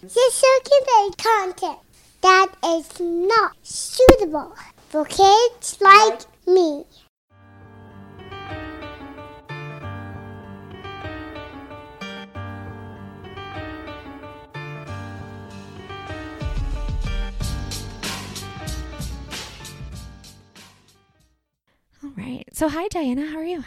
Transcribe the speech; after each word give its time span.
This 0.00 0.34
circulating 0.34 1.12
content 1.18 1.78
that 2.20 2.52
is 2.64 3.00
not 3.00 3.56
suitable 3.64 4.54
for 4.88 5.04
kids 5.04 5.76
like 5.80 6.20
me. 6.46 6.84
All 22.04 22.10
right. 22.16 22.44
So, 22.52 22.68
hi, 22.68 22.86
Diana. 22.86 23.26
How 23.26 23.38
are 23.38 23.44
you? 23.44 23.64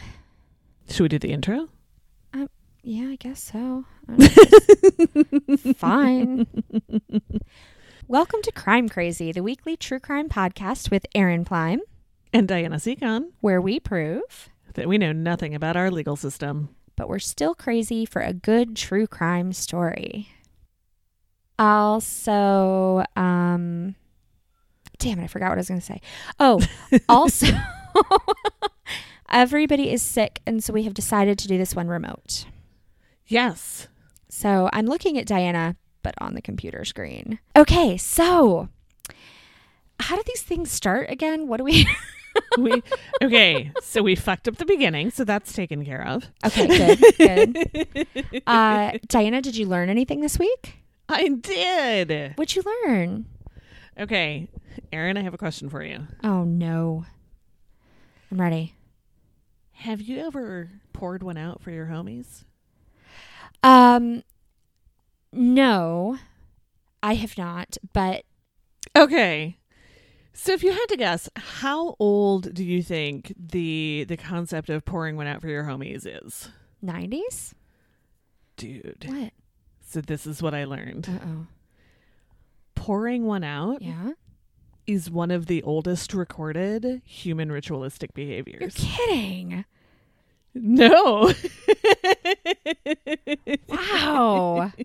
Should 0.88 1.02
we 1.02 1.08
do 1.08 1.18
the 1.18 1.32
intro? 1.32 1.68
Yeah, 2.82 3.08
I 3.10 3.16
guess 3.16 3.42
so. 3.42 3.84
I. 4.08 4.28
Fine. 5.76 6.46
Welcome 8.08 8.42
to 8.42 8.52
Crime 8.52 8.88
Crazy, 8.88 9.30
the 9.30 9.42
weekly 9.42 9.76
true 9.76 10.00
crime 10.00 10.28
podcast 10.28 10.90
with 10.90 11.06
Aaron 11.14 11.44
Plime, 11.44 11.80
And 12.32 12.48
Diana 12.48 12.76
Seacon, 12.76 13.30
where 13.40 13.60
we 13.60 13.78
prove, 13.78 14.50
that 14.74 14.88
we 14.88 14.98
know 14.98 15.12
nothing 15.12 15.54
about 15.54 15.76
our 15.76 15.90
legal 15.90 16.16
system. 16.16 16.70
but 16.96 17.08
we're 17.08 17.18
still 17.20 17.54
crazy 17.54 18.04
for 18.04 18.20
a 18.20 18.32
good 18.32 18.74
true 18.76 19.06
crime 19.06 19.52
story. 19.52 20.28
Also, 21.58 23.04
um, 23.14 23.94
damn 24.98 25.20
it, 25.20 25.24
I 25.24 25.26
forgot 25.28 25.50
what 25.50 25.58
I 25.58 25.60
was 25.60 25.68
going 25.68 25.80
to 25.80 25.86
say. 25.86 26.00
Oh, 26.40 26.60
also, 27.08 27.46
everybody 29.30 29.92
is 29.92 30.02
sick, 30.02 30.40
and 30.46 30.64
so 30.64 30.72
we 30.72 30.82
have 30.82 30.94
decided 30.94 31.38
to 31.38 31.48
do 31.48 31.56
this 31.56 31.76
one 31.76 31.86
remote. 31.86 32.46
Yes. 33.26 33.88
So 34.28 34.68
I'm 34.72 34.86
looking 34.86 35.18
at 35.18 35.26
Diana, 35.26 35.76
but 36.02 36.14
on 36.18 36.34
the 36.34 36.42
computer 36.42 36.84
screen. 36.84 37.38
Okay, 37.56 37.96
so 37.96 38.68
how 40.00 40.16
do 40.16 40.22
these 40.26 40.42
things 40.42 40.70
start 40.70 41.10
again? 41.10 41.48
What 41.48 41.58
do 41.58 41.64
we? 41.64 41.86
We 42.58 42.82
okay, 43.22 43.70
so 43.82 44.02
we 44.02 44.14
fucked 44.14 44.48
up 44.48 44.56
the 44.56 44.64
beginning, 44.64 45.10
so 45.10 45.24
that's 45.24 45.52
taken 45.52 45.84
care 45.84 46.06
of. 46.06 46.24
okay, 46.44 46.66
good, 46.66 47.16
good. 47.18 48.42
Uh, 48.46 48.92
Diana, 49.08 49.40
did 49.42 49.56
you 49.56 49.66
learn 49.66 49.88
anything 49.90 50.20
this 50.20 50.38
week? 50.38 50.76
I 51.08 51.28
did. 51.28 52.32
What'd 52.36 52.56
you 52.56 52.62
learn? 52.86 53.26
Okay, 53.98 54.48
Aaron, 54.92 55.16
I 55.18 55.22
have 55.22 55.34
a 55.34 55.38
question 55.38 55.68
for 55.68 55.82
you. 55.82 56.06
Oh 56.24 56.44
no, 56.44 57.04
I'm 58.30 58.40
ready. 58.40 58.74
Have 59.72 60.00
you 60.00 60.18
ever 60.20 60.70
poured 60.92 61.22
one 61.22 61.36
out 61.36 61.60
for 61.62 61.70
your 61.70 61.86
homies? 61.86 62.44
Um, 63.62 64.22
no, 65.32 66.18
I 67.02 67.14
have 67.14 67.36
not, 67.38 67.76
but 67.92 68.24
Okay. 68.96 69.56
So 70.34 70.52
if 70.52 70.62
you 70.62 70.72
had 70.72 70.86
to 70.86 70.96
guess, 70.96 71.28
how 71.36 71.94
old 71.98 72.54
do 72.54 72.64
you 72.64 72.82
think 72.82 73.32
the 73.38 74.04
the 74.08 74.16
concept 74.16 74.70
of 74.70 74.84
pouring 74.84 75.16
one 75.16 75.26
out 75.26 75.40
for 75.42 75.48
your 75.48 75.64
homies 75.64 76.06
is? 76.06 76.48
90s. 76.84 77.52
Dude. 78.56 79.04
What? 79.06 79.32
So 79.86 80.00
this 80.00 80.26
is 80.26 80.42
what 80.42 80.54
I 80.54 80.64
learned. 80.64 81.08
Uh 81.08 81.24
oh. 81.26 81.46
Pouring 82.74 83.26
one 83.26 83.44
out 83.44 83.82
Yeah. 83.82 84.12
is 84.86 85.10
one 85.10 85.30
of 85.30 85.46
the 85.46 85.62
oldest 85.62 86.12
recorded 86.14 87.02
human 87.04 87.52
ritualistic 87.52 88.14
behaviors. 88.14 88.60
You're 88.60 88.96
kidding. 88.96 89.64
No. 90.54 91.32
Wow. 93.68 94.72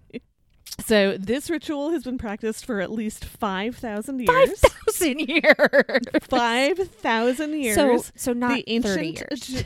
So 0.85 1.17
this 1.17 1.49
ritual 1.49 1.89
has 1.89 2.03
been 2.03 2.17
practiced 2.17 2.63
for 2.63 2.79
at 2.79 2.91
least 2.91 3.25
5,000 3.25 4.19
years. 4.19 4.61
thousand 4.61 5.19
years. 5.19 6.01
5,000 6.21 7.61
years. 7.61 7.75
So, 7.75 8.03
so 8.15 8.33
not 8.33 8.53
the 8.55 8.63
ancient 8.67 8.93
thirty 8.95 9.07
years. 9.09 9.55
Egy- 9.55 9.65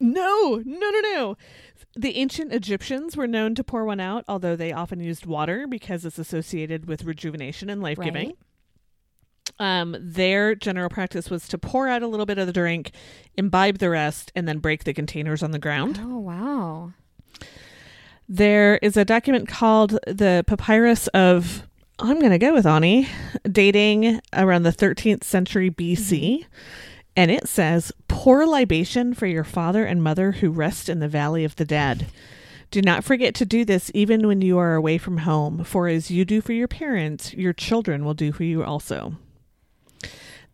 no, 0.00 0.62
no, 0.64 0.90
no, 0.90 1.00
no. 1.00 1.36
The 1.94 2.16
ancient 2.16 2.52
Egyptians 2.52 3.16
were 3.16 3.28
known 3.28 3.54
to 3.54 3.62
pour 3.62 3.84
one 3.84 4.00
out, 4.00 4.24
although 4.26 4.56
they 4.56 4.72
often 4.72 4.98
used 5.00 5.26
water 5.26 5.66
because 5.68 6.04
it's 6.04 6.18
associated 6.18 6.86
with 6.86 7.04
rejuvenation 7.04 7.70
and 7.70 7.80
life 7.82 7.98
giving. 8.00 8.28
Right. 8.28 8.38
Um, 9.58 9.96
their 10.00 10.54
general 10.54 10.88
practice 10.88 11.30
was 11.30 11.46
to 11.48 11.58
pour 11.58 11.88
out 11.88 12.02
a 12.02 12.08
little 12.08 12.26
bit 12.26 12.38
of 12.38 12.46
the 12.46 12.52
drink, 12.52 12.90
imbibe 13.36 13.78
the 13.78 13.90
rest, 13.90 14.32
and 14.34 14.48
then 14.48 14.58
break 14.58 14.84
the 14.84 14.92
containers 14.92 15.42
on 15.42 15.52
the 15.52 15.58
ground. 15.58 16.00
Oh 16.02 16.18
wow. 16.18 16.92
There 18.28 18.78
is 18.78 18.96
a 18.96 19.04
document 19.04 19.48
called 19.48 19.98
the 20.06 20.44
Papyrus 20.46 21.08
of, 21.08 21.66
I'm 21.98 22.18
going 22.18 22.32
to 22.32 22.38
go 22.38 22.54
with 22.54 22.66
Ani, 22.66 23.06
dating 23.50 24.20
around 24.32 24.62
the 24.62 24.72
13th 24.72 25.24
century 25.24 25.70
BC. 25.70 26.46
And 27.16 27.30
it 27.30 27.46
says, 27.46 27.92
Pour 28.08 28.46
libation 28.46 29.14
for 29.14 29.26
your 29.26 29.44
father 29.44 29.84
and 29.84 30.02
mother 30.02 30.32
who 30.32 30.50
rest 30.50 30.88
in 30.88 31.00
the 31.00 31.08
valley 31.08 31.44
of 31.44 31.56
the 31.56 31.64
dead. 31.64 32.06
Do 32.70 32.80
not 32.82 33.04
forget 33.04 33.34
to 33.36 33.44
do 33.44 33.64
this 33.64 33.90
even 33.94 34.26
when 34.26 34.40
you 34.40 34.58
are 34.58 34.74
away 34.74 34.98
from 34.98 35.18
home, 35.18 35.62
for 35.62 35.86
as 35.86 36.10
you 36.10 36.24
do 36.24 36.40
for 36.40 36.52
your 36.52 36.66
parents, 36.66 37.32
your 37.34 37.52
children 37.52 38.04
will 38.04 38.14
do 38.14 38.32
for 38.32 38.42
you 38.42 38.64
also. 38.64 39.14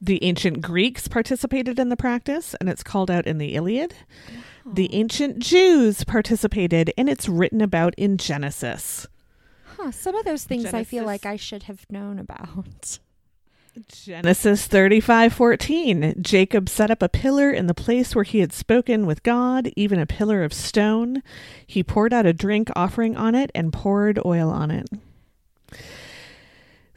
The 0.00 0.24
ancient 0.24 0.62
Greeks 0.62 1.08
participated 1.08 1.78
in 1.78 1.90
the 1.90 1.96
practice, 1.96 2.54
and 2.54 2.68
it's 2.68 2.82
called 2.82 3.10
out 3.10 3.26
in 3.26 3.38
the 3.38 3.54
Iliad. 3.54 3.94
The 4.64 4.88
oh. 4.90 4.96
ancient 4.96 5.38
Jews 5.40 6.04
participated, 6.04 6.92
and 6.96 7.08
it's 7.08 7.28
written 7.28 7.60
about 7.60 7.94
in 7.96 8.16
Genesis. 8.16 9.06
Huh, 9.76 9.90
some 9.90 10.14
of 10.14 10.24
those 10.24 10.44
things 10.44 10.72
I 10.72 10.84
feel 10.84 11.04
like 11.04 11.26
I 11.26 11.36
should 11.36 11.64
have 11.64 11.84
known 11.90 12.18
about. 12.18 12.98
Genesis 13.88 14.66
thirty-five 14.66 15.32
fourteen. 15.32 16.14
Jacob 16.20 16.68
set 16.68 16.90
up 16.90 17.02
a 17.02 17.08
pillar 17.08 17.50
in 17.52 17.66
the 17.66 17.74
place 17.74 18.14
where 18.14 18.24
he 18.24 18.40
had 18.40 18.52
spoken 18.52 19.06
with 19.06 19.22
God, 19.22 19.70
even 19.76 20.00
a 20.00 20.06
pillar 20.06 20.42
of 20.42 20.52
stone. 20.52 21.22
He 21.66 21.84
poured 21.84 22.12
out 22.12 22.26
a 22.26 22.32
drink 22.32 22.68
offering 22.74 23.16
on 23.16 23.34
it 23.34 23.50
and 23.54 23.72
poured 23.72 24.18
oil 24.24 24.50
on 24.50 24.70
it. 24.70 24.88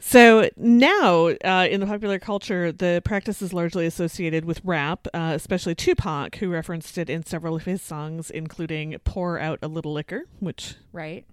So 0.06 0.50
now, 0.58 1.28
uh, 1.28 1.66
in 1.70 1.80
the 1.80 1.86
popular 1.86 2.18
culture, 2.18 2.70
the 2.70 3.00
practice 3.06 3.40
is 3.40 3.54
largely 3.54 3.86
associated 3.86 4.44
with 4.44 4.60
rap, 4.62 5.08
uh, 5.14 5.32
especially 5.34 5.74
Tupac, 5.74 6.36
who 6.36 6.50
referenced 6.50 6.98
it 6.98 7.08
in 7.08 7.24
several 7.24 7.56
of 7.56 7.64
his 7.64 7.80
songs, 7.80 8.30
including 8.30 8.96
Pour 9.04 9.38
Out 9.40 9.58
a 9.62 9.66
Little 9.66 9.94
Liquor, 9.94 10.24
which 10.40 10.74
Right. 10.92 11.24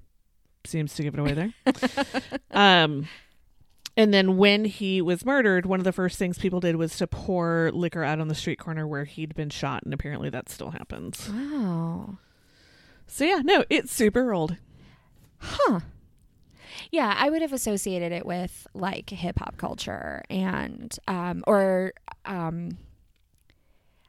seems 0.64 0.94
to 0.96 1.04
give 1.04 1.14
it 1.14 1.20
away 1.20 1.34
there. 1.34 1.54
um, 2.52 3.10
and 3.98 4.14
then 4.14 4.38
when 4.38 4.64
he 4.64 5.02
was 5.02 5.26
murdered, 5.26 5.66
one 5.66 5.82
of 5.82 5.84
the 5.84 5.92
first 5.92 6.18
things 6.18 6.40
people 6.40 6.62
did 6.62 6.78
was 6.78 6.96
to 6.98 7.08
pour 7.08 7.72
liquor 7.74 8.06
out 8.06 8.22
on 8.22 8.30
the 8.30 8.36
street 8.36 8.58
corner 8.58 8.88
where 8.88 9.04
he'd 9.04 9.36
been 9.36 9.50
shot, 9.50 9.84
and 9.84 9.94
apparently 9.94 10.30
that 10.30 10.48
still 10.48 10.70
happens. 10.72 11.30
Wow. 11.30 12.18
So 13.06 13.26
yeah, 13.26 13.42
no, 13.44 13.66
it's 13.70 13.92
super 13.92 14.34
old. 14.34 14.56
Huh. 15.40 15.82
Yeah, 16.92 17.16
I 17.18 17.30
would 17.30 17.42
have 17.42 17.54
associated 17.54 18.12
it 18.12 18.26
with 18.26 18.68
like 18.74 19.10
hip 19.10 19.40
hop 19.40 19.58
culture 19.58 20.22
and 20.30 20.96
um 21.08 21.44
or 21.48 21.94
um 22.26 22.78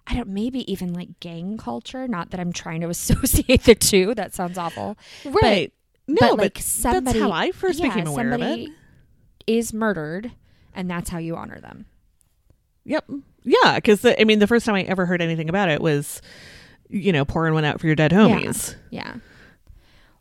I 0.06 0.15
don't 0.15 0.28
maybe 0.31 0.70
even 0.70 0.92
like 0.92 1.21
gang 1.21 1.56
culture, 1.59 2.09
not 2.09 2.31
that 2.31 2.41
I'm 2.41 2.53
trying 2.53 2.81
to 2.81 2.88
associate 2.91 3.62
the 3.65 3.75
two. 3.76 4.15
That 4.15 4.34
sounds 4.34 4.59
awful. 4.59 4.98
Right. 5.25 5.72
no, 6.09 6.16
but, 6.21 6.31
but, 6.31 6.38
like, 6.38 6.59
somebody- 6.59 7.19
that's 7.19 7.19
how 7.19 7.32
I 7.32 7.53
first 7.53 7.78
yeah, 7.78 7.88
became 7.88 8.06
aware 8.09 8.32
of 8.32 8.42
it. 8.42 8.69
Is 9.47 9.72
murdered 9.72 10.32
and 10.75 10.91
that's 10.91 11.10
how 11.10 11.19
you 11.19 11.37
honor 11.37 11.60
them. 11.60 11.87
Yep. 12.84 13.10
Yeah, 13.44 13.76
because 13.76 14.04
I 14.04 14.25
mean, 14.25 14.38
the 14.41 14.47
first 14.47 14.66
time 14.66 14.75
I 14.75 14.82
ever 14.82 15.06
heard 15.06 15.22
anything 15.22 15.48
about 15.48 15.69
it 15.69 15.81
was, 15.81 16.21
you 16.88 17.12
know, 17.12 17.25
pouring 17.25 17.54
one 17.54 17.65
out 17.65 17.81
for 17.81 17.87
your 17.87 17.97
dead 17.97 18.10
homies. 18.12 18.75
Yeah. 18.91 19.16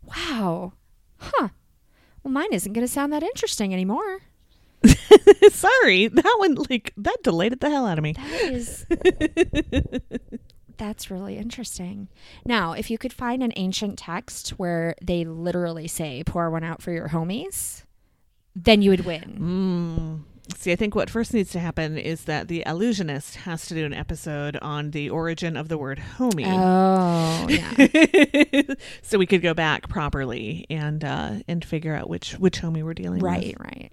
Wow. 0.03 0.73
Huh. 1.17 1.49
Well, 2.23 2.31
mine 2.31 2.53
isn't 2.53 2.73
going 2.73 2.85
to 2.85 2.91
sound 2.91 3.13
that 3.13 3.23
interesting 3.23 3.73
anymore. 3.73 4.21
Sorry, 5.51 6.07
that 6.07 6.35
one 6.39 6.55
like 6.69 6.93
that 6.97 7.17
delayed 7.23 7.59
the 7.59 7.69
hell 7.69 7.85
out 7.85 7.97
of 7.97 8.03
me. 8.03 8.13
That 8.13 8.41
is. 8.51 8.85
That's 10.77 11.11
really 11.11 11.37
interesting. 11.37 12.07
Now, 12.43 12.73
if 12.73 12.89
you 12.89 12.97
could 12.97 13.13
find 13.13 13.43
an 13.43 13.53
ancient 13.55 13.99
text 13.99 14.49
where 14.51 14.95
they 14.99 15.23
literally 15.25 15.87
say, 15.87 16.23
pour 16.25 16.49
one 16.49 16.63
out 16.63 16.81
for 16.81 16.91
your 16.91 17.09
homies, 17.09 17.83
then 18.55 18.81
you 18.81 18.89
would 18.89 19.05
win. 19.05 20.23
Mm. 20.25 20.30
See, 20.57 20.71
I 20.71 20.75
think 20.75 20.93
what 20.95 21.09
first 21.09 21.33
needs 21.33 21.51
to 21.51 21.59
happen 21.59 21.97
is 21.97 22.25
that 22.25 22.47
the 22.47 22.63
Allusionist 22.67 23.35
has 23.37 23.65
to 23.67 23.73
do 23.73 23.85
an 23.85 23.93
episode 23.93 24.57
on 24.61 24.91
the 24.91 25.09
origin 25.09 25.57
of 25.57 25.69
the 25.69 25.77
word 25.77 26.01
homie. 26.17 26.45
Oh, 26.47 27.47
yeah. 27.49 28.75
so 29.01 29.17
we 29.17 29.25
could 29.25 29.41
go 29.41 29.53
back 29.53 29.89
properly 29.89 30.65
and 30.69 31.03
uh, 31.03 31.33
and 31.47 31.65
figure 31.65 31.95
out 31.95 32.09
which 32.09 32.33
which 32.33 32.61
homie 32.61 32.83
we're 32.83 32.93
dealing 32.93 33.21
right, 33.21 33.47
with. 33.47 33.59
right. 33.59 33.71
right. 33.75 33.91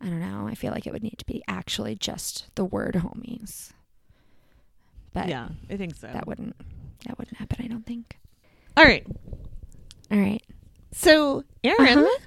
I 0.00 0.06
don't 0.06 0.20
know. 0.20 0.46
I 0.48 0.54
feel 0.54 0.72
like 0.72 0.86
it 0.86 0.92
would 0.92 1.02
need 1.02 1.18
to 1.18 1.26
be 1.26 1.42
actually 1.48 1.94
just 1.96 2.46
the 2.54 2.64
word 2.64 2.94
homies. 2.94 3.72
But 5.12 5.28
Yeah, 5.28 5.48
I 5.68 5.76
think 5.76 5.96
so. 5.96 6.06
that 6.06 6.26
wouldn't 6.26 6.54
that 7.06 7.18
wouldn't 7.18 7.36
happen, 7.36 7.64
I 7.64 7.68
don't 7.68 7.84
think. 7.84 8.16
All 8.76 8.84
right. 8.84 9.04
All 10.10 10.18
right. 10.18 10.42
So, 10.92 11.44
Aaron, 11.64 11.98
Uh-huh. 11.98 12.18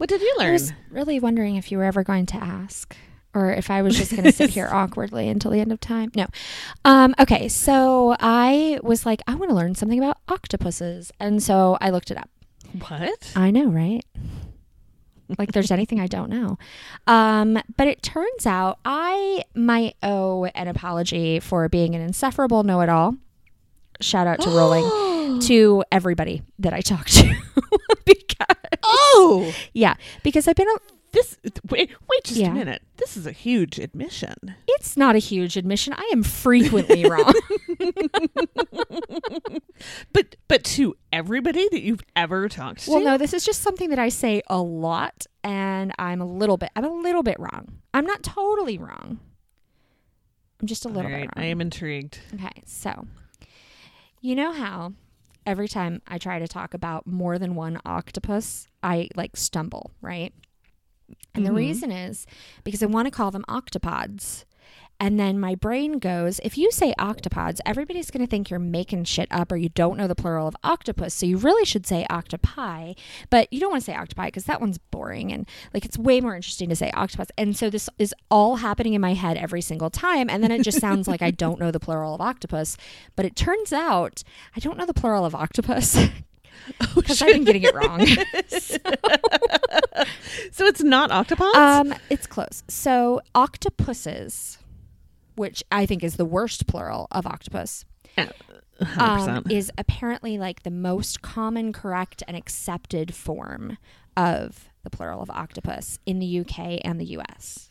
What 0.00 0.08
did 0.08 0.22
you 0.22 0.34
learn? 0.38 0.48
I 0.48 0.52
was 0.52 0.72
really 0.90 1.20
wondering 1.20 1.56
if 1.56 1.70
you 1.70 1.76
were 1.76 1.84
ever 1.84 2.02
going 2.02 2.24
to 2.24 2.36
ask. 2.36 2.96
Or 3.34 3.52
if 3.52 3.70
I 3.70 3.82
was 3.82 3.98
just 3.98 4.12
going 4.12 4.24
to 4.24 4.32
sit 4.32 4.48
here 4.48 4.66
awkwardly 4.72 5.28
until 5.28 5.50
the 5.50 5.60
end 5.60 5.72
of 5.72 5.78
time. 5.78 6.10
No. 6.16 6.26
Um, 6.86 7.14
okay, 7.20 7.48
so 7.48 8.16
I 8.18 8.80
was 8.82 9.04
like, 9.04 9.20
I 9.26 9.34
want 9.34 9.50
to 9.50 9.54
learn 9.54 9.74
something 9.74 9.98
about 9.98 10.16
octopuses. 10.26 11.12
And 11.20 11.42
so 11.42 11.76
I 11.82 11.90
looked 11.90 12.10
it 12.10 12.16
up. 12.16 12.30
what? 12.88 13.34
I 13.36 13.50
know, 13.50 13.66
right? 13.66 14.02
like 15.38 15.52
there's 15.52 15.70
anything 15.70 16.00
I 16.00 16.06
don't 16.06 16.30
know. 16.30 16.56
Um, 17.06 17.58
but 17.76 17.86
it 17.86 18.02
turns 18.02 18.46
out 18.46 18.78
I 18.86 19.44
might 19.54 19.96
owe 20.02 20.46
an 20.46 20.66
apology 20.66 21.40
for 21.40 21.68
being 21.68 21.94
an 21.94 22.00
insufferable 22.00 22.62
know 22.62 22.80
it 22.80 22.88
all. 22.88 23.16
Shout 24.00 24.26
out 24.26 24.40
to 24.40 24.48
Rolling 24.48 25.40
to 25.42 25.84
everybody 25.92 26.42
that 26.58 26.72
I 26.72 26.80
talked 26.80 27.12
to. 27.16 27.36
because, 28.06 28.56
oh, 28.82 29.54
yeah, 29.72 29.94
because 30.22 30.46
I've 30.48 30.56
been, 30.56 30.68
a, 30.68 30.74
this. 31.12 31.36
Wait, 31.68 31.90
wait 31.90 32.24
just 32.24 32.38
Yeah. 32.38 32.50
a 32.50 32.54
minute. 32.54 32.82
This 32.96 33.16
is 33.16 33.26
a 33.26 33.32
huge 33.32 33.78
admission. 33.80 34.34
it's 34.68 34.96
not 34.96 35.16
a 35.16 35.18
huge 35.18 35.56
admission. 35.56 35.92
I 35.96 36.08
am 36.12 36.22
frequently 36.22 37.04
wrong. 37.08 37.32
But 40.12 40.36
but 40.48 40.64
to 40.64 40.96
everybody 41.12 41.66
that 41.72 41.82
you've 41.82 42.02
ever 42.14 42.48
talked 42.48 42.84
to. 42.84 42.90
well, 42.92 43.00
no, 43.02 43.18
this 43.18 43.32
is 43.32 43.44
just 43.44 43.62
something 43.62 43.90
that 43.90 43.98
I 43.98 44.08
say 44.08 44.42
a 44.48 44.60
lot, 44.60 45.26
and 45.42 45.92
I'm 45.98 46.20
a 46.20 46.26
little 46.26 46.56
bit, 46.56 46.70
I'm 46.76 46.84
a 46.84 46.92
little 46.92 47.22
bit 47.22 47.38
wrong. 47.40 47.78
I'm 47.94 48.04
not 48.06 48.22
totally 48.22 48.78
wrong. 48.78 49.18
I'm 50.60 50.66
just 50.66 50.84
a 50.84 50.88
little 50.88 51.10
right, 51.10 51.22
bit 51.22 51.30
I 51.34 51.40
wrong. 51.40 51.50
am 51.50 51.60
intrigued. 51.62 52.18
Okay, 52.34 52.62
so 52.66 53.06
you 54.20 54.34
know 54.36 54.52
how 54.52 54.92
every 55.46 55.68
time 55.68 56.02
I 56.06 56.18
try 56.18 56.38
to 56.38 56.48
talk 56.48 56.74
about 56.74 57.06
more 57.06 57.38
than 57.38 57.54
one 57.54 57.80
octopus, 57.84 58.68
I 58.82 59.08
like 59.16 59.36
stumble, 59.36 59.92
right? 60.00 60.32
And 61.34 61.44
the 61.44 61.50
Mhm. 61.50 61.56
reason 61.56 61.90
is 61.92 62.26
because 62.64 62.82
I 62.82 62.86
want 62.86 63.06
to 63.06 63.10
call 63.10 63.30
them 63.30 63.44
octopods. 63.48 64.44
And 65.00 65.18
then 65.18 65.40
my 65.40 65.54
brain 65.54 65.98
goes, 65.98 66.40
if 66.44 66.58
you 66.58 66.70
say 66.70 66.94
octopods, 66.98 67.58
everybody's 67.64 68.10
going 68.10 68.24
to 68.24 68.30
think 68.30 68.50
you're 68.50 68.60
making 68.60 69.04
shit 69.04 69.28
up 69.30 69.50
or 69.50 69.56
you 69.56 69.70
don't 69.70 69.96
know 69.96 70.06
the 70.06 70.14
plural 70.14 70.46
of 70.46 70.56
octopus. 70.62 71.14
So 71.14 71.26
you 71.26 71.38
really 71.38 71.64
should 71.64 71.86
say 71.86 72.06
octopi, 72.10 72.92
but 73.30 73.50
you 73.50 73.60
don't 73.60 73.70
want 73.70 73.82
to 73.82 73.86
say 73.86 73.96
octopi 73.96 74.26
because 74.26 74.44
that 74.44 74.60
one's 74.60 74.78
boring 74.78 75.32
and 75.32 75.48
like 75.72 75.84
it's 75.84 75.98
way 75.98 76.20
more 76.20 76.36
interesting 76.36 76.68
to 76.68 76.76
say 76.76 76.90
octopus. 76.92 77.28
And 77.38 77.56
so 77.56 77.70
this 77.70 77.88
is 77.98 78.14
all 78.30 78.56
happening 78.56 78.94
in 78.94 79.00
my 79.00 79.14
head 79.14 79.38
every 79.38 79.62
single 79.62 79.90
time. 79.90 80.28
And 80.28 80.42
then 80.42 80.52
it 80.52 80.62
just 80.62 80.80
sounds 80.80 81.08
like 81.08 81.22
I 81.22 81.30
don't 81.30 81.58
know 81.58 81.70
the 81.70 81.80
plural 81.80 82.14
of 82.14 82.20
octopus. 82.20 82.76
But 83.16 83.24
it 83.24 83.34
turns 83.34 83.72
out 83.72 84.22
I 84.54 84.60
don't 84.60 84.76
know 84.76 84.86
the 84.86 84.94
plural 84.94 85.24
of 85.24 85.34
octopus 85.34 85.98
because 86.94 87.22
I've 87.22 87.32
been 87.32 87.44
getting 87.44 87.62
it 87.62 87.74
wrong. 87.74 88.06
So 90.52 90.66
it's 90.66 90.82
not 90.82 91.10
octopods. 91.10 91.54
Um, 91.54 91.94
it's 92.08 92.26
close. 92.26 92.62
So 92.68 93.20
octopuses, 93.34 94.58
which 95.36 95.62
I 95.70 95.86
think 95.86 96.02
is 96.04 96.16
the 96.16 96.24
worst 96.24 96.66
plural 96.66 97.06
of 97.10 97.26
octopus, 97.26 97.84
100%. 98.16 98.32
um, 98.98 99.44
is 99.50 99.70
apparently 99.78 100.38
like 100.38 100.62
the 100.62 100.70
most 100.70 101.22
common, 101.22 101.72
correct, 101.72 102.22
and 102.28 102.36
accepted 102.36 103.14
form 103.14 103.78
of 104.16 104.68
the 104.82 104.90
plural 104.90 105.22
of 105.22 105.30
octopus 105.30 105.98
in 106.06 106.18
the 106.18 106.40
UK 106.40 106.80
and 106.84 107.00
the 107.00 107.06
US. 107.18 107.70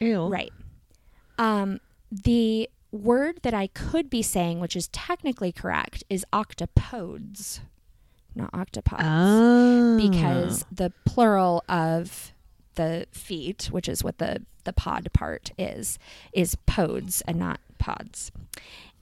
Ew. 0.00 0.26
Right. 0.28 0.52
Um, 1.38 1.80
the 2.10 2.68
word 2.90 3.40
that 3.42 3.52
I 3.54 3.66
could 3.68 4.08
be 4.08 4.22
saying, 4.22 4.60
which 4.60 4.74
is 4.74 4.88
technically 4.88 5.52
correct, 5.52 6.04
is 6.08 6.24
octopodes, 6.32 7.60
not 8.34 8.50
octopods 8.52 9.02
Oh. 9.02 9.98
because 9.98 10.64
the 10.72 10.92
plural 11.04 11.62
of 11.68 12.32
the 12.76 13.06
feet, 13.12 13.68
which 13.70 13.88
is 13.88 14.02
what 14.04 14.18
the 14.18 14.42
the 14.68 14.72
pod 14.74 15.08
part 15.12 15.50
is, 15.58 15.98
is 16.32 16.54
pods 16.66 17.22
and 17.26 17.38
not 17.38 17.58
pods. 17.78 18.30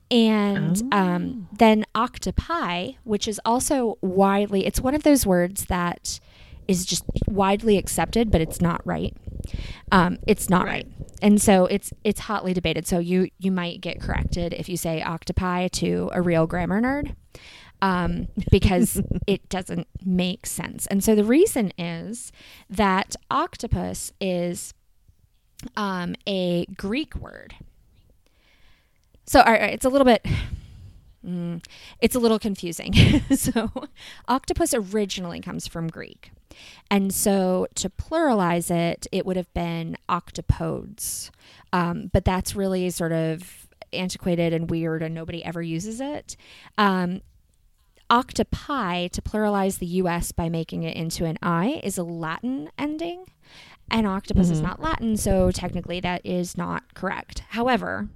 And 0.09 0.81
um, 0.93 1.49
then 1.51 1.85
octopi, 1.93 2.93
which 3.03 3.27
is 3.27 3.41
also 3.43 3.97
widely, 4.01 4.65
it's 4.65 4.79
one 4.79 4.95
of 4.95 5.03
those 5.03 5.25
words 5.25 5.65
that 5.65 6.21
is 6.65 6.85
just 6.85 7.03
widely 7.27 7.77
accepted, 7.77 8.31
but 8.31 8.39
it's 8.39 8.61
not 8.61 8.81
right. 8.85 9.13
Um, 9.91 10.17
it's 10.25 10.49
not 10.49 10.65
right. 10.65 10.85
Right. 10.85 11.09
and 11.21 11.41
so 11.41 11.65
it's 11.65 11.93
it's 12.03 12.21
hotly 12.21 12.53
debated. 12.53 12.87
So 12.87 12.99
you 12.99 13.29
you 13.39 13.51
might 13.51 13.81
get 13.81 14.01
corrected 14.01 14.53
if 14.53 14.67
you 14.67 14.77
say 14.77 15.01
octopi 15.01 15.67
to 15.69 16.09
a 16.13 16.21
real 16.21 16.47
grammar 16.47 16.81
nerd 16.81 17.15
um, 17.81 18.27
because 18.51 19.01
it 19.25 19.47
doesn't 19.49 19.87
make 20.05 20.45
sense. 20.45 20.87
And 20.87 21.03
so 21.03 21.15
the 21.15 21.23
reason 21.23 21.71
is 21.77 22.31
that 22.69 23.15
octopus 23.29 24.11
is 24.19 24.73
um, 25.75 26.15
a 26.27 26.65
Greek 26.77 27.15
word. 27.15 27.55
So 29.25 29.41
all 29.41 29.51
right, 29.51 29.73
it's 29.73 29.85
a 29.85 29.89
little 29.89 30.05
bit. 30.05 30.25
mm, 31.25 31.63
it's 31.99 32.15
a 32.15 32.19
little 32.19 32.39
confusing. 32.39 32.93
so, 33.35 33.71
octopus 34.27 34.73
originally 34.73 35.41
comes 35.41 35.67
from 35.67 35.87
Greek. 35.87 36.31
And 36.89 37.13
so, 37.13 37.67
to 37.75 37.89
pluralize 37.89 38.71
it, 38.71 39.07
it 39.11 39.25
would 39.25 39.37
have 39.37 39.53
been 39.53 39.97
octopodes. 40.09 41.29
Um, 41.73 42.09
but 42.13 42.23
that's 42.25 42.55
really 42.55 42.89
sort 42.89 43.11
of 43.11 43.67
antiquated 43.93 44.53
and 44.53 44.69
weird, 44.69 45.03
and 45.03 45.13
nobody 45.13 45.43
ever 45.43 45.61
uses 45.61 45.99
it. 45.99 46.37
Um, 46.77 47.21
octopi, 48.09 49.07
to 49.07 49.21
pluralize 49.21 49.79
the 49.79 49.85
US 49.87 50.31
by 50.31 50.49
making 50.49 50.83
it 50.83 50.95
into 50.95 51.25
an 51.25 51.37
I, 51.41 51.81
is 51.83 51.97
a 51.97 52.03
Latin 52.03 52.69
ending. 52.77 53.25
And 53.89 54.05
octopus 54.05 54.49
is 54.49 54.61
not 54.61 54.81
Latin, 54.81 55.15
so 55.15 55.49
technically 55.51 55.99
that 56.01 56.25
is 56.25 56.57
not 56.57 56.93
correct. 56.93 57.43
However, 57.49 58.09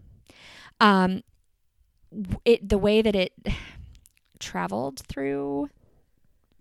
um, 0.80 1.24
it 2.44 2.68
the 2.68 2.78
way 2.78 3.02
that 3.02 3.16
it 3.16 3.34
traveled 4.40 5.00
through 5.08 5.70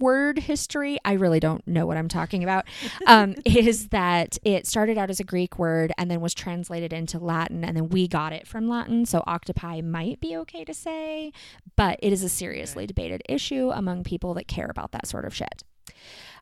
word 0.00 0.38
history, 0.38 0.98
I 1.04 1.12
really 1.12 1.40
don't 1.40 1.66
know 1.66 1.86
what 1.86 1.96
I'm 1.96 2.08
talking 2.08 2.42
about, 2.42 2.64
um, 3.06 3.34
is 3.44 3.88
that 3.88 4.38
it 4.44 4.66
started 4.66 4.98
out 4.98 5.10
as 5.10 5.20
a 5.20 5.24
Greek 5.24 5.58
word 5.58 5.92
and 5.98 6.10
then 6.10 6.20
was 6.20 6.34
translated 6.34 6.92
into 6.92 7.18
Latin, 7.18 7.64
and 7.64 7.76
then 7.76 7.88
we 7.88 8.08
got 8.08 8.32
it 8.32 8.46
from 8.46 8.68
Latin. 8.68 9.06
So 9.06 9.22
octopi 9.26 9.80
might 9.80 10.20
be 10.20 10.36
okay 10.38 10.64
to 10.64 10.74
say, 10.74 11.32
but 11.76 11.98
it 12.02 12.12
is 12.12 12.22
a 12.22 12.28
seriously 12.28 12.86
debated 12.86 13.22
issue 13.28 13.70
among 13.72 14.04
people 14.04 14.34
that 14.34 14.48
care 14.48 14.68
about 14.70 14.92
that 14.92 15.06
sort 15.06 15.24
of 15.24 15.34
shit. 15.34 15.62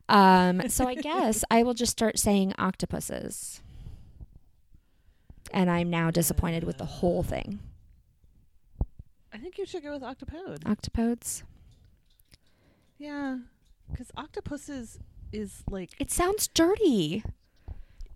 Um, 0.09 0.61
so 0.69 0.87
I 0.87 0.95
guess 0.95 1.43
I 1.49 1.63
will 1.63 1.73
just 1.73 1.91
start 1.91 2.19
saying 2.19 2.53
octopuses. 2.57 3.61
And 5.51 5.69
I'm 5.69 5.89
now 5.89 6.11
disappointed 6.11 6.63
with 6.63 6.77
the 6.77 6.85
whole 6.85 7.23
thing. 7.23 7.59
I 9.33 9.37
think 9.37 9.57
you 9.57 9.65
should 9.65 9.83
go 9.83 9.91
with 9.93 10.01
octopode. 10.03 10.59
Octopodes. 10.63 11.43
Yeah, 12.97 13.37
because 13.91 14.11
octopuses 14.17 14.99
is 15.31 15.63
like 15.69 15.91
It 15.99 16.11
sounds 16.11 16.47
dirty. 16.47 17.23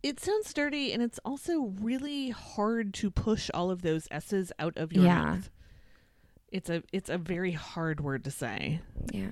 it 0.01 0.19
sounds 0.19 0.53
dirty, 0.53 0.91
and 0.91 1.01
it's 1.01 1.19
also 1.23 1.73
really 1.79 2.31
hard 2.31 2.93
to 2.95 3.09
push 3.09 3.49
all 3.53 3.71
of 3.71 3.81
those 3.81 4.07
s's 4.11 4.51
out 4.59 4.75
of 4.77 4.91
your 4.91 5.05
Yeah. 5.05 5.23
mouth. 5.23 5.49
It's 6.51 6.69
a 6.69 6.83
it's 6.91 7.09
a 7.09 7.17
very 7.17 7.51
hard 7.53 8.01
word 8.01 8.23
to 8.25 8.31
say. 8.31 8.81
Yeah. 9.11 9.27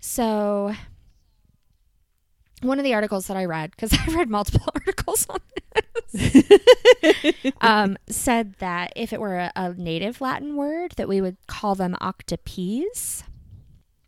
So 0.00 0.74
one 2.62 2.78
of 2.78 2.84
the 2.84 2.94
articles 2.94 3.26
that 3.26 3.36
I 3.36 3.44
read, 3.44 3.70
because 3.70 3.92
I 4.08 4.14
read 4.14 4.30
multiple 4.30 4.68
articles 4.74 5.26
on 5.28 5.40
this, 6.12 7.52
um, 7.60 7.98
said 8.08 8.54
that 8.58 8.92
if 8.96 9.12
it 9.12 9.20
were 9.20 9.36
a, 9.36 9.52
a 9.56 9.74
native 9.74 10.20
Latin 10.20 10.56
word, 10.56 10.92
that 10.96 11.08
we 11.08 11.20
would 11.20 11.36
call 11.46 11.74
them 11.74 11.96
octopes. 12.00 13.24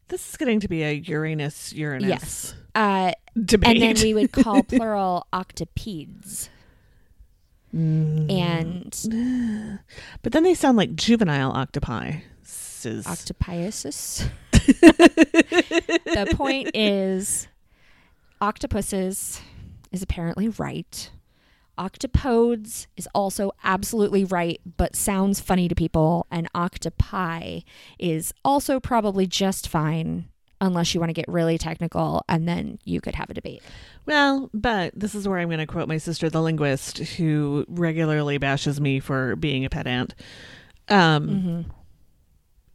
This 0.09 0.31
is 0.31 0.37
getting 0.38 0.61
to 0.61 0.69
be 0.69 0.83
a 0.83 0.93
Uranus 0.93 1.73
Uranus 1.75 2.09
Yes. 2.09 2.55
Uh, 2.75 3.12
debate. 3.45 3.83
and 3.83 3.97
then 3.97 4.02
we 4.02 4.14
would 4.14 4.33
call 4.33 4.62
plural 4.62 5.26
octopedes. 5.33 6.49
Mm. 7.75 8.33
And 8.33 9.78
but 10.23 10.33
then 10.33 10.43
they 10.43 10.55
sound 10.55 10.78
like 10.78 10.95
juvenile 10.95 11.50
octopi. 11.52 12.21
Sis. 12.43 13.07
octopiasis. 13.07 14.26
the 14.52 16.33
point 16.35 16.71
is, 16.75 17.49
octopuses 18.40 19.40
is 19.92 20.02
apparently 20.02 20.49
right. 20.49 21.11
Octopodes 21.78 22.87
is 22.97 23.09
also 23.14 23.52
absolutely 23.62 24.25
right, 24.25 24.61
but 24.76 24.97
sounds 24.97 25.40
funny 25.40 25.68
to 25.68 25.75
people. 25.75 26.26
And 26.30 26.49
octopi 26.54 27.61
is 27.99 28.35
also 28.45 28.80
probably 28.80 29.26
just 29.26 29.68
fine, 29.68 30.28
unless 30.61 30.92
you 30.92 30.99
want 30.99 31.11
to 31.11 31.14
get 31.14 31.28
really 31.28 31.57
technical, 31.57 32.25
and 32.28 32.49
then 32.49 32.80
you 32.85 33.00
could 33.00 33.14
have 33.14 33.30
a 33.30 33.35
debate. 33.35 33.62
Well, 34.07 34.50
but 34.52 34.92
this 34.97 35.14
is 35.14 35.28
where 35.28 35.38
I'm 35.38 35.49
going 35.49 35.59
to 35.61 35.66
quote 35.66 35.87
my 35.87 35.99
sister, 35.99 36.28
the 36.28 36.42
linguist, 36.42 36.99
who 36.99 37.64
regularly 37.68 38.38
bashes 38.38 38.80
me 38.80 38.99
for 38.99 39.37
being 39.37 39.64
a 39.64 39.71
pedant. 39.71 40.14
Um, 40.88 41.28
Mm-hmm. 41.28 41.71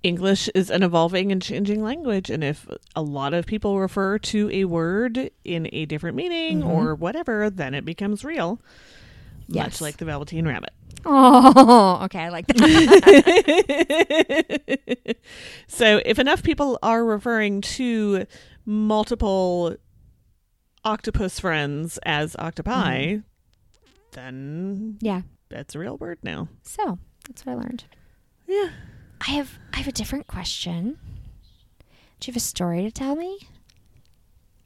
English 0.04 0.50
is 0.54 0.70
an 0.70 0.84
evolving 0.84 1.32
and 1.32 1.42
changing 1.42 1.82
language, 1.82 2.30
and 2.30 2.44
if 2.44 2.68
a 2.96 3.02
lot 3.02 3.34
of 3.34 3.46
people 3.46 3.80
refer 3.80 4.20
to 4.20 4.50
a 4.52 4.66
word 4.66 5.32
in 5.46 5.70
a 5.72 5.86
different 5.86 6.16
meaning 6.18 6.62
Mhm. 6.62 6.68
or 6.68 6.94
whatever, 6.96 7.50
then 7.50 7.74
it 7.74 7.86
becomes 7.86 8.24
real. 8.26 8.62
Yes. 9.48 9.66
Much 9.66 9.82
like 9.82 9.98
the 9.98 10.06
Velveteen 10.06 10.46
Rabbit. 10.48 10.72
Oh, 11.06 12.00
okay. 12.04 12.20
I 12.20 12.30
like 12.30 12.48
that. 12.48 12.58
so 15.68 16.02
if 16.06 16.20
enough 16.20 16.44
people 16.44 16.80
are 16.84 17.04
referring 17.04 17.62
to 17.62 18.26
multiple 18.66 19.76
octopus 20.86 21.40
friends 21.40 21.98
as 22.04 22.36
octopi, 22.38 23.18
then 24.12 24.98
yeah. 25.02 25.22
that's 25.50 25.76
a 25.76 25.80
real 25.80 25.98
word 25.98 26.20
now. 26.24 26.48
So 26.64 27.00
that's 27.28 27.46
what 27.46 27.54
I 27.54 27.56
learned. 27.56 27.84
Yeah. 28.48 28.70
I 29.26 29.32
have 29.32 29.58
I 29.74 29.78
have 29.78 29.88
a 29.88 29.92
different 29.92 30.28
question. 30.28 30.98
Do 32.20 32.28
you 32.28 32.32
have 32.34 32.38
a 32.38 32.40
story 32.42 32.82
to 32.84 32.92
tell 32.92 33.16
me? 33.16 33.40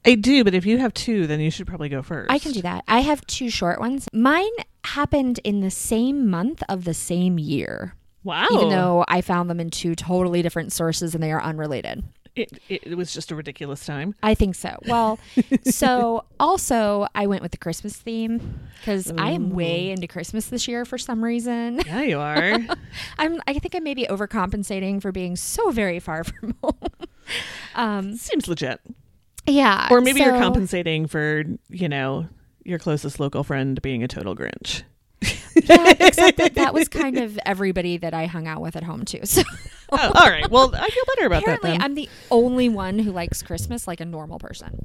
I 0.04 0.14
do, 0.14 0.44
but 0.44 0.54
if 0.54 0.64
you 0.64 0.78
have 0.78 0.94
two, 0.94 1.26
then 1.26 1.40
you 1.40 1.50
should 1.50 1.66
probably 1.66 1.88
go 1.88 2.02
first. 2.02 2.30
I 2.30 2.38
can 2.38 2.52
do 2.52 2.62
that. 2.62 2.84
I 2.88 3.00
have 3.00 3.26
two 3.26 3.50
short 3.50 3.80
ones. 3.80 4.08
Mine 4.12 4.50
happened 4.84 5.40
in 5.44 5.60
the 5.60 5.70
same 5.70 6.30
month 6.30 6.62
of 6.68 6.84
the 6.84 6.94
same 6.94 7.38
year, 7.38 7.94
Wow. 8.24 8.46
even 8.52 8.68
though 8.70 9.04
I 9.08 9.20
found 9.20 9.50
them 9.50 9.60
in 9.60 9.70
two 9.70 9.94
totally 9.94 10.40
different 10.40 10.72
sources 10.72 11.14
and 11.14 11.22
they 11.22 11.32
are 11.32 11.42
unrelated. 11.42 12.04
It, 12.38 12.82
it, 12.84 12.96
was 12.96 13.12
just 13.12 13.30
a 13.30 13.34
ridiculous 13.34 13.84
time. 13.84 14.14
I 14.22 14.34
think 14.34 14.54
so. 14.54 14.78
Well, 14.86 15.18
so 15.64 16.24
also 16.40 17.06
I 17.14 17.26
went 17.26 17.42
with 17.42 17.52
the 17.52 17.58
Christmas 17.58 17.96
theme 17.96 18.60
because 18.78 19.10
I 19.12 19.30
am 19.30 19.50
way 19.50 19.90
into 19.90 20.06
Christmas 20.06 20.46
this 20.46 20.68
year 20.68 20.84
for 20.84 20.98
some 20.98 21.22
reason. 21.22 21.80
Yeah, 21.86 22.02
you 22.02 22.18
are. 22.18 22.58
I'm 23.18 23.40
I 23.46 23.58
think 23.58 23.74
I 23.74 23.80
may 23.80 23.94
be 23.94 24.06
overcompensating 24.06 25.02
for 25.02 25.12
being 25.12 25.36
so 25.36 25.70
very 25.70 25.98
far 26.00 26.24
from 26.24 26.54
home. 26.62 26.78
um, 27.74 28.16
Seems 28.16 28.48
legit. 28.48 28.80
yeah, 29.46 29.88
Or 29.90 30.00
maybe 30.00 30.20
you're 30.20 30.38
compensating 30.38 31.06
for, 31.06 31.44
you 31.68 31.88
know, 31.88 32.28
your 32.64 32.78
closest 32.78 33.18
local 33.18 33.44
friend 33.44 33.80
being 33.82 34.02
a 34.02 34.08
total 34.08 34.36
Grinch. 34.36 34.82
Yeah, 35.64 35.94
except 35.98 36.38
that 36.38 36.54
that 36.54 36.72
was 36.74 36.88
kind 36.88 37.18
of 37.18 37.38
everybody 37.44 37.96
that 37.98 38.14
I 38.14 38.26
hung 38.26 38.46
out 38.46 38.60
with 38.60 38.76
at 38.76 38.84
home 38.84 39.04
too. 39.04 39.20
So 39.24 39.42
Oh, 39.92 40.12
all 40.14 40.30
right. 40.30 40.48
Well, 40.50 40.74
I 40.74 40.88
feel 40.88 41.04
better 41.14 41.26
about 41.26 41.42
apparently, 41.42 41.70
that 41.70 41.78
then. 41.78 41.82
I'm 41.82 41.94
the 41.94 42.08
only 42.30 42.68
one 42.68 42.98
who 42.98 43.10
likes 43.10 43.42
Christmas 43.42 43.88
like 43.88 44.00
a 44.00 44.04
normal 44.04 44.38
person. 44.38 44.84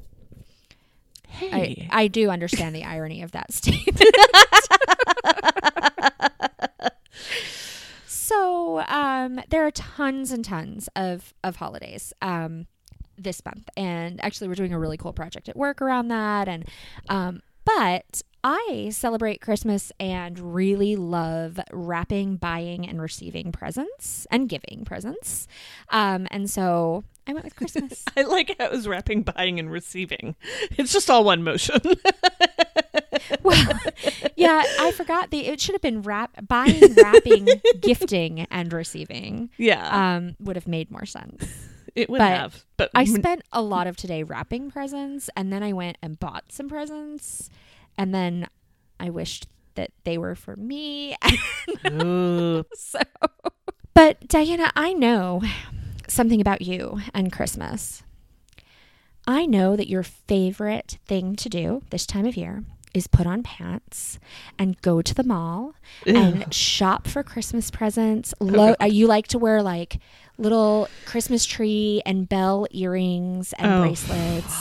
hey. 1.28 1.88
I, 1.90 2.04
I 2.04 2.08
do 2.08 2.30
understand 2.30 2.74
the 2.74 2.84
irony 2.84 3.22
of 3.22 3.32
that 3.32 3.52
statement. 3.52 4.00
so 8.06 8.80
um, 8.88 9.40
there 9.50 9.66
are 9.66 9.70
tons 9.70 10.32
and 10.32 10.44
tons 10.44 10.88
of, 10.96 11.34
of 11.42 11.56
holidays 11.56 12.12
um, 12.22 12.66
this 13.18 13.44
month. 13.44 13.68
And 13.76 14.22
actually, 14.24 14.48
we're 14.48 14.54
doing 14.54 14.72
a 14.72 14.78
really 14.78 14.96
cool 14.96 15.12
project 15.12 15.48
at 15.48 15.56
work 15.56 15.82
around 15.82 16.08
that. 16.08 16.48
And 16.48 16.64
um, 17.08 17.42
But 17.64 18.22
I 18.46 18.90
celebrate 18.92 19.40
Christmas 19.40 19.90
and 19.98 20.38
really 20.54 20.96
love 20.96 21.58
wrapping, 21.72 22.36
buying, 22.36 22.86
and 22.86 23.00
receiving 23.00 23.52
presents 23.52 24.26
and 24.30 24.50
giving 24.50 24.82
presents. 24.84 25.48
Um, 25.88 26.28
and 26.30 26.50
so 26.50 27.04
I 27.26 27.32
went 27.32 27.46
with 27.46 27.56
Christmas. 27.56 28.04
I 28.18 28.22
like 28.22 28.54
how 28.58 28.66
it 28.66 28.70
was 28.70 28.86
wrapping, 28.86 29.22
buying, 29.22 29.58
and 29.58 29.70
receiving. 29.70 30.36
It's 30.72 30.92
just 30.92 31.08
all 31.08 31.24
one 31.24 31.42
motion. 31.42 31.80
well, 33.42 33.80
yeah, 34.36 34.62
I 34.78 34.92
forgot 34.92 35.30
the. 35.30 35.46
It 35.46 35.58
should 35.60 35.74
have 35.74 35.80
been 35.82 36.02
wrap, 36.02 36.46
buying, 36.46 36.94
wrapping, 36.94 37.48
gifting, 37.80 38.40
and 38.50 38.70
receiving. 38.74 39.48
yeah, 39.56 40.16
Um, 40.16 40.36
would 40.38 40.56
have 40.56 40.68
made 40.68 40.90
more 40.90 41.06
sense. 41.06 41.46
it 41.94 42.10
would 42.10 42.18
but 42.18 42.28
have. 42.28 42.64
But 42.76 42.90
I 42.94 43.04
spent 43.06 43.40
a 43.52 43.62
lot 43.62 43.86
of 43.86 43.96
today 43.96 44.22
wrapping 44.22 44.70
presents, 44.70 45.30
and 45.34 45.50
then 45.50 45.62
I 45.62 45.72
went 45.72 45.96
and 46.02 46.20
bought 46.20 46.44
some 46.52 46.68
presents, 46.68 47.48
and 47.96 48.14
then 48.14 48.48
I 48.98 49.10
wished 49.10 49.48
that 49.74 49.90
they 50.04 50.18
were 50.18 50.34
for 50.34 50.56
me. 50.56 51.16
So, 52.74 53.00
but 53.94 54.26
Diana, 54.28 54.72
I 54.76 54.92
know 54.92 55.42
something 56.08 56.40
about 56.40 56.62
you 56.62 57.00
and 57.12 57.32
Christmas. 57.32 58.02
I 59.26 59.46
know 59.46 59.74
that 59.76 59.88
your 59.88 60.02
favorite 60.02 60.98
thing 61.06 61.34
to 61.36 61.48
do 61.48 61.82
this 61.90 62.06
time 62.06 62.26
of 62.26 62.36
year 62.36 62.64
is 62.94 63.06
put 63.08 63.26
on 63.26 63.42
pants 63.42 64.18
and 64.58 64.80
go 64.80 65.02
to 65.02 65.12
the 65.14 65.24
mall 65.24 65.74
and 66.06 66.52
shop 66.54 67.06
for 67.06 67.22
Christmas 67.22 67.70
presents. 67.70 68.32
Lo- 68.40 68.74
uh, 68.80 68.84
you 68.86 69.06
like 69.06 69.26
to 69.28 69.38
wear 69.38 69.62
like 69.62 69.98
little 70.38 70.88
Christmas 71.04 71.44
tree 71.44 72.00
and 72.06 72.28
bell 72.28 72.66
earrings 72.70 73.52
and 73.58 73.70
Oh, 73.72 73.80
bracelets 73.82 74.56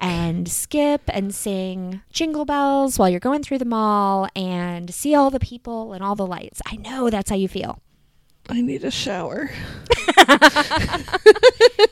and 0.00 0.48
skip 0.48 1.02
and 1.08 1.34
sing 1.34 2.02
jingle 2.10 2.44
bells 2.44 2.98
while 2.98 3.08
you're 3.08 3.20
going 3.20 3.42
through 3.42 3.58
the 3.58 3.64
mall 3.64 4.28
and 4.34 4.92
see 4.92 5.14
all 5.14 5.30
the 5.30 5.40
people 5.40 5.92
and 5.92 6.02
all 6.02 6.14
the 6.14 6.26
lights. 6.26 6.60
I 6.66 6.76
know 6.76 7.08
that's 7.10 7.30
how 7.30 7.36
you 7.36 7.48
feel. 7.48 7.80
I 8.50 8.60
need 8.60 8.84
a 8.84 8.90
shower. 8.90 9.50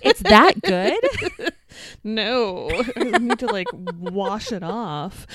It's 0.05 0.21
that 0.23 0.61
good? 0.63 1.53
No, 2.05 2.69
I 2.97 3.19
need 3.19 3.39
to 3.39 3.47
like 3.47 3.69
wash 3.73 4.51
it 4.53 4.63
off. 4.63 5.27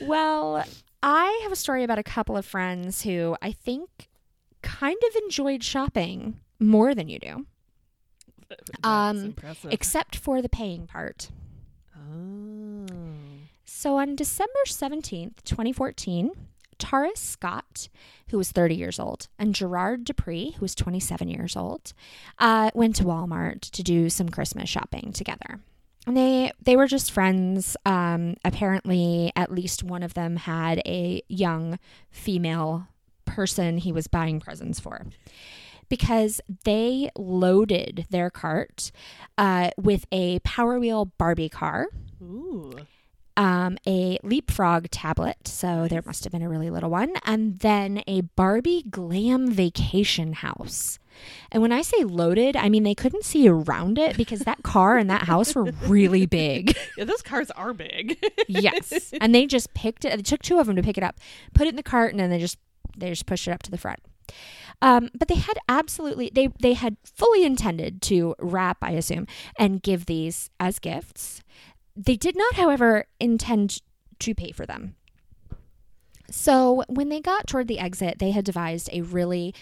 well, 0.00 0.64
I 1.02 1.40
have 1.42 1.52
a 1.52 1.56
story 1.56 1.84
about 1.84 1.98
a 1.98 2.02
couple 2.02 2.36
of 2.36 2.44
friends 2.46 3.02
who 3.02 3.36
I 3.42 3.52
think 3.52 4.08
kind 4.62 4.96
of 5.08 5.16
enjoyed 5.22 5.62
shopping 5.62 6.40
more 6.58 6.94
than 6.94 7.08
you 7.08 7.18
do, 7.18 7.46
That's 8.48 8.70
Um, 8.82 9.16
impressive. 9.26 9.72
except 9.72 10.16
for 10.16 10.42
the 10.42 10.48
paying 10.48 10.86
part. 10.86 11.30
oh. 11.96 12.86
So 13.64 13.96
on 13.98 14.16
December 14.16 14.52
17th, 14.66 15.42
2014, 15.44 16.32
Taurus 16.78 17.20
Scott, 17.20 17.88
who 18.30 18.38
was 18.38 18.52
30 18.52 18.74
years 18.74 18.98
old, 18.98 19.28
and 19.38 19.54
Gerard 19.54 20.04
Dupree, 20.04 20.52
who 20.52 20.60
was 20.60 20.74
27 20.74 21.28
years 21.28 21.56
old, 21.56 21.92
uh, 22.38 22.70
went 22.74 22.96
to 22.96 23.04
Walmart 23.04 23.62
to 23.62 23.82
do 23.82 24.08
some 24.10 24.28
Christmas 24.28 24.68
shopping 24.68 25.12
together. 25.12 25.60
And 26.06 26.16
they 26.16 26.52
they 26.62 26.74
were 26.74 26.86
just 26.86 27.10
friends. 27.10 27.76
Um, 27.84 28.36
apparently, 28.42 29.30
at 29.36 29.52
least 29.52 29.82
one 29.82 30.02
of 30.02 30.14
them 30.14 30.36
had 30.36 30.78
a 30.86 31.22
young 31.28 31.78
female 32.10 32.88
person 33.26 33.76
he 33.76 33.92
was 33.92 34.06
buying 34.06 34.40
presents 34.40 34.80
for. 34.80 35.04
Because 35.90 36.40
they 36.64 37.10
loaded 37.16 38.06
their 38.10 38.30
cart 38.30 38.90
uh, 39.36 39.70
with 39.76 40.06
a 40.12 40.38
Power 40.40 40.78
Wheel 40.78 41.06
Barbie 41.06 41.48
car, 41.48 41.88
Ooh. 42.22 42.72
Um, 43.38 43.78
a 43.86 44.18
leapfrog 44.24 44.90
tablet, 44.90 45.36
so 45.46 45.86
there 45.88 46.02
must 46.04 46.24
have 46.24 46.32
been 46.32 46.42
a 46.42 46.48
really 46.48 46.70
little 46.70 46.90
one, 46.90 47.14
and 47.24 47.60
then 47.60 48.02
a 48.08 48.22
Barbie 48.22 48.82
glam 48.90 49.48
vacation 49.48 50.32
house. 50.32 50.98
And 51.52 51.62
when 51.62 51.70
I 51.70 51.82
say 51.82 52.02
loaded, 52.02 52.56
I 52.56 52.68
mean 52.68 52.82
they 52.82 52.96
couldn't 52.96 53.24
see 53.24 53.48
around 53.48 53.96
it 53.96 54.16
because 54.16 54.40
that 54.40 54.64
car 54.64 54.98
and 54.98 55.08
that 55.08 55.22
house 55.22 55.54
were 55.54 55.72
really 55.86 56.26
big. 56.26 56.76
Yeah, 56.96 57.04
those 57.04 57.22
cars 57.22 57.50
are 57.52 57.72
big. 57.72 58.18
yes, 58.48 59.12
and 59.20 59.32
they 59.32 59.46
just 59.46 59.72
picked 59.72 60.04
it. 60.04 60.18
It 60.18 60.26
took 60.26 60.42
two 60.42 60.58
of 60.58 60.66
them 60.66 60.74
to 60.74 60.82
pick 60.82 60.98
it 60.98 61.04
up, 61.04 61.20
put 61.54 61.68
it 61.68 61.70
in 61.70 61.76
the 61.76 61.82
cart, 61.84 62.10
and 62.10 62.18
then 62.18 62.28
they 62.28 62.40
just 62.40 62.58
they 62.96 63.08
just 63.10 63.26
pushed 63.26 63.46
it 63.46 63.52
up 63.52 63.62
to 63.64 63.70
the 63.70 63.78
front. 63.78 64.00
Um, 64.82 65.10
but 65.14 65.28
they 65.28 65.36
had 65.36 65.58
absolutely 65.68 66.30
they 66.34 66.48
they 66.60 66.72
had 66.72 66.96
fully 67.04 67.44
intended 67.44 68.02
to 68.02 68.34
wrap, 68.40 68.78
I 68.82 68.92
assume, 68.92 69.28
and 69.56 69.80
give 69.80 70.06
these 70.06 70.50
as 70.58 70.80
gifts. 70.80 71.40
They 71.98 72.16
did 72.16 72.36
not, 72.36 72.54
however, 72.54 73.06
intend 73.18 73.82
to 74.20 74.34
pay 74.34 74.52
for 74.52 74.64
them. 74.64 74.94
So 76.30 76.84
when 76.88 77.08
they 77.08 77.20
got 77.20 77.48
toward 77.48 77.66
the 77.66 77.80
exit, 77.80 78.20
they 78.20 78.30
had 78.30 78.44
devised 78.44 78.88
a 78.92 79.00
really 79.00 79.52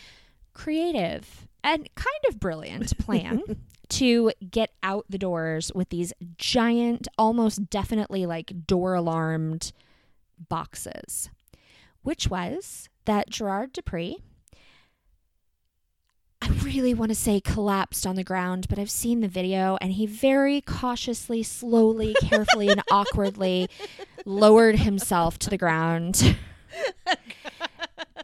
creative 0.53 1.49
and 1.65 1.89
kind 1.95 2.25
of 2.29 2.39
brilliant 2.39 2.99
plan 3.05 3.43
to 3.89 4.33
get 4.51 4.71
out 4.83 5.07
the 5.09 5.17
doors 5.19 5.73
with 5.75 5.89
these 5.89 6.13
giant, 6.37 7.09
almost 7.17 7.71
definitely 7.71 8.27
like 8.27 8.67
door 8.67 8.93
alarmed 8.95 9.73
boxes, 10.51 11.31
which 12.03 12.29
was 12.29 12.91
that 13.07 13.31
Gerard 13.31 13.73
Dupree. 13.73 14.19
I 16.43 16.49
really 16.65 16.95
want 16.95 17.11
to 17.11 17.15
say 17.15 17.41
collapsed 17.41 18.07
on 18.07 18.17
the 18.17 18.25
ground, 18.25 18.67
but 18.69 18.79
I've 18.79 18.91
seen 18.91 19.21
the 19.21 19.29
video 19.29 19.79
and 19.81 19.93
he 19.93 20.07
very 20.07 20.61
cautiously, 20.61 21.43
slowly, 21.43 22.15
carefully, 22.21 22.69
and 22.69 22.83
awkwardly 22.91 23.69
lowered 24.25 24.81
himself 24.81 25.39
to 25.41 25.51
the 25.51 25.59
ground. 25.59 26.37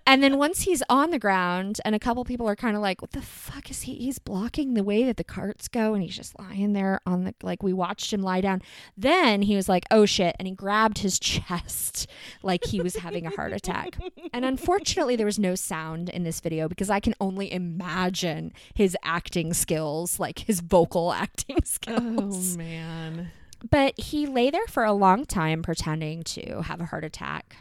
and 0.07 0.23
then 0.23 0.39
once 0.39 0.63
he's 0.63 0.83
on 0.89 1.11
the 1.11 1.19
ground, 1.19 1.81
and 1.85 1.95
a 1.95 1.99
couple 1.99 2.25
people 2.25 2.49
are 2.49 2.57
kind 2.57 2.77
of 2.77 2.83
like, 2.83 3.01
"What 3.01 3.13
the 3.13 3.23
fuck 3.23 3.71
is 3.71 3.83
he? 3.83 3.95
He's 3.95 4.19
blocking 4.19 4.75
the 4.75 4.85
way 4.85 5.05
that 5.05 5.17
the 5.17 5.25
carts 5.25 5.69
go," 5.69 5.95
and 5.95 6.03
he's 6.03 6.17
just 6.17 6.39
lying 6.39 6.73
there 6.73 7.01
on 7.07 7.25
the 7.25 7.35
like. 7.43 7.63
We 7.63 7.73
watched 7.73 8.13
him 8.13 8.23
lie 8.23 8.41
down. 8.41 8.63
Then 8.97 9.43
he 9.43 9.57
was 9.57 9.69
like, 9.69 9.85
"Oh 9.91 10.07
shit!" 10.07 10.37
and 10.39 10.49
he 10.49 10.55
grabbed 10.55 10.99
his 10.99 11.19
chest 11.21 12.07
like 12.43 12.65
he 12.65 12.81
was 12.81 12.97
having 12.97 13.27
a 13.27 13.31
heart 13.31 13.53
attack. 13.53 13.97
And 14.33 14.45
unfortunately, 14.45 15.17
there 15.17 15.27
was 15.27 15.39
no 15.39 15.55
sound 15.55 16.09
in 16.09 16.25
this 16.25 16.41
video 16.41 16.69
because 16.69 16.91
I 16.91 17.01
can 17.01 17.15
only 17.21 17.53
imagine 17.53 18.53
his 18.75 18.97
acting 19.03 19.55
skills, 19.55 20.19
like 20.19 20.41
his 20.41 20.61
vocal 20.61 21.13
acting 21.13 21.57
oh, 21.59 21.65
skills. 21.65 22.55
Oh 22.55 22.59
man. 22.59 23.31
But 23.71 23.99
he 23.99 24.27
lay 24.27 24.51
there 24.51 24.67
for 24.67 24.85
a 24.85 24.93
long 24.93 25.25
time 25.25 25.63
pretending 25.63 26.25
to 26.25 26.63
have 26.63 26.81
a 26.81 26.87
heart 26.87 27.05
attack. 27.05 27.57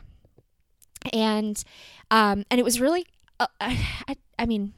And 1.13 1.61
um 2.09 2.45
and 2.49 2.59
it 2.59 2.63
was 2.63 2.79
really 2.79 3.05
uh, 3.39 3.47
I, 3.61 4.17
I 4.37 4.45
mean 4.45 4.73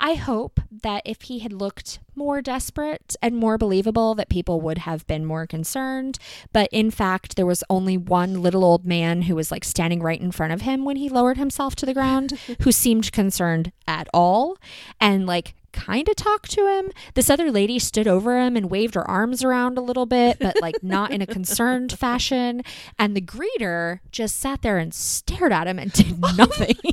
I 0.00 0.14
hope 0.14 0.60
that 0.82 1.02
if 1.04 1.22
he 1.22 1.40
had 1.40 1.52
looked 1.52 2.00
more 2.14 2.40
desperate 2.40 3.16
and 3.22 3.36
more 3.36 3.58
believable 3.58 4.14
that 4.14 4.28
people 4.28 4.60
would 4.62 4.78
have 4.78 5.06
been 5.06 5.26
more 5.26 5.46
concerned, 5.46 6.18
but 6.52 6.68
in 6.72 6.90
fact 6.90 7.36
there 7.36 7.46
was 7.46 7.62
only 7.68 7.96
one 7.96 8.42
little 8.42 8.64
old 8.64 8.86
man 8.86 9.22
who 9.22 9.34
was 9.34 9.50
like 9.50 9.64
standing 9.64 10.02
right 10.02 10.20
in 10.20 10.32
front 10.32 10.52
of 10.52 10.62
him 10.62 10.84
when 10.84 10.96
he 10.96 11.08
lowered 11.08 11.36
himself 11.36 11.76
to 11.76 11.86
the 11.86 11.94
ground 11.94 12.32
who 12.62 12.72
seemed 12.72 13.12
concerned 13.12 13.72
at 13.86 14.08
all. 14.14 14.56
And 15.00 15.26
like 15.26 15.54
kind 15.72 16.08
of 16.08 16.16
talked 16.16 16.50
to 16.52 16.66
him. 16.66 16.90
This 17.14 17.30
other 17.30 17.50
lady 17.50 17.78
stood 17.78 18.08
over 18.08 18.38
him 18.38 18.56
and 18.56 18.70
waved 18.70 18.94
her 18.94 19.08
arms 19.08 19.44
around 19.44 19.78
a 19.78 19.82
little 19.82 20.06
bit, 20.06 20.38
but 20.38 20.60
like 20.60 20.76
not 20.82 21.10
in 21.10 21.22
a 21.22 21.26
concerned 21.26 21.92
fashion. 21.92 22.62
And 22.98 23.16
the 23.16 23.20
greeter 23.20 24.00
just 24.10 24.36
sat 24.36 24.62
there 24.62 24.78
and 24.78 24.94
stared 24.94 25.52
at 25.52 25.66
him 25.66 25.78
and 25.78 25.92
did 25.92 26.18
oh 26.22 26.34
nothing. 26.36 26.76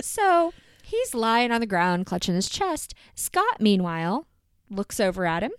so 0.00 0.52
he's 0.82 1.14
lying 1.14 1.50
on 1.50 1.60
the 1.60 1.66
ground, 1.66 2.06
clutching 2.06 2.34
his 2.34 2.48
chest. 2.48 2.94
Scott, 3.14 3.60
meanwhile, 3.60 4.26
looks 4.70 5.00
over 5.00 5.26
at 5.26 5.42
him, 5.42 5.52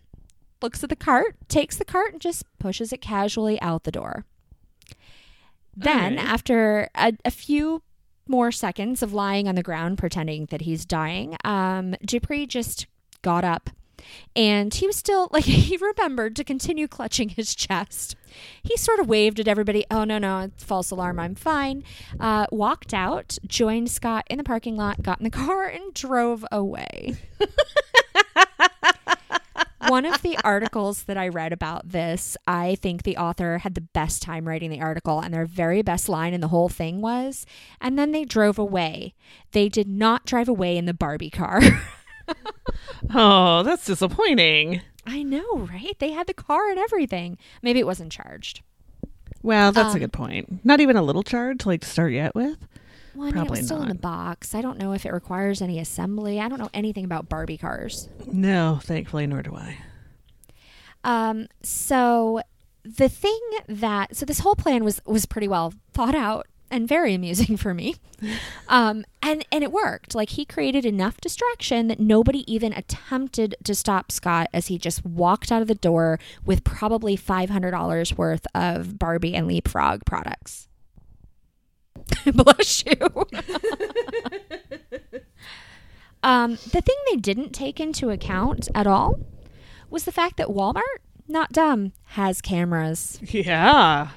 looks 0.61 0.83
at 0.83 0.89
the 0.89 0.95
cart, 0.95 1.35
takes 1.47 1.77
the 1.77 1.85
cart, 1.85 2.13
and 2.13 2.21
just 2.21 2.45
pushes 2.59 2.93
it 2.93 3.01
casually 3.01 3.61
out 3.61 3.83
the 3.83 3.91
door. 3.91 4.25
Then, 5.75 6.19
Alright. 6.19 6.31
after 6.31 6.89
a, 6.95 7.13
a 7.25 7.31
few 7.31 7.81
more 8.27 8.51
seconds 8.51 9.01
of 9.03 9.13
lying 9.13 9.47
on 9.47 9.55
the 9.55 9.63
ground 9.63 9.97
pretending 9.97 10.47
that 10.47 10.61
he's 10.61 10.85
dying, 10.85 11.35
um, 11.43 11.95
Dupree 12.05 12.45
just 12.45 12.87
got 13.21 13.43
up 13.43 13.69
and 14.35 14.73
he 14.73 14.87
was 14.87 14.95
still 14.95 15.27
like 15.31 15.43
he 15.45 15.77
remembered 15.77 16.35
to 16.35 16.43
continue 16.43 16.87
clutching 16.87 17.29
his 17.29 17.55
chest. 17.55 18.15
He 18.63 18.77
sort 18.77 18.99
of 18.99 19.07
waved 19.07 19.39
at 19.39 19.47
everybody. 19.47 19.85
Oh 19.91 20.03
no 20.03 20.17
no, 20.17 20.39
it's 20.39 20.63
false 20.63 20.91
alarm. 20.91 21.19
I'm 21.19 21.35
fine. 21.35 21.83
Uh, 22.19 22.47
walked 22.51 22.93
out, 22.93 23.37
joined 23.45 23.89
Scott 23.91 24.25
in 24.29 24.37
the 24.37 24.43
parking 24.43 24.75
lot, 24.75 25.01
got 25.01 25.19
in 25.19 25.23
the 25.23 25.29
car, 25.45 25.67
and 25.67 25.93
drove 25.93 26.45
away. 26.51 27.15
One 29.87 30.05
of 30.05 30.21
the 30.21 30.37
articles 30.43 31.03
that 31.03 31.17
I 31.17 31.27
read 31.27 31.53
about 31.53 31.89
this, 31.89 32.35
I 32.47 32.75
think 32.75 33.03
the 33.03 33.17
author 33.17 33.59
had 33.59 33.75
the 33.75 33.81
best 33.81 34.21
time 34.21 34.47
writing 34.47 34.69
the 34.69 34.81
article, 34.81 35.19
and 35.19 35.33
their 35.33 35.45
very 35.45 35.81
best 35.81 36.07
line 36.09 36.33
in 36.33 36.41
the 36.41 36.47
whole 36.49 36.69
thing 36.69 37.01
was, 37.01 37.45
and 37.81 37.97
then 37.97 38.11
they 38.11 38.25
drove 38.25 38.57
away. 38.57 39.13
They 39.51 39.69
did 39.69 39.87
not 39.87 40.25
drive 40.25 40.47
away 40.49 40.77
in 40.77 40.85
the 40.85 40.93
Barbie 40.93 41.29
car. 41.29 41.61
Oh, 43.13 43.63
that's 43.63 43.85
disappointing. 43.85 44.81
I 45.05 45.23
know, 45.23 45.67
right? 45.71 45.95
They 45.99 46.11
had 46.11 46.27
the 46.27 46.33
car 46.33 46.69
and 46.69 46.79
everything. 46.79 47.37
Maybe 47.61 47.79
it 47.79 47.85
wasn't 47.85 48.11
charged. 48.11 48.61
Well, 49.41 49.71
that's 49.73 49.89
a 49.93 49.97
Um, 49.97 49.99
good 49.99 50.13
point. 50.13 50.63
Not 50.65 50.79
even 50.79 50.95
a 50.95 51.01
little 51.03 51.23
charge, 51.23 51.65
like 51.65 51.81
to 51.81 51.87
start 51.87 52.13
yet 52.13 52.33
with. 52.33 52.57
Well, 53.15 53.23
I 53.23 53.25
mean, 53.27 53.33
Probably 53.33 53.59
it 53.59 53.61
was 53.61 53.65
still 53.67 53.81
in 53.81 53.89
the 53.89 53.95
box. 53.95 54.55
I 54.55 54.61
don't 54.61 54.77
know 54.77 54.93
if 54.93 55.05
it 55.05 55.13
requires 55.13 55.61
any 55.61 55.79
assembly. 55.79 56.39
I 56.39 56.47
don't 56.49 56.59
know 56.59 56.69
anything 56.73 57.05
about 57.05 57.29
Barbie 57.29 57.57
cars. 57.57 58.09
No, 58.25 58.79
thankfully, 58.83 59.27
nor 59.27 59.43
do 59.43 59.55
I. 59.55 59.77
Um, 61.03 61.47
so 61.61 62.41
the 62.83 63.09
thing 63.09 63.39
that 63.67 64.15
so 64.15 64.25
this 64.25 64.39
whole 64.39 64.55
plan 64.55 64.83
was 64.83 65.01
was 65.05 65.25
pretty 65.25 65.47
well 65.47 65.73
thought 65.93 66.15
out 66.15 66.47
and 66.71 66.87
very 66.87 67.13
amusing 67.13 67.57
for 67.57 67.73
me. 67.73 67.95
Um, 68.69 69.03
and 69.21 69.45
and 69.51 69.63
it 69.65 69.71
worked. 69.73 70.15
Like 70.15 70.29
he 70.29 70.45
created 70.45 70.85
enough 70.85 71.19
distraction 71.19 71.89
that 71.89 71.99
nobody 71.99 72.49
even 72.51 72.71
attempted 72.71 73.55
to 73.65 73.75
stop 73.75 74.09
Scott 74.13 74.47
as 74.53 74.67
he 74.67 74.77
just 74.77 75.05
walked 75.05 75.51
out 75.51 75.61
of 75.61 75.67
the 75.67 75.75
door 75.75 76.17
with 76.45 76.63
probably 76.63 77.17
five 77.17 77.49
hundred 77.49 77.71
dollars 77.71 78.17
worth 78.17 78.47
of 78.55 78.97
Barbie 78.97 79.35
and 79.35 79.45
Leapfrog 79.45 80.05
products. 80.05 80.69
Bless 82.33 82.85
you. 82.85 82.93
um, 86.23 86.51
the 86.71 86.81
thing 86.81 86.95
they 87.09 87.17
didn't 87.17 87.51
take 87.51 87.79
into 87.79 88.09
account 88.09 88.67
at 88.73 88.87
all 88.87 89.19
was 89.89 90.05
the 90.05 90.11
fact 90.11 90.37
that 90.37 90.47
Walmart, 90.47 90.81
not 91.27 91.51
dumb, 91.51 91.93
has 92.05 92.41
cameras. 92.41 93.19
Yeah. 93.21 94.09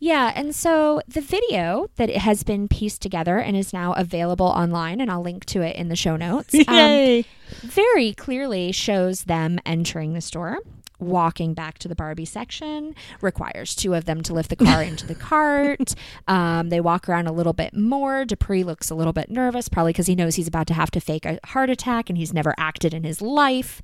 Yeah, 0.00 0.32
and 0.36 0.54
so 0.54 1.00
the 1.08 1.20
video 1.20 1.88
that 1.96 2.08
it 2.08 2.18
has 2.18 2.44
been 2.44 2.68
pieced 2.68 3.02
together 3.02 3.38
and 3.38 3.56
is 3.56 3.72
now 3.72 3.94
available 3.94 4.46
online, 4.46 5.00
and 5.00 5.10
I'll 5.10 5.22
link 5.22 5.44
to 5.46 5.62
it 5.62 5.74
in 5.74 5.88
the 5.88 5.96
show 5.96 6.16
notes. 6.16 6.54
um, 6.68 7.24
very 7.62 8.12
clearly 8.14 8.70
shows 8.70 9.24
them 9.24 9.58
entering 9.66 10.12
the 10.12 10.20
store, 10.20 10.58
walking 10.98 11.54
back 11.54 11.78
to 11.78 11.88
the 11.88 11.94
Barbie 11.94 12.24
section, 12.24 12.94
requires 13.20 13.74
two 13.74 13.94
of 13.94 14.04
them 14.04 14.22
to 14.22 14.32
lift 14.32 14.50
the 14.50 14.56
car 14.56 14.82
into 14.82 15.06
the 15.06 15.14
cart. 15.14 15.94
Um, 16.26 16.68
they 16.68 16.80
walk 16.80 17.08
around 17.08 17.26
a 17.26 17.32
little 17.32 17.52
bit 17.52 17.74
more. 17.74 18.24
Dupree 18.24 18.62
looks 18.62 18.90
a 18.90 18.94
little 18.94 19.12
bit 19.12 19.30
nervous, 19.30 19.68
probably 19.68 19.92
because 19.92 20.06
he 20.06 20.14
knows 20.14 20.34
he's 20.34 20.48
about 20.48 20.66
to 20.66 20.74
have 20.74 20.90
to 20.90 21.00
fake 21.00 21.24
a 21.24 21.38
heart 21.44 21.70
attack 21.70 22.10
and 22.10 22.18
he's 22.18 22.34
never 22.34 22.54
acted 22.58 22.92
in 22.92 23.04
his 23.04 23.22
life. 23.22 23.80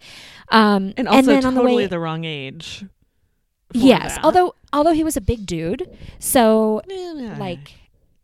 Um, 0.51 0.93
and 0.97 1.09
also 1.09 1.41
then 1.41 1.43
totally 1.43 1.85
the 1.85 1.91
the, 1.91 1.97
way, 1.97 2.03
wrong 2.03 2.25
age. 2.25 2.85
yes, 3.73 4.17
that. 4.17 4.25
although 4.25 4.55
although 4.73 4.93
he 4.93 5.05
was 5.05 5.17
a 5.17 5.21
big 5.21 5.47
dude, 5.47 5.89
so 6.19 6.83
like 7.39 7.75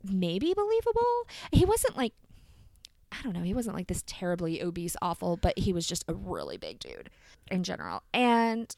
maybe 0.04 0.52
believable. 0.54 1.26
He 1.52 1.64
wasn't 1.64 1.96
like 1.96 2.12
I 3.12 3.22
don't 3.22 3.32
know, 3.32 3.42
he 3.42 3.54
wasn't 3.54 3.76
like 3.76 3.88
this 3.88 4.04
terribly 4.06 4.62
obese 4.62 4.96
awful, 5.02 5.36
but 5.36 5.58
he 5.58 5.72
was 5.72 5.86
just 5.86 6.04
a 6.08 6.14
really 6.14 6.56
big 6.56 6.78
dude 6.78 7.10
in 7.50 7.64
general. 7.64 8.02
And 8.14 8.74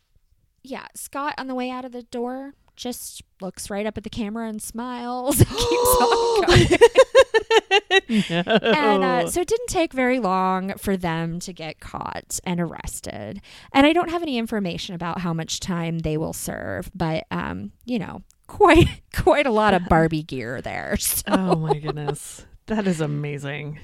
yeah, 0.62 0.86
Scott 0.94 1.34
on 1.38 1.46
the 1.46 1.54
way 1.54 1.70
out 1.70 1.84
of 1.84 1.92
the 1.92 2.02
door 2.04 2.54
just 2.76 3.22
looks 3.40 3.68
right 3.68 3.84
up 3.86 3.98
at 3.98 4.04
the 4.04 4.10
camera 4.10 4.48
and 4.48 4.62
smiles 4.62 5.40
and 5.40 5.48
keeps 5.48 5.96
on 6.00 6.42
going. 6.42 6.68
no. 6.68 8.42
And 8.72 9.04
uh, 9.04 9.28
so 9.28 9.40
it 9.40 9.48
didn't 9.48 9.68
take 9.68 9.92
very 9.92 10.18
long 10.18 10.74
for 10.78 10.96
them 10.96 11.38
to 11.40 11.52
get 11.52 11.80
caught 11.80 12.40
and 12.44 12.60
arrested. 12.60 13.40
And 13.72 13.86
I 13.86 13.92
don't 13.92 14.10
have 14.10 14.22
any 14.22 14.38
information 14.38 14.94
about 14.94 15.20
how 15.20 15.32
much 15.32 15.60
time 15.60 16.00
they 16.00 16.16
will 16.16 16.32
serve, 16.32 16.90
but 16.94 17.24
um, 17.30 17.72
you 17.84 17.98
know, 17.98 18.22
quite 18.46 18.88
quite 19.14 19.46
a 19.46 19.50
lot 19.50 19.74
of 19.74 19.88
Barbie 19.88 20.22
gear 20.22 20.60
there. 20.60 20.96
So 21.02 21.24
oh 21.28 21.56
my 21.56 21.78
goodness. 21.78 22.46
That 22.66 22.86
is 22.86 23.00
amazing. 23.00 23.80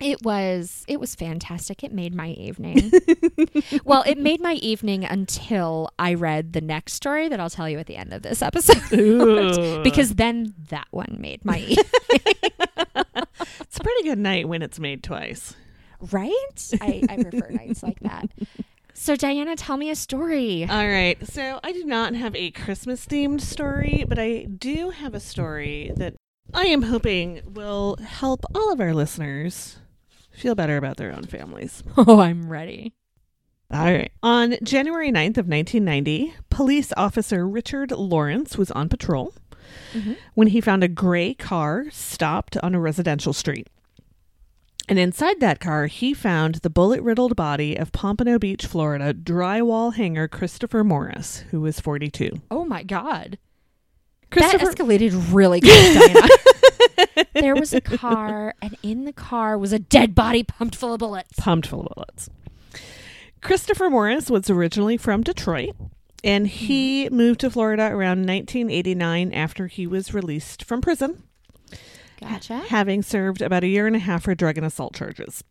It 0.00 0.22
was 0.22 0.84
it 0.88 1.00
was 1.00 1.14
fantastic. 1.14 1.82
It 1.82 1.92
made 1.92 2.14
my 2.14 2.28
evening. 2.30 2.90
well, 3.84 4.02
it 4.06 4.18
made 4.18 4.40
my 4.40 4.54
evening 4.54 5.04
until 5.04 5.90
I 5.98 6.14
read 6.14 6.52
the 6.52 6.60
next 6.60 6.94
story 6.94 7.28
that 7.28 7.40
I'll 7.40 7.50
tell 7.50 7.68
you 7.68 7.78
at 7.78 7.86
the 7.86 7.96
end 7.96 8.12
of 8.12 8.22
this 8.22 8.42
episode. 8.42 9.82
Because 9.82 10.14
then 10.14 10.54
that 10.70 10.86
one 10.90 11.16
made 11.18 11.44
my 11.44 11.58
evening. 11.68 11.86
it's 13.60 13.76
a 13.76 13.82
pretty 13.82 14.02
good 14.04 14.18
night 14.18 14.48
when 14.48 14.62
it's 14.62 14.78
made 14.78 15.02
twice. 15.02 15.54
right? 16.12 16.72
I, 16.80 17.02
I 17.08 17.22
prefer 17.22 17.50
nights 17.50 17.82
like 17.82 18.00
that. 18.00 18.28
So 18.94 19.14
Diana, 19.16 19.56
tell 19.56 19.76
me 19.76 19.90
a 19.90 19.94
story. 19.94 20.66
All 20.68 20.88
right. 20.88 21.16
So 21.28 21.60
I 21.62 21.72
do 21.72 21.84
not 21.84 22.14
have 22.14 22.34
a 22.34 22.50
Christmas 22.50 23.06
themed 23.06 23.40
story, 23.40 24.04
but 24.08 24.18
I 24.18 24.44
do 24.44 24.90
have 24.90 25.14
a 25.14 25.20
story 25.20 25.92
that 25.96 26.14
I 26.52 26.64
am 26.66 26.82
hoping 26.82 27.40
will 27.46 27.96
help 28.04 28.44
all 28.54 28.72
of 28.72 28.80
our 28.80 28.94
listeners 28.94 29.76
feel 30.38 30.54
better 30.54 30.76
about 30.76 30.96
their 30.96 31.12
own 31.14 31.24
families. 31.24 31.82
Oh, 31.96 32.20
I'm 32.20 32.48
ready. 32.48 32.94
All 33.70 33.84
right. 33.84 34.10
On 34.22 34.56
January 34.62 35.10
9th 35.12 35.36
of 35.38 35.46
1990, 35.48 36.32
police 36.48 36.92
officer 36.96 37.46
Richard 37.46 37.90
Lawrence 37.92 38.56
was 38.56 38.70
on 38.70 38.88
patrol 38.88 39.34
Mhm. 39.94 40.16
when 40.34 40.48
he 40.48 40.60
found 40.62 40.82
a 40.82 40.88
gray 40.88 41.34
car 41.34 41.84
stopped 41.90 42.56
on 42.58 42.74
a 42.74 42.80
residential 42.80 43.34
street. 43.34 43.68
And 44.88 44.98
inside 44.98 45.40
that 45.40 45.60
car, 45.60 45.86
he 45.86 46.14
found 46.14 46.56
the 46.56 46.70
bullet 46.70 47.02
riddled 47.02 47.36
body 47.36 47.76
of 47.76 47.92
Pompano 47.92 48.38
Beach, 48.38 48.64
Florida 48.64 49.12
drywall 49.12 49.92
hanger 49.94 50.26
Christopher 50.28 50.82
Morris, 50.82 51.44
who 51.50 51.60
was 51.60 51.78
42. 51.80 52.40
Oh 52.50 52.64
my 52.64 52.82
god. 52.82 53.36
Christopher, 54.30 54.64
That 54.64 54.76
escalated 54.78 55.34
really 55.34 55.60
quick, 55.62 55.72
Diana. 55.72 56.26
There 57.32 57.54
was 57.54 57.72
a 57.72 57.80
car, 57.80 58.54
and 58.62 58.76
in 58.82 59.04
the 59.04 59.12
car 59.12 59.58
was 59.58 59.72
a 59.72 59.78
dead 59.78 60.14
body 60.14 60.42
pumped 60.42 60.74
full 60.76 60.94
of 60.94 61.00
bullets. 61.00 61.38
pumped 61.38 61.66
full 61.66 61.86
of 61.86 61.94
bullets. 61.94 62.30
Christopher 63.40 63.88
Morris 63.88 64.30
was 64.30 64.50
originally 64.50 64.96
from 64.96 65.22
Detroit, 65.22 65.76
and 66.24 66.46
he 66.46 67.08
moved 67.10 67.40
to 67.40 67.50
Florida 67.50 67.84
around 67.84 68.26
1989 68.26 69.32
after 69.32 69.66
he 69.68 69.86
was 69.86 70.12
released 70.12 70.64
from 70.64 70.80
prison. 70.80 71.22
Gotcha. 72.20 72.58
having 72.68 73.02
served 73.02 73.40
about 73.42 73.62
a 73.62 73.68
year 73.68 73.86
and 73.86 73.94
a 73.94 74.00
half 74.00 74.24
for 74.24 74.34
drug 74.34 74.56
and 74.56 74.66
assault 74.66 74.92
charges. 74.92 75.44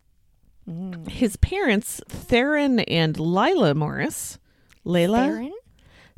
Mm. 0.68 1.08
His 1.08 1.36
parents, 1.36 2.00
Theron 2.08 2.80
and 2.80 3.18
Lila 3.18 3.74
Morris, 3.74 4.38
Layla, 4.84 5.28
Theron? 5.28 5.52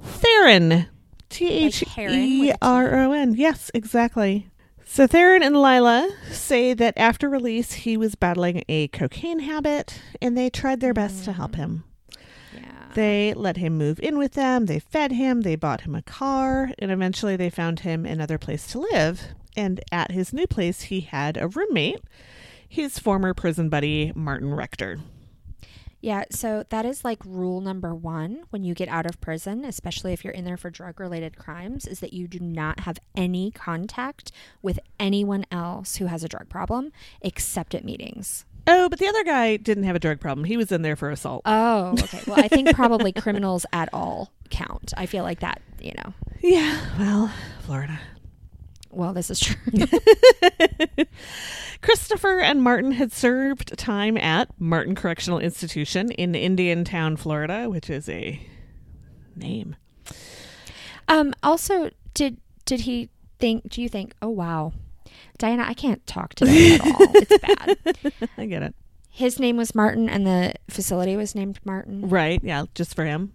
Theron, 0.03 0.87
T 1.29 1.49
H 1.49 1.85
E 1.97 2.53
R 2.61 2.95
O 2.97 3.13
N. 3.13 3.35
Yes, 3.35 3.71
exactly. 3.75 4.50
So 4.93 5.07
Theron 5.07 5.45
and 5.45 5.55
Lila 5.55 6.11
say 6.33 6.75
that 6.75 6.99
after 6.99 7.29
release, 7.29 7.75
he 7.75 7.97
was 7.97 8.17
battling 8.17 8.65
a 8.69 8.89
cocaine 8.89 9.39
habit, 9.39 10.03
and 10.21 10.37
they 10.37 10.51
tried 10.51 10.81
their 10.81 10.93
best 10.93 11.25
to 11.27 11.33
help 11.33 11.53
mm. 11.53 11.59
him. 11.59 11.85
Yeah. 12.53 12.89
They 12.95 13.33
let 13.35 13.57
him 13.57 13.79
move 13.79 14.01
in 14.01 14.19
with 14.19 14.33
them. 14.33 14.67
They 14.67 14.81
fed 14.81 15.13
him. 15.13 15.43
They 15.43 15.55
bought 15.55 15.83
him 15.83 15.95
a 15.95 16.03
car, 16.03 16.73
and 16.81 16.91
eventually 16.91 17.37
they 17.37 17.51
found 17.51 17.81
him 17.81 18.05
another 18.05 18.37
place 18.37 18.67
to 18.73 18.81
live. 18.81 19.29
And 19.57 19.81
at 19.93 20.11
his 20.11 20.33
new 20.33 20.49
place, 20.49 20.83
he 20.83 21.03
had 21.03 21.37
a 21.37 21.47
roommate, 21.47 22.01
his 22.69 22.99
former 22.99 23.33
prison 23.33 23.69
buddy 23.69 24.11
Martin 24.17 24.53
Rector. 24.53 24.99
Yeah, 26.01 26.25
so 26.31 26.65
that 26.71 26.87
is 26.87 27.05
like 27.05 27.19
rule 27.25 27.61
number 27.61 27.95
one 27.95 28.45
when 28.51 28.65
you 28.65 28.75
get 28.75 28.89
out 28.89 29.05
of 29.05 29.21
prison, 29.21 29.65
especially 29.65 30.13
if 30.13 30.25
you're 30.25 30.33
in 30.33 30.45
there 30.47 30.57
for 30.57 30.71
drug 30.71 30.99
related 30.99 31.37
crimes, 31.37 31.87
is 31.87 32.01
that 32.01 32.13
you 32.15 32.27
do 32.27 32.41
not 32.41 32.81
have 32.81 32.99
any 33.15 33.51
contact 33.51 34.33
with 34.63 34.79
anyone 34.99 35.45
else 35.51 35.97
who 35.97 36.07
has 36.07 36.25
a 36.25 36.29
drug 36.29 36.49
problem 36.49 36.91
except 37.21 37.75
at 37.75 37.85
meetings. 37.85 38.47
Oh, 38.67 38.89
but 38.89 38.99
the 38.99 39.09
other 39.09 39.25
guy 39.25 39.57
didn't 39.57 39.85
have 39.85 39.97
a 39.97 39.99
drug 39.99 40.21
problem. 40.21 40.45
He 40.45 40.57
was 40.57 40.73
in 40.73 40.83
there 40.83 40.97
for 40.97 41.11
assault. 41.11 41.43
Oh, 41.45 41.91
okay. 42.03 42.21
Well, 42.27 42.39
I 42.41 42.49
think 42.49 42.71
probably 42.75 43.13
criminals 43.13 43.67
at 43.73 43.89
all 43.93 44.33
count. 44.49 44.93
I 44.97 45.07
feel 45.07 45.25
like 45.25 45.41
that, 45.41 45.61
you 45.81 45.93
know. 45.97 46.15
yeah, 46.41 46.81
well, 46.99 47.33
Florida. 47.63 47.99
Well, 48.91 49.13
this 49.13 49.31
is 49.31 49.39
true. 49.39 49.57
Christopher 51.83 52.41
and 52.41 52.63
Martin 52.63 52.93
had 52.93 53.13
served 53.13 53.77
time 53.79 54.17
at 54.19 54.49
Martin 54.61 54.95
Correctional 54.95 55.39
Institution 55.39 56.11
in 56.13 56.35
Indiantown, 56.35 57.17
Florida, 57.17 57.69
which 57.71 57.89
is 57.89 58.09
a 58.09 58.41
name. 59.37 59.77
um 61.09 61.33
also 61.43 61.91
did 62.15 62.39
did 62.67 62.81
he 62.81 63.09
think 63.39 63.69
do 63.69 63.81
you 63.83 63.89
think, 63.89 64.15
"Oh 64.21 64.29
wow. 64.29 64.73
Diana, 65.39 65.65
I 65.67 65.75
can't 65.75 66.07
talk 66.07 66.35
today 66.35 66.75
at 66.75 66.81
all. 66.83 66.97
It's 67.15 67.39
bad." 67.43 68.31
I 68.37 68.47
get 68.47 68.63
it. 68.63 68.75
His 69.09 69.41
name 69.41 69.57
was 69.57 69.75
Martin 69.75 70.09
and 70.09 70.27
the 70.27 70.55
facility 70.69 71.17
was 71.17 71.35
named 71.35 71.59
Martin 71.65 72.09
Right. 72.09 72.41
Yeah. 72.45 72.67
Just 72.75 72.95
for 72.95 73.05
him. 73.05 73.33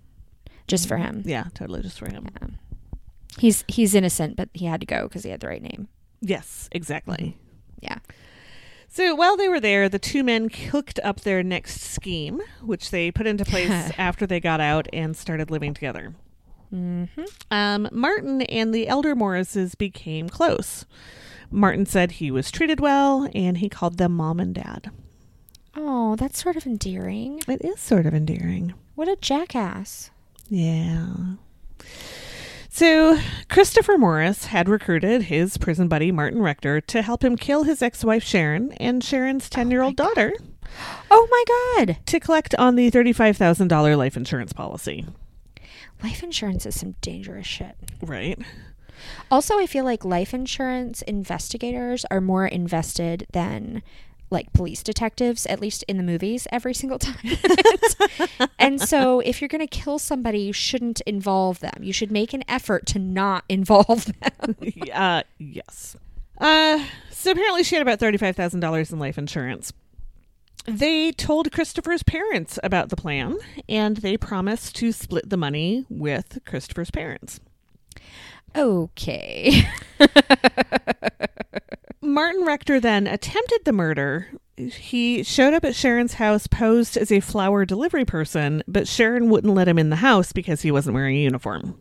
just 0.67 0.87
for 0.87 0.97
him. 0.97 1.23
Yeah. 1.25 1.45
Totally. 1.53 1.81
Just 1.81 1.99
for 1.99 2.09
him. 2.09 2.27
Yeah. 2.41 2.47
He's 3.39 3.65
he's 3.67 3.93
innocent, 3.95 4.35
but 4.37 4.49
he 4.53 4.65
had 4.65 4.79
to 4.81 4.85
go 4.85 5.03
because 5.07 5.23
he 5.23 5.31
had 5.31 5.39
the 5.41 5.47
right 5.47 5.61
name. 5.61 5.87
Yes. 6.21 6.69
Exactly. 6.71 7.37
Yeah. 7.81 7.97
So 8.95 9.13
while 9.13 9.35
they 9.35 9.49
were 9.49 9.59
there, 9.59 9.89
the 9.89 9.99
two 9.99 10.23
men 10.23 10.47
cooked 10.47 11.01
up 11.03 11.19
their 11.19 11.43
next 11.43 11.81
scheme, 11.81 12.41
which 12.61 12.91
they 12.91 13.11
put 13.11 13.27
into 13.27 13.43
place 13.43 13.91
after 13.97 14.25
they 14.25 14.39
got 14.39 14.61
out 14.61 14.87
and 14.93 15.17
started 15.17 15.51
living 15.51 15.73
together. 15.73 16.15
Mm-hmm. 16.73 17.23
Um, 17.51 17.89
Martin 17.91 18.43
and 18.43 18.73
the 18.73 18.87
elder 18.87 19.13
Morrises 19.13 19.75
became 19.75 20.29
close. 20.29 20.85
Martin 21.51 21.85
said 21.85 22.13
he 22.13 22.31
was 22.31 22.49
treated 22.49 22.79
well, 22.79 23.29
and 23.35 23.57
he 23.57 23.67
called 23.67 23.97
them 23.97 24.13
mom 24.15 24.39
and 24.39 24.55
dad. 24.55 24.91
Oh, 25.75 26.15
that's 26.15 26.41
sort 26.41 26.55
of 26.55 26.65
endearing. 26.65 27.41
It 27.49 27.65
is 27.65 27.81
sort 27.81 28.05
of 28.05 28.13
endearing. 28.13 28.75
What 28.95 29.09
a 29.09 29.17
jackass. 29.17 30.09
Yeah. 30.47 31.15
So, 32.79 33.17
Christopher 33.49 33.97
Morris 33.97 34.47
had 34.47 34.67
recruited 34.67 35.21
his 35.23 35.55
prison 35.57 35.87
buddy 35.87 36.11
Martin 36.11 36.41
Rector 36.41 36.81
to 36.81 37.01
help 37.01 37.23
him 37.23 37.37
kill 37.37 37.63
his 37.63 37.81
ex 37.81 38.03
wife 38.03 38.21
Sharon 38.21 38.73
and 38.73 39.01
Sharon's 39.01 39.49
10 39.49 39.71
year 39.71 39.81
old 39.81 39.95
daughter 39.95 40.33
Oh 41.09 41.25
my 41.31 41.85
god. 41.85 41.99
to 42.05 42.19
collect 42.19 42.53
on 42.55 42.75
the 42.75 42.91
$35,000 42.91 43.97
life 43.97 44.17
insurance 44.17 44.51
policy. 44.51 45.05
Life 46.03 46.21
insurance 46.21 46.65
is 46.65 46.77
some 46.77 46.95
dangerous 46.99 47.47
shit. 47.47 47.77
Right. 48.01 48.37
Also, 49.31 49.57
I 49.57 49.67
feel 49.67 49.85
like 49.85 50.03
life 50.03 50.33
insurance 50.33 51.01
investigators 51.03 52.03
are 52.11 52.19
more 52.19 52.45
invested 52.45 53.25
than 53.31 53.83
like 54.35 54.53
police 54.53 54.83
detectives, 54.83 55.47
at 55.47 55.59
least 55.59 55.83
in 55.87 55.97
the 55.97 56.03
movies, 56.03 56.47
every 56.51 56.73
single 56.75 56.99
time. 57.07 57.37
and 58.59 58.79
so, 58.79 59.21
if 59.21 59.41
you're 59.41 59.47
going 59.47 59.65
to 59.65 59.67
kill 59.67 59.97
somebody, 59.97 60.39
you 60.41 60.53
shouldn't 60.53 61.01
involve 61.01 61.59
them. 61.61 61.79
You 61.81 61.93
should 61.93 62.11
make 62.11 62.33
an 62.33 62.43
effort 62.47 62.85
to 62.87 62.99
not 62.99 63.45
involve 63.49 64.05
them. 64.19 64.55
uh, 64.93 65.23
yes. 65.39 65.95
Uh, 66.37 66.83
so 67.09 67.31
apparently 67.31 67.63
she 67.63 67.75
had 67.75 67.81
about 67.81 67.99
$35,000 67.99 68.91
in 68.91 68.99
life 68.99 69.17
insurance. 69.17 69.73
They 70.65 71.11
told 71.11 71.51
Christopher's 71.51 72.03
parents 72.03 72.59
about 72.63 72.89
the 72.89 72.95
plan, 72.95 73.37
and 73.69 73.97
they 73.97 74.17
promised 74.17 74.75
to 74.77 74.91
split 74.91 75.29
the 75.29 75.37
money 75.37 75.85
with 75.89 76.39
Christopher's 76.45 76.91
parents. 76.91 77.39
okay. 78.55 79.63
Martin 82.15 82.45
Rector 82.45 82.79
then 82.79 83.07
attempted 83.07 83.65
the 83.65 83.73
murder. 83.73 84.29
He 84.55 85.21
showed 85.21 85.53
up 85.53 85.65
at 85.65 85.75
Sharon's 85.75 86.13
house 86.13 86.47
posed 86.47 86.95
as 86.95 87.11
a 87.11 87.19
flower 87.19 87.65
delivery 87.65 88.05
person, 88.05 88.63
but 88.69 88.87
Sharon 88.87 89.29
wouldn't 89.29 89.53
let 89.53 89.67
him 89.67 89.77
in 89.77 89.89
the 89.89 89.97
house 89.97 90.31
because 90.31 90.61
he 90.61 90.71
wasn't 90.71 90.93
wearing 90.93 91.17
a 91.17 91.23
uniform. 91.23 91.77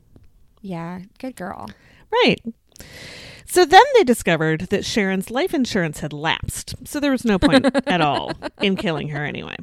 Yeah, 0.60 1.02
good 1.20 1.36
girl. 1.36 1.70
Right. 2.10 2.42
So 3.46 3.64
then 3.64 3.84
they 3.94 4.02
discovered 4.02 4.62
that 4.70 4.84
Sharon's 4.84 5.30
life 5.30 5.54
insurance 5.54 6.00
had 6.00 6.12
lapsed, 6.12 6.74
so 6.84 6.98
there 6.98 7.12
was 7.12 7.24
no 7.24 7.38
point 7.38 7.66
at 7.86 8.00
all 8.00 8.32
in 8.60 8.74
killing 8.74 9.10
her 9.10 9.24
anyway. 9.24 9.54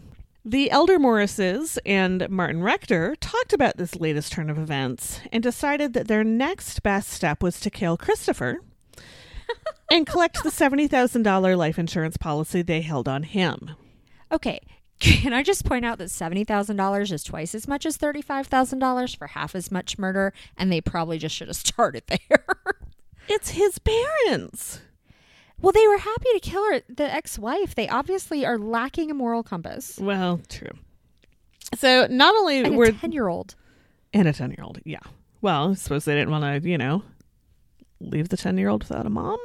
The 0.45 0.71
elder 0.71 0.99
Morrises 0.99 1.79
and 1.85 2.29
Martin 2.29 2.63
Rector 2.63 3.17
talked 3.17 3.51
about 3.51 3.75
this 3.75 3.97
latest 3.97 4.31
turn 4.31 4.49
of 4.49 4.57
events 4.57 5.19
and 5.33 5.43
decided 5.43 5.91
that 5.95 6.07
their 6.07 6.23
next 6.23 6.81
best 6.81 7.09
step 7.09 7.43
was 7.43 7.59
to 7.59 7.69
kill 7.69 7.97
Christopher 7.97 8.61
and 9.91 10.07
collect 10.07 10.43
the 10.43 10.49
$70,000 10.49 11.57
life 11.57 11.77
insurance 11.79 12.17
policy 12.17 12.61
they 12.61 12.81
held 12.81 13.07
on 13.07 13.23
him. 13.23 13.71
Okay. 14.31 14.59
Can 14.99 15.33
I 15.33 15.41
just 15.41 15.65
point 15.65 15.83
out 15.83 15.97
that 15.97 16.09
$70,000 16.09 17.11
is 17.11 17.23
twice 17.23 17.55
as 17.55 17.67
much 17.67 17.85
as 17.87 17.97
$35,000 17.97 19.17
for 19.17 19.27
half 19.27 19.55
as 19.55 19.71
much 19.71 19.97
murder, 19.97 20.31
and 20.57 20.71
they 20.71 20.79
probably 20.81 21.17
just 21.17 21.35
should 21.35 21.47
have 21.47 21.55
started 21.67 22.03
there. 22.07 22.45
It's 23.27 23.51
his 23.51 23.79
parents. 23.79 24.81
well, 25.59 25.71
they 25.71 25.87
were 25.87 25.97
happy 25.97 26.27
to 26.33 26.39
kill 26.39 26.63
her, 26.71 26.81
the 26.89 27.11
ex 27.11 27.39
wife. 27.39 27.73
They 27.75 27.87
obviously 27.89 28.45
are 28.45 28.57
lacking 28.57 29.09
a 29.09 29.13
moral 29.13 29.41
compass. 29.43 29.97
Well, 29.99 30.41
true. 30.49 30.77
So 31.77 32.07
not 32.09 32.35
only 32.35 32.59
And 32.63 32.75
were 32.77 32.85
a 32.85 32.91
10 32.93 33.11
year 33.11 33.27
old. 33.27 33.55
and 34.13 34.27
a 34.27 34.33
10 34.33 34.51
year 34.51 34.63
old, 34.63 34.79
yeah. 34.85 34.99
Well, 35.41 35.71
I 35.71 35.73
suppose 35.75 36.05
they 36.05 36.13
didn't 36.13 36.31
want 36.31 36.63
to, 36.63 36.69
you 36.69 36.77
know, 36.77 37.03
leave 37.99 38.29
the 38.29 38.37
10 38.37 38.57
year 38.57 38.69
old 38.69 38.83
without 38.83 39.05
a 39.05 39.09
mom. 39.09 39.39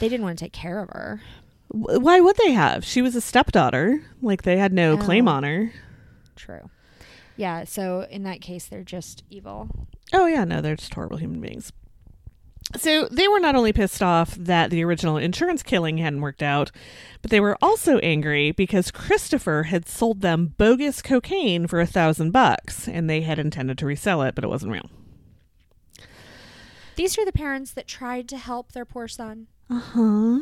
They 0.00 0.08
didn't 0.08 0.24
want 0.24 0.38
to 0.38 0.44
take 0.44 0.52
care 0.52 0.80
of 0.80 0.88
her. 0.90 1.20
Why 1.68 2.18
would 2.20 2.36
they 2.36 2.50
have? 2.50 2.84
She 2.84 3.00
was 3.00 3.14
a 3.14 3.20
stepdaughter. 3.20 4.02
Like 4.20 4.42
they 4.42 4.56
had 4.58 4.72
no 4.72 4.96
claim 4.96 5.28
Oh. 5.28 5.32
on 5.32 5.44
her. 5.44 5.72
True. 6.34 6.68
Yeah, 7.36 7.64
so 7.64 8.06
in 8.10 8.24
that 8.24 8.40
case, 8.40 8.66
they're 8.66 8.82
just 8.82 9.22
evil. 9.30 9.68
Oh, 10.12 10.26
yeah, 10.26 10.44
no, 10.44 10.60
they're 10.60 10.76
just 10.76 10.92
horrible 10.92 11.16
human 11.18 11.40
beings. 11.40 11.72
So 12.76 13.08
they 13.08 13.26
were 13.28 13.40
not 13.40 13.54
only 13.56 13.72
pissed 13.72 14.02
off 14.02 14.34
that 14.36 14.70
the 14.70 14.84
original 14.84 15.16
insurance 15.16 15.62
killing 15.62 15.98
hadn't 15.98 16.20
worked 16.20 16.42
out, 16.42 16.70
but 17.22 17.30
they 17.30 17.40
were 17.40 17.56
also 17.62 17.98
angry 17.98 18.52
because 18.52 18.90
Christopher 18.90 19.64
had 19.64 19.88
sold 19.88 20.20
them 20.20 20.54
bogus 20.58 21.02
cocaine 21.02 21.66
for 21.66 21.80
a 21.80 21.86
thousand 21.86 22.30
bucks 22.32 22.86
and 22.86 23.08
they 23.08 23.22
had 23.22 23.38
intended 23.38 23.78
to 23.78 23.86
resell 23.86 24.22
it, 24.22 24.34
but 24.34 24.44
it 24.44 24.48
wasn't 24.48 24.72
real. 24.72 24.88
These 26.96 27.18
are 27.18 27.24
the 27.24 27.32
parents 27.32 27.72
that 27.72 27.86
tried 27.88 28.28
to 28.28 28.36
help 28.38 28.72
their 28.72 28.84
poor 28.84 29.08
son 29.08 29.46
Uh 29.70 29.78
huh. 29.78 30.38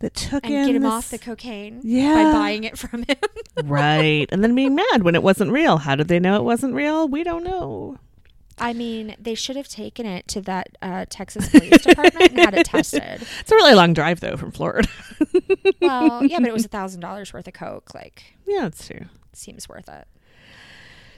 That 0.00 0.14
took 0.14 0.44
and 0.44 0.52
get 0.66 0.74
him 0.74 0.82
this- 0.82 0.90
off 0.90 1.10
the 1.10 1.18
cocaine 1.18 1.80
Yeah. 1.84 2.14
by 2.14 2.32
buying 2.32 2.64
it 2.64 2.76
from 2.76 3.04
him. 3.04 3.16
right, 3.64 4.26
and 4.32 4.42
then 4.42 4.54
being 4.56 4.74
mad 4.74 5.02
when 5.04 5.14
it 5.14 5.22
wasn't 5.22 5.52
real. 5.52 5.78
How 5.78 5.94
did 5.94 6.08
they 6.08 6.18
know 6.18 6.34
it 6.36 6.42
wasn't 6.42 6.74
real? 6.74 7.06
We 7.06 7.22
don't 7.22 7.44
know. 7.44 7.98
I 8.58 8.72
mean, 8.74 9.14
they 9.18 9.34
should 9.34 9.56
have 9.56 9.68
taken 9.68 10.04
it 10.04 10.26
to 10.28 10.40
that 10.42 10.76
uh, 10.82 11.06
Texas 11.08 11.48
police 11.48 11.80
department 11.82 12.30
and 12.32 12.38
had 12.40 12.54
it 12.54 12.66
tested. 12.66 13.22
It's 13.40 13.50
a 13.52 13.54
really 13.54 13.74
long 13.74 13.92
drive 13.94 14.20
though 14.20 14.36
from 14.36 14.50
Florida. 14.52 14.88
Well, 15.80 16.24
yeah, 16.24 16.38
but 16.38 16.48
it 16.48 16.52
was 16.52 16.64
a 16.64 16.68
thousand 16.68 17.00
dollars 17.00 17.32
worth 17.32 17.46
of 17.48 17.54
coke. 17.54 17.94
Like, 17.94 18.34
yeah, 18.46 18.62
that's 18.62 18.86
true. 18.86 19.06
seems 19.32 19.68
worth 19.68 19.88
it. 19.88 20.06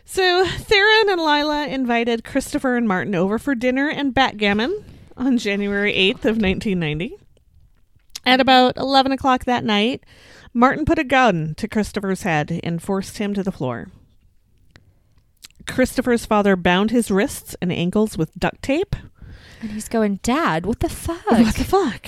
So 0.05 0.47
Theron 0.47 1.09
and 1.11 1.21
Lila 1.21 1.67
invited 1.67 2.25
Christopher 2.25 2.77
and 2.77 2.87
Martin 2.89 3.15
over 3.15 3.39
for 3.39 3.55
dinner 3.55 3.89
and 3.89 4.13
backgammon 4.15 4.85
on 5.17 5.39
January 5.39 5.93
8th 5.93 6.25
of 6.25 6.41
1990. 6.41 7.17
At 8.27 8.41
about 8.41 8.77
11 8.77 9.13
o'clock 9.13 9.45
that 9.45 9.65
night, 9.65 10.05
Martin 10.53 10.85
put 10.85 10.99
a 10.99 11.05
gun 11.05 11.55
to 11.57 11.69
Christopher's 11.69 12.23
head 12.23 12.61
and 12.63 12.83
forced 12.83 13.19
him 13.19 13.35
to 13.35 13.43
the 13.43 13.53
floor. 13.53 13.89
Christopher's 15.67 16.27
father 16.27 16.57
bound 16.57 16.91
his 16.91 17.11
wrists 17.11 17.57
and 17.61 17.73
ankles 17.73 18.17
with 18.17 18.35
duct 18.39 18.63
tape. 18.63 18.97
And 19.61 19.71
he's 19.73 19.89
going, 19.89 20.21
Dad, 20.23 20.67
what 20.67 20.81
the 20.81 20.89
fuck? 20.89 21.25
What 21.31 21.55
the 21.55 21.65
fuck? 21.65 22.07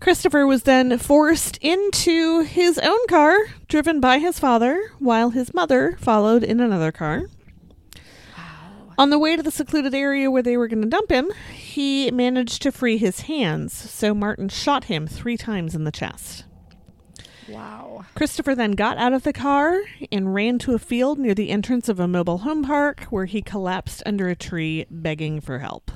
Christopher 0.00 0.46
was 0.46 0.64
then 0.64 0.98
forced 0.98 1.56
into 1.58 2.42
his 2.42 2.78
own 2.78 3.06
car, 3.08 3.38
driven 3.68 4.00
by 4.00 4.18
his 4.18 4.38
father, 4.38 4.90
while 4.98 5.30
his 5.30 5.54
mother 5.54 5.96
followed 6.00 6.44
in 6.44 6.60
another 6.60 6.92
car. 6.92 7.26
On 8.96 9.10
the 9.10 9.18
way 9.18 9.34
to 9.36 9.42
the 9.42 9.50
secluded 9.50 9.94
area 9.94 10.30
where 10.30 10.42
they 10.42 10.56
were 10.56 10.68
going 10.68 10.82
to 10.82 10.88
dump 10.88 11.10
him, 11.10 11.30
he 11.52 12.10
managed 12.10 12.62
to 12.62 12.72
free 12.72 12.96
his 12.96 13.22
hands, 13.22 13.72
so 13.72 14.14
Martin 14.14 14.48
shot 14.48 14.84
him 14.84 15.06
three 15.06 15.36
times 15.36 15.74
in 15.74 15.84
the 15.84 15.90
chest. 15.92 16.44
Wow. 17.48 18.04
Christopher 18.14 18.54
then 18.54 18.72
got 18.72 18.96
out 18.96 19.12
of 19.12 19.24
the 19.24 19.32
car 19.32 19.80
and 20.10 20.34
ran 20.34 20.58
to 20.60 20.74
a 20.74 20.78
field 20.78 21.18
near 21.18 21.34
the 21.34 21.50
entrance 21.50 21.88
of 21.88 22.00
a 22.00 22.08
mobile 22.08 22.38
home 22.38 22.64
park 22.64 23.04
where 23.10 23.26
he 23.26 23.42
collapsed 23.42 24.02
under 24.06 24.28
a 24.28 24.36
tree 24.36 24.86
begging 24.90 25.40
for 25.40 25.58
help. 25.58 25.90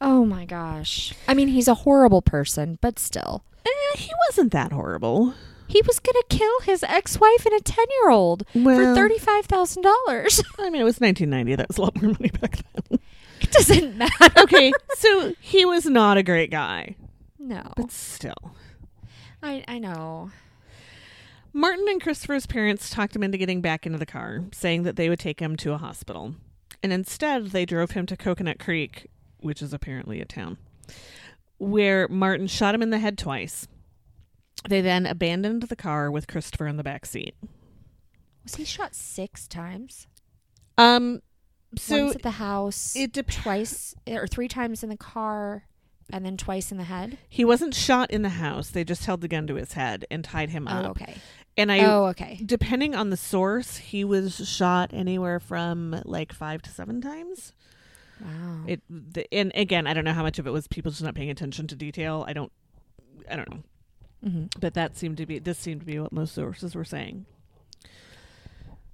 Oh 0.00 0.24
my 0.24 0.44
gosh. 0.44 1.12
I 1.26 1.34
mean, 1.34 1.48
he's 1.48 1.68
a 1.68 1.74
horrible 1.74 2.22
person, 2.22 2.78
but 2.80 2.98
still. 2.98 3.44
Eh, 3.66 3.98
he 3.98 4.10
wasn't 4.28 4.52
that 4.52 4.72
horrible. 4.72 5.34
He 5.68 5.82
was 5.86 5.98
going 5.98 6.14
to 6.14 6.24
kill 6.36 6.60
his 6.60 6.82
ex 6.82 7.18
wife 7.20 7.44
and 7.46 7.54
a 7.54 7.60
10 7.60 7.84
year 8.02 8.10
old 8.10 8.44
for 8.52 8.58
$35,000. 8.60 10.42
I 10.58 10.70
mean, 10.70 10.80
it 10.80 10.84
was 10.84 11.00
1990. 11.00 11.56
That 11.56 11.68
was 11.68 11.78
a 11.78 11.82
lot 11.82 12.00
more 12.00 12.12
money 12.12 12.30
back 12.40 12.58
then. 12.88 12.98
it 13.40 13.50
doesn't 13.50 13.96
matter. 13.96 14.40
okay, 14.40 14.72
so 14.96 15.32
he 15.40 15.64
was 15.64 15.86
not 15.86 16.16
a 16.16 16.22
great 16.22 16.50
guy, 16.50 16.96
No. 17.38 17.72
but 17.76 17.90
still. 17.90 18.54
I, 19.42 19.64
I 19.68 19.78
know. 19.78 20.30
Martin 21.52 21.86
and 21.88 22.02
Christopher's 22.02 22.46
parents 22.46 22.90
talked 22.90 23.16
him 23.16 23.22
into 23.22 23.38
getting 23.38 23.60
back 23.60 23.86
into 23.86 23.98
the 23.98 24.06
car, 24.06 24.44
saying 24.52 24.82
that 24.82 24.96
they 24.96 25.08
would 25.08 25.18
take 25.18 25.40
him 25.40 25.56
to 25.56 25.72
a 25.72 25.78
hospital. 25.78 26.34
And 26.82 26.92
instead, 26.92 27.46
they 27.46 27.64
drove 27.64 27.92
him 27.92 28.04
to 28.06 28.16
Coconut 28.16 28.58
Creek, 28.58 29.06
which 29.40 29.62
is 29.62 29.72
apparently 29.72 30.20
a 30.20 30.26
town, 30.26 30.58
where 31.58 32.08
Martin 32.08 32.46
shot 32.46 32.74
him 32.74 32.82
in 32.82 32.90
the 32.90 32.98
head 32.98 33.16
twice. 33.16 33.66
They 34.68 34.80
then 34.80 35.06
abandoned 35.06 35.62
the 35.64 35.76
car 35.76 36.10
with 36.10 36.26
Christopher 36.26 36.66
in 36.66 36.76
the 36.76 36.82
back 36.82 37.06
seat. 37.06 37.34
Was 38.44 38.56
he 38.56 38.64
shot 38.64 38.94
six 38.94 39.46
times? 39.46 40.06
Um, 40.78 41.20
so 41.76 42.04
Once 42.04 42.16
at 42.16 42.22
the 42.22 42.30
house, 42.32 42.94
it 42.96 43.12
dep- 43.12 43.28
twice, 43.30 43.94
or 44.08 44.26
three 44.26 44.48
times 44.48 44.82
in 44.82 44.88
the 44.88 44.96
car, 44.96 45.64
and 46.12 46.24
then 46.24 46.36
twice 46.36 46.70
in 46.70 46.78
the 46.78 46.84
head? 46.84 47.18
he 47.28 47.44
wasn't 47.44 47.74
shot 47.74 48.10
in 48.10 48.22
the 48.22 48.28
house. 48.30 48.70
They 48.70 48.84
just 48.84 49.04
held 49.06 49.20
the 49.20 49.28
gun 49.28 49.46
to 49.48 49.54
his 49.56 49.72
head 49.74 50.04
and 50.10 50.24
tied 50.24 50.50
him 50.50 50.68
Oh, 50.68 50.72
up. 50.76 50.90
okay. 51.02 51.16
And 51.56 51.72
I, 51.72 51.80
oh, 51.86 52.06
okay. 52.06 52.38
depending 52.44 52.94
on 52.94 53.10
the 53.10 53.16
source, 53.16 53.78
he 53.78 54.04
was 54.04 54.46
shot 54.48 54.90
anywhere 54.92 55.40
from 55.40 56.02
like 56.04 56.32
five 56.32 56.60
to 56.62 56.70
seven 56.70 57.00
times. 57.00 57.52
Wow. 58.20 58.64
It 58.66 58.82
the, 58.90 59.32
and 59.32 59.52
again, 59.54 59.86
I 59.86 59.94
don't 59.94 60.04
know 60.04 60.12
how 60.12 60.22
much 60.22 60.38
of 60.38 60.46
it 60.46 60.50
was 60.50 60.68
people 60.68 60.90
just 60.90 61.02
not 61.02 61.14
paying 61.14 61.30
attention 61.30 61.66
to 61.68 61.74
detail. 61.76 62.24
I 62.28 62.32
don't, 62.34 62.52
I 63.30 63.36
don't 63.36 63.50
know. 63.50 63.62
Hmm 64.22 64.44
But 64.60 64.74
that 64.74 64.96
seemed 64.96 65.16
to 65.18 65.26
be 65.26 65.38
this 65.38 65.58
seemed 65.58 65.80
to 65.80 65.86
be 65.86 65.98
what 65.98 66.12
most 66.12 66.34
sources 66.34 66.74
were 66.74 66.84
saying. 66.84 67.26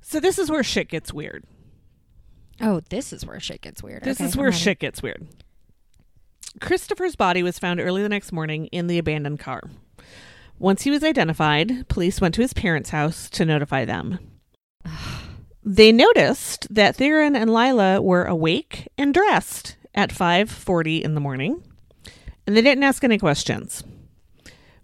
So 0.00 0.20
this 0.20 0.38
is 0.38 0.50
where 0.50 0.62
shit 0.64 0.88
gets 0.88 1.12
weird. 1.12 1.44
Oh, 2.61 2.80
this 2.90 3.12
is 3.12 3.24
where 3.24 3.40
shit 3.40 3.61
gets 3.62 3.82
weird. 3.82 4.02
This 4.04 4.18
Okay, 4.20 4.26
is 4.28 4.37
where 4.37 4.48
ready. 4.50 4.58
shit 4.58 4.78
gets 4.78 5.02
weird. 5.02 5.26
Christopher's 6.61 7.16
body 7.16 7.42
was 7.42 7.58
found 7.58 7.80
early 7.80 8.02
the 8.02 8.08
next 8.08 8.30
morning 8.32 8.66
in 8.66 8.87
the 8.87 8.98
abandoned 8.98 9.38
car. 9.40 9.62
Once 10.58 10.82
he 10.82 10.90
was 10.90 11.02
identified, 11.02 11.88
police 11.88 12.20
went 12.20 12.35
to 12.35 12.42
his 12.42 12.52
parents' 12.52 12.90
house 12.90 13.30
to 13.30 13.44
notify 13.44 13.85
them. 13.85 14.18
They 15.64 15.92
noticed 15.92 16.66
that 16.74 16.96
Theron 16.96 17.37
and 17.37 17.54
Lila 17.54 18.02
were 18.02 18.24
awake 18.24 18.88
and 18.98 19.14
dressed 19.14 19.76
at 19.94 20.11
5:40 20.11 21.00
in 21.04 21.14
the 21.14 21.20
morning, 21.20 21.62
and 22.48 22.56
they 22.56 22.62
didn't 22.62 22.82
ask 22.82 23.04
any 23.04 23.16
questions. 23.16 23.85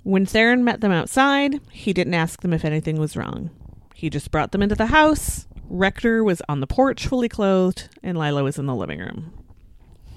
When 0.08 0.24
Theron 0.24 0.64
met 0.64 0.80
them 0.80 0.90
outside, 0.90 1.60
he 1.70 1.92
didn't 1.92 2.14
ask 2.14 2.40
them 2.40 2.54
if 2.54 2.64
anything 2.64 2.98
was 2.98 3.14
wrong. 3.14 3.50
He 3.94 4.08
just 4.08 4.30
brought 4.30 4.52
them 4.52 4.62
into 4.62 4.74
the 4.74 4.86
house. 4.86 5.46
Rector 5.68 6.24
was 6.24 6.40
on 6.48 6.60
the 6.60 6.66
porch 6.66 7.06
fully 7.06 7.28
clothed, 7.28 7.90
and 8.02 8.16
Lila 8.16 8.42
was 8.42 8.58
in 8.58 8.64
the 8.64 8.74
living 8.74 9.00
room. 9.00 9.34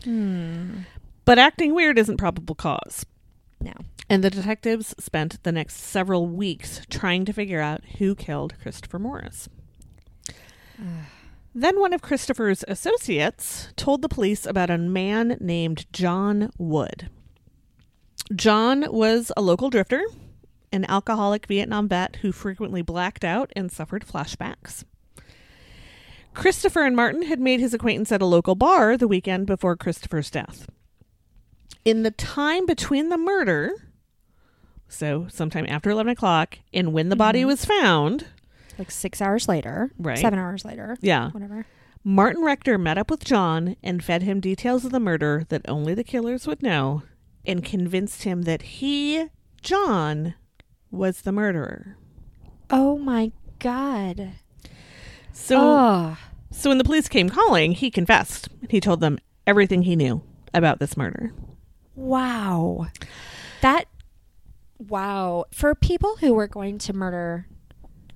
Hmm. 0.06 0.84
But 1.26 1.40
acting 1.40 1.76
weird 1.76 2.00
isn't 2.00 2.16
probable 2.16 2.56
cause. 2.56 3.06
No. 3.60 3.74
And 4.10 4.24
the 4.24 4.30
detectives 4.30 4.96
spent 4.98 5.44
the 5.44 5.52
next 5.52 5.76
several 5.76 6.26
weeks 6.26 6.84
trying 6.90 7.26
to 7.26 7.34
figure 7.34 7.60
out 7.60 7.84
who 7.98 8.16
killed 8.16 8.54
Christopher 8.62 8.98
Morris. 8.98 9.50
Then 11.54 11.82
one 11.82 11.92
of 11.92 12.02
Christopher's 12.02 12.64
associates 12.70 13.74
told 13.76 14.02
the 14.02 14.08
police 14.08 14.46
about 14.46 14.70
a 14.70 14.78
man 14.78 15.36
named 15.42 15.86
John 15.92 16.50
Wood. 16.58 17.10
John 18.36 18.86
was 18.92 19.32
a 19.36 19.42
local 19.42 19.70
drifter, 19.70 20.02
an 20.72 20.86
alcoholic 20.90 21.46
Vietnam 21.48 21.88
vet 21.88 22.18
who 22.18 22.32
frequently 22.32 22.82
blacked 22.82 23.24
out 23.26 23.52
and 23.56 23.72
suffered 23.72 24.06
flashbacks. 24.06 24.84
Christopher 26.34 26.84
and 26.86 26.96
Martin 26.96 27.24
had 27.24 27.40
made 27.42 27.60
his 27.60 27.74
acquaintance 27.74 28.12
at 28.12 28.22
a 28.22 28.26
local 28.26 28.56
bar 28.56 28.96
the 28.96 29.08
weekend 29.08 29.48
before 29.48 29.76
Christopher's 29.76 30.32
death. 30.32 30.70
In 31.84 32.04
the 32.04 32.12
time 32.12 32.66
between 32.66 33.10
the 33.10 33.18
murder, 33.18 33.72
so 34.88 35.28
sometime 35.30 35.66
after 35.68 35.90
11 35.90 36.12
o'clock, 36.12 36.60
and 36.74 36.94
when 36.94 37.10
the 37.10 37.16
body 37.18 37.42
Mhm. 37.44 37.48
was 37.48 37.66
found, 37.66 38.28
Like 38.78 38.92
six 38.92 39.22
hours 39.22 39.48
later. 39.50 39.92
Right. 40.00 40.18
Seven 40.18 40.40
hours 40.40 40.64
later. 40.64 40.96
yeah, 41.02 41.32
Whatever. 41.32 41.66
Martin 42.04 42.44
Rector 42.44 42.78
met 42.78 42.98
up 42.98 43.12
with 43.12 43.24
John 43.26 43.76
and 43.84 44.04
fed 44.04 44.24
him 44.24 44.40
details 44.40 44.86
of 44.86 44.92
the 44.92 45.00
murder 45.00 45.46
that 45.50 45.62
only 45.68 45.94
the 45.94 46.04
killers 46.04 46.48
would 46.48 46.64
know 46.64 47.04
and 47.46 47.64
convinced 47.64 48.24
him 48.24 48.44
that 48.44 48.62
he, 48.62 49.28
John, 49.62 50.36
was 50.90 51.22
the 51.22 51.32
murderer. 51.32 51.98
Oh 52.70 52.98
my 52.98 53.32
God. 53.60 54.34
So, 55.34 55.58
oh. 55.60 56.18
so 56.52 56.70
when 56.70 56.78
the 56.78 56.84
police 56.84 57.08
came 57.08 57.30
calling, 57.30 57.72
he 57.72 57.90
confessed. 57.90 58.50
He 58.70 58.80
told 58.80 59.00
them 59.00 59.20
everything 59.48 59.84
he 59.84 59.96
knew 59.96 60.22
about 60.54 60.80
this 60.80 60.98
murder. 60.98 61.34
Wow. 61.96 62.88
That 63.62 63.86
wow. 64.78 65.46
For 65.52 65.76
people 65.76 66.18
who 66.18 66.34
were 66.34 66.48
going 66.48 66.78
to 66.80 66.94
murder 66.94 67.48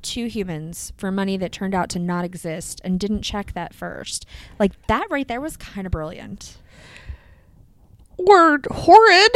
two 0.06 0.28
humans 0.28 0.94
for 0.98 1.12
money 1.12 1.36
that 1.36 1.52
turned 1.52 1.74
out 1.74 1.90
to 1.90 2.00
not 2.00 2.24
exist 2.24 2.80
and 2.84 3.00
didn't 3.00 3.24
check 3.24 3.54
that 3.54 3.74
first. 3.74 4.26
Like 4.60 4.72
that 4.88 5.08
right 5.10 5.28
there 5.28 5.42
was 5.42 5.58
kind 5.58 5.86
of 5.88 5.92
brilliant. 5.92 6.58
Or 8.18 8.60
horrid. 8.72 9.32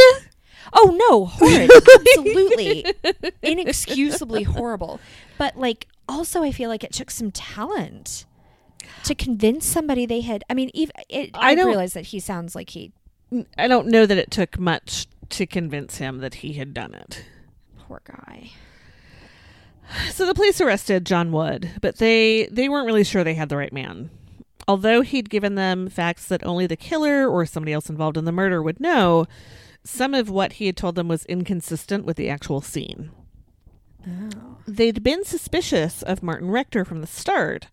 Oh 0.74 0.96
no, 1.10 1.26
horrid. 1.26 1.72
Absolutely. 2.00 2.86
Inexcusably 3.42 4.44
horrible. 4.44 5.00
But 5.38 5.58
like 5.58 5.88
also 6.08 6.44
I 6.44 6.52
feel 6.52 6.70
like 6.70 6.84
it 6.84 6.94
took 6.94 7.10
some 7.12 7.32
talent 7.32 8.26
to 9.04 9.16
convince 9.16 9.66
somebody 9.66 10.06
they 10.06 10.22
had 10.22 10.44
I 10.50 10.54
mean 10.54 10.70
even 10.74 10.94
it, 11.10 11.32
I 11.34 11.52
I, 11.52 11.56
don't- 11.56 11.68
realize 11.68 11.94
that 11.94 12.08
he 12.08 12.20
sounds 12.20 12.56
like 12.56 12.72
he 12.72 12.92
mm, 13.32 13.46
I 13.58 13.68
don't 13.68 13.88
know 13.88 14.06
that 14.06 14.18
it 14.18 14.32
took 14.32 14.60
much 14.60 15.08
to 15.30 15.46
convince 15.46 15.98
him 15.98 16.20
that 16.20 16.36
he 16.36 16.54
had 16.54 16.74
done 16.74 16.94
it. 16.94 17.24
poor 17.88 18.02
guy. 18.06 18.52
So 20.12 20.26
the 20.28 20.36
police 20.36 20.62
arrested 20.62 21.06
John 21.06 21.32
Wood, 21.32 21.70
but 21.82 21.98
they 21.98 22.48
they 22.52 22.70
weren't 22.70 22.86
really 22.86 23.04
sure 23.04 23.24
they 23.24 23.34
had 23.34 23.50
the 23.50 23.58
right 23.58 23.74
man. 23.74 24.12
Although 24.70 25.02
he'd 25.02 25.32
given 25.32 25.56
them 25.56 25.90
facts 25.90 26.28
that 26.28 26.46
only 26.46 26.68
the 26.68 26.76
killer 26.76 27.28
or 27.28 27.44
somebody 27.44 27.74
else 27.74 27.90
involved 27.90 28.18
in 28.18 28.26
the 28.26 28.32
murder 28.32 28.62
would 28.62 28.80
know, 28.80 29.26
some 29.84 30.14
of 30.14 30.30
what 30.30 30.54
he 30.54 30.68
had 30.68 30.78
told 30.78 30.94
them 30.94 31.08
was 31.08 31.26
inconsistent 31.26 32.06
with 32.06 32.18
the 32.18 32.30
actual 32.30 32.62
scene. 32.62 33.10
Oh. 34.08 34.58
They'd 34.68 35.02
been 35.02 35.26
suspicious 35.26 36.04
of 36.04 36.22
Martin 36.22 36.52
Rector 36.52 36.86
from 36.86 37.02
the 37.02 37.08
start, 37.08 37.70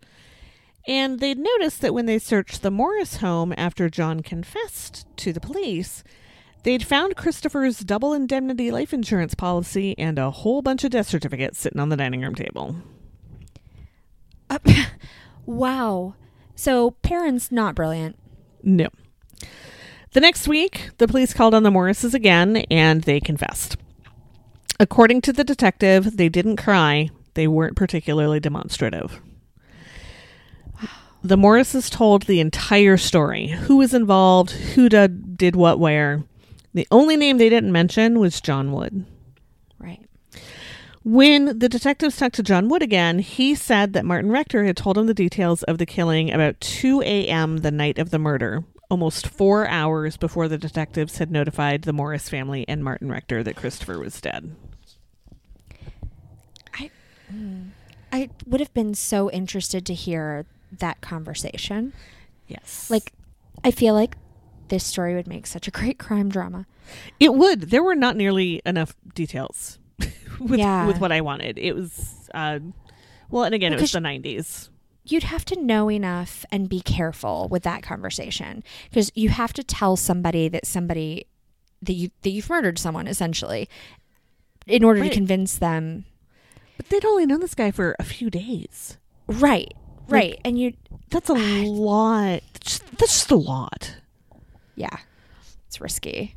and 0.88 1.20
they'd 1.20 1.37
noticed 1.37 1.82
that 1.82 1.92
when 1.92 2.06
they 2.06 2.18
searched 2.18 2.62
the 2.62 2.70
Morris 2.70 3.18
home 3.18 3.52
after 3.59 3.90
John 3.90 4.22
confessed 4.22 5.06
to 5.18 5.35
the 5.35 5.40
police, 5.40 6.02
they'd 6.62 6.82
found 6.82 7.14
Christopher's 7.14 7.80
double 7.80 8.14
indemnity 8.14 8.70
life 8.70 8.94
insurance 8.94 9.35
policy 9.35 9.94
and 9.98 10.18
a 10.18 10.30
whole 10.30 10.62
bunch 10.62 10.82
of 10.82 10.92
death 10.92 11.09
certificates 11.09 11.59
sitting 11.59 11.78
on 11.78 11.90
the 11.90 11.96
dining 11.98 12.22
room 12.22 12.35
table. 12.35 12.74
Uh, 14.48 14.61
wow. 15.44 16.14
So 16.57 16.92
parents 17.03 17.53
not 17.53 17.75
brilliant. 17.75 18.19
No. 18.62 18.88
The 20.12 20.21
next 20.21 20.49
week, 20.49 20.90
the 20.99 21.07
police 21.07 21.35
called 21.35 21.55
on 21.55 21.62
the 21.62 21.71
Morrises 21.71 22.14
again 22.14 22.57
and 22.71 23.03
they 23.03 23.21
confessed. 23.21 23.77
According 24.81 25.21
to 25.23 25.33
the 25.33 25.45
detective, 25.45 26.16
they 26.16 26.29
didn't 26.29 26.57
cry, 26.57 27.11
they 27.35 27.47
weren't 27.47 27.77
particularly 27.77 28.40
demonstrative. 28.40 29.21
The 31.23 31.37
Morrises 31.37 31.90
told 31.90 32.23
the 32.23 32.40
entire 32.40 32.97
story 32.97 33.49
who 33.49 33.77
was 33.77 33.92
involved, 33.92 34.51
who 34.51 34.88
did, 34.88 35.37
did 35.37 35.57
what 35.57 35.79
where. 35.79 36.25
The 36.73 36.87
only 36.90 37.16
name 37.16 37.38
they 37.38 37.49
didn't 37.49 37.73
mention 37.73 38.19
was 38.19 38.40
John 38.40 38.73
Wood. 38.73 39.05
When 41.07 41.61
the 41.61 41.69
detectives 41.69 42.16
talked 42.16 42.35
to 42.35 42.42
John 42.42 42.69
Wood 42.69 42.83
again, 42.83 43.21
he 43.21 43.55
said 43.55 43.92
that 43.92 44.05
Martin 44.05 44.33
Rector 44.33 44.64
had 44.64 44.77
told 44.77 44.99
him 44.99 45.07
the 45.07 45.14
details 45.14 45.62
of 45.62 45.79
the 45.79 45.87
killing 45.87 46.33
about 46.33 46.61
2 46.61 47.01
a.m. 47.03 47.59
the 47.59 47.71
night 47.71 47.99
of 47.99 48.11
the 48.11 48.19
murder, 48.19 48.64
almost 48.90 49.29
four 49.29 49.69
hours 49.69 50.16
before 50.16 50.49
the 50.49 50.59
detectives 50.59 51.19
had 51.19 51.31
notified 51.31 51.83
the 51.83 51.92
Morris 51.92 52.29
family 52.29 52.64
and 52.66 52.83
Martin 52.83 53.09
Rector 53.09 53.45
that 53.45 53.55
Christopher 53.55 54.01
was 54.01 54.21
dead. 54.21 54.57
I, 56.75 56.90
I 58.11 58.29
would 58.45 58.59
have 58.59 58.75
been 58.75 58.95
so 58.95 59.31
interested 59.31 59.87
to 59.87 59.95
hear 59.95 60.45
that 60.77 61.03
conversation. 61.03 61.92
Yes. 62.49 62.90
Like, 62.90 63.12
I 63.62 63.71
feel 63.71 63.95
like 63.95 64.16
this 64.71 64.83
story 64.83 65.14
would 65.14 65.29
make 65.29 65.47
such 65.47 65.69
a 65.69 65.71
great 65.71 66.01
crime 66.01 66.31
drama. 66.31 66.66
it 67.21 67.33
would. 67.33 67.71
There 67.71 67.85
were 67.85 67.95
not 67.95 68.16
nearly 68.16 68.61
enough 68.66 68.97
details 69.14 69.79
with, 70.40 70.59
Yeah. 70.61 70.87
with 70.87 70.99
what 71.01 71.12
I 71.12 71.20
wanted. 71.20 71.59
It 71.59 71.75
was, 71.75 72.29
uh, 72.35 72.59
well, 73.31 73.44
and 73.44 73.55
again, 73.55 73.72
it 73.72 73.81
was 73.81 73.92
the 73.92 73.99
90s. 74.01 74.68
You'd 75.05 75.22
have 75.25 75.44
to 75.46 75.61
know 75.62 75.88
enough 75.90 76.44
and 76.51 76.68
be 76.68 76.81
careful 76.81 77.46
with 77.49 77.62
that 77.62 77.83
conversation 77.83 78.64
because 78.90 79.12
you 79.14 79.29
have 79.29 79.53
to 79.53 79.62
tell 79.62 79.96
somebody 79.96 80.49
that 80.49 80.66
somebody 80.66 81.27
that 81.83 81.92
you 81.92 82.11
that 82.22 82.31
you've 82.31 82.49
murdered 82.51 82.79
someone 82.79 83.07
essentially 83.07 83.68
in 84.66 84.83
order 84.83 85.01
Right. 85.03 85.11
to 85.12 85.14
convince 85.14 85.59
them 85.59 86.07
But 86.77 86.88
they'd 86.88 87.05
only 87.05 87.25
known 87.27 87.38
this 87.40 87.55
guy 87.55 87.70
for 87.70 87.94
a 88.01 88.03
few 88.05 88.31
days. 88.31 88.96
right 89.29 89.72
right 90.09 90.40
and 90.44 90.59
you 90.59 90.72
That's 91.11 91.29
a 91.29 91.35
lot. 91.35 92.40
That's 92.55 92.81
just 92.99 93.31
a 93.31 93.37
lot. 93.37 93.96
yeah 94.75 94.96
it's 95.68 95.81
risky 95.81 96.35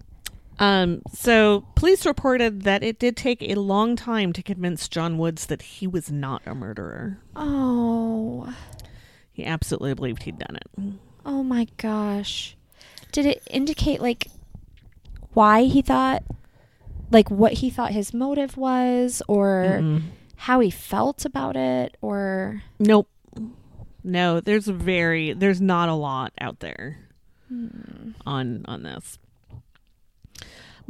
Um, 0.59 1.01
so 1.13 1.65
police 1.75 2.05
reported 2.05 2.63
that 2.63 2.83
it 2.83 2.99
did 2.99 3.15
take 3.15 3.41
a 3.41 3.55
long 3.55 3.95
time 3.95 4.33
to 4.33 4.43
convince 4.43 4.87
John 4.89 5.17
Woods 5.17 5.45
that 5.45 5.61
he 5.61 5.87
was 5.87 6.11
not 6.11 6.41
a 6.45 6.53
murderer. 6.53 7.19
oh 7.35 8.53
He 9.31 9.45
absolutely 9.45 9.93
believed 9.93 10.23
he'd 10.23 10.37
done 10.39 10.57
it. 10.57 10.93
oh 11.25 11.43
my 11.43 11.67
gosh 11.77 12.55
did 13.11 13.25
it 13.25 13.41
indicate 13.49 14.01
like 14.01 14.27
why 15.33 15.63
he 15.63 15.81
thought 15.81 16.23
like 17.11 17.29
what 17.31 17.53
he 17.53 17.69
thought 17.69 17.91
his 17.91 18.13
motive 18.13 18.55
was 18.57 19.21
or 19.27 19.79
Mm-mm. 19.81 20.01
how 20.35 20.59
he 20.59 20.69
felt 20.69 21.23
about 21.25 21.55
it 21.55 21.95
or 22.01 22.61
Nope. 22.79 23.07
No, 24.03 24.39
there's 24.39 24.67
very 24.67 25.33
there's 25.33 25.59
not 25.61 25.89
a 25.89 25.93
lot 25.93 26.33
out 26.39 26.59
there 26.59 26.99
on 28.25 28.63
on 28.65 28.83
this. 28.83 29.17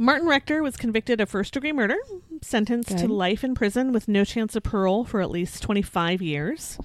Martin 0.00 0.26
Rector 0.26 0.62
was 0.62 0.78
convicted 0.78 1.20
of 1.20 1.28
first 1.28 1.52
degree 1.52 1.72
murder, 1.72 1.98
sentenced 2.40 2.96
to 2.96 3.06
life 3.06 3.44
in 3.44 3.54
prison 3.54 3.92
with 3.92 4.08
no 4.08 4.24
chance 4.24 4.56
of 4.56 4.62
parole 4.62 5.04
for 5.04 5.20
at 5.20 5.30
least 5.30 5.62
25 5.62 6.22
years. 6.22 6.78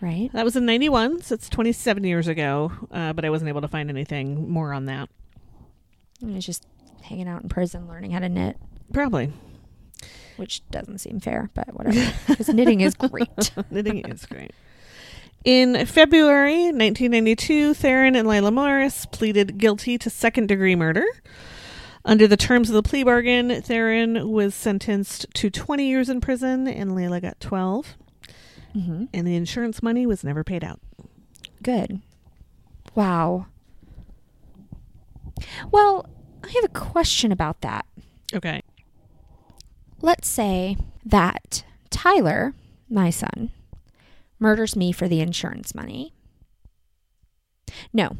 right 0.00 0.32
That 0.32 0.42
was 0.42 0.56
in 0.56 0.64
91, 0.64 1.20
so 1.20 1.34
it's 1.34 1.50
27 1.50 2.04
years 2.04 2.28
ago, 2.28 2.72
uh, 2.90 3.12
but 3.12 3.26
I 3.26 3.30
wasn't 3.30 3.50
able 3.50 3.60
to 3.60 3.68
find 3.68 3.90
anything 3.90 4.48
more 4.48 4.72
on 4.72 4.86
that. 4.86 5.10
Mean, 6.22 6.38
it's 6.38 6.46
just 6.46 6.66
hanging 7.02 7.28
out 7.28 7.42
in 7.42 7.50
prison 7.50 7.88
learning 7.88 8.12
how 8.12 8.20
to 8.20 8.28
knit 8.30 8.56
Probably. 8.90 9.34
which 10.36 10.66
doesn't 10.70 10.98
seem 10.98 11.20
fair 11.20 11.50
but 11.52 11.74
whatever 11.74 12.10
because 12.26 12.48
knitting 12.48 12.80
is 12.80 12.94
great 12.94 13.52
Knitting 13.70 13.98
is 14.08 14.24
great. 14.24 14.52
In 15.44 15.84
February 15.84 16.72
1992, 16.72 17.74
Theron 17.74 18.16
and 18.16 18.26
Lila 18.26 18.50
Morris 18.50 19.04
pleaded 19.04 19.58
guilty 19.58 19.98
to 19.98 20.08
second 20.08 20.48
degree 20.48 20.74
murder. 20.74 21.04
Under 22.06 22.28
the 22.28 22.36
terms 22.36 22.70
of 22.70 22.74
the 22.74 22.84
plea 22.84 23.02
bargain, 23.02 23.60
Theron 23.62 24.30
was 24.30 24.54
sentenced 24.54 25.26
to 25.34 25.50
20 25.50 25.84
years 25.84 26.08
in 26.08 26.20
prison 26.20 26.68
and 26.68 26.92
Layla 26.92 27.20
got 27.20 27.40
12. 27.40 27.96
mm-hmm. 28.76 29.04
And 29.12 29.26
the 29.26 29.34
insurance 29.34 29.82
money 29.82 30.06
was 30.06 30.22
never 30.22 30.44
paid 30.44 30.62
out. 30.62 30.80
Good. 31.64 32.00
Wow. 32.94 33.46
Well, 35.72 36.08
I 36.44 36.48
have 36.50 36.64
a 36.64 36.68
question 36.68 37.32
about 37.32 37.60
that. 37.62 37.84
Okay. 38.32 38.62
Let's 40.00 40.28
say 40.28 40.76
that 41.04 41.64
Tyler, 41.90 42.54
my 42.88 43.10
son, 43.10 43.50
murders 44.38 44.76
me 44.76 44.92
for 44.92 45.08
the 45.08 45.20
insurance 45.20 45.74
money. 45.74 46.12
No, 47.92 48.16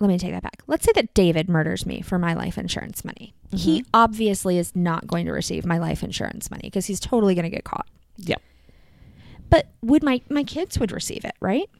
let 0.00 0.08
me 0.08 0.18
take 0.18 0.32
that 0.32 0.42
back. 0.42 0.62
Let's 0.66 0.84
say 0.84 0.92
that 0.96 1.14
David 1.14 1.48
murders 1.48 1.86
me 1.86 2.02
for 2.02 2.18
my 2.18 2.34
life 2.34 2.58
insurance 2.58 3.04
money. 3.04 3.34
He 3.52 3.80
mm-hmm. 3.80 3.90
obviously 3.94 4.58
is 4.58 4.74
not 4.74 5.06
going 5.06 5.26
to 5.26 5.32
receive 5.32 5.64
my 5.64 5.78
life 5.78 6.02
insurance 6.02 6.50
money 6.50 6.62
because 6.64 6.86
he's 6.86 7.00
totally 7.00 7.34
going 7.34 7.44
to 7.44 7.50
get 7.50 7.64
caught. 7.64 7.86
Yeah. 8.16 8.36
But 9.50 9.68
would 9.82 10.02
my 10.02 10.20
my 10.28 10.42
kids 10.42 10.78
would 10.78 10.90
receive 10.92 11.24
it, 11.24 11.34
right? 11.40 11.70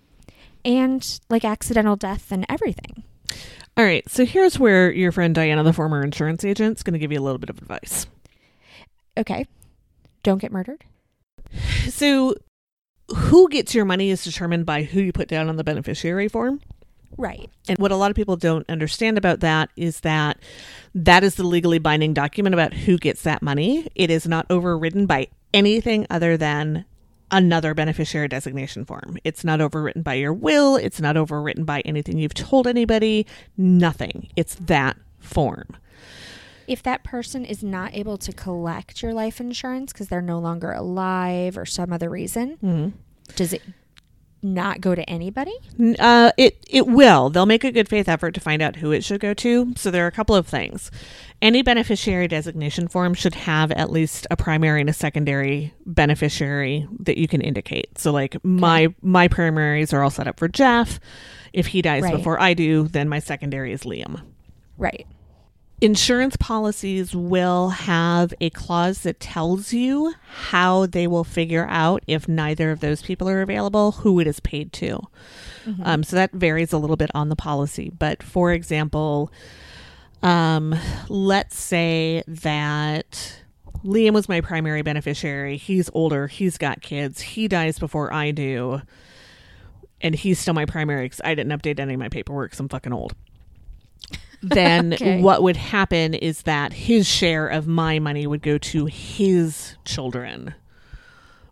And 0.65 1.21
like 1.29 1.45
accidental 1.45 1.97
death 1.97 2.31
and 2.31 2.47
everything. 2.49 3.03
All 3.77 3.85
right. 3.85 4.09
So 4.09 4.25
here's 4.25 4.59
where 4.59 4.93
your 4.93 5.11
friend 5.11 5.35
Diana, 5.35 5.65
the 5.65 5.73
former 5.73 6.03
insurance 6.03 6.45
agent, 6.45 6.79
is 6.79 6.83
going 6.83 6.93
to 6.93 6.99
give 6.99 7.11
you 7.11 7.19
a 7.19 7.23
little 7.23 7.39
bit 7.39 7.51
of 7.51 7.59
advice. 7.59 8.07
Okay. 9.17 9.47
Don't 10.23 10.39
get 10.39 10.53
murdered. 10.53 10.85
So, 11.89 12.35
who 13.15 13.49
gets 13.49 13.75
your 13.75 13.85
money 13.85 14.11
is 14.11 14.25
determined 14.25 14.67
by 14.67 14.85
who 14.85 15.01
you 15.01 15.13
put 15.13 15.29
down 15.29 15.49
on 15.49 15.57
the 15.57 15.65
beneficiary 15.65 16.29
form. 16.29 16.61
Right. 17.17 17.49
And 17.69 17.79
what 17.79 17.93
a 17.93 17.97
lot 17.97 18.11
of 18.11 18.17
people 18.17 18.37
don't 18.37 18.69
understand 18.69 19.19
about 19.19 19.41
that 19.41 19.71
is 19.77 20.01
that 20.01 20.39
that 20.95 21.25
is 21.25 21.35
the 21.37 21.45
legally 21.45 21.79
binding 21.79 22.15
document 22.15 22.55
about 22.55 22.73
who 22.75 22.99
gets 22.99 23.23
that 23.23 23.43
money. 23.43 23.89
It 23.95 24.11
is 24.11 24.27
not 24.27 24.47
overridden 24.51 25.07
by 25.07 25.29
anything 25.53 26.07
other 26.11 26.37
than 26.37 26.85
another 27.31 27.75
beneficiary 27.75 28.29
designation 28.29 28.85
form. 28.85 29.17
It's 29.25 29.45
not 29.45 29.61
overwritten 29.61 30.05
by 30.05 30.15
your 30.15 30.33
will, 30.33 30.77
it's 30.77 31.01
not 31.01 31.17
overwritten 31.17 31.65
by 31.67 31.81
anything 31.81 32.19
you've 32.19 32.35
told 32.35 32.67
anybody, 32.67 33.27
nothing. 33.57 34.29
It's 34.37 34.55
that 34.57 34.97
form. 35.19 35.77
If 36.67 36.83
that 36.85 37.03
person 37.05 37.45
is 37.45 37.63
not 37.63 37.95
able 37.95 38.17
to 38.19 38.33
collect 38.33 39.03
your 39.03 39.13
life 39.13 39.41
insurance 39.41 39.93
because 39.93 40.09
they're 40.09 40.23
no 40.23 40.39
longer 40.39 40.73
alive 40.73 41.59
or 41.59 41.67
some 41.67 41.93
other 41.93 42.09
reason, 42.09 42.59
Mm-hmm. 42.63 42.89
does 43.37 43.53
it 43.53 43.63
not 44.45 44.81
go 44.81 44.95
to 44.95 45.03
anybody? 45.09 45.55
Uh, 45.99 46.31
it 46.37 46.65
it 46.69 46.87
will. 46.87 47.31
They'll 47.31 47.47
make 47.47 47.65
a 47.65 47.73
good 47.73 47.89
faith 47.89 48.09
effort 48.09 48.33
to 48.35 48.41
find 48.41 48.61
out 48.63 48.77
who 48.77 48.93
it 48.93 49.03
should 49.03 49.21
go 49.21 49.35
to. 49.35 49.73
So 49.77 49.91
there 49.91 50.05
are 50.05 50.09
a 50.09 50.13
couple 50.13 50.37
of 50.37 50.47
things. 50.47 50.91
Any 51.43 51.63
beneficiary 51.63 52.29
designation 52.29 52.89
form 52.89 53.15
should 53.15 53.35
have 53.35 53.71
at 53.73 53.91
least 53.91 54.27
a 54.31 54.37
primary 54.37 54.81
and 54.81 54.89
a 54.91 54.95
secondary 54.95 55.75
beneficiary 55.85 56.87
that 57.01 57.19
you 57.19 57.27
can 57.29 57.41
indicate. 57.41 57.99
So 57.99 58.13
like 58.13 58.37
my 58.45 58.95
my 59.03 59.29
primaries 59.29 59.93
are 59.93 60.03
all 60.03 60.11
set 60.11 60.29
up 60.29 60.39
for 60.39 60.49
Jeff. 60.49 61.01
If 61.53 61.69
he 61.69 61.83
dies 61.83 62.03
Right. 62.03 62.17
before 62.17 62.41
I 62.41 62.55
do, 62.55 62.89
then 62.89 63.09
my 63.09 63.19
secondary 63.21 63.73
is 63.73 63.83
Liam. 63.83 64.23
Right. 64.77 65.07
Insurance 65.81 66.37
policies 66.37 67.15
will 67.15 67.71
have 67.71 68.33
a 68.41 68.49
clause 68.51 69.01
that 69.01 69.21
tells 69.21 69.73
you 69.73 70.15
how 70.25 70.87
they 70.87 71.07
will 71.07 71.25
figure 71.25 71.67
out 71.69 72.03
if 72.07 72.27
neither 72.29 72.71
of 72.71 72.81
those 72.81 73.03
people 73.03 73.29
are 73.29 73.43
available, 73.43 73.93
who 73.93 74.19
it 74.21 74.27
is 74.27 74.41
paid 74.41 74.73
to. 74.75 75.01
Um, 75.83 76.03
so 76.03 76.17
that 76.17 76.33
varies 76.33 76.73
a 76.73 76.79
little 76.79 76.97
bit 76.97 77.11
on 77.15 77.29
the 77.29 77.37
policy. 77.37 77.91
But 77.91 78.23
for 78.23 78.53
example, 78.53 79.31
um, 80.23 80.75
let's 81.09 81.59
say 81.59 82.23
that 82.27 83.41
Liam 83.85 84.13
was 84.13 84.29
my 84.29 84.41
primary 84.41 84.83
beneficiary. 84.83 85.57
He's 85.59 85.91
older, 85.93 86.29
he's 86.29 86.57
got 86.57 86.81
kids, 86.81 87.21
he 87.21 87.49
dies 87.49 87.79
before 87.79 88.13
I 88.13 88.31
do, 88.31 88.81
and 90.01 90.15
he's 90.15 90.39
still 90.39 90.55
my 90.55 90.65
primary 90.67 91.07
because 91.07 91.21
I 91.25 91.35
didn't 91.35 91.59
update 91.61 91.79
any 91.79 91.95
of 91.95 92.01
my 92.01 92.09
paperwork 92.09 92.59
I'm 92.59 92.69
fucking 92.69 92.93
old 92.93 93.15
then 94.51 94.93
Okay. 94.95 95.21
what 95.21 95.43
would 95.43 95.57
happen 95.57 96.15
is 96.15 96.43
that 96.43 96.73
his 96.73 97.07
share 97.07 97.49
of 97.49 97.67
my 97.67 97.99
money 97.99 98.27
would 98.27 98.43
go 98.43 98.59
to 98.59 98.87
his 98.87 99.77
children 99.85 100.55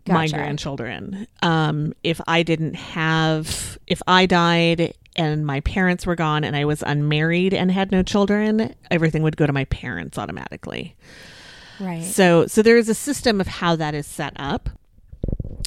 my 0.07 0.27
grandchildren 0.27 1.27
um 1.41 1.93
if 2.03 2.19
i 2.27 2.43
didn't 2.43 2.73
have 2.75 3.77
if 3.87 4.01
i 4.05 4.25
died 4.25 4.93
and 5.15 5.45
my 5.45 5.61
parents 5.61 6.05
were 6.05 6.15
gone 6.15 6.43
and 6.43 6.55
i 6.57 6.65
was 6.65 6.83
unmarried 6.85 7.53
and 7.53 7.71
had 7.71 7.89
no 7.91 8.03
children 8.03 8.73
everything 8.91 9.23
would 9.23 9.37
go 9.37 9.45
to 9.47 9.53
my 9.53 9.65
parents 9.65 10.17
automatically 10.17 10.95
Right. 11.79 12.03
so 12.03 12.47
so 12.47 12.61
there 12.61 12.77
is 12.77 12.89
a 12.89 12.93
system 12.93 13.41
of 13.41 13.47
how 13.47 13.75
that 13.77 13.95
is 13.95 14.05
set 14.05 14.33
up. 14.35 14.69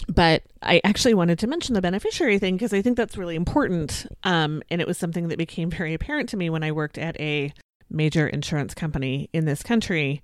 But 0.09 0.43
I 0.63 0.81
actually 0.85 1.15
wanted 1.15 1.39
to 1.41 1.47
mention 1.47 1.75
the 1.75 1.83
beneficiary 1.83 2.39
thing 2.39 2.57
because 2.57 2.73
I 2.73 2.83
think 2.83 2.97
that's 2.97 3.17
really 3.17 3.35
important. 3.37 4.07
Um, 4.25 4.63
and 4.71 4.81
it 4.81 4.87
was 4.87 4.99
something 4.99 5.29
that 5.29 5.39
became 5.39 5.71
very 5.71 5.95
apparent 5.95 6.29
to 6.31 6.37
me 6.37 6.49
when 6.51 6.63
I 6.63 6.73
worked 6.73 6.99
at 6.99 7.19
a 7.21 7.53
major 7.91 8.27
insurance 8.29 8.75
company 8.75 9.29
in 9.33 9.45
this 9.45 9.63
country. 9.63 10.23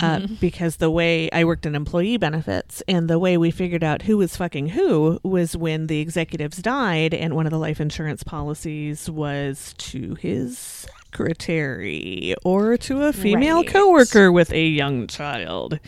Uh, 0.00 0.28
because 0.40 0.76
the 0.76 0.88
way 0.88 1.28
I 1.32 1.42
worked 1.42 1.66
in 1.66 1.74
employee 1.74 2.16
benefits 2.16 2.80
and 2.86 3.10
the 3.10 3.18
way 3.18 3.36
we 3.36 3.50
figured 3.50 3.82
out 3.82 4.02
who 4.02 4.18
was 4.18 4.36
fucking 4.36 4.68
who 4.68 5.18
was 5.24 5.56
when 5.56 5.88
the 5.88 5.98
executives 5.98 6.58
died, 6.58 7.12
and 7.12 7.34
one 7.34 7.44
of 7.44 7.50
the 7.50 7.58
life 7.58 7.80
insurance 7.80 8.22
policies 8.22 9.10
was 9.10 9.74
to 9.78 10.14
his 10.14 10.86
secretary 11.10 12.36
or 12.44 12.76
to 12.76 13.02
a 13.02 13.12
female 13.12 13.58
Right. 13.62 13.66
coworker 13.68 14.30
with 14.30 14.52
a 14.52 14.64
young 14.64 15.08
child. 15.08 15.80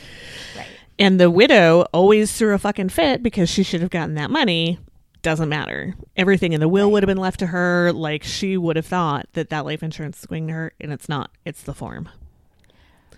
Right. 0.56 0.66
And 1.02 1.18
the 1.20 1.30
widow 1.30 1.86
always 1.92 2.32
threw 2.32 2.54
a 2.54 2.58
fucking 2.58 2.90
fit 2.90 3.22
because 3.22 3.50
she 3.50 3.62
should 3.62 3.80
have 3.80 3.90
gotten 3.90 4.14
that 4.14 4.30
money. 4.30 4.78
doesn't 5.22 5.48
matter. 5.48 5.94
Everything 6.16 6.52
in 6.52 6.60
the 6.60 6.68
will 6.68 6.90
would 6.90 7.02
have 7.02 7.08
been 7.08 7.16
left 7.16 7.38
to 7.40 7.46
her. 7.46 7.92
Like 7.92 8.22
she 8.24 8.56
would 8.56 8.74
have 8.76 8.86
thought 8.86 9.26
that 9.34 9.50
that 9.50 9.64
life 9.64 9.82
insurance 9.82 10.18
is 10.20 10.26
going 10.26 10.48
to 10.48 10.52
her, 10.52 10.72
and 10.80 10.92
it's 10.92 11.08
not. 11.08 11.30
It's 11.44 11.62
the 11.62 11.74
form. 11.74 12.08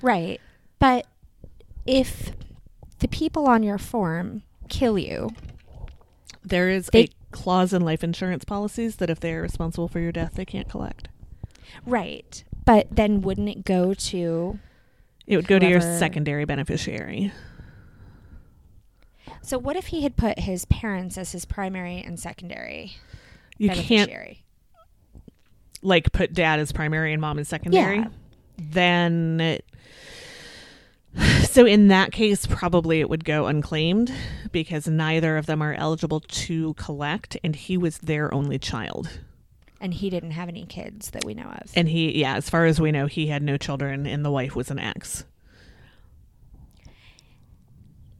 Right. 0.03 0.39
But 0.79 1.07
if 1.87 2.33
the 2.99 3.09
people 3.09 3.47
on 3.47 3.63
your 3.63 3.79
form 3.79 4.43
kill 4.69 4.99
you, 4.99 5.31
There 6.47 6.69
is 6.69 6.91
They- 6.93 7.05
a 7.05 7.09
clause 7.31 7.73
in 7.73 7.81
life 7.83 8.05
insurance 8.05 8.45
policies 8.45 8.97
that 8.97 9.09
if 9.09 9.19
they 9.19 9.33
are 9.33 9.41
responsible 9.41 9.89
for 9.89 9.99
your 10.01 10.13
death, 10.13 10.35
they 10.35 10.45
can't 10.45 10.69
collect. 10.69 11.09
right. 11.87 12.45
But 12.67 12.89
then 12.91 13.21
wouldn't 13.23 13.49
it 13.49 13.65
go 13.65 13.95
to 13.95 14.59
It 15.27 15.37
would 15.37 15.47
go 15.49 15.59
to 15.59 15.67
your 15.69 15.81
secondary 15.81 16.45
beneficiary. 16.45 17.33
So 19.45 19.59
what 19.59 19.77
if 19.77 19.87
he 19.87 20.03
had 20.03 20.17
put 20.17 20.39
his 20.39 20.65
parents 20.65 21.19
as 21.19 21.33
his 21.33 21.45
primary 21.45 22.01
and 22.01 22.19
secondary 22.19 22.97
You 23.59 23.71
can't 23.71 24.11
like 25.83 26.13
put 26.13 26.33
dad 26.33 26.61
as 26.61 26.73
primary 26.73 27.13
and 27.13 27.21
mom 27.21 27.39
as 27.39 27.47
secondary. 27.47 27.99
Yeah. 27.99 28.09
Then 28.57 29.41
it, 29.41 29.67
so 31.51 31.67
in 31.67 31.89
that 31.89 32.11
case 32.11 32.47
probably 32.47 33.01
it 33.01 33.11
would 33.11 33.25
go 33.25 33.47
unclaimed 33.47 34.13
because 34.51 34.89
neither 34.89 35.37
of 35.37 35.45
them 35.45 35.61
are 35.61 35.75
eligible 35.75 36.21
to 36.21 36.73
collect 36.75 37.37
and 37.45 37.55
he 37.55 37.77
was 37.77 37.99
their 37.99 38.33
only 38.33 38.59
child. 38.59 39.11
And 39.79 39.93
he 39.93 40.09
didn't 40.09 40.31
have 40.31 40.49
any 40.49 40.65
kids 40.65 41.11
that 41.11 41.27
we 41.27 41.35
know 41.35 41.51
of. 41.61 41.71
And 41.77 41.87
he 41.87 42.19
yeah, 42.19 42.37
as 42.37 42.49
far 42.49 42.65
as 42.65 42.81
we 42.81 42.93
know 42.93 43.07
he 43.07 43.27
had 43.27 43.43
no 43.43 43.59
children 43.59 44.07
and 44.07 44.25
the 44.25 44.31
wife 44.31 44.57
was 44.57 44.71
an 44.71 44.79
ex. 44.79 45.25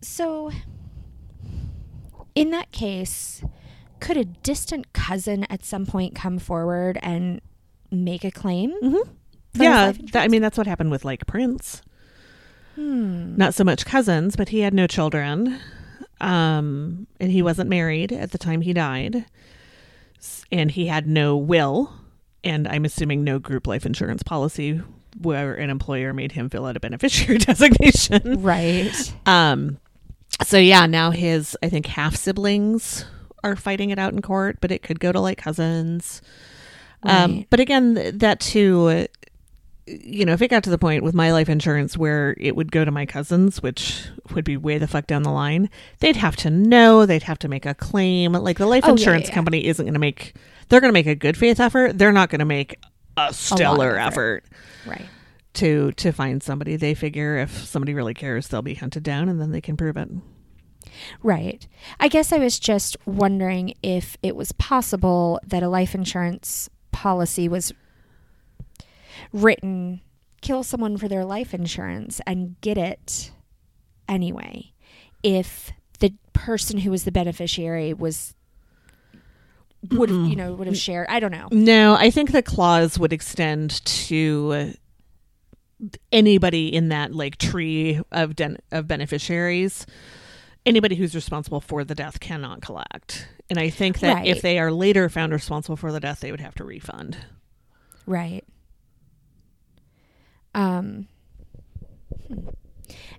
So, 0.03 0.51
in 2.35 2.51
that 2.51 2.73
case, 2.73 3.43
could 4.01 4.17
a 4.17 4.25
distant 4.25 4.93
cousin 4.93 5.45
at 5.51 5.65
some 5.65 5.87
point 5.87 6.15
come 6.15 6.39
forward 6.39 6.99
and 7.03 7.41
make 7.91 8.25
a 8.25 8.31
claim? 8.31 8.73
Mhm. 8.83 9.09
Yeah, 9.55 9.93
that, 10.13 10.25
I 10.25 10.29
mean 10.29 10.43
that's 10.43 10.59
what 10.59 10.67
happened 10.67 10.91
with 10.91 11.05
like 11.05 11.27
Prince. 11.27 11.81
Hmm. 12.75 13.37
Not 13.37 13.55
so 13.55 13.63
much 13.63 13.87
cousins, 13.87 14.35
but 14.37 14.49
he 14.49 14.61
had 14.61 14.75
no 14.75 14.87
children. 14.87 15.59
Um 16.21 17.07
and 17.21 17.31
he 17.31 17.41
wasn't 17.43 17.71
married 17.71 18.13
at 18.13 18.33
the 18.33 18.39
time 18.39 18.61
he 18.63 18.73
died. 18.73 19.27
And 20.51 20.71
he 20.71 20.87
had 20.87 21.07
no 21.07 21.37
will 21.37 21.93
and 22.43 22.67
I'm 22.69 22.85
assuming 22.85 23.25
no 23.25 23.39
group 23.39 23.67
life 23.67 23.87
insurance 23.87 24.23
policy 24.23 24.81
where 25.23 25.55
an 25.55 25.71
employer 25.71 26.13
made 26.13 26.33
him 26.33 26.51
fill 26.51 26.67
out 26.67 26.77
a 26.77 26.81
beneficiary 26.81 27.39
designation. 27.51 28.43
Right. 28.43 29.15
Um 29.25 29.79
so 30.43 30.59
yeah, 30.59 30.87
now 30.87 31.11
his 31.11 31.57
I 31.63 31.69
think 31.69 31.87
half 31.87 32.17
siblings 32.17 33.05
are 33.43 33.57
fighting 33.57 33.91
it 33.91 33.99
out 33.99 34.13
in 34.13 34.23
court, 34.23 34.59
but 34.61 34.71
it 34.71 34.83
could 34.83 35.01
go 35.01 35.13
to 35.13 35.21
like 35.21 35.39
cousins. 35.39 36.23
Um, 37.03 37.45
but 37.51 37.61
again, 37.61 38.19
that 38.19 38.41
too, 38.41 38.87
uh, 38.89 39.07
you 39.87 40.25
know, 40.25 40.33
if 40.33 40.41
it 40.41 40.49
got 40.49 40.65
to 40.65 40.71
the 40.71 40.79
point 40.79 41.03
with 41.05 41.15
my 41.15 41.33
life 41.33 41.51
insurance 41.51 41.99
where 41.99 42.35
it 42.41 42.57
would 42.57 42.73
go 42.73 42.83
to 42.83 42.91
my 42.91 43.05
cousins, 43.05 43.63
which 43.63 44.07
would 44.35 44.45
be 44.47 44.57
way 44.57 44.79
the 44.79 44.87
fuck 44.89 45.07
down 45.07 45.23
the 45.23 45.31
line, 45.31 45.69
they'd 45.99 46.17
have 46.17 46.37
to 46.37 46.49
know, 46.49 47.05
they'd 47.05 47.25
have 47.25 47.39
to 47.41 47.49
make 47.49 47.67
a 47.67 47.75
claim. 47.75 48.33
Like 48.33 48.57
the 48.57 48.65
life 48.65 48.85
Oh, 48.87 48.93
insurance 48.93 49.25
yeah, 49.25 49.33
yeah. 49.33 49.35
company 49.35 49.67
isn't 49.67 49.85
going 49.85 49.93
to 49.93 49.99
make, 50.01 50.35
they're 50.71 50.81
going 50.81 50.89
to 50.89 50.95
make 50.95 51.07
a 51.07 51.15
good 51.15 51.37
faith 51.37 51.61
effort. 51.61 51.99
They're 51.99 52.13
not 52.13 52.31
going 52.31 52.39
to 52.39 52.47
make 52.47 52.79
a 53.19 53.35
stellar 53.35 53.99
effort. 53.99 54.45
effort 54.47 54.89
Right. 54.89 55.07
To 55.55 55.93
to 55.93 56.13
find 56.13 56.43
somebody. 56.43 56.77
They 56.77 56.95
figure 56.95 57.39
if 57.39 57.65
somebody 57.65 57.95
really 57.95 58.15
cares, 58.15 58.49
they'll 58.49 58.63
be 58.63 58.75
hunted 58.75 59.03
down, 59.03 59.29
and 59.29 59.41
then 59.41 59.51
they 59.51 59.61
can 59.61 59.77
prove 59.77 59.97
it. 59.97 60.09
Right. 61.23 61.67
I 61.99 62.09
guess 62.09 62.33
I 62.33 62.39
was 62.39 62.59
just 62.59 62.97
wondering 63.07 63.75
if 63.83 64.17
it 64.23 64.37
was 64.37 64.53
possible 64.53 65.41
that 65.47 65.63
a 65.63 65.69
life 65.69 65.95
insurance 65.95 66.69
policy 66.93 67.49
was 67.49 67.73
written 69.33 70.01
kill 70.45 70.63
someone 70.63 70.99
for 70.99 71.09
their 71.09 71.25
life 71.25 71.55
insurance 71.55 72.21
and 72.27 72.61
get 72.61 72.77
it 72.77 73.33
anyway 74.07 74.71
if 75.23 75.73
the 76.01 76.13
person 76.35 76.79
who 76.79 76.91
was 76.91 77.05
the 77.05 77.11
beneficiary 77.11 77.95
was 77.95 78.35
would 79.91 80.11
have, 80.11 80.27
you 80.27 80.37
know 80.37 80.53
would 80.53 80.67
have 80.67 80.77
shared 80.77 81.07
I 81.09 81.19
don't 81.19 81.31
know. 81.31 81.49
No, 81.51 81.95
I 81.95 82.11
think 82.11 82.33
the 82.33 82.43
clause 82.43 82.99
would 82.99 83.13
extend 83.13 83.85
to 83.85 84.75
anybody 86.13 86.73
in 86.75 86.89
that 86.89 87.15
like 87.15 87.37
tree 87.39 88.01
of 88.13 88.37
den- 88.37 88.59
of 88.73 88.87
beneficiaries. 88.89 89.87
Anybody 90.67 90.97
who's 90.97 91.15
responsible 91.15 91.61
for 91.61 91.85
the 91.85 91.95
death 91.95 92.21
cannot 92.21 92.63
collect. 92.63 93.29
And 93.51 93.59
I 93.59 93.69
think 93.69 94.01
that 94.01 94.15
Right. 94.15 94.27
if 94.27 94.41
they 94.41 94.59
are 94.59 94.73
later 94.73 95.09
found 95.11 95.33
responsible 95.33 95.77
for 95.77 95.93
the 95.93 96.01
death, 96.01 96.21
they 96.21 96.31
would 96.31 96.41
have 96.41 96.55
to 96.55 96.65
refund. 96.65 97.19
Right. 98.07 98.45
Um, 100.55 101.09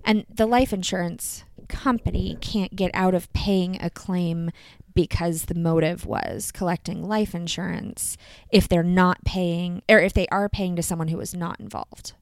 and 0.04 0.24
the 0.32 0.46
life 0.46 0.72
insurance 0.72 1.44
company 1.68 2.36
can't 2.40 2.74
get 2.74 2.90
out 2.94 3.14
of 3.14 3.32
paying 3.32 3.80
a 3.82 3.90
claim 3.90 4.50
because 4.94 5.44
the 5.44 5.54
motive 5.54 6.06
was 6.06 6.50
collecting 6.50 7.02
life 7.02 7.34
insurance 7.34 8.16
if 8.50 8.66
they're 8.68 8.82
not 8.82 9.22
paying 9.24 9.82
or 9.88 9.98
if 9.98 10.12
they 10.14 10.26
are 10.28 10.48
paying 10.48 10.74
to 10.76 10.82
someone 10.82 11.08
who 11.08 11.20
is 11.20 11.34
not 11.34 11.60
involved. 11.60 12.14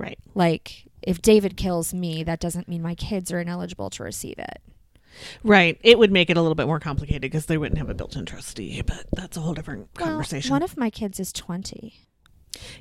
Right. 0.00 0.18
Like 0.34 0.84
if 1.02 1.20
David 1.22 1.56
kills 1.56 1.92
me, 1.94 2.22
that 2.24 2.40
doesn't 2.40 2.68
mean 2.68 2.82
my 2.82 2.94
kids 2.94 3.30
are 3.32 3.40
ineligible 3.40 3.90
to 3.90 4.02
receive 4.02 4.38
it. 4.38 4.58
Right. 5.42 5.78
It 5.82 5.98
would 5.98 6.12
make 6.12 6.30
it 6.30 6.36
a 6.36 6.40
little 6.42 6.54
bit 6.54 6.66
more 6.66 6.80
complicated 6.80 7.22
because 7.22 7.46
they 7.46 7.58
wouldn't 7.58 7.78
have 7.78 7.90
a 7.90 7.94
built-in 7.94 8.26
trustee, 8.26 8.80
but 8.82 9.04
that's 9.12 9.36
a 9.36 9.40
whole 9.40 9.54
different 9.54 9.92
conversation. 9.94 10.50
Well, 10.50 10.56
one 10.60 10.62
of 10.62 10.76
my 10.76 10.88
kids 10.90 11.18
is 11.20 11.32
20. 11.32 11.94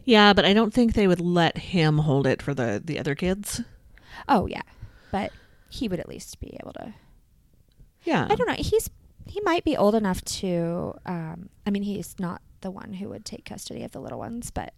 yeah, 0.06 0.34
but 0.34 0.46
I 0.46 0.54
don't 0.54 0.74
think 0.74 0.94
they 0.94 1.08
would 1.08 1.22
let 1.22 1.58
him 1.58 2.00
hold 2.00 2.26
it 2.28 2.42
for 2.42 2.54
the 2.54 2.82
the 2.84 3.00
other 3.00 3.16
kids. 3.16 3.62
Oh, 4.28 4.46
yeah. 4.48 4.62
But 5.12 5.32
he 5.70 5.88
would 5.88 6.00
at 6.00 6.10
least 6.10 6.40
be 6.40 6.58
able 6.62 6.74
to 6.74 6.94
Yeah. 8.04 8.28
I 8.30 8.36
don't 8.36 8.48
know. 8.48 8.56
He's 8.58 8.90
he 9.26 9.40
might 9.42 9.64
be 9.64 9.78
old 9.78 9.94
enough 9.96 10.24
to. 10.26 10.96
Um, 11.06 11.50
I 11.66 11.70
mean, 11.72 11.84
he's 11.84 12.16
not 12.20 12.42
the 12.62 12.72
one 12.72 12.94
who 12.94 13.10
would 13.10 13.26
take 13.26 13.46
custody 13.46 13.84
of 13.84 13.92
the 13.92 14.00
little 14.00 14.18
ones, 14.20 14.50
but 14.52 14.74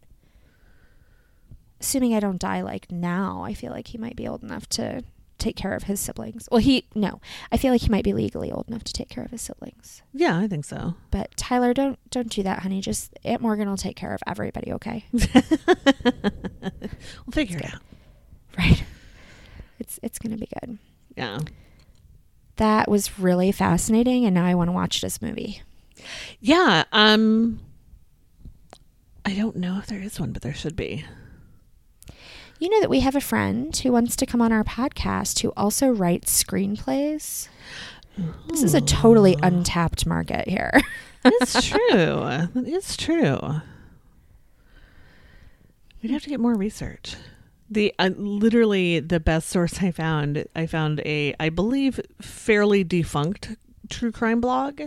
assuming 1.81 2.15
I 2.15 2.19
don't 2.21 2.39
die 2.39 2.61
like 2.61 2.91
now, 2.91 3.43
I 3.43 3.53
feel 3.53 3.71
like 3.71 3.87
he 3.87 3.97
might 3.97 4.15
be 4.15 4.27
old 4.27 4.43
enough 4.43 4.67
to 4.69 5.03
take 5.37 5.55
care 5.55 5.73
of 5.73 5.83
his 5.83 5.99
siblings. 5.99 6.47
Well, 6.51 6.61
he 6.61 6.85
no, 6.95 7.19
I 7.51 7.57
feel 7.57 7.71
like 7.73 7.81
he 7.81 7.89
might 7.89 8.03
be 8.03 8.13
legally 8.13 8.51
old 8.51 8.67
enough 8.69 8.83
to 8.85 8.93
take 8.93 9.09
care 9.09 9.23
of 9.23 9.31
his 9.31 9.41
siblings. 9.41 10.03
Yeah, 10.13 10.37
I 10.37 10.47
think 10.47 10.65
so. 10.65 10.93
But 11.09 11.35
Tyler, 11.35 11.73
don't 11.73 11.97
don't 12.11 12.29
do 12.29 12.43
that, 12.43 12.59
honey. 12.59 12.79
Just 12.79 13.11
Aunt 13.25 13.41
Morgan 13.41 13.67
will 13.67 13.77
take 13.77 13.95
care 13.95 14.13
of 14.13 14.21
everybody. 14.27 14.71
Okay, 14.73 15.03
We'll 15.11 15.21
figure 17.31 17.57
it 17.57 17.73
out. 17.73 17.81
right? 18.57 18.83
It's 19.79 19.99
it's 20.03 20.19
gonna 20.19 20.37
be 20.37 20.47
good. 20.61 20.77
Yeah. 21.17 21.39
That 22.57 22.89
was 22.89 23.17
really 23.17 23.51
fascinating, 23.51 24.25
and 24.25 24.35
now 24.35 24.45
I 24.45 24.53
want 24.53 24.67
to 24.67 24.73
watch 24.73 25.01
this 25.01 25.21
movie. 25.21 25.61
Yeah. 26.39 26.83
Um 26.91 27.59
I 29.25 29.33
don't 29.35 29.55
know 29.55 29.77
if 29.79 29.87
there 29.87 30.01
is 30.01 30.19
one, 30.19 30.31
but 30.33 30.41
there 30.41 30.53
should 30.53 30.75
be. 30.75 31.05
You 32.61 32.69
know 32.69 32.81
that 32.81 32.91
we 32.91 32.99
have 32.99 33.15
a 33.15 33.21
friend 33.21 33.75
who 33.75 33.91
wants 33.91 34.15
to 34.17 34.27
come 34.27 34.39
on 34.39 34.51
our 34.51 34.63
podcast 34.63 35.39
who 35.39 35.51
also 35.57 35.87
writes 35.89 36.43
screenplays. 36.43 37.47
This 38.49 38.61
is 38.61 38.75
a 38.75 38.81
totally 38.81 39.35
untapped 39.41 40.05
market 40.05 40.47
here. 40.47 40.79
It's 41.25 41.67
true. 41.67 41.79
It's 42.53 42.95
true. 42.95 43.39
We'd 46.03 46.11
have 46.11 46.21
to 46.21 46.29
get 46.29 46.39
more 46.39 46.53
research. 46.53 47.15
The 47.67 47.95
uh, 47.97 48.11
literally 48.15 48.99
the 48.99 49.19
best 49.19 49.49
source 49.49 49.81
I 49.81 49.89
found, 49.89 50.45
I 50.55 50.67
found 50.67 50.99
a 51.03 51.33
I 51.39 51.49
believe 51.49 51.99
fairly 52.21 52.83
defunct 52.83 53.55
true 53.89 54.11
crime 54.11 54.39
blog 54.39 54.83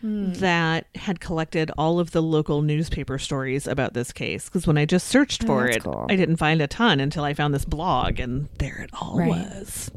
Hmm. 0.00 0.32
that 0.34 0.86
had 0.94 1.20
collected 1.20 1.70
all 1.76 2.00
of 2.00 2.12
the 2.12 2.22
local 2.22 2.62
newspaper 2.62 3.18
stories 3.18 3.66
about 3.66 3.92
this 3.92 4.12
case 4.12 4.46
because 4.46 4.66
when 4.66 4.78
I 4.78 4.86
just 4.86 5.08
searched 5.08 5.44
Oh, 5.44 5.46
for 5.46 5.68
it, 5.68 5.82
cool. 5.84 6.06
I 6.08 6.16
didn't 6.16 6.36
find 6.36 6.62
a 6.62 6.66
ton 6.66 7.00
until 7.00 7.22
I 7.24 7.34
found 7.34 7.52
this 7.52 7.66
blog 7.66 8.18
and 8.18 8.48
there 8.58 8.80
it 8.82 8.90
all 8.94 9.18
Right. 9.18 9.28
was. 9.28 9.90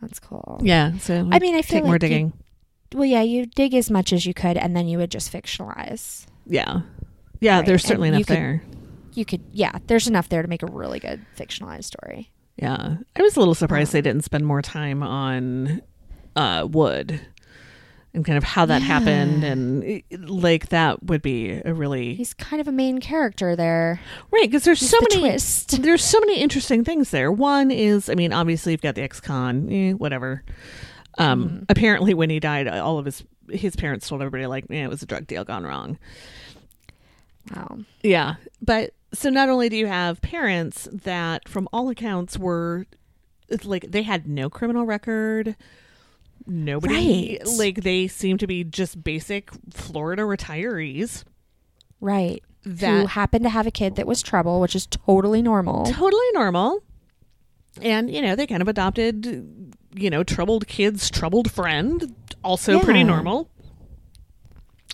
That's 0.00 0.18
cool. 0.18 0.58
Yeah, 0.62 0.98
so 0.98 1.28
I 1.30 1.38
mean, 1.38 1.54
I 1.54 1.62
feel 1.62 1.76
take 1.78 1.84
more 1.84 1.92
like 1.94 2.02
you- 2.02 2.08
digging. 2.08 2.32
Well, 2.92 3.04
yeah, 3.04 3.22
you 3.22 3.46
dig 3.46 3.74
as 3.74 3.90
much 3.90 4.12
as 4.12 4.24
you 4.26 4.34
could, 4.34 4.56
and 4.56 4.76
then 4.76 4.86
you 4.88 4.98
would 4.98 5.10
just 5.10 5.32
fictionalize. 5.32 6.26
Yeah. 6.46 6.82
Yeah, 7.40 7.56
Right, 7.58 7.66
there's 7.66 7.82
and 7.84 7.88
certainly 7.88 8.08
you 8.10 8.14
enough 8.16 8.26
could- 8.26 8.36
there. 8.36 8.62
You 9.14 9.24
could, 9.24 9.42
yeah, 9.52 9.78
there's 9.86 10.06
enough 10.08 10.28
there 10.28 10.42
to 10.42 10.48
make 10.48 10.62
a 10.62 10.66
really 10.66 10.98
good 11.00 11.24
fictionalized 11.36 11.84
story. 11.84 12.30
Yeah. 12.56 12.96
I 13.16 13.22
was 13.22 13.36
a 13.36 13.38
little 13.38 13.54
surprised 13.54 13.92
they 13.92 14.00
didn't 14.02 14.24
spend 14.24 14.44
more 14.46 14.62
time 14.62 15.02
on 15.02 15.82
uh 16.36 16.66
Wood 16.70 17.20
and 18.14 18.24
kind 18.24 18.38
of 18.38 18.44
how 18.44 18.64
that 18.66 18.80
Yeah. 18.80 18.86
happened 18.86 19.42
and 19.44 19.82
eh, 19.84 20.00
like 20.20 20.68
that 20.68 21.02
would 21.04 21.20
be 21.22 21.60
a 21.64 21.74
really 21.74 22.14
He's 22.14 22.32
kind 22.34 22.60
of 22.60 22.68
a 22.68 22.72
main 22.72 23.00
character 23.00 23.56
there. 23.56 24.00
right 24.30 24.44
because 24.48 24.64
there's 24.64 24.80
He's 24.80 24.90
so 24.90 24.98
the 25.00 25.08
many 25.16 25.28
twist. 25.30 25.82
there's 25.82 26.04
so 26.04 26.20
many 26.20 26.40
interesting 26.40 26.84
things 26.84 27.10
there. 27.10 27.32
One 27.32 27.70
is 27.70 28.08
I 28.08 28.14
mean 28.14 28.32
obviously 28.32 28.72
you've 28.72 28.80
got 28.82 28.94
the 28.94 29.02
ex-con, 29.02 29.68
eh, 29.70 29.92
whatever. 29.92 30.44
Um, 31.18 31.48
Mhm. 31.48 31.64
apparently, 31.68 32.12
when 32.14 32.28
he 32.30 32.40
died, 32.40 32.66
all 32.68 32.98
of 32.98 33.04
his 33.04 33.22
his 33.50 33.76
parents 33.76 34.08
told 34.08 34.20
everybody 34.22 34.46
like, 34.46 34.64
"Yeah, 34.70 34.84
it 34.84 34.88
was 34.88 35.02
a 35.02 35.06
drug 35.06 35.26
deal 35.26 35.44
gone 35.44 35.64
wrong." 35.64 35.98
Wow. 37.54 37.78
Yeah, 38.02 38.36
but 38.62 38.94
so 39.12 39.28
not 39.30 39.48
only 39.48 39.68
do 39.68 39.76
you 39.76 39.86
have 39.86 40.20
parents 40.22 40.88
that, 40.92 41.48
from 41.48 41.68
all 41.72 41.88
accounts, 41.90 42.38
were 42.38 42.86
like 43.64 43.90
they 43.90 44.02
had 44.02 44.26
no 44.26 44.48
criminal 44.48 44.86
record. 44.86 45.56
Nobody 46.46 47.38
Right. 47.42 47.46
like 47.56 47.82
they 47.82 48.06
seem 48.08 48.36
to 48.38 48.46
be 48.46 48.64
just 48.64 49.02
basic 49.02 49.50
Florida 49.70 50.22
retirees. 50.22 51.24
Right. 52.00 52.42
Who 52.64 52.72
That 52.74 53.08
happened 53.08 53.44
to 53.44 53.50
have 53.50 53.66
a 53.66 53.70
kid 53.70 53.96
that 53.96 54.06
was 54.06 54.22
trouble, 54.22 54.60
which 54.60 54.74
is 54.74 54.86
totally 54.86 55.42
normal. 55.42 55.84
totally 55.86 56.26
normal. 56.32 56.82
And, 57.82 58.10
you 58.10 58.22
know, 58.22 58.36
they 58.36 58.46
kind 58.46 58.62
of 58.62 58.68
adopted, 58.68 59.74
you 59.94 60.08
know, 60.10 60.22
troubled 60.22 60.66
kids, 60.68 61.10
troubled 61.10 61.50
friend, 61.50 62.14
also 62.44 62.78
pretty 62.80 63.04
normal. 63.04 63.48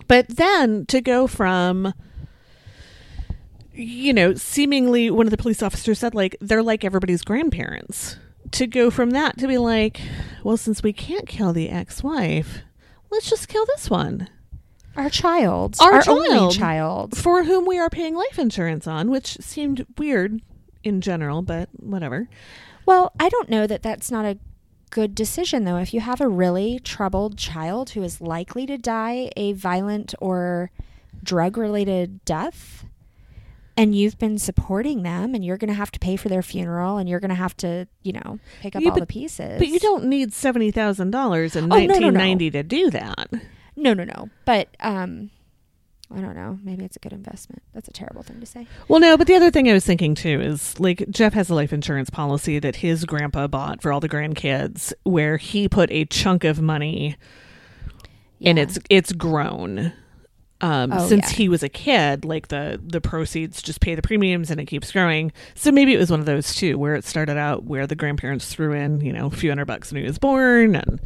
But 0.08 0.28
then 0.28 0.86
to 0.86 1.00
go 1.00 1.26
from, 1.26 1.92
you 3.72 4.12
know, 4.12 4.34
seemingly 4.34 5.10
one 5.10 5.26
of 5.26 5.30
the 5.30 5.36
police 5.36 5.62
officers 5.62 5.98
said, 5.98 6.14
like, 6.14 6.36
they're 6.40 6.62
like 6.62 6.84
everybody's 6.84 7.22
grandparents. 7.22 8.16
To 8.52 8.66
go 8.66 8.90
from 8.90 9.10
that 9.10 9.38
to 9.38 9.46
be 9.46 9.58
like, 9.58 10.00
well, 10.42 10.56
since 10.56 10.82
we 10.82 10.92
can't 10.92 11.26
kill 11.26 11.52
the 11.52 11.68
ex 11.70 12.02
wife, 12.02 12.58
let's 13.10 13.30
just 13.30 13.48
kill 13.48 13.64
this 13.66 13.88
one 13.88 14.28
Our 14.96 15.08
child. 15.08 15.76
Our 15.80 16.02
only 16.08 16.28
child. 16.28 16.54
child. 16.54 17.16
for 17.16 17.44
whom 17.44 17.64
we 17.64 17.78
are 17.78 17.88
paying 17.90 18.14
life 18.14 18.38
insurance 18.38 18.86
on, 18.86 19.10
which 19.10 19.36
seemed 19.40 19.86
weird 19.96 20.42
in 20.82 21.00
general, 21.00 21.42
but 21.42 21.68
whatever. 21.76 22.28
Well, 22.86 23.12
I 23.20 23.28
don't 23.28 23.48
know 23.50 23.66
that 23.66 23.82
that's 23.82 24.10
not 24.10 24.24
a 24.24 24.38
good 24.90 25.14
decision, 25.14 25.64
though. 25.64 25.76
If 25.76 25.94
you 25.94 26.00
have 26.00 26.20
a 26.20 26.28
really 26.28 26.80
troubled 26.80 27.38
child 27.38 27.90
who 27.90 28.02
is 28.02 28.20
likely 28.20 28.66
to 28.66 28.76
die 28.76 29.30
a 29.36 29.52
violent 29.52 30.14
or 30.20 30.70
drug 31.22 31.56
related 31.56 32.24
death, 32.24 32.84
and 33.80 33.94
you've 33.94 34.18
been 34.18 34.38
supporting 34.38 35.02
them, 35.02 35.34
and 35.34 35.44
you're 35.44 35.56
going 35.56 35.68
to 35.68 35.74
have 35.74 35.90
to 35.92 35.98
pay 35.98 36.16
for 36.16 36.28
their 36.28 36.42
funeral, 36.42 36.98
and 36.98 37.08
you're 37.08 37.20
going 37.20 37.30
to 37.30 37.34
have 37.34 37.56
to, 37.58 37.86
you 38.02 38.12
know, 38.12 38.38
pick 38.60 38.76
up 38.76 38.82
Yeah, 38.82 38.88
all 38.90 38.94
but- 38.96 39.00
the 39.00 39.06
pieces. 39.06 39.58
But 39.58 39.68
you 39.68 39.78
don't 39.78 40.04
need 40.06 40.32
seventy 40.32 40.70
thousand 40.70 41.10
dollars 41.12 41.56
in 41.56 41.64
Oh, 41.64 41.76
no, 41.76 41.76
no, 41.76 41.86
no. 41.86 41.92
nineteen 41.94 42.14
ninety 42.14 42.50
to 42.50 42.62
do 42.62 42.90
that. 42.90 43.30
No, 43.76 43.94
no, 43.94 44.04
no. 44.04 44.28
But, 44.44 44.68
um, 44.80 45.30
I 46.12 46.20
don't 46.20 46.34
know. 46.34 46.58
Maybe 46.64 46.84
it's 46.84 46.96
a 46.96 46.98
good 46.98 47.12
investment. 47.12 47.62
That's 47.72 47.86
a 47.88 47.92
terrible 47.92 48.22
thing 48.24 48.40
to 48.40 48.46
say. 48.46 48.66
Well, 48.88 48.98
no, 48.98 49.16
but 49.16 49.28
the 49.28 49.36
other 49.36 49.50
thing 49.52 49.70
I 49.70 49.72
was 49.72 49.86
thinking 49.86 50.14
too 50.16 50.40
is 50.40 50.78
like 50.80 51.08
Jeff 51.08 51.32
has 51.34 51.48
a 51.50 51.54
life 51.54 51.72
insurance 51.72 52.10
policy 52.10 52.58
that 52.58 52.76
his 52.76 53.04
grandpa 53.04 53.46
bought 53.46 53.80
for 53.80 53.92
all 53.92 54.00
the 54.00 54.08
grandkids, 54.08 54.92
where 55.04 55.36
he 55.36 55.68
put 55.68 55.88
a 55.92 56.04
chunk 56.06 56.42
of 56.42 56.60
money, 56.60 57.16
and 58.42 58.58
it's 58.58 58.78
it's 58.90 59.12
grown. 59.12 59.92
Um, 60.62 60.92
Oh, 60.92 61.08
since 61.08 61.30
yeah. 61.30 61.36
he 61.36 61.48
was 61.48 61.62
a 61.62 61.68
kid, 61.68 62.24
like 62.24 62.48
the 62.48 62.78
the 62.82 63.00
proceeds 63.00 63.62
just 63.62 63.80
pay 63.80 63.94
the 63.94 64.02
premiums 64.02 64.50
and 64.50 64.60
it 64.60 64.66
keeps 64.66 64.92
growing. 64.92 65.32
So 65.54 65.72
maybe 65.72 65.94
it 65.94 65.98
was 65.98 66.10
one 66.10 66.20
of 66.20 66.26
those 66.26 66.54
too, 66.54 66.78
where 66.78 66.94
it 66.94 67.04
started 67.04 67.38
out 67.38 67.64
where 67.64 67.86
the 67.86 67.94
grandparents 67.96 68.46
threw 68.52 68.72
in, 68.72 69.00
you 69.00 69.12
know, 69.12 69.26
a 69.26 69.30
few 69.30 69.50
hundred 69.50 69.66
bucks 69.66 69.90
when 69.90 70.02
he 70.02 70.06
was 70.06 70.18
born, 70.18 70.76
and 70.76 71.00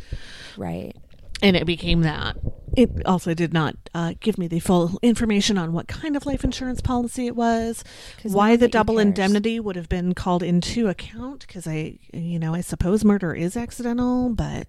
right. 0.56 0.92
and 1.40 1.56
it 1.56 1.66
became 1.66 2.00
that. 2.02 2.36
It 2.76 3.06
also 3.06 3.34
did 3.34 3.52
not 3.52 3.76
uh, 3.94 4.14
give 4.18 4.36
me 4.36 4.48
the 4.48 4.58
full 4.58 4.98
information 5.00 5.56
on 5.56 5.72
what 5.72 5.86
kind 5.86 6.16
of 6.16 6.26
life 6.26 6.42
insurance 6.42 6.80
policy 6.80 7.28
it 7.28 7.36
was, 7.36 7.84
why 8.24 8.56
the 8.56 8.66
double 8.66 8.98
indemnity 8.98 9.60
would 9.60 9.76
have 9.76 9.88
been 9.88 10.12
called 10.12 10.42
into 10.42 10.88
account. 10.88 11.46
Because 11.46 11.68
I, 11.68 12.00
you 12.12 12.40
know, 12.40 12.52
I 12.52 12.62
suppose 12.62 13.04
murder 13.04 13.32
is 13.32 13.56
accidental, 13.56 14.30
but 14.30 14.66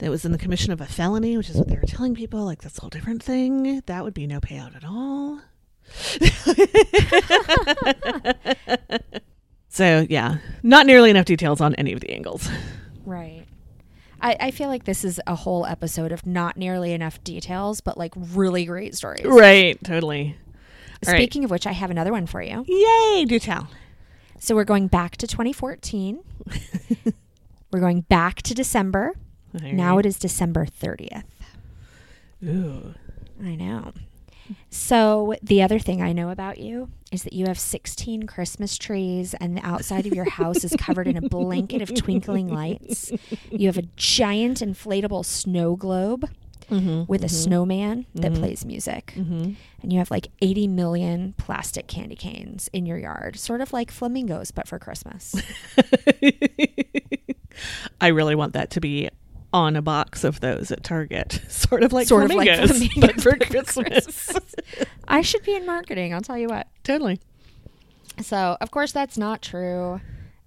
that 0.00 0.10
was 0.10 0.24
in 0.24 0.32
the 0.32 0.38
commission 0.38 0.72
of 0.72 0.80
a 0.80 0.86
felony, 0.86 1.36
which 1.36 1.48
is 1.48 1.56
what 1.56 1.68
they 1.68 1.76
were 1.76 1.82
telling 1.82 2.14
people. 2.14 2.44
Like 2.44 2.62
that's 2.62 2.78
a 2.78 2.80
whole 2.80 2.90
different 2.90 3.22
thing. 3.22 3.82
That 3.86 4.02
would 4.02 4.14
be 4.14 4.26
no 4.26 4.40
payout 4.40 4.76
at 4.76 4.84
all. 4.84 5.40
so 9.68 10.06
yeah, 10.08 10.38
not 10.62 10.86
nearly 10.86 11.10
enough 11.10 11.26
details 11.26 11.60
on 11.60 11.74
any 11.76 11.92
of 11.92 12.00
the 12.00 12.10
angles. 12.10 12.48
Right. 13.04 13.46
I, 14.22 14.36
I 14.40 14.50
feel 14.50 14.68
like 14.68 14.84
this 14.84 15.04
is 15.04 15.20
a 15.26 15.34
whole 15.34 15.66
episode 15.66 16.12
of 16.12 16.26
not 16.26 16.56
nearly 16.56 16.92
enough 16.92 17.22
details, 17.24 17.80
but 17.80 17.96
like 17.96 18.12
really 18.16 18.64
great 18.64 18.94
stories. 18.94 19.24
Right, 19.24 19.82
totally. 19.82 20.36
All 21.06 21.12
right. 21.12 21.18
Speaking 21.18 21.44
of 21.44 21.50
which, 21.50 21.66
I 21.66 21.72
have 21.72 21.90
another 21.90 22.12
one 22.12 22.26
for 22.26 22.42
you. 22.42 22.64
Yay, 22.66 23.24
do 23.24 23.38
tell. 23.38 23.68
So 24.38 24.54
we're 24.54 24.64
going 24.64 24.88
back 24.88 25.16
to 25.18 25.26
2014. 25.26 26.20
we're 27.72 27.80
going 27.80 28.02
back 28.02 28.42
to 28.42 28.54
December. 28.54 29.14
Now 29.52 29.98
it 29.98 30.06
is 30.06 30.18
December 30.18 30.66
30th. 30.66 31.24
Ooh. 32.44 32.94
I 33.42 33.54
know. 33.54 33.92
So 34.68 35.34
the 35.42 35.62
other 35.62 35.78
thing 35.78 36.02
I 36.02 36.12
know 36.12 36.30
about 36.30 36.58
you 36.58 36.90
is 37.12 37.22
that 37.22 37.32
you 37.32 37.46
have 37.46 37.58
16 37.58 38.24
Christmas 38.24 38.76
trees 38.76 39.32
and 39.34 39.56
the 39.56 39.64
outside 39.64 40.06
of 40.06 40.14
your 40.14 40.28
house 40.28 40.64
is 40.64 40.74
covered 40.78 41.06
in 41.06 41.16
a 41.16 41.28
blanket 41.28 41.82
of 41.82 41.94
twinkling 41.94 42.48
lights. 42.48 43.12
You 43.50 43.68
have 43.68 43.78
a 43.78 43.88
giant 43.96 44.58
inflatable 44.60 45.24
snow 45.24 45.76
globe 45.76 46.28
Mm-hmm. 46.70 47.02
with 47.08 47.24
a 47.24 47.28
snowman 47.28 48.06
that 48.14 48.30
Mhm. 48.30 48.36
plays 48.36 48.64
music. 48.64 49.12
Mm-hmm. 49.16 49.54
And 49.82 49.92
you 49.92 49.98
have 49.98 50.08
like 50.12 50.28
80 50.40 50.68
million 50.68 51.34
plastic 51.36 51.88
candy 51.88 52.14
canes 52.14 52.70
in 52.72 52.86
your 52.86 52.96
yard, 52.96 53.36
sort 53.40 53.60
of 53.60 53.72
like 53.72 53.90
flamingos, 53.90 54.52
but 54.52 54.68
for 54.68 54.78
Christmas. 54.78 55.34
I 58.00 58.06
really 58.08 58.36
want 58.36 58.52
that 58.52 58.70
to 58.70 58.80
be 58.80 59.08
on 59.52 59.74
a 59.76 59.82
box 59.82 60.22
of 60.24 60.40
those 60.40 60.70
at 60.70 60.82
Target, 60.84 61.40
sort 61.48 61.82
of 61.82 61.92
like 61.92 62.06
Sort 62.06 62.24
of 62.24 62.30
like 62.32 62.48
flamingos, 62.48 62.70
flamingos, 62.70 63.00
but 63.00 63.20
for 63.20 63.36
Christmas. 63.36 64.32
I 65.08 65.22
should 65.22 65.42
be 65.44 65.54
in 65.56 65.66
marketing, 65.66 66.14
I'll 66.14 66.20
tell 66.20 66.38
you 66.38 66.48
what. 66.48 66.66
totally. 66.84 67.20
So, 68.22 68.56
of 68.60 68.70
course, 68.70 68.92
that's 68.92 69.16
not 69.16 69.40
true. 69.42 70.00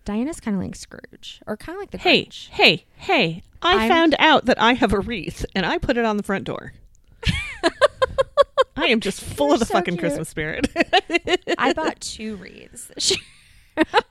Diana's 0.05 0.39
kind 0.39 0.55
of 0.55 0.61
like 0.61 0.75
Scrooge, 0.75 1.41
or 1.47 1.57
kind 1.57 1.75
of 1.75 1.81
like 1.81 1.91
the 1.91 1.97
Hey, 1.97 2.25
Grinch. 2.25 2.49
hey, 2.49 2.85
hey! 2.97 3.41
I 3.61 3.77
I'm- 3.79 3.89
found 3.89 4.15
out 4.19 4.45
that 4.45 4.61
I 4.61 4.73
have 4.73 4.93
a 4.93 4.99
wreath, 4.99 5.45
and 5.55 5.65
I 5.65 5.77
put 5.77 5.97
it 5.97 6.05
on 6.05 6.17
the 6.17 6.23
front 6.23 6.43
door. 6.43 6.73
I 8.75 8.87
am 8.87 8.99
just 9.01 9.21
full 9.21 9.47
You're 9.47 9.53
of 9.55 9.59
the 9.59 9.65
so 9.67 9.73
fucking 9.75 9.93
cute. 9.93 9.99
Christmas 10.01 10.27
spirit. 10.29 10.67
I 11.57 11.73
bought 11.73 12.01
two 12.01 12.35
wreaths. 12.37 12.91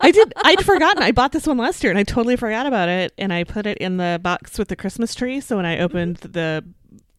I 0.00 0.10
did. 0.10 0.32
I'd 0.36 0.64
forgotten. 0.64 1.02
I 1.02 1.12
bought 1.12 1.32
this 1.32 1.46
one 1.46 1.58
last 1.58 1.82
year, 1.82 1.90
and 1.90 1.98
I 1.98 2.02
totally 2.02 2.36
forgot 2.36 2.66
about 2.66 2.88
it. 2.88 3.12
And 3.18 3.32
I 3.32 3.44
put 3.44 3.66
it 3.66 3.78
in 3.78 3.96
the 3.96 4.20
box 4.22 4.58
with 4.58 4.68
the 4.68 4.76
Christmas 4.76 5.14
tree. 5.14 5.40
So 5.40 5.56
when 5.56 5.66
I 5.66 5.76
mm-hmm. 5.76 5.84
opened 5.84 6.16
the 6.18 6.64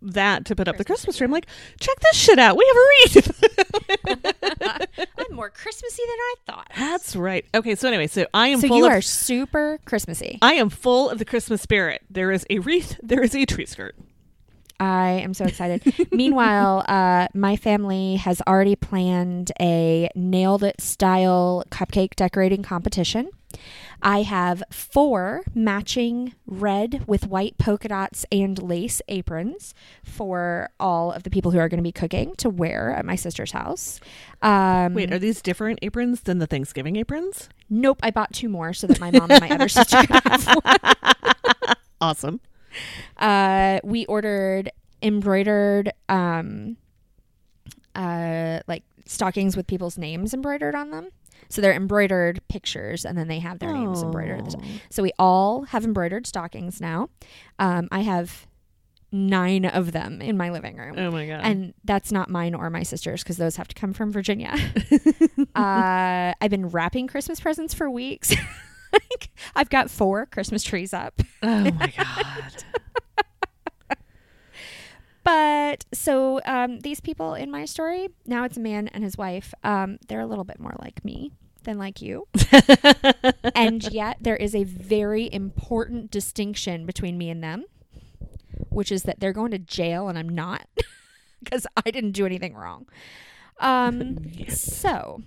that 0.05 0.43
to 0.45 0.55
put 0.55 0.67
up 0.67 0.77
the 0.77 0.83
Christmas 0.83 1.17
tree, 1.17 1.25
I'm 1.25 1.31
like, 1.31 1.47
check 1.79 1.97
this 2.01 2.17
shit 2.17 2.37
out. 2.37 2.57
We 2.57 2.65
have 2.67 2.75
a 2.75 2.87
wreath. 2.89 3.43
I'm 5.17 5.35
more 5.35 5.49
Christmassy 5.49 6.03
than 6.05 6.17
I 6.17 6.35
thought. 6.45 6.71
That's 6.77 7.15
right. 7.15 7.45
Okay, 7.55 7.75
so 7.75 7.87
anyway, 7.87 8.07
so 8.07 8.25
I 8.33 8.49
am 8.49 8.59
So 8.59 8.67
full 8.67 8.77
you 8.77 8.85
of 8.85 8.91
are 8.91 9.01
super 9.01 9.79
Christmassy. 9.85 10.39
I 10.41 10.55
am 10.55 10.69
full 10.69 11.09
of 11.09 11.19
the 11.19 11.25
Christmas 11.25 11.61
spirit. 11.61 12.01
There 12.09 12.31
is 12.31 12.45
a 12.49 12.59
wreath, 12.59 12.99
there 13.01 13.21
is 13.21 13.33
a 13.33 13.45
tree 13.45 13.65
skirt. 13.65 13.95
I 14.83 15.11
am 15.23 15.33
so 15.33 15.45
excited. 15.45 16.11
Meanwhile, 16.11 16.83
uh, 16.89 17.27
my 17.33 17.55
family 17.55 18.17
has 18.17 18.41
already 18.47 18.75
planned 18.75 19.51
a 19.59 20.09
nailed 20.15 20.63
it 20.63 20.81
style 20.81 21.63
cupcake 21.69 22.15
decorating 22.15 22.63
competition. 22.63 23.29
I 24.01 24.23
have 24.23 24.63
four 24.71 25.43
matching 25.53 26.33
red 26.45 27.03
with 27.07 27.27
white 27.27 27.57
polka 27.57 27.87
dots 27.87 28.25
and 28.31 28.61
lace 28.61 29.01
aprons 29.07 29.73
for 30.03 30.69
all 30.79 31.11
of 31.11 31.23
the 31.23 31.29
people 31.29 31.51
who 31.51 31.59
are 31.59 31.69
going 31.69 31.77
to 31.77 31.83
be 31.83 31.91
cooking 31.91 32.35
to 32.37 32.49
wear 32.49 32.91
at 32.91 33.05
my 33.05 33.15
sister's 33.15 33.51
house. 33.51 34.01
Um, 34.41 34.93
Wait, 34.95 35.13
are 35.13 35.19
these 35.19 35.41
different 35.41 35.79
aprons 35.81 36.21
than 36.21 36.39
the 36.39 36.47
Thanksgiving 36.47 36.95
aprons? 36.97 37.47
nope, 37.69 37.99
I 38.03 38.11
bought 38.11 38.33
two 38.33 38.49
more 38.49 38.73
so 38.73 38.87
that 38.87 38.99
my 38.99 39.09
mom 39.11 39.31
and 39.31 39.41
my 39.41 39.49
other 39.49 39.69
sister 39.69 39.97
could 40.05 40.21
have 40.25 40.45
one. 40.63 41.75
Awesome. 42.01 42.41
Uh, 43.17 43.79
we 43.83 44.05
ordered 44.05 44.71
embroidered 45.01 45.91
um 46.07 46.77
uh 47.95 48.59
like 48.67 48.83
stockings 49.05 49.57
with 49.57 49.67
people's 49.67 49.97
names 49.97 50.33
embroidered 50.33 50.75
on 50.75 50.91
them 50.91 51.09
so 51.49 51.61
they're 51.61 51.73
embroidered 51.73 52.39
pictures 52.47 53.03
and 53.05 53.17
then 53.17 53.27
they 53.27 53.39
have 53.39 53.59
their 53.59 53.73
names 53.73 54.01
embroidered 54.01 54.39
at 54.39 54.45
the 54.45 54.51
top. 54.51 54.61
Oh. 54.63 54.79
so 54.89 55.03
we 55.03 55.11
all 55.19 55.63
have 55.63 55.83
embroidered 55.83 56.25
stockings 56.25 56.79
now 56.79 57.09
um 57.59 57.89
i 57.91 57.99
have 57.99 58.47
nine 59.11 59.65
of 59.65 59.91
them 59.91 60.21
in 60.21 60.37
my 60.37 60.49
living 60.49 60.77
room 60.77 60.95
Oh 60.97 61.11
my 61.11 61.27
god. 61.27 61.41
and 61.43 61.73
that's 61.83 62.11
not 62.11 62.29
mine 62.29 62.55
or 62.55 62.69
my 62.71 62.81
sister's 62.81 63.21
because 63.23 63.37
those 63.37 63.57
have 63.57 63.67
to 63.67 63.75
come 63.75 63.93
from 63.93 64.11
Virginia. 64.11 64.55
uh, 65.55 66.33
I've 66.41 66.49
been 66.49 66.69
wrapping 66.69 67.05
Christmas 67.07 67.39
presents 67.39 67.75
for 67.75 67.91
weeks. 67.91 68.33
Like, 68.93 69.31
I've 69.55 69.69
got 69.69 69.89
four 69.89 70.25
Christmas 70.27 70.63
trees 70.63 70.93
up. 70.93 71.19
oh 71.41 71.71
my 71.71 71.93
god. 71.97 72.63
But 75.23 75.85
so 75.93 76.41
um, 76.45 76.81
these 76.81 76.99
people 76.99 77.33
in 77.33 77.49
my 77.49 77.63
story, 77.63 78.09
now 78.25 78.43
it's 78.43 78.57
a 78.57 78.59
man 78.59 78.89
and 78.89 79.03
his 79.05 79.17
wife, 79.17 79.53
um, 79.63 79.97
they're 80.09 80.19
a 80.19 80.25
little 80.25 80.43
bit 80.43 80.59
more 80.59 80.75
like 80.79 81.03
me 81.05 81.31
than 81.63 81.77
like 81.77 82.01
you. 82.01 82.27
and 83.55 83.81
yet 83.91 84.17
there 84.19 84.35
is 84.35 84.53
a 84.53 84.65
very 84.65 85.29
important 85.31 86.11
distinction 86.11 86.85
between 86.85 87.17
me 87.17 87.29
and 87.29 87.41
them. 87.41 87.63
which 88.69 88.91
is 88.91 89.03
that 89.03 89.21
they're 89.21 89.31
going 89.33 89.51
to 89.51 89.59
jail 89.59 90.09
and 90.09 90.17
I'm 90.19 90.27
not 90.27 90.67
because 91.43 91.65
I 91.77 91.89
didn't 91.89 92.11
do 92.11 92.25
anything 92.25 92.53
wrong. 92.53 92.85
Um, 93.59 94.17
Yes. 94.29 94.59
so 94.61 95.21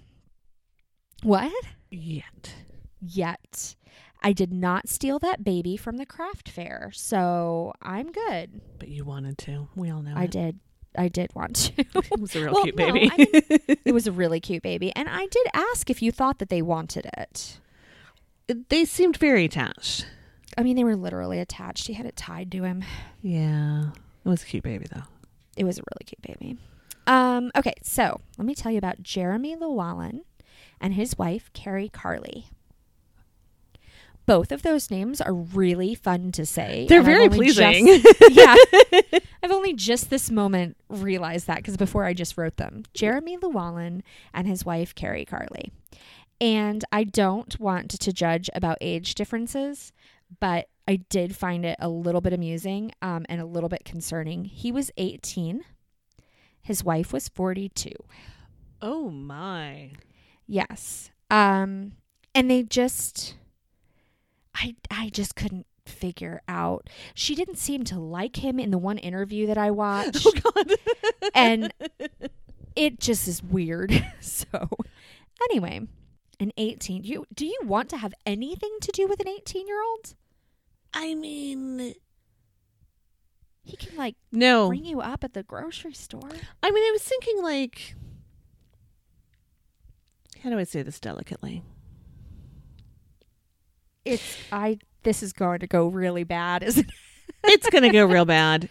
what? 1.23 1.65
Yet. 1.91 2.53
Yet. 3.01 3.77
I 4.23 4.33
did 4.33 4.53
not 4.53 4.89
steal 4.89 5.19
that 5.21 5.45
baby 5.45 5.77
from 5.77 5.99
the 5.99 6.07
craft 6.07 6.49
fair, 6.49 6.91
so 6.95 7.73
I'm 7.83 8.11
good. 8.11 8.61
But 8.79 8.89
you 8.89 9.05
wanted 9.05 9.39
to. 9.39 9.69
We 9.77 9.91
all 9.91 10.03
know. 10.03 10.15
I 10.17 10.25
it. 10.25 10.31
did. 10.31 10.59
I 10.99 11.09
did 11.09 11.31
want 11.35 11.57
to. 11.57 11.73
It 11.95 12.19
was 12.21 12.35
a 12.35 12.41
real 12.45 12.55
Well, 12.55 12.63
cute 12.65 12.77
no, 12.77 12.93
baby. 12.93 13.11
I 13.13 13.17
mean- 13.19 13.79
it 13.85 13.93
was 13.93 14.07
a 14.07 14.13
really 14.23 14.41
cute 14.41 14.63
baby, 14.63 14.91
and 14.97 15.09
I 15.09 15.27
did 15.27 15.47
ask 15.53 15.91
if 15.91 16.01
you 16.03 16.11
thought 16.11 16.39
that 16.39 16.49
they 16.49 16.63
wanted 16.63 17.07
it. 17.19 17.61
they 18.71 18.85
seemed 18.87 19.17
very 19.19 19.45
attached. 19.45 20.07
I 20.57 20.63
mean, 20.63 20.75
they 20.77 20.85
were 20.85 20.97
literally 20.97 21.39
attached. 21.39 21.87
He 21.87 21.93
had 21.93 22.07
it 22.07 22.17
tied 22.17 22.51
to 22.53 22.63
him. 22.63 22.83
Yeah. 23.21 23.91
It 24.25 24.29
was 24.29 24.43
a 24.43 24.47
cute 24.47 24.65
baby 24.65 24.87
though. 24.93 25.03
It 25.57 25.65
was 25.65 25.79
a 25.79 25.83
really 25.83 26.05
cute 26.07 26.23
baby. 26.23 26.57
Um, 27.07 27.51
okay, 27.57 27.75
so 27.83 28.21
let 28.39 28.47
me 28.47 28.55
tell 28.55 28.73
you 28.73 28.79
about 28.79 29.03
Jeremy 29.03 29.55
Llewellyn 29.55 30.23
and 30.81 30.95
his 30.95 31.17
wife, 31.19 31.51
Carrie 31.53 31.91
Carley. 31.91 32.47
Both 34.27 34.51
of 34.53 34.63
those 34.63 34.91
names 34.91 35.21
are 35.21 35.33
really 35.33 35.95
fun 35.95 36.33
to 36.33 36.45
say. 36.45 36.87
They're 36.89 37.03
very 37.03 37.29
pleasing. 37.29 37.87
just- 37.87 38.17
yeah. 38.31 38.57
I've 39.43 39.53
only 39.53 39.73
just 39.73 40.11
this 40.11 40.31
moment 40.31 40.77
realized 40.89 41.47
that 41.47 41.59
because 41.59 41.77
before 41.77 42.05
I 42.05 42.13
just 42.13 42.37
wrote 42.37 42.57
them. 42.57 42.83
Jeremy 42.93 43.37
Llewellyn 43.41 44.03
and 44.35 44.49
his 44.49 44.65
wife, 44.65 44.95
Carrie 44.95 45.25
Carley. 45.25 45.71
And 46.41 46.85
I 46.93 47.05
don't 47.05 47.59
want 47.61 47.91
to 48.01 48.13
judge 48.13 48.51
about 48.55 48.79
age 48.81 49.15
differences, 49.15 49.93
but 50.41 50.69
I 50.89 50.97
did 50.97 51.35
find 51.37 51.65
it 51.65 51.77
a 51.81 51.89
little 51.89 52.21
bit 52.21 52.33
amusing 52.33 52.93
um, 53.01 53.25
and 53.29 53.41
a 53.41 53.47
little 53.47 53.69
bit 53.69 53.85
concerning. 53.85 54.45
He 54.45 54.71
was 54.73 54.91
18, 54.97 55.65
his 56.61 56.83
wife 56.85 57.13
was 57.13 57.29
42. 57.29 57.91
Oh 58.83 59.09
my. 59.09 59.93
Yes. 60.47 61.11
Um, 61.31 61.93
and 62.35 62.51
they 62.51 62.65
just, 62.65 63.37
I, 64.57 64.75
I 64.91 65.11
just 65.11 65.37
couldn't 65.37 65.67
figure 65.85 66.41
out. 66.49 66.89
She 67.15 67.35
didn't 67.35 67.59
seem 67.59 67.85
to 67.85 67.99
like 68.01 68.37
him 68.37 68.59
in 68.59 68.71
the 68.71 68.79
one 68.79 68.99
interview 68.99 69.47
that 69.47 69.59
I 69.59 69.71
watched. 69.83 70.27
Oh 70.27 70.33
god. 70.55 70.73
and 71.35 71.73
it 72.77 72.99
just 72.99 73.29
is 73.29 73.43
weird. 73.43 74.05
so, 74.21 74.69
anyway, 75.51 75.81
an 76.41 76.53
18. 76.57 77.05
You 77.05 77.27
do 77.35 77.45
you 77.47 77.59
want 77.65 77.89
to 77.91 77.99
have 77.99 78.15
anything 78.25 78.77
to 78.81 78.93
do 78.93 79.07
with 79.07 79.21
an 79.21 79.27
18-year-old? 79.27 80.15
I 80.95 81.15
mean, 81.15 81.95
He 83.63 83.77
can 83.77 83.97
like 83.97 84.17
no. 84.33 84.69
bring 84.69 84.85
you 84.87 85.01
up 85.01 85.23
at 85.25 85.35
the 85.35 85.43
grocery 85.43 85.93
store. 85.93 86.31
I 86.63 86.71
mean, 86.71 86.85
I 86.85 86.91
was 86.93 87.03
thinking 87.03 87.43
like 87.43 87.95
how 90.43 90.51
do 90.51 90.59
I 90.59 90.65
say 90.65 90.83
this 90.83 91.01
delicately? 91.01 91.63
It's 94.07 94.37
I 94.53 94.79
this 95.03 95.23
is 95.23 95.33
going 95.33 95.61
to 95.61 95.67
go 95.67 95.89
really 95.89 96.25
bad, 96.25 96.63
isn't 96.63 96.87
it? 96.89 96.95
It's 97.45 97.69
going 97.71 97.83
to 97.85 97.91
go 97.91 98.05
real 98.07 98.25
bad. 98.25 98.69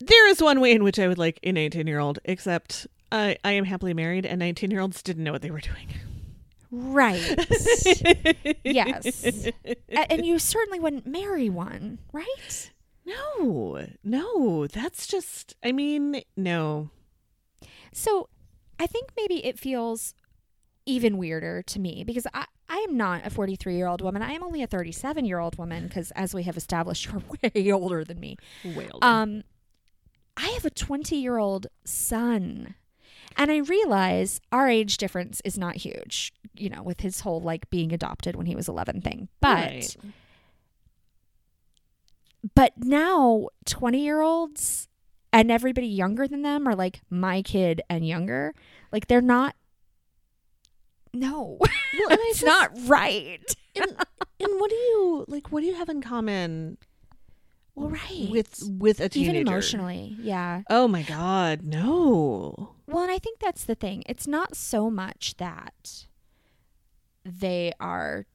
There 0.00 0.28
is 0.28 0.42
one 0.42 0.60
way 0.60 0.72
in 0.72 0.82
which 0.82 0.98
I 0.98 1.06
would 1.08 1.18
like 1.18 1.38
an 1.44 1.54
18-year-old, 1.54 2.18
except 2.24 2.86
I 3.12 3.36
I 3.44 3.52
am 3.52 3.64
happily 3.64 3.94
married 3.94 4.26
and 4.26 4.40
19-year-olds 4.42 5.02
didn't 5.02 5.24
know 5.24 5.32
what 5.32 5.42
they 5.42 5.50
were 5.50 5.60
doing. 5.60 5.88
Right. 6.70 7.20
yes. 8.64 9.24
A- 9.24 10.12
and 10.12 10.26
you 10.26 10.38
certainly 10.40 10.80
wouldn't 10.80 11.06
marry 11.06 11.48
one, 11.48 11.98
right? 12.12 12.70
No. 13.06 13.86
No, 14.02 14.66
that's 14.66 15.06
just 15.06 15.54
I 15.62 15.70
mean, 15.72 16.22
no. 16.36 16.90
So 17.92 18.28
I 18.80 18.86
think 18.86 19.10
maybe 19.16 19.44
it 19.46 19.58
feels 19.58 20.14
even 20.86 21.16
weirder 21.16 21.62
to 21.62 21.78
me 21.78 22.02
because 22.04 22.26
I, 22.34 22.46
I 22.68 22.78
am 22.88 22.96
not 22.96 23.26
a 23.26 23.30
43 23.30 23.76
year 23.76 23.86
old 23.86 24.00
woman. 24.00 24.22
I 24.22 24.32
am 24.32 24.42
only 24.42 24.62
a 24.62 24.66
37 24.66 25.24
year 25.24 25.38
old 25.38 25.58
woman 25.58 25.86
because, 25.86 26.10
as 26.12 26.34
we 26.34 26.44
have 26.44 26.56
established, 26.56 27.06
you're 27.08 27.22
way 27.54 27.72
older 27.72 28.04
than 28.04 28.18
me. 28.20 28.36
Way 28.64 28.88
older. 28.92 29.06
Um, 29.06 29.42
I 30.36 30.48
have 30.48 30.64
a 30.64 30.70
20 30.70 31.16
year 31.16 31.38
old 31.38 31.66
son. 31.84 32.74
And 33.36 33.50
I 33.50 33.56
realize 33.58 34.40
our 34.52 34.68
age 34.68 34.96
difference 34.96 35.42
is 35.44 35.58
not 35.58 35.76
huge, 35.76 36.32
you 36.54 36.70
know, 36.70 36.82
with 36.84 37.00
his 37.00 37.20
whole 37.20 37.40
like 37.40 37.68
being 37.68 37.92
adopted 37.92 38.36
when 38.36 38.46
he 38.46 38.54
was 38.54 38.68
11 38.68 39.00
thing. 39.00 39.28
But 39.40 39.56
Right. 39.56 39.96
but 42.54 42.72
now 42.76 43.48
20 43.66 43.98
year 44.02 44.20
olds 44.20 44.88
and 45.32 45.50
everybody 45.50 45.86
younger 45.86 46.28
than 46.28 46.42
them 46.42 46.68
are 46.68 46.76
like 46.76 47.00
my 47.10 47.42
kid 47.42 47.80
and 47.88 48.06
younger 48.06 48.54
like 48.92 49.06
they're 49.08 49.20
not 49.20 49.56
no 51.14 51.56
well, 51.60 51.70
and 52.10 52.18
it's 52.22 52.40
just, 52.40 52.46
not 52.46 52.70
right 52.88 53.56
and, 53.76 53.86
and 54.40 54.60
what 54.60 54.68
do 54.70 54.76
you 54.76 55.24
like 55.28 55.50
what 55.50 55.60
do 55.60 55.66
you 55.66 55.74
have 55.74 55.88
in 55.88 56.02
common 56.02 56.76
well 57.74 57.88
right 57.90 58.28
with 58.30 58.62
with 58.78 59.00
a 59.00 59.08
teenager? 59.08 59.30
even 59.32 59.46
emotionally 59.48 60.16
yeah 60.20 60.62
Oh 60.70 60.86
my 60.88 61.02
god, 61.02 61.62
no. 61.62 62.74
well 62.86 63.02
and 63.04 63.12
i 63.12 63.18
think 63.18 63.38
that's 63.40 63.64
the 63.64 63.74
thing 63.74 64.02
it's 64.06 64.26
not 64.26 64.56
so 64.56 64.90
much 64.90 65.36
that 65.38 66.06
they 67.24 67.72
are 67.80 68.26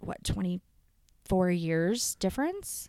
what 0.00 0.22
24 0.22 1.50
years 1.50 2.14
difference 2.14 2.88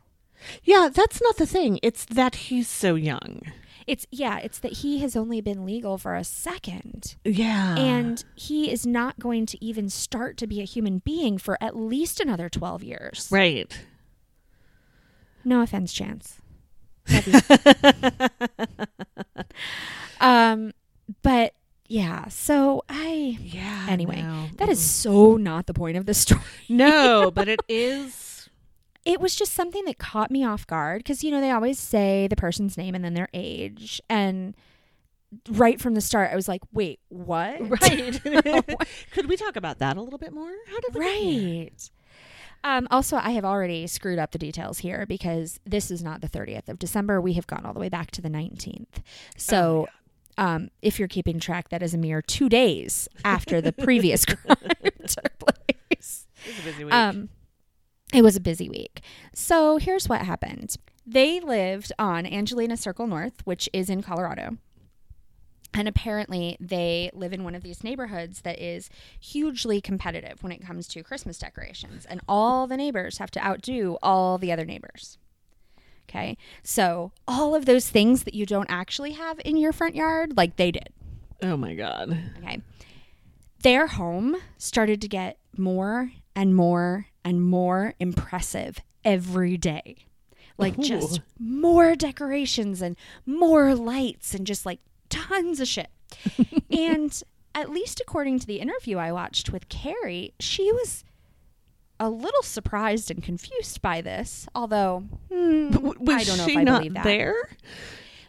Yeah, 0.64 0.90
that's 0.94 1.22
not 1.22 1.36
the 1.36 1.46
thing. 1.46 1.80
It's 1.84 2.06
that 2.06 2.36
he's 2.48 2.70
so 2.70 2.96
young. 2.96 3.42
It's 3.90 4.06
yeah 4.12 4.38
it's 4.38 4.60
that 4.60 4.74
he 4.74 5.00
has 5.00 5.16
only 5.16 5.42
been 5.42 5.66
legal 5.66 5.98
for 5.98 6.16
a 6.16 6.24
second 6.24 7.16
Yeah. 7.26 7.76
and 7.76 8.24
he 8.36 8.72
is 8.72 8.86
not 8.86 9.18
going 9.20 9.46
to 9.48 9.64
even 9.66 9.90
start 9.90 10.38
to 10.38 10.48
be 10.48 10.62
a 10.62 10.66
human 10.66 11.00
being 11.00 11.38
for 11.38 11.58
at 11.62 11.76
least 11.76 12.20
another 12.20 12.50
12 12.50 12.84
years. 12.84 13.28
right. 13.32 13.80
No 15.44 15.62
offense, 15.62 15.94
Chance. 15.94 16.42
Um, 20.22 20.74
but 21.22 21.54
yeah, 21.88 22.28
so 22.28 22.84
I 22.90 23.38
Yeah. 23.42 23.86
Anyway, 23.90 24.22
no. 24.22 24.48
that 24.58 24.68
is 24.70 24.80
so 24.82 25.38
not 25.38 25.66
the 25.66 25.74
point 25.74 25.98
of 25.98 26.06
the 26.06 26.14
story. 26.14 26.42
no, 26.68 27.32
but 27.32 27.48
it 27.48 27.62
is. 27.70 28.29
It 29.10 29.20
was 29.20 29.36
just 29.36 29.54
something 29.54 29.86
that 29.86 29.98
caught 29.98 30.30
me 30.30 30.46
off 30.46 30.68
guard 30.68 31.00
because 31.00 31.24
you 31.24 31.32
know 31.32 31.42
they 31.42 31.50
always 31.50 31.80
say 31.80 32.28
the 32.28 32.36
person's 32.36 32.78
name 32.78 32.94
and 32.94 33.04
then 33.04 33.16
their 33.16 33.30
age 33.34 34.00
and 34.08 34.56
right 35.50 35.82
from 35.82 35.96
the 35.96 36.02
start 36.02 36.32
I 36.32 36.36
was 36.36 36.48
like, 36.48 36.62
"Wait, 36.72 37.00
what?" 37.10 37.58
Right. 37.82 38.22
Could 39.12 39.28
we 39.28 39.36
talk 39.36 39.56
about 39.56 39.80
that 39.80 39.98
a 39.98 40.02
little 40.02 40.20
bit 40.20 40.32
more? 40.32 40.52
How 40.68 40.80
did 40.80 40.94
we 40.94 41.02
get 41.02 41.18
here? 41.18 41.64
Right. 41.64 41.90
Um, 42.64 42.88
also, 42.92 43.18
I 43.18 43.32
have 43.32 43.46
already 43.46 43.88
screwed 43.88 44.20
up 44.20 44.32
the 44.32 44.38
details 44.38 44.80
here 44.80 45.06
because 45.08 45.60
this 45.66 45.90
is 45.90 46.04
not 46.04 46.22
the 46.22 46.28
30th 46.28 46.68
of 46.68 46.78
December. 46.78 47.22
We 47.22 47.34
have 47.34 47.48
gone 47.48 47.66
all 47.66 47.74
the 47.74 47.80
way 47.80 47.90
back 47.90 48.12
to 48.12 48.22
the 48.22 48.30
19th. 48.30 49.02
So, 49.38 49.88
um, 50.38 50.70
if 50.82 51.00
you're 51.00 51.08
keeping 51.08 51.40
track, 51.40 51.70
that 51.70 51.82
is 51.82 51.94
a 51.94 51.98
mere 51.98 52.22
two 52.22 52.50
days 52.50 53.08
after 53.24 53.62
the 53.62 53.72
previous 53.72 54.26
crime 54.26 54.58
took 55.08 55.40
place. 55.40 56.28
It 56.46 56.48
was 56.48 56.60
a 56.60 56.64
busy 56.64 56.84
week. 56.84 56.94
Um, 56.94 57.30
it 58.14 58.24
was 58.24 58.36
a 58.36 58.42
busy 58.42 58.70
week. 58.70 59.02
So, 59.34 59.78
here's 59.78 60.10
what 60.10 60.22
happened 60.22 60.76
they 61.06 61.40
lived 61.40 61.92
on 61.98 62.26
Angelina 62.26 62.78
Circle 62.78 63.08
North, 63.08 63.42
which 63.46 63.68
is 63.74 63.90
in 63.90 64.04
Colorado. 64.04 64.58
And 65.74 65.88
apparently, 65.88 66.58
they 66.60 67.12
live 67.14 67.32
in 67.32 67.44
one 67.44 67.56
of 67.56 67.64
these 67.64 67.84
neighborhoods 67.84 68.42
that 68.42 68.60
is 68.60 68.90
hugely 69.20 69.82
competitive 69.82 70.42
when 70.42 70.52
it 70.52 70.66
comes 70.66 70.88
to 70.90 71.04
Christmas 71.04 71.38
decorations. 71.38 72.06
And 72.06 72.22
all 72.28 72.66
the 72.68 72.78
neighbors 72.78 73.20
have 73.20 73.32
to 73.32 73.46
outdo 73.46 73.98
all 74.02 74.38
the 74.38 74.52
other 74.52 74.66
neighbors. 74.66 75.18
Okay. 76.10 76.38
So, 76.64 77.12
all 77.28 77.54
of 77.54 77.66
those 77.66 77.90
things 77.90 78.24
that 78.24 78.34
you 78.34 78.46
don't 78.48 78.70
actually 78.70 79.12
have 79.12 79.40
in 79.46 79.58
your 79.58 79.72
front 79.72 79.96
yard, 79.96 80.36
like 80.36 80.56
they 80.56 80.72
did. 80.72 80.90
oh 81.44 81.56
my 81.56 81.76
god. 81.76 82.18
Okay. 82.40 82.62
Their 83.62 83.88
home 83.88 84.38
started 84.58 85.02
to 85.02 85.08
get 85.08 85.38
more 85.56 86.12
and 86.40 86.56
more 86.56 87.06
and 87.26 87.44
more 87.44 87.96
impressive 88.00 88.80
every 89.04 89.58
day. 89.58 90.06
Like 90.58 90.80
just 90.80 91.20
more 91.38 91.98
decorations 91.98 92.82
and 92.82 92.96
more 93.26 93.76
lights 93.76 94.34
and 94.34 94.48
just 94.48 94.66
like 94.66 94.80
tons 95.10 95.60
of 95.60 95.68
shit. 95.68 95.90
and 96.72 97.22
at 97.54 97.70
least 97.70 98.00
according 98.00 98.40
to 98.40 98.48
the 98.48 98.62
interview 98.62 98.98
I 98.98 99.12
watched 99.12 99.52
with 99.52 99.68
Carrie, 99.68 100.34
she 100.40 100.72
was 100.72 101.04
a 102.00 102.10
little 102.10 102.44
surprised 102.44 103.12
and 103.12 103.22
confused 103.22 103.82
by 103.82 104.00
this. 104.00 104.48
Although 104.56 105.04
hmm, 105.30 105.68
I 106.08 106.24
don't 106.24 106.38
know 106.38 106.48
if 106.48 106.58
I 106.58 106.64
not 106.64 106.80
believe 106.80 106.94
that. 106.94 107.04
there? 107.04 107.50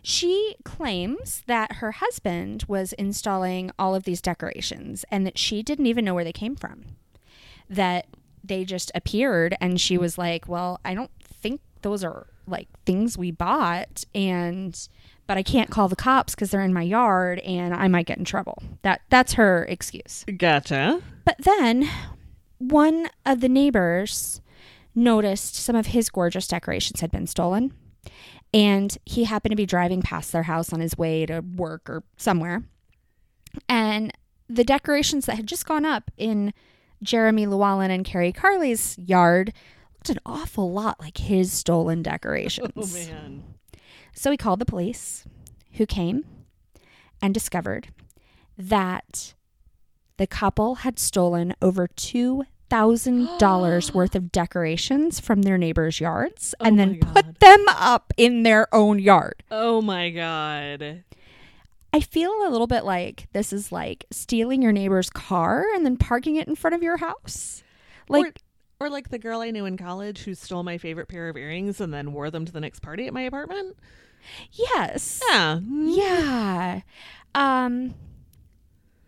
She 0.03 0.57
claims 0.65 1.45
that 1.47 1.75
her 1.75 1.93
husband 1.93 2.65
was 2.67 2.93
installing 2.95 3.71
all 3.79 3.95
of 3.95 4.03
these 4.03 4.21
decorations 4.21 5.05
and 5.13 5.25
that 5.27 5.39
she 5.39 5.63
didn't 5.63 5.87
even 5.87 6.05
know 6.05 6.15
where 6.15 6.25
they 6.25 6.33
came 6.33 6.57
from. 6.57 6.97
That 7.71 8.07
they 8.45 8.65
just 8.65 8.93
appeared 8.95 9.57
and 9.61 9.81
she 9.81 9.97
was 9.97 10.19
like, 10.19 10.49
Well, 10.49 10.81
I 10.85 10.95
don't 10.95 11.11
think 11.23 11.61
those 11.83 12.05
are 12.05 12.27
like 12.47 12.69
things 12.85 13.17
we 13.17 13.31
bought 13.31 14.05
and 14.15 14.89
but 15.27 15.39
I 15.39 15.43
can't 15.45 15.71
call 15.71 15.89
the 15.89 15.97
cops 15.97 16.35
cuz 16.35 16.51
they're 16.51 16.61
in 16.61 16.75
my 16.75 16.83
yard 16.83 17.39
and 17.41 17.73
I 17.73 17.89
might 17.89 18.07
get 18.07 18.19
in 18.19 18.25
trouble. 18.25 18.63
That 18.83 19.03
that's 19.09 19.35
her 19.35 19.65
excuse. 19.69 20.25
Gotcha. 20.37 21.01
But 21.25 21.37
then 21.39 21.89
one 22.59 23.09
of 23.25 23.41
the 23.41 23.49
neighbors 23.49 24.41
noticed 24.95 25.55
some 25.55 25.77
of 25.77 25.87
his 25.87 26.11
gorgeous 26.11 26.47
decorations 26.47 27.01
had 27.01 27.11
been 27.11 27.27
stolen. 27.27 27.73
And 28.53 28.97
he 29.07 29.25
happened 29.25 29.53
to 29.53 29.57
be 29.57 29.67
driving 29.67 30.03
past 30.03 30.33
their 30.33 30.43
house 30.43 30.73
on 30.73 30.81
his 30.81 30.99
way 30.99 31.25
to 31.27 31.41
work 31.41 31.89
or 31.89 32.03
somewhere. 32.17 32.65
And 33.69 34.13
the 34.49 34.65
decorations 34.65 35.27
that 35.27 35.37
had 35.37 35.47
just 35.47 35.67
gone 35.67 35.85
up 35.85 36.11
in 36.17 36.53
Jeremy 37.03 37.47
Llewellyn 37.47 37.91
and 37.91 38.05
Carrie 38.05 38.33
Carley's 38.33 38.97
yard 38.99 39.53
looked 39.95 40.11
an 40.11 40.19
awful 40.27 40.71
lot 40.73 41.01
like 41.01 41.19
his 41.19 41.53
stolen 41.53 42.03
decorations. 42.03 42.73
Oh 42.77 42.87
man. 43.13 43.45
So 44.13 44.31
he 44.31 44.37
called 44.37 44.59
the 44.61 44.67
police, 44.67 45.25
who 45.75 45.87
came 45.87 46.25
and 47.23 47.33
discovered 47.33 47.89
that 48.59 49.35
the 50.17 50.27
couple 50.27 50.75
had 50.77 50.99
stolen 50.99 51.55
over 51.63 51.87
$2,000 51.89 53.95
worth 54.01 54.15
of 54.15 54.33
decorations 54.33 55.21
from 55.21 55.43
their 55.43 55.57
neighbors' 55.57 56.01
yards 56.01 56.55
oh 56.61 56.65
and 56.67 56.75
Oh 56.75 56.77
then 56.85 57.01
put 57.01 57.41
them 57.41 57.65
up 57.69 58.13
in 58.17 58.43
their 58.43 58.67
own 58.75 58.99
yard. 58.99 59.43
Oh 59.51 59.81
my 59.81 60.11
god. 60.11 61.05
I 61.93 62.01
feel 62.01 62.31
a 62.47 62.51
little 62.51 62.67
bit 62.67 62.85
like 62.85 63.29
this 63.33 63.53
is 63.53 63.73
like 63.73 64.07
stealing 64.11 64.63
your 64.63 64.73
neighbor's 64.73 65.11
car 65.11 65.65
and 65.75 65.85
then 65.85 65.97
parking 65.97 66.37
it 66.37 66.47
in 66.47 66.55
front 66.55 66.75
of 66.75 66.83
your 66.83 66.99
house. 66.99 67.63
Like, 68.09 68.41
or, 68.81 68.87
or 68.87 68.91
like 68.91 69.09
the 69.11 69.19
girl 69.19 69.41
I 69.41 69.51
knew 69.51 69.65
in 69.67 69.77
college 69.77 70.23
who 70.23 70.35
stole 70.35 70.63
my 70.63 70.79
favorite 70.79 71.09
pair 71.09 71.29
of 71.29 71.37
earrings 71.37 71.81
and 71.81 71.93
then 71.93 72.13
wore 72.13 72.31
them 72.31 72.45
to 72.45 72.53
the 72.53 72.61
next 72.61 72.81
party 72.81 73.07
at 73.07 73.13
my 73.13 73.23
apartment. 73.23 73.77
yes. 74.53 75.21
Yeah. 75.29 75.61
Yeah. 75.63 76.81
Um, 77.35 77.95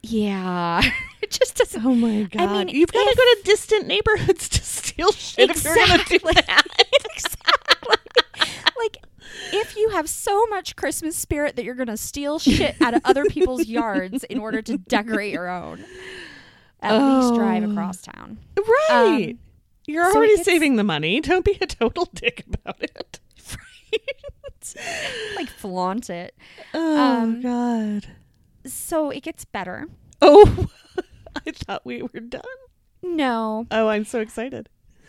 yeah. 0.03 0.83
it 1.22 1.30
just 1.30 1.57
doesn't. 1.57 1.85
Oh 1.85 1.95
my 1.95 2.24
god. 2.24 2.49
I 2.49 2.64
mean, 2.64 2.68
you've 2.74 2.93
got 2.93 3.09
to 3.09 3.16
go 3.16 3.22
to 3.22 3.41
distant 3.45 3.87
neighborhoods 3.87 4.49
to 4.51 4.62
steal 4.62 5.12
shit 5.12 5.51
if 5.51 5.64
you're 5.64 5.74
gonna 5.74 6.03
do 6.05 6.18
that. 6.24 6.64
exactly. 7.14 7.97
like, 8.78 8.97
if 9.53 9.76
you 9.76 9.90
have 9.90 10.09
so 10.09 10.47
much 10.47 10.76
Christmas 10.76 11.16
spirit 11.16 11.57
that 11.57 11.64
you're 11.64 11.74
going 11.74 11.88
to 11.88 11.97
steal 11.97 12.38
shit 12.38 12.76
out 12.80 12.95
of 12.95 13.03
other 13.05 13.24
people's 13.24 13.66
yards 13.68 14.24
in 14.24 14.38
order 14.38 14.62
to 14.62 14.78
decorate 14.78 15.32
your 15.32 15.49
own, 15.49 15.84
at 16.80 16.93
least 16.99 17.34
drive 17.34 17.64
Oh. 17.64 17.70
across 17.72 18.03
town. 18.03 18.38
Right. 18.57 19.30
Um, 19.32 19.38
you're 19.86 20.11
so 20.11 20.16
already 20.18 20.36
gets- 20.36 20.47
saving 20.47 20.76
the 20.76 20.84
money. 20.84 21.20
Don't 21.20 21.45
be 21.45 21.59
a 21.61 21.66
total 21.66 22.09
dick 22.14 22.45
about 22.53 22.80
it. 22.82 23.20
like, 25.36 25.49
flaunt 25.49 26.09
it. 26.09 26.34
Oh 26.72 26.99
Um, 27.22 27.40
god. 27.40 28.07
So 28.64 29.11
it 29.11 29.22
gets 29.22 29.45
better. 29.45 29.86
Oh, 30.20 30.68
I 31.47 31.51
thought 31.51 31.84
we 31.84 32.03
were 32.03 32.20
done. 32.20 32.43
No, 33.03 33.66
Oh, 33.72 33.88
I'm 33.88 34.05
so 34.05 34.20
excited. 34.20 34.68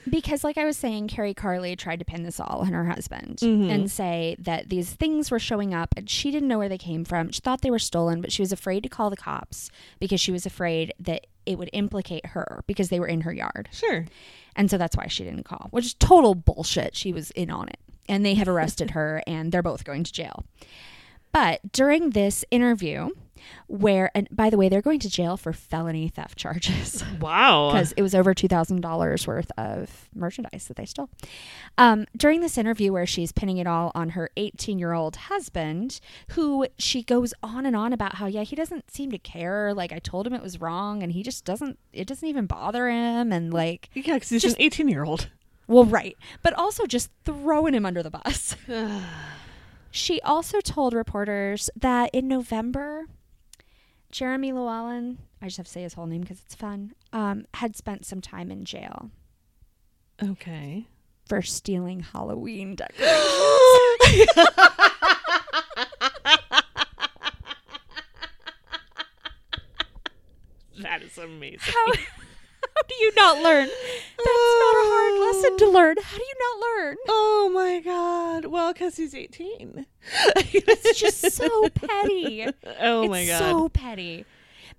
Because 0.09 0.43
like 0.43 0.57
I 0.57 0.65
was 0.65 0.77
saying, 0.77 1.07
Carrie 1.07 1.33
Carley 1.33 1.75
tried 1.75 1.99
to 1.99 2.05
pin 2.05 2.23
this 2.23 2.39
all 2.39 2.59
on 2.61 2.73
her 2.73 2.85
husband 2.85 3.37
Mhm. 3.37 3.69
and 3.69 3.91
say 3.91 4.35
that 4.39 4.69
these 4.69 4.93
things 4.93 5.31
were 5.31 5.39
showing 5.39 5.73
up 5.73 5.93
and 5.97 6.09
she 6.09 6.31
didn't 6.31 6.47
know 6.49 6.57
where 6.57 6.69
they 6.69 6.77
came 6.77 7.05
from. 7.05 7.31
She 7.31 7.41
thought 7.41 7.61
they 7.61 7.71
were 7.71 7.79
stolen, 7.79 8.21
but 8.21 8.31
she 8.31 8.41
was 8.41 8.51
afraid 8.51 8.83
to 8.83 8.89
call 8.89 9.09
the 9.09 9.17
cops 9.17 9.69
because 9.99 10.19
she 10.21 10.31
was 10.31 10.45
afraid 10.45 10.93
that 10.99 11.27
it 11.45 11.57
would 11.57 11.69
implicate 11.73 12.27
her 12.27 12.63
because 12.67 12.89
they 12.89 12.99
were 12.99 13.07
in 13.07 13.21
her 13.21 13.33
yard. 13.33 13.69
Sure. 13.71 14.05
And 14.55 14.69
so 14.69 14.77
that's 14.77 14.95
why 14.95 15.07
she 15.07 15.23
didn't 15.23 15.43
call, 15.43 15.67
which 15.71 15.85
is 15.85 15.93
total 15.95 16.35
bullshit. 16.35 16.95
She 16.95 17.11
was 17.11 17.31
in 17.31 17.49
on 17.49 17.69
it. 17.69 17.79
And 18.09 18.25
they 18.25 18.33
have 18.35 18.47
arrested 18.49 18.91
her 18.97 19.23
and 19.25 19.51
they're 19.51 19.63
both 19.63 19.83
going 19.85 20.03
to 20.03 20.11
jail. 20.13 20.43
But 21.33 21.71
during 21.73 22.11
this 22.11 22.45
interview, 22.51 23.09
where, 23.67 24.09
and 24.15 24.27
by 24.31 24.49
the 24.49 24.57
way, 24.57 24.69
they're 24.69 24.81
going 24.81 24.99
to 24.99 25.09
jail 25.09 25.35
for 25.35 25.51
felony 25.51 26.07
theft 26.07 26.37
charges 26.37 27.03
Wow. 27.19 27.71
because 27.71 27.91
it 27.97 28.01
was 28.01 28.15
over 28.15 28.33
$2,000 28.33 29.27
worth 29.27 29.51
of 29.57 30.07
merchandise 30.15 30.67
that 30.67 30.77
they 30.77 30.85
stole. 30.85 31.09
Um, 31.77 32.05
during 32.15 32.39
this 32.39 32.57
interview, 32.57 32.93
where 32.93 33.05
she's 33.05 33.33
pinning 33.33 33.57
it 33.57 33.67
all 33.67 33.91
on 33.95 34.09
her 34.09 34.29
18 34.37 34.79
year 34.79 34.93
old 34.93 35.15
husband, 35.17 35.99
who 36.29 36.67
she 36.77 37.03
goes 37.03 37.33
on 37.43 37.65
and 37.65 37.75
on 37.75 37.91
about 37.91 38.15
how, 38.15 38.27
yeah, 38.27 38.43
he 38.43 38.55
doesn't 38.55 38.89
seem 38.91 39.11
to 39.11 39.17
care. 39.17 39.73
Like, 39.73 39.91
I 39.91 39.99
told 39.99 40.25
him 40.25 40.33
it 40.33 40.41
was 40.41 40.61
wrong 40.61 41.03
and 41.03 41.11
he 41.11 41.21
just 41.23 41.43
doesn't, 41.43 41.77
it 41.91 42.07
doesn't 42.07 42.27
even 42.29 42.45
bother 42.45 42.87
him. 42.89 43.33
And 43.33 43.53
like, 43.53 43.89
yeah, 43.93 44.13
because 44.13 44.29
he's 44.29 44.41
just- 44.43 44.55
an 44.55 44.61
18 44.61 44.87
year 44.87 45.03
old. 45.03 45.29
well, 45.67 45.83
right. 45.83 46.15
But 46.43 46.53
also 46.53 46.85
just 46.85 47.09
throwing 47.25 47.73
him 47.73 47.85
under 47.85 48.03
the 48.03 48.11
bus. 48.11 48.55
she 49.95 50.19
also 50.21 50.59
told 50.59 50.93
reporters 50.93 51.69
that 51.75 52.09
in 52.13 52.27
November, 52.27 53.05
Jeremy 54.11 54.51
Llewellyn, 54.51 55.19
I 55.39 55.45
just 55.45 55.57
have 55.57 55.67
to 55.67 55.71
say 55.71 55.83
his 55.83 55.93
whole 55.93 56.07
name 56.07 56.21
because 56.21 56.41
it's 56.43 56.55
fun, 56.55 56.93
um, 57.13 57.45
had 57.53 57.75
spent 57.75 58.03
some 58.05 58.19
time 58.19 58.49
in 58.51 58.65
jail 58.65 59.11
Okay. 60.21 60.87
for 61.27 61.41
stealing 61.43 61.99
Halloween 61.99 62.75
decorations. 62.75 64.29
that 70.79 71.01
is 71.03 71.17
amazing. 71.17 71.59
how, 71.73 71.93
do 72.87 72.95
you 72.95 73.11
not 73.15 73.37
learn? 73.41 73.67
That's 73.67 74.25
not 74.25 74.75
a 74.75 74.87
hard 74.89 75.35
lesson 75.35 75.57
to 75.57 75.69
learn. 75.69 75.95
How 76.01 76.17
do 76.17 76.23
you 76.23 76.35
not 76.39 76.67
learn? 76.67 76.97
Oh 77.09 77.51
my 77.53 77.79
god. 77.79 78.45
Well, 78.45 78.73
because 78.73 78.95
he's 78.97 79.13
18. 79.15 79.85
It's 80.35 80.99
just 80.99 81.31
so 81.33 81.69
petty. 81.69 82.47
Oh 82.79 83.03
it's 83.03 83.09
my 83.09 83.25
god. 83.25 83.39
so 83.39 83.69
petty. 83.69 84.25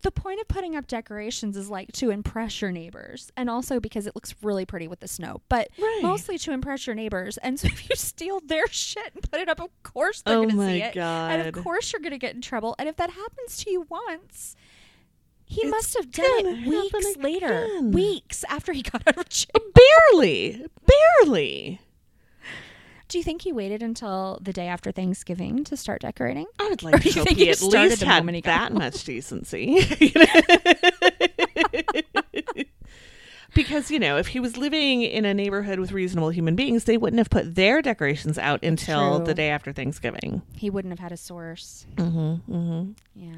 The 0.02 0.11
point 0.11 0.38
of 0.40 0.48
putting 0.48 0.76
up 0.76 0.86
decorations 0.86 1.57
is 1.57 1.70
like 1.70 1.90
to 1.92 2.11
impress 2.11 2.61
your 2.61 2.70
neighbors 2.70 3.32
and 3.38 3.48
also 3.48 3.80
because 3.80 4.07
it 4.07 4.14
looks 4.14 4.34
really 4.42 4.66
pretty 4.66 4.86
with 4.86 5.00
the 5.00 5.09
snow, 5.09 5.40
but 5.48 5.68
Right. 5.78 6.00
mostly 6.02 6.36
to 6.38 6.52
impress 6.52 6.86
your 6.86 6.94
neighbors. 6.94 7.38
And 7.38 7.59
so 7.59 7.66
if 7.72 7.88
you 7.88 7.96
steal 7.96 8.40
their 8.40 8.66
shit 8.68 9.12
and 9.14 9.22
put 9.30 9.40
it 9.40 9.48
up, 9.48 9.61
of 9.61 9.70
course 9.82 10.20
they're 10.20 10.36
Oh 10.36 10.42
going 10.42 10.57
to 10.57 10.66
see 10.66 10.82
it. 10.82 10.96
And 10.96 11.46
of 11.57 11.64
course 11.64 11.92
you're 11.92 12.00
going 12.00 12.12
to 12.12 12.18
get 12.18 12.34
in 12.34 12.42
trouble. 12.42 12.74
And 12.78 12.86
if 12.88 12.96
that 12.96 13.11
happens 13.11 13.57
to 13.64 13.70
you 13.70 13.86
once, 13.88 14.57
he 15.55 15.62
It's 15.62 15.70
must 15.70 15.94
have 15.96 16.11
done 16.11 16.46
it 16.46 16.66
weeks 16.68 17.16
later. 17.18 17.64
again. 17.64 17.92
Weeks 17.92 18.44
after 18.48 18.72
he 18.72 18.82
got 18.82 19.02
out 19.07 19.16
of 19.18 19.28
jail. 19.28 19.50
barely. 20.12 20.66
Barely. 21.24 21.80
Do 23.09 23.18
you 23.18 23.24
think 23.24 23.42
he 23.42 23.52
waited 23.52 23.82
until 23.82 24.38
the 24.42 24.52
day 24.52 24.66
after 24.66 24.90
Thanksgiving 24.90 25.62
to 25.64 25.76
start 25.76 26.00
decorating? 26.00 26.46
I 26.59 26.68
would 26.70 26.82
like 26.82 27.02
do 27.02 27.11
to 27.12 27.22
think 27.22 27.38
he 27.38 27.44
he 27.44 27.50
at 27.50 27.61
least 27.62 28.02
had 28.02 28.22
moment 28.24 28.36
he 28.36 28.40
got 28.40 28.70
that 28.70 28.72
much 28.72 29.05
decency. 29.05 29.84
because, 33.55 33.90
you 33.90 34.00
know, 34.00 34.16
if 34.16 34.28
he 34.28 34.40
was 34.40 34.57
living 34.57 35.02
in 35.02 35.24
a 35.24 35.34
neighborhood 35.34 35.78
with 35.78 35.92
reasonable 35.92 36.30
human 36.30 36.57
beings, 36.57 36.84
they 36.84 36.96
wouldn't 36.96 37.18
have 37.18 37.30
put 37.30 37.55
their 37.55 37.82
decorations 37.82 38.38
out 38.38 38.64
until 38.64 39.18
True. 39.18 39.26
the 39.26 39.34
day 39.34 39.50
after 39.50 39.72
Thanksgiving. 39.72 40.42
He 40.57 40.70
wouldn't 40.70 40.90
have 40.92 40.98
had 40.98 41.12
a 41.12 41.16
source. 41.16 41.86
Mm-hmm, 41.96 42.52
mm-hmm. 42.52 42.90
Yeah. 43.14 43.34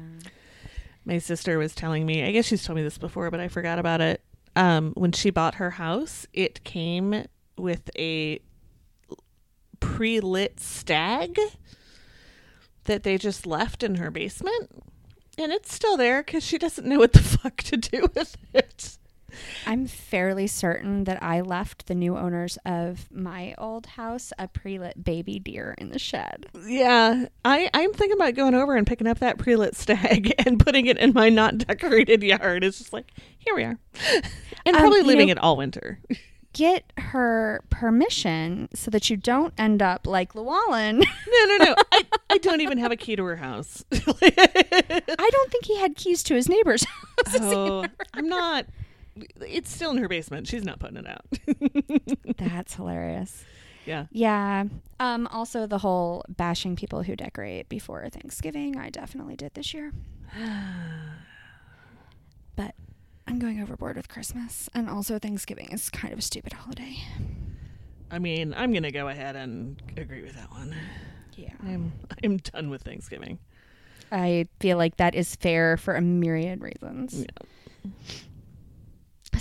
My 1.07 1.19
sister 1.19 1.57
was 1.57 1.73
telling 1.73 2.05
me, 2.05 2.25
I 2.25 2.33
guess 2.33 2.43
she's 2.43 2.65
told 2.65 2.75
me 2.75 2.83
this 2.83 2.97
before, 2.97 3.31
but 3.31 3.39
I 3.39 3.47
forgot 3.47 3.79
about 3.79 4.01
it. 4.01 4.21
Um, 4.57 4.91
when 4.95 5.13
she 5.13 5.29
bought 5.29 5.55
her 5.55 5.71
house, 5.71 6.27
it 6.33 6.65
came 6.65 7.23
with 7.57 7.89
a 7.97 8.41
pre 9.79 10.19
lit 10.19 10.59
stag 10.59 11.39
that 12.83 13.03
they 13.03 13.17
just 13.17 13.47
left 13.47 13.83
in 13.83 13.95
her 13.95 14.11
basement. 14.11 14.69
And 15.37 15.53
it's 15.53 15.73
still 15.73 15.95
there 15.95 16.23
because 16.23 16.43
she 16.43 16.57
doesn't 16.57 16.85
know 16.85 16.99
what 16.99 17.13
the 17.13 17.19
fuck 17.23 17.55
to 17.63 17.77
do 17.77 18.09
with 18.13 18.35
it. 18.53 18.97
I'm 19.65 19.87
fairly 19.87 20.47
certain 20.47 21.03
that 21.05 21.21
I 21.21 21.41
left 21.41 21.87
the 21.87 21.95
new 21.95 22.17
owners 22.17 22.57
of 22.65 23.11
my 23.11 23.53
old 23.57 23.85
house 23.85 24.31
a 24.39 24.47
pre-lit 24.47 25.03
baby 25.03 25.39
deer 25.39 25.75
in 25.77 25.89
the 25.89 25.99
shed. 25.99 26.47
Yeah, 26.65 27.25
I, 27.45 27.69
I'm 27.73 27.93
thinking 27.93 28.17
about 28.17 28.35
going 28.35 28.53
over 28.55 28.75
and 28.75 28.85
picking 28.87 29.07
up 29.07 29.19
that 29.19 29.37
pre 29.37 29.55
lit 29.55 29.75
stag 29.75 30.33
and 30.45 30.59
putting 30.59 30.85
it 30.85 30.97
in 30.97 31.13
my 31.13 31.29
not 31.29 31.57
decorated 31.59 32.23
yard. 32.23 32.63
It's 32.63 32.77
just 32.77 32.93
like, 32.93 33.11
here 33.37 33.55
we 33.55 33.63
are. 33.63 33.77
And 34.65 34.75
Um, 34.75 34.81
probably 34.81 34.99
you 34.99 35.05
leaving 35.05 35.27
know- 35.27 35.31
it 35.33 35.37
all 35.39 35.57
winter. 35.57 35.99
Get 36.53 36.91
her 36.97 37.61
permission 37.69 38.67
so 38.73 38.89
that 38.89 39.11
you 39.11 39.17
don't 39.17 39.53
end 39.59 39.81
up 39.83 40.07
like 40.07 40.33
Llewellyn. 40.33 41.03
No, 41.27 41.45
no, 41.57 41.65
no. 41.65 41.75
I, 41.91 42.01
I 42.31 42.37
don't 42.39 42.61
even 42.61 42.79
have 42.79 42.91
a 42.91 42.95
key 42.95 43.15
to 43.15 43.23
her 43.25 43.35
house. 43.35 43.85
I 43.91 45.29
don't 45.31 45.51
think 45.51 45.65
he 45.65 45.77
had 45.77 45.95
keys 45.95 46.23
to 46.23 46.33
his 46.35 46.49
neighbor's 46.49 46.83
house. 46.85 47.37
oh, 47.41 47.85
I'm 48.13 48.27
not. 48.27 48.65
It's 49.41 49.71
still 49.73 49.91
in 49.91 49.97
her 49.97 50.07
basement. 50.07 50.47
She's 50.47 50.63
not 50.63 50.79
putting 50.79 50.97
it 50.97 51.07
out. 51.07 51.25
That's 52.37 52.73
hilarious. 52.75 53.43
yeah. 53.85 54.05
Yeah. 54.11 54.65
Um, 54.99 55.27
also, 55.27 55.65
the 55.67 55.77
whole 55.79 56.23
bashing 56.29 56.75
people 56.75 57.03
who 57.03 57.15
decorate 57.15 57.69
before 57.69 58.07
Thanksgiving, 58.09 58.77
I 58.77 58.89
definitely 58.89 59.35
did 59.35 59.53
this 59.53 59.73
year. 59.73 59.91
But 62.55 62.73
I'm 63.27 63.37
going 63.39 63.61
overboard 63.61 63.97
with 63.97 64.07
Christmas, 64.09 64.67
and 64.73 64.89
also 64.89 65.19
Thanksgiving 65.19 65.69
is 65.71 65.89
kind 65.89 66.11
of 66.11 66.19
a 66.19 66.23
stupid 66.23 66.53
holiday. 66.53 66.97
I 68.09 68.19
mean, 68.19 68.53
I'm 68.55 68.73
gonna 68.73 68.91
go 68.91 69.09
ahead 69.09 69.35
and 69.35 69.81
agree 69.95 70.23
with 70.23 70.35
that 70.35 70.49
one. 70.51 70.73
Yeah. 71.35 71.53
I'm 71.61 71.91
I'm 72.23 72.37
done 72.37 72.69
with 72.69 72.81
Thanksgiving. 72.81 73.37
I 74.11 74.47
feel 74.59 74.77
like 74.77 74.97
that 74.97 75.13
is 75.13 75.35
fair 75.35 75.77
for 75.77 75.95
a 75.95 76.01
myriad 76.01 76.61
reasons. 76.61 77.25
Yeah. 77.25 77.91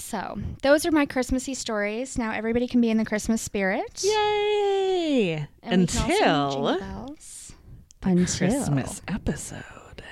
So, 0.06 0.38
those 0.62 0.86
are 0.86 0.92
my 0.92 1.04
Christmassy 1.04 1.54
stories. 1.54 2.16
Now 2.16 2.30
everybody 2.30 2.68
can 2.68 2.80
be 2.80 2.90
in 2.90 2.96
the 2.96 3.04
Christmas 3.04 3.42
spirit. 3.42 4.04
Yay! 4.04 5.48
And 5.64 5.80
we 5.80 5.86
can 5.88 6.28
all 6.28 7.16
sing 7.18 7.56
Until 8.02 8.12
Until 8.12 8.48
Christmas 8.48 9.02
episode. 9.08 10.04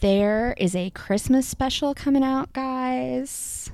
there 0.00 0.52
is 0.58 0.74
a 0.74 0.90
Christmas 0.90 1.46
special 1.46 1.94
coming 1.94 2.24
out, 2.24 2.52
guys. 2.54 3.70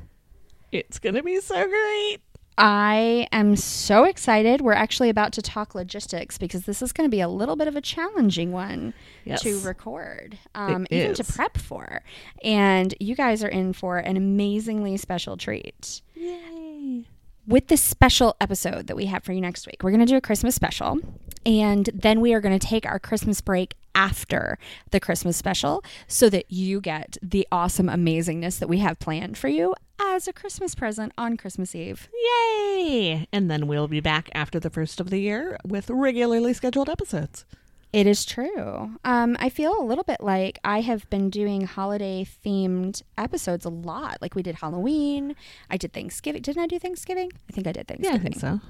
It's 0.73 0.99
gonna 0.99 1.23
be 1.23 1.41
so 1.41 1.67
great. 1.67 2.19
I 2.59 3.29
am 3.33 3.57
so 3.57 4.05
excited. 4.05 4.61
We're 4.61 4.73
actually 4.75 5.09
about 5.09 5.33
to 5.33 5.43
talk 5.43 5.75
logistics 5.75 6.39
because 6.39 6.65
this 6.67 6.83
is 6.83 6.93
going 6.93 7.09
to 7.09 7.11
be 7.11 7.21
a 7.21 7.29
little 7.29 7.57
bit 7.57 7.67
of 7.69 7.77
a 7.77 7.81
challenging 7.81 8.53
one 8.53 8.95
Yes. 9.25 9.43
to 9.43 9.59
record, 9.61 10.39
um, 10.55 10.87
even 10.91 11.15
to 11.15 11.25
prep 11.25 11.57
for. 11.57 12.03
And 12.45 12.95
you 13.01 13.15
guys 13.15 13.43
are 13.43 13.49
in 13.49 13.73
for 13.73 13.99
an 13.99 14.17
amazingly 14.17 14.97
special 14.97 15.37
treat. 15.37 16.03
Yay! 16.15 17.07
with 17.45 17.67
this 17.67 17.83
special 17.83 18.37
episode 18.41 18.87
that 18.87 18.95
we 18.95 19.07
have 19.07 19.25
for 19.25 19.33
you 19.33 19.41
next 19.41 19.67
week. 19.67 19.83
We're 19.83 19.91
going 19.91 19.99
to 19.99 20.07
do 20.07 20.17
a 20.17 20.21
Christmas 20.21 20.55
special, 20.55 20.99
and 21.45 21.91
then 21.93 22.21
we 22.21 22.35
are 22.35 22.41
going 22.41 22.57
to 22.57 22.65
take 22.65 22.87
our 22.87 23.01
Christmas 23.01 23.41
break 23.41 23.75
after 23.97 24.59
the 24.93 25.01
Christmas 25.01 25.37
special 25.37 25.83
so 26.07 26.31
that 26.31 26.53
you 26.53 26.81
get 26.81 27.19
the 27.21 27.47
awesome 27.51 27.89
amazingness 27.89 28.61
that 28.61 28.69
we 28.69 28.79
have 28.79 28.99
planned 29.01 29.37
for 29.37 29.49
you 29.49 29.75
as 30.05 30.27
a 30.29 30.33
Christmas 30.33 30.75
present 30.75 31.13
on 31.17 31.37
Christmas 31.37 31.75
Eve. 31.75 32.09
Yay! 32.13 33.27
And 33.33 33.51
then 33.51 33.67
we'll 33.67 33.89
be 33.89 34.01
back 34.01 34.29
after 34.35 34.59
the 34.59 34.71
first 34.71 35.01
of 35.01 35.11
the 35.11 35.19
year 35.19 35.57
with 35.65 35.91
regularly 35.91 36.53
scheduled 36.53 36.89
episodes. 36.89 37.45
It 37.93 38.07
is 38.07 38.25
true. 38.25 38.93
Um, 39.05 39.37
I 39.39 39.51
feel 39.51 39.79
a 39.79 39.85
little 39.85 40.05
bit 40.05 40.21
like 40.23 40.59
I 40.65 40.81
have 40.81 41.09
been 41.11 41.29
doing 41.29 41.63
holiday 41.67 42.27
themed 42.45 43.03
episodes 43.19 43.67
a 43.67 43.69
lot. 43.69 44.19
Like 44.23 44.35
we 44.35 44.43
did 44.43 44.57
Halloween, 44.57 45.37
I 45.71 45.77
did 45.77 45.93
Thanksgiving. 45.93 46.41
Didn't 46.41 46.63
I 46.63 46.67
do 46.67 46.79
Thanksgiving? 46.79 47.31
I 47.49 47.53
think 47.53 47.67
I 47.67 47.73
did 47.73 47.89
Thanksgiving. 47.89 48.15
Yeah, 48.15 48.21
I 48.21 48.23
think 48.23 48.41
so. 48.41 48.61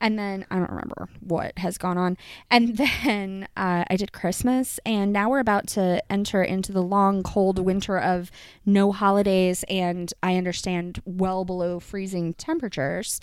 And 0.00 0.18
then 0.18 0.46
I 0.50 0.56
don't 0.56 0.70
remember 0.70 1.08
what 1.20 1.58
has 1.58 1.78
gone 1.78 1.98
on. 1.98 2.16
And 2.50 2.76
then 3.04 3.48
uh, 3.56 3.84
I 3.88 3.96
did 3.96 4.12
Christmas. 4.12 4.78
And 4.84 5.12
now 5.12 5.30
we're 5.30 5.40
about 5.40 5.66
to 5.68 6.02
enter 6.10 6.42
into 6.42 6.72
the 6.72 6.82
long, 6.82 7.22
cold 7.22 7.58
winter 7.58 7.98
of 7.98 8.30
no 8.64 8.92
holidays. 8.92 9.64
And 9.68 10.12
I 10.22 10.36
understand 10.36 11.02
well 11.04 11.44
below 11.44 11.80
freezing 11.80 12.34
temperatures. 12.34 13.20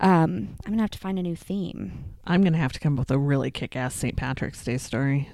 Um, 0.00 0.56
I'm 0.64 0.72
going 0.72 0.76
to 0.76 0.82
have 0.82 0.90
to 0.92 0.98
find 0.98 1.18
a 1.18 1.22
new 1.22 1.34
theme. 1.34 2.04
I'm 2.24 2.44
gonna 2.44 2.58
have 2.58 2.72
to 2.74 2.80
come 2.80 2.94
up 2.94 2.98
with 3.00 3.10
a 3.10 3.18
really 3.18 3.50
kick-ass 3.50 3.94
St. 3.94 4.14
Patrick's 4.14 4.62
Day 4.62 4.76
story. 4.76 5.30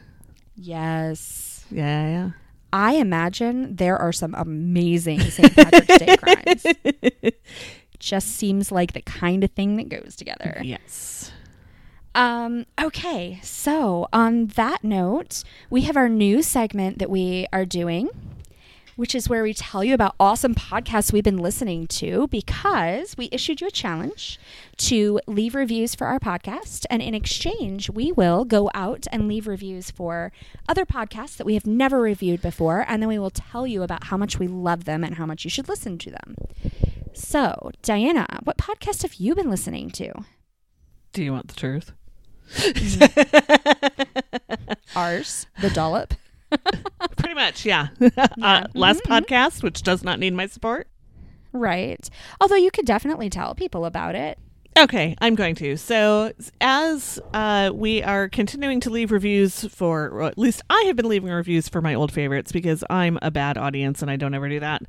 Yes. 0.55 1.65
Yeah, 1.71 2.07
yeah. 2.07 2.31
I 2.73 2.95
imagine 2.95 3.77
there 3.77 3.99
are 3.99 4.13
some 4.13 4.35
amazing 4.35 5.21
St. 5.21 5.55
Patrick's 5.55 5.99
Day 5.99 6.17
crimes. 7.23 7.35
Just 8.05 8.29
seems 8.29 8.71
like 8.71 8.93
the 8.93 9.01
kind 9.01 9.43
of 9.43 9.51
thing 9.53 9.77
that 9.77 9.89
goes 9.89 10.15
together. 10.15 10.61
Yes. 10.63 11.33
Um, 12.15 12.67
okay, 12.79 13.41
so 13.43 14.09
on 14.13 14.49
that 14.49 14.85
note, 14.85 15.43
we 15.71 15.83
have 15.83 15.97
our 15.97 16.11
new 16.11 16.43
segment 16.43 16.99
that 16.99 17.09
we 17.09 17.47
are 17.51 17.65
doing, 17.65 18.11
which 18.97 19.15
is 19.15 19.27
where 19.27 19.43
we 19.43 19.55
tell 19.55 19.83
you 19.83 19.95
about 19.95 20.15
awesome 20.21 20.55
podcasts 20.55 21.15
we've 21.15 21.25
been 21.25 21.39
listening 21.39 21.87
to 21.87 22.29
because 22.29 23.17
we 23.17 23.31
issued 23.33 23.63
you 23.63 23.69
a 23.69 23.71
challenge 23.71 24.39
to 24.77 25.19
leave 25.27 25.55
reviews 25.55 25.95
for 25.95 26.07
our 26.07 26.21
podcast. 26.21 26.85
And 26.91 27.01
in 27.01 27.15
exchange, 27.15 27.89
we 27.89 28.13
will 28.13 28.45
go 28.45 28.71
out 28.75 29.07
and 29.11 29.27
leave 29.27 29.47
reviews 29.47 29.91
for 29.91 30.31
other 30.69 30.85
podcasts 30.85 31.39
that 31.39 31.47
we 31.47 31.55
have 31.55 31.67
never 31.67 32.03
reviewed 32.03 32.43
before. 32.43 32.85
And 32.87 33.03
then 33.03 33.09
we 33.09 33.19
will 33.19 33.31
tell 33.31 33.67
you 33.67 33.83
about 33.83 34.05
how 34.05 34.19
much 34.19 34.39
we 34.39 34.47
love 34.47 34.85
them 34.85 35.03
and 35.03 35.15
how 35.15 35.25
much 35.25 35.45
you 35.45 35.51
should 35.51 35.71
listen 35.71 35.97
to 35.97 36.11
them. 36.11 36.37
So, 37.15 37.71
Diana, 37.83 38.27
what 38.43 38.59
podcast 38.59 39.03
have 39.03 39.15
you 39.15 39.37
been 39.37 39.49
listening 39.49 39.91
to? 39.93 40.13
Do 41.13 41.23
you 41.23 41.33
want 41.33 41.47
the 41.47 41.55
truth? 41.55 41.93
Ours, 44.97 45.47
the 45.61 45.71
dollop. 45.71 46.15
Pretty 47.17 47.35
much, 47.35 47.65
yeah. 47.65 47.89
uh, 48.43 48.67
last 48.75 49.05
podcast, 49.05 49.63
which 49.63 49.83
does 49.83 50.03
not 50.03 50.19
need 50.19 50.35
my 50.35 50.47
support. 50.47 50.89
Right. 51.53 52.11
Although 52.41 52.57
you 52.57 52.73
could 52.73 52.85
definitely 52.85 53.31
tell 53.31 53.55
people 53.55 53.85
about 53.85 54.17
it. 54.17 54.39
Okay, 54.77 55.15
I'm 55.21 55.37
going 55.37 55.55
to. 55.57 55.77
So, 55.77 56.33
as 56.61 57.21
uh, 57.33 57.71
we 57.73 58.03
are 58.03 58.29
continuing 58.29 58.81
to 58.81 58.91
leave 58.91 59.13
reviews 59.13 59.65
for, 59.67 60.09
or 60.09 60.25
at 60.25 60.37
least 60.37 60.63
I 60.69 60.83
have 60.89 60.97
been 60.97 61.09
leaving 61.09 61.31
reviews 61.31 61.69
for 61.69 61.81
my 61.81 61.95
old 61.95 62.11
favorites 62.11 62.51
because 62.51 62.83
I'm 62.91 63.17
a 63.23 63.31
bad 63.31 63.57
audience 63.57 64.03
and 64.03 64.11
I 64.11 64.17
don't 64.17 64.35
ever 64.35 64.49
do 64.49 64.59
that. 64.59 64.83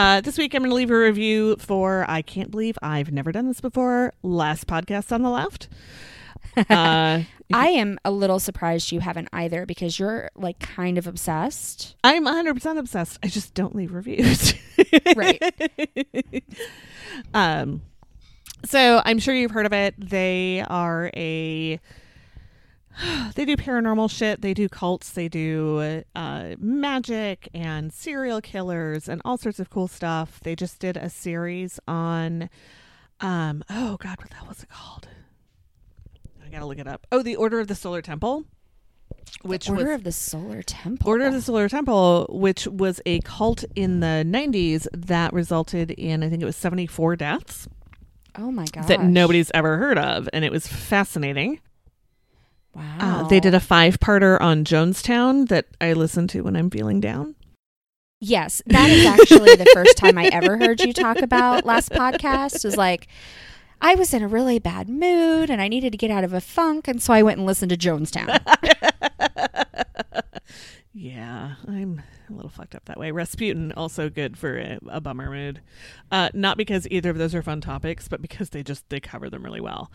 Uh, 0.00 0.22
this 0.22 0.38
week, 0.38 0.54
I'm 0.54 0.62
going 0.62 0.70
to 0.70 0.74
leave 0.74 0.90
a 0.90 0.98
review 0.98 1.56
for 1.58 2.06
I 2.08 2.22
can't 2.22 2.50
believe 2.50 2.78
I've 2.80 3.12
never 3.12 3.32
done 3.32 3.48
this 3.48 3.60
before. 3.60 4.14
Last 4.22 4.66
podcast 4.66 5.12
on 5.12 5.20
the 5.20 5.28
left. 5.28 5.68
Uh, 6.56 7.22
I 7.52 7.68
am 7.68 7.98
a 8.04 8.10
little 8.10 8.40
surprised 8.40 8.90
you 8.90 8.98
haven't 9.00 9.28
either 9.32 9.66
because 9.66 9.98
you're 10.00 10.30
like 10.34 10.58
kind 10.58 10.98
of 10.98 11.06
obsessed. 11.06 11.94
I'm 12.02 12.24
100% 12.24 12.78
obsessed. 12.78 13.18
I 13.22 13.28
just 13.28 13.54
don't 13.54 13.76
leave 13.76 13.92
reviews. 13.92 14.54
Right. 15.14 15.40
um, 17.34 17.82
so 18.64 19.02
I'm 19.04 19.20
sure 19.20 19.34
you've 19.34 19.52
heard 19.52 19.66
of 19.66 19.72
it. 19.72 19.94
They 19.98 20.64
are 20.66 21.10
a 21.14 21.78
they 23.34 23.44
do 23.44 23.56
paranormal 23.56 24.10
shit. 24.10 24.42
They 24.42 24.54
do 24.54 24.68
cults. 24.68 25.10
They 25.10 25.28
do 25.28 26.02
uh, 26.14 26.54
magic 26.58 27.48
and 27.54 27.92
serial 27.92 28.40
killers 28.40 29.08
and 29.08 29.20
all 29.24 29.36
sorts 29.38 29.60
of 29.60 29.70
cool 29.70 29.88
stuff. 29.88 30.40
They 30.40 30.54
just 30.56 30.78
did 30.78 30.96
a 30.96 31.10
series 31.10 31.78
on 31.88 32.50
um 33.20 33.62
oh 33.68 33.96
god, 33.98 34.18
what 34.18 34.30
the 34.30 34.36
hell 34.36 34.46
was 34.48 34.62
it 34.62 34.68
called? 34.70 35.08
I 36.44 36.48
gotta 36.48 36.66
look 36.66 36.78
it 36.78 36.86
up. 36.86 37.06
Oh, 37.12 37.22
the 37.22 37.36
Order 37.36 37.60
of 37.60 37.68
the 37.68 37.74
Solar 37.74 38.00
Temple, 38.02 38.44
which 39.42 39.68
Order 39.68 39.84
was 39.84 39.94
of 39.96 40.04
the 40.04 40.12
Solar 40.12 40.62
Temple. 40.62 41.08
Order 41.08 41.26
of 41.26 41.34
the 41.34 41.42
Solar 41.42 41.68
Temple, 41.68 42.26
which 42.30 42.66
was 42.66 43.00
a 43.06 43.20
cult 43.20 43.64
in 43.76 44.00
the 44.00 44.24
90s 44.26 44.86
that 44.92 45.32
resulted 45.32 45.90
in, 45.92 46.22
I 46.22 46.28
think 46.28 46.42
it 46.42 46.46
was 46.46 46.56
74 46.56 47.16
deaths 47.16 47.68
Oh 48.36 48.50
my 48.50 48.64
god. 48.72 48.88
that 48.88 49.02
nobody's 49.02 49.50
ever 49.54 49.76
heard 49.76 49.98
of. 49.98 50.28
And 50.32 50.44
it 50.44 50.50
was 50.50 50.66
fascinating. 50.66 51.60
Wow. 52.74 52.96
Uh, 53.00 53.28
they 53.28 53.40
did 53.40 53.54
a 53.54 53.60
five 53.60 53.98
parter 53.98 54.40
on 54.40 54.64
Jonestown 54.64 55.48
that 55.48 55.66
I 55.80 55.92
listen 55.92 56.28
to 56.28 56.42
when 56.42 56.56
I'm 56.56 56.70
feeling 56.70 57.00
down. 57.00 57.34
Yes, 58.20 58.62
that 58.66 58.90
is 58.90 59.06
actually 59.06 59.56
the 59.56 59.66
first 59.72 59.96
time 59.96 60.18
I 60.18 60.26
ever 60.26 60.58
heard 60.58 60.80
you 60.80 60.92
talk 60.92 61.20
about 61.22 61.64
last 61.64 61.90
podcast. 61.90 62.64
Was 62.64 62.76
like, 62.76 63.08
I 63.80 63.94
was 63.94 64.12
in 64.12 64.22
a 64.22 64.28
really 64.28 64.58
bad 64.58 64.88
mood 64.88 65.48
and 65.48 65.60
I 65.60 65.68
needed 65.68 65.92
to 65.92 65.98
get 65.98 66.10
out 66.10 66.22
of 66.22 66.32
a 66.32 66.40
funk, 66.40 66.86
and 66.86 67.02
so 67.02 67.14
I 67.14 67.22
went 67.22 67.38
and 67.38 67.46
listened 67.46 67.70
to 67.70 67.76
Jonestown. 67.76 68.38
Yeah, 70.92 71.54
I'm 71.68 72.02
a 72.30 72.34
little 72.34 72.50
fucked 72.50 72.74
up 72.74 72.84
that 72.86 72.98
way. 72.98 73.10
Rasputin 73.10 73.72
also 73.72 74.08
good 74.08 74.36
for 74.38 74.58
a, 74.58 74.78
a 74.88 75.00
bummer 75.00 75.30
mood, 75.30 75.60
uh, 76.10 76.30
not 76.34 76.56
because 76.56 76.86
either 76.90 77.10
of 77.10 77.18
those 77.18 77.34
are 77.34 77.42
fun 77.42 77.60
topics, 77.60 78.08
but 78.08 78.22
because 78.22 78.50
they 78.50 78.62
just 78.62 78.88
they 78.88 79.00
cover 79.00 79.28
them 79.30 79.42
really 79.44 79.60
well. 79.60 79.90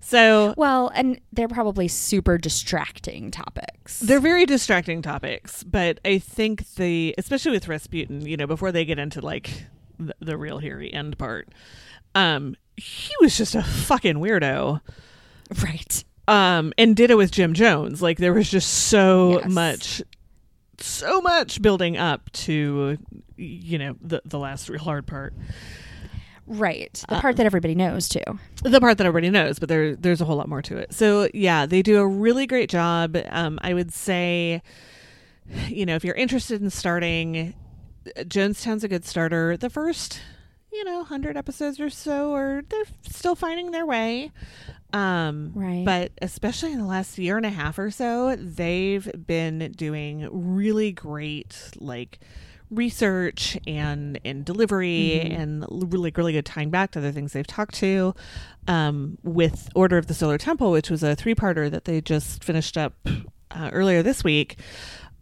So 0.00 0.54
well, 0.56 0.90
and 0.94 1.20
they're 1.32 1.48
probably 1.48 1.88
super 1.88 2.38
distracting 2.38 3.30
topics. 3.30 4.00
They're 4.00 4.20
very 4.20 4.46
distracting 4.46 5.02
topics, 5.02 5.62
but 5.64 6.00
I 6.04 6.18
think 6.18 6.66
the 6.74 7.14
especially 7.18 7.52
with 7.52 7.68
Rasputin, 7.68 8.26
you 8.26 8.36
know, 8.36 8.46
before 8.46 8.72
they 8.72 8.84
get 8.84 8.98
into 8.98 9.20
like 9.20 9.66
the, 9.98 10.14
the 10.20 10.36
real 10.36 10.58
hairy 10.58 10.92
end 10.92 11.18
part, 11.18 11.48
um, 12.14 12.56
he 12.76 13.12
was 13.20 13.36
just 13.36 13.54
a 13.54 13.62
fucking 13.62 14.16
weirdo. 14.16 14.80
right. 15.62 16.04
Um, 16.28 16.72
and 16.78 16.94
ditto 16.96 17.16
with 17.16 17.32
Jim 17.32 17.52
Jones. 17.52 18.00
Like 18.00 18.16
there 18.18 18.32
was 18.32 18.48
just 18.50 18.68
so 18.88 19.40
Yes. 19.40 19.50
much, 19.50 20.02
so 20.78 21.20
much 21.20 21.60
building 21.62 21.96
up 21.96 22.30
to, 22.32 22.98
you 23.36 23.78
know, 23.78 23.96
the 24.00 24.22
the 24.24 24.38
last 24.38 24.68
real 24.68 24.80
hard 24.80 25.06
part, 25.06 25.34
Right. 26.46 27.02
The 27.08 27.20
part 27.20 27.36
that 27.36 27.46
everybody 27.46 27.74
knows 27.74 28.08
too. 28.08 28.20
the 28.64 28.80
part 28.80 28.98
that 28.98 29.06
everybody 29.06 29.30
knows, 29.30 29.58
but 29.58 29.68
there 29.68 29.94
there's 29.94 30.20
a 30.20 30.24
whole 30.24 30.36
lot 30.36 30.48
more 30.48 30.62
to 30.62 30.76
it. 30.76 30.92
So 30.92 31.28
yeah, 31.32 31.66
they 31.66 31.82
do 31.82 31.98
a 31.98 32.06
really 32.06 32.46
great 32.46 32.68
job. 32.68 33.16
Um, 33.30 33.58
I 33.62 33.74
would 33.74 33.92
say, 33.92 34.60
you 35.68 35.86
know, 35.86 35.94
if 35.94 36.04
you're 36.04 36.16
interested 36.16 36.60
in 36.60 36.70
starting, 36.70 37.54
Jonestown's 38.26 38.82
a 38.82 38.88
good 38.88 39.04
starter. 39.04 39.56
The 39.56 39.70
first, 39.70 40.20
you 40.72 40.84
know, 40.84 41.04
hundred 41.04 41.36
episodes 41.36 41.78
or 41.78 41.90
so, 41.90 42.34
are 42.34 42.62
they're 42.68 42.84
still 43.08 43.36
finding 43.36 43.70
their 43.70 43.86
way. 43.86 44.32
Um, 44.92 45.52
Right. 45.54 45.84
But 45.84 46.12
especially 46.20 46.72
in 46.72 46.78
the 46.78 46.86
last 46.86 47.18
year 47.18 47.36
and 47.36 47.46
a 47.46 47.50
half 47.50 47.78
or 47.78 47.90
so, 47.90 48.36
they've 48.36 49.10
been 49.26 49.72
doing 49.76 50.28
really 50.30 50.92
great, 50.92 51.70
like 51.78 52.20
research 52.70 53.58
and 53.66 54.18
and 54.24 54.46
delivery 54.46 55.20
and 55.20 55.64
really 55.70 56.10
really 56.16 56.32
good 56.32 56.46
tying 56.46 56.70
back 56.70 56.90
to 56.92 56.98
other 56.98 57.12
things 57.12 57.34
they've 57.34 57.46
talked 57.46 57.74
to 57.74 58.14
um, 58.66 59.18
with 59.22 59.68
Order 59.74 59.98
of 59.98 60.06
the 60.06 60.14
Solar 60.14 60.38
Temple, 60.38 60.70
which 60.70 60.88
was 60.90 61.02
a 61.02 61.14
three 61.14 61.34
parter 61.34 61.70
that 61.70 61.84
they 61.84 62.00
just 62.00 62.42
finished 62.42 62.78
up 62.78 62.94
uh, 63.50 63.70
earlier 63.72 64.02
this 64.02 64.24
week. 64.24 64.58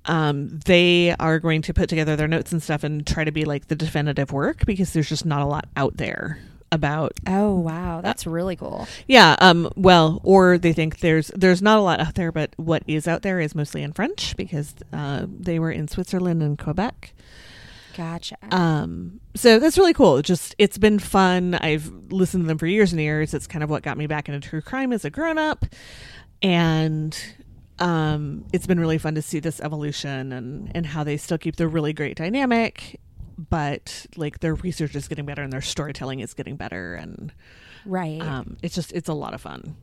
Um, 0.06 0.60
they 0.64 1.14
are 1.18 1.38
going 1.38 1.60
to 1.62 1.74
put 1.74 1.88
together 1.88 2.16
their 2.16 2.28
notes 2.28 2.52
and 2.52 2.62
stuff 2.62 2.84
and 2.84 3.06
try 3.06 3.24
to 3.24 3.32
be 3.32 3.44
like 3.44 3.66
the 3.68 3.76
definitive 3.76 4.32
work 4.32 4.64
because 4.64 4.92
there's 4.92 5.08
just 5.08 5.26
not 5.26 5.42
a 5.42 5.46
lot 5.46 5.68
out 5.76 5.98
there 5.98 6.38
about. 6.72 7.12
Oh 7.26 7.58
wow, 7.58 8.00
that's 8.00 8.26
really 8.26 8.56
cool. 8.56 8.86
yeah 9.08 9.36
um 9.40 9.70
well 9.76 10.20
or 10.22 10.56
they 10.58 10.72
think 10.72 11.00
there's 11.00 11.28
there's 11.34 11.60
not 11.62 11.78
a 11.78 11.82
lot 11.82 12.00
out 12.00 12.14
there 12.14 12.30
but 12.32 12.52
what 12.56 12.82
is 12.86 13.08
out 13.08 13.22
there 13.22 13.40
is 13.40 13.54
mostly 13.54 13.82
in 13.82 13.92
french 13.92 14.36
because 14.36 14.74
uh, 14.92 15.26
they 15.28 15.58
were 15.58 15.70
in 15.72 15.88
switzerland 15.88 16.42
and 16.42 16.58
quebec. 16.58 17.12
Gotcha. 17.96 18.36
um 18.52 19.20
so 19.34 19.58
that's 19.58 19.76
really 19.78 19.92
cool. 19.94 20.22
Just 20.22 20.54
it's 20.58 20.78
been 20.78 20.98
fun. 20.98 21.54
I've 21.54 21.90
listened 22.10 22.44
to 22.44 22.48
them 22.48 22.58
for 22.58 22.66
years 22.66 22.92
and 22.92 23.00
years. 23.00 23.34
It's 23.34 23.46
kind 23.46 23.62
of 23.64 23.70
what 23.70 23.82
got 23.82 23.98
me 23.98 24.06
back 24.06 24.28
into 24.28 24.40
true 24.48 24.60
crime 24.62 24.92
as 24.92 25.04
a 25.04 25.10
grown-up. 25.10 25.66
And 26.42 27.16
um 27.78 28.44
it's 28.52 28.66
been 28.66 28.78
really 28.78 28.98
fun 28.98 29.14
to 29.16 29.22
see 29.22 29.40
this 29.40 29.60
evolution 29.60 30.32
and 30.32 30.70
and 30.74 30.86
how 30.86 31.02
they 31.04 31.16
still 31.16 31.38
keep 31.38 31.56
the 31.56 31.66
really 31.68 31.92
great 31.92 32.16
dynamic 32.16 33.00
but 33.48 34.06
like 34.16 34.40
their 34.40 34.54
research 34.54 34.94
is 34.94 35.08
getting 35.08 35.24
better 35.24 35.42
and 35.42 35.52
their 35.52 35.62
storytelling 35.62 36.20
is 36.20 36.34
getting 36.34 36.56
better 36.56 36.94
and 36.94 37.32
right. 37.86 38.20
um 38.20 38.56
it's 38.62 38.74
just 38.74 38.92
it's 38.92 39.08
a 39.08 39.14
lot 39.14 39.34
of 39.34 39.40
fun 39.40 39.76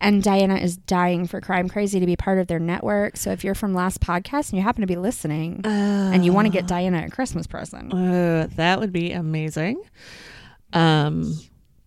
and 0.00 0.22
Diana 0.22 0.56
is 0.56 0.76
dying 0.76 1.26
for 1.26 1.40
Crime 1.40 1.68
Crazy 1.68 2.00
to 2.00 2.06
be 2.06 2.16
part 2.16 2.38
of 2.38 2.48
their 2.48 2.58
network. 2.58 3.16
So 3.16 3.30
if 3.30 3.44
you're 3.44 3.54
from 3.54 3.72
last 3.72 4.00
podcast 4.00 4.50
and 4.50 4.58
you 4.58 4.62
happen 4.62 4.82
to 4.82 4.86
be 4.86 4.96
listening 4.96 5.62
and 5.64 6.24
you 6.24 6.32
want 6.32 6.46
to 6.46 6.52
get 6.52 6.66
Diana 6.66 7.04
a 7.06 7.10
Christmas 7.10 7.46
present, 7.46 7.94
Uh, 7.94 8.46
that 8.56 8.78
would 8.78 8.92
be 8.92 9.12
amazing. 9.12 9.82
Um, 10.72 11.34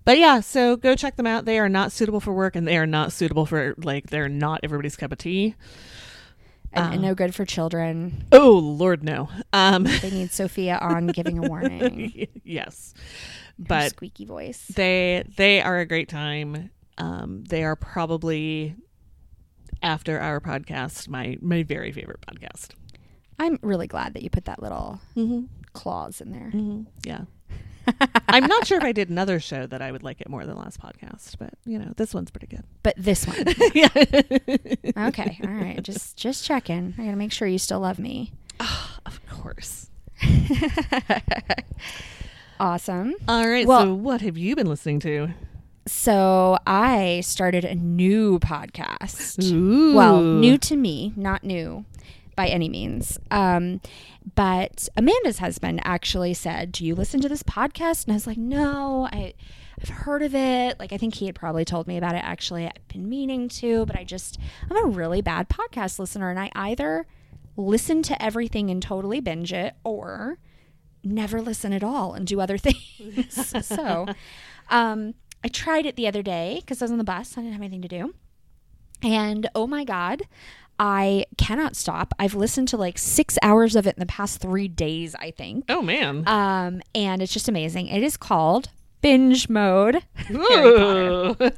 but 0.05 0.17
yeah, 0.17 0.39
so 0.39 0.75
go 0.75 0.95
check 0.95 1.17
them 1.17 1.27
out. 1.27 1.45
They 1.45 1.59
are 1.59 1.69
not 1.69 1.91
suitable 1.91 2.19
for 2.19 2.33
work, 2.33 2.55
and 2.55 2.67
they 2.67 2.77
are 2.77 2.87
not 2.87 3.11
suitable 3.11 3.45
for 3.45 3.75
like 3.77 4.09
they're 4.09 4.29
not 4.29 4.61
everybody's 4.63 4.95
cup 4.95 5.11
of 5.11 5.19
tea. 5.19 5.55
And, 6.73 6.93
and 6.95 7.03
Uh. 7.03 7.07
no 7.09 7.15
good 7.15 7.33
for 7.35 7.45
children. 7.45 8.25
Oh 8.31 8.57
Lord, 8.57 9.03
no. 9.03 9.29
Um, 9.53 9.83
They 9.83 10.11
need 10.11 10.31
Sophia 10.31 10.77
on 10.81 11.07
giving 11.07 11.37
a 11.43 11.47
warning. 11.47 12.27
yes, 12.43 12.93
Her 13.57 13.65
but 13.67 13.89
squeaky 13.91 14.25
voice. 14.25 14.65
they 14.75 15.23
they 15.37 15.61
are 15.61 15.79
a 15.79 15.85
great 15.85 16.09
time. 16.09 16.69
Um, 16.97 17.43
they 17.45 17.63
are 17.63 17.75
probably 17.75 18.75
after 19.81 20.19
our 20.19 20.39
podcast 20.41 21.07
my 21.07 21.37
my 21.41 21.63
very 21.63 21.91
favorite 21.91 22.21
podcast. 22.21 22.69
I'm 23.39 23.57
really 23.61 23.87
glad 23.87 24.13
that 24.15 24.23
you 24.23 24.29
put 24.29 24.45
that 24.45 24.61
little 24.61 24.99
Mm-hmm. 25.15 25.45
clause 25.73 26.19
in 26.21 26.31
there. 26.31 26.51
Mm-hmm. 26.53 26.81
Yeah. 27.05 27.21
I'm 28.27 28.45
not 28.47 28.65
sure 28.67 28.77
if 28.77 28.83
I 28.83 28.91
did 28.91 29.09
another 29.09 29.39
show 29.39 29.65
that 29.67 29.81
I 29.81 29.91
would 29.91 30.03
like 30.03 30.21
it 30.21 30.29
more 30.29 30.45
than 30.45 30.57
last 30.57 30.79
podcast, 30.81 31.37
but 31.39 31.53
you 31.65 31.79
know, 31.79 31.93
this 31.97 32.13
one's 32.13 32.31
pretty 32.31 32.47
good. 32.47 32.63
But 32.83 32.95
this 32.97 33.25
one. 33.27 33.37
yeah. 33.73 33.89
Okay. 35.07 35.39
All 35.43 35.49
right. 35.53 35.81
Just 35.83 36.17
just 36.17 36.45
checking. 36.45 36.93
I 36.97 37.05
got 37.05 37.11
to 37.11 37.17
make 37.17 37.31
sure 37.31 37.47
you 37.47 37.57
still 37.59 37.79
love 37.79 37.99
me. 37.99 38.31
Ah, 38.59 38.99
of 39.05 39.19
course. 39.27 39.89
Awesome. 42.59 43.15
All 43.27 43.47
right. 43.47 43.65
Well- 43.65 43.83
so, 43.83 43.93
what 43.93 44.19
have 44.21 44.37
you 44.37 44.55
been 44.55 44.67
listening 44.67 44.99
to? 45.01 45.29
So 45.87 46.57
I 46.67 47.21
started 47.21 47.63
a 47.65 47.73
new 47.73 48.37
podcast. 48.39 49.41
Ooh. 49.51 49.95
Well, 49.95 50.21
new 50.21 50.57
to 50.59 50.75
me, 50.75 51.13
not 51.15 51.43
new 51.43 51.85
by 52.39 52.47
any 52.47 52.69
means. 52.69 53.19
Um, 53.31 53.81
but 54.33 54.87
Amanda's 54.95 55.39
husband 55.39 55.81
actually 55.83 56.33
said, 56.33 56.71
"Do 56.71 56.85
you 56.85 56.95
listen 56.95 57.19
to 57.19 57.27
this 57.27 57.43
podcast?" 57.43 58.05
And 58.05 58.13
I 58.13 58.15
was 58.15 58.25
like, 58.27 58.37
"No, 58.37 59.09
I." 59.11 59.33
I've 59.81 59.87
heard 59.87 60.23
of 60.23 60.35
it. 60.35 60.77
Like, 60.77 60.91
I 60.91 60.97
think 60.97 61.15
he 61.15 61.25
had 61.27 61.35
probably 61.35 61.63
told 61.63 61.87
me 61.87 61.95
about 61.95 62.13
it 62.13 62.21
actually. 62.21 62.65
I've 62.65 62.85
been 62.89 63.07
meaning 63.07 63.47
to, 63.47 63.85
but 63.85 63.97
I 63.97 64.03
just, 64.03 64.37
I'm 64.69 64.75
a 64.75 64.89
really 64.89 65.21
bad 65.21 65.47
podcast 65.47 65.99
listener. 65.99 66.29
And 66.29 66.37
I 66.37 66.51
either 66.53 67.07
listen 67.55 68.03
to 68.03 68.21
everything 68.21 68.69
and 68.69 68.83
totally 68.83 69.21
binge 69.21 69.53
it 69.53 69.75
or 69.85 70.37
never 71.01 71.41
listen 71.41 71.71
at 71.71 71.81
all 71.81 72.13
and 72.13 72.27
do 72.27 72.41
other 72.41 72.57
things. 72.67 73.55
so, 73.65 74.05
um, 74.69 75.13
I 75.45 75.47
tried 75.47 75.85
it 75.85 75.95
the 75.95 76.09
other 76.09 76.23
day 76.23 76.57
because 76.59 76.81
I 76.81 76.83
was 76.83 76.91
on 76.91 76.97
the 76.97 77.05
bus. 77.05 77.37
I 77.37 77.41
didn't 77.41 77.53
have 77.53 77.61
anything 77.61 77.83
to 77.83 77.87
do. 77.87 78.13
And 79.01 79.49
oh 79.55 79.65
my 79.65 79.83
God, 79.83 80.23
I 80.79 81.25
cannot 81.37 81.75
stop. 81.75 82.13
I've 82.17 82.35
listened 82.35 82.69
to 82.69 82.77
like 82.77 82.97
six 82.97 83.37
hours 83.41 83.75
of 83.75 83.85
it 83.85 83.95
in 83.95 83.99
the 83.99 84.05
past 84.05 84.39
three 84.39 84.69
days, 84.69 85.13
I 85.15 85.31
think. 85.31 85.65
Oh 85.67 85.81
man. 85.81 86.25
Um, 86.25 86.81
and 86.95 87.21
it's 87.21 87.33
just 87.33 87.49
amazing. 87.49 87.87
It 87.87 88.01
is 88.01 88.15
called 88.15 88.69
Binge 89.01 89.49
Mode. 89.49 90.03
Harry 90.15 91.35
Potter. 91.35 91.51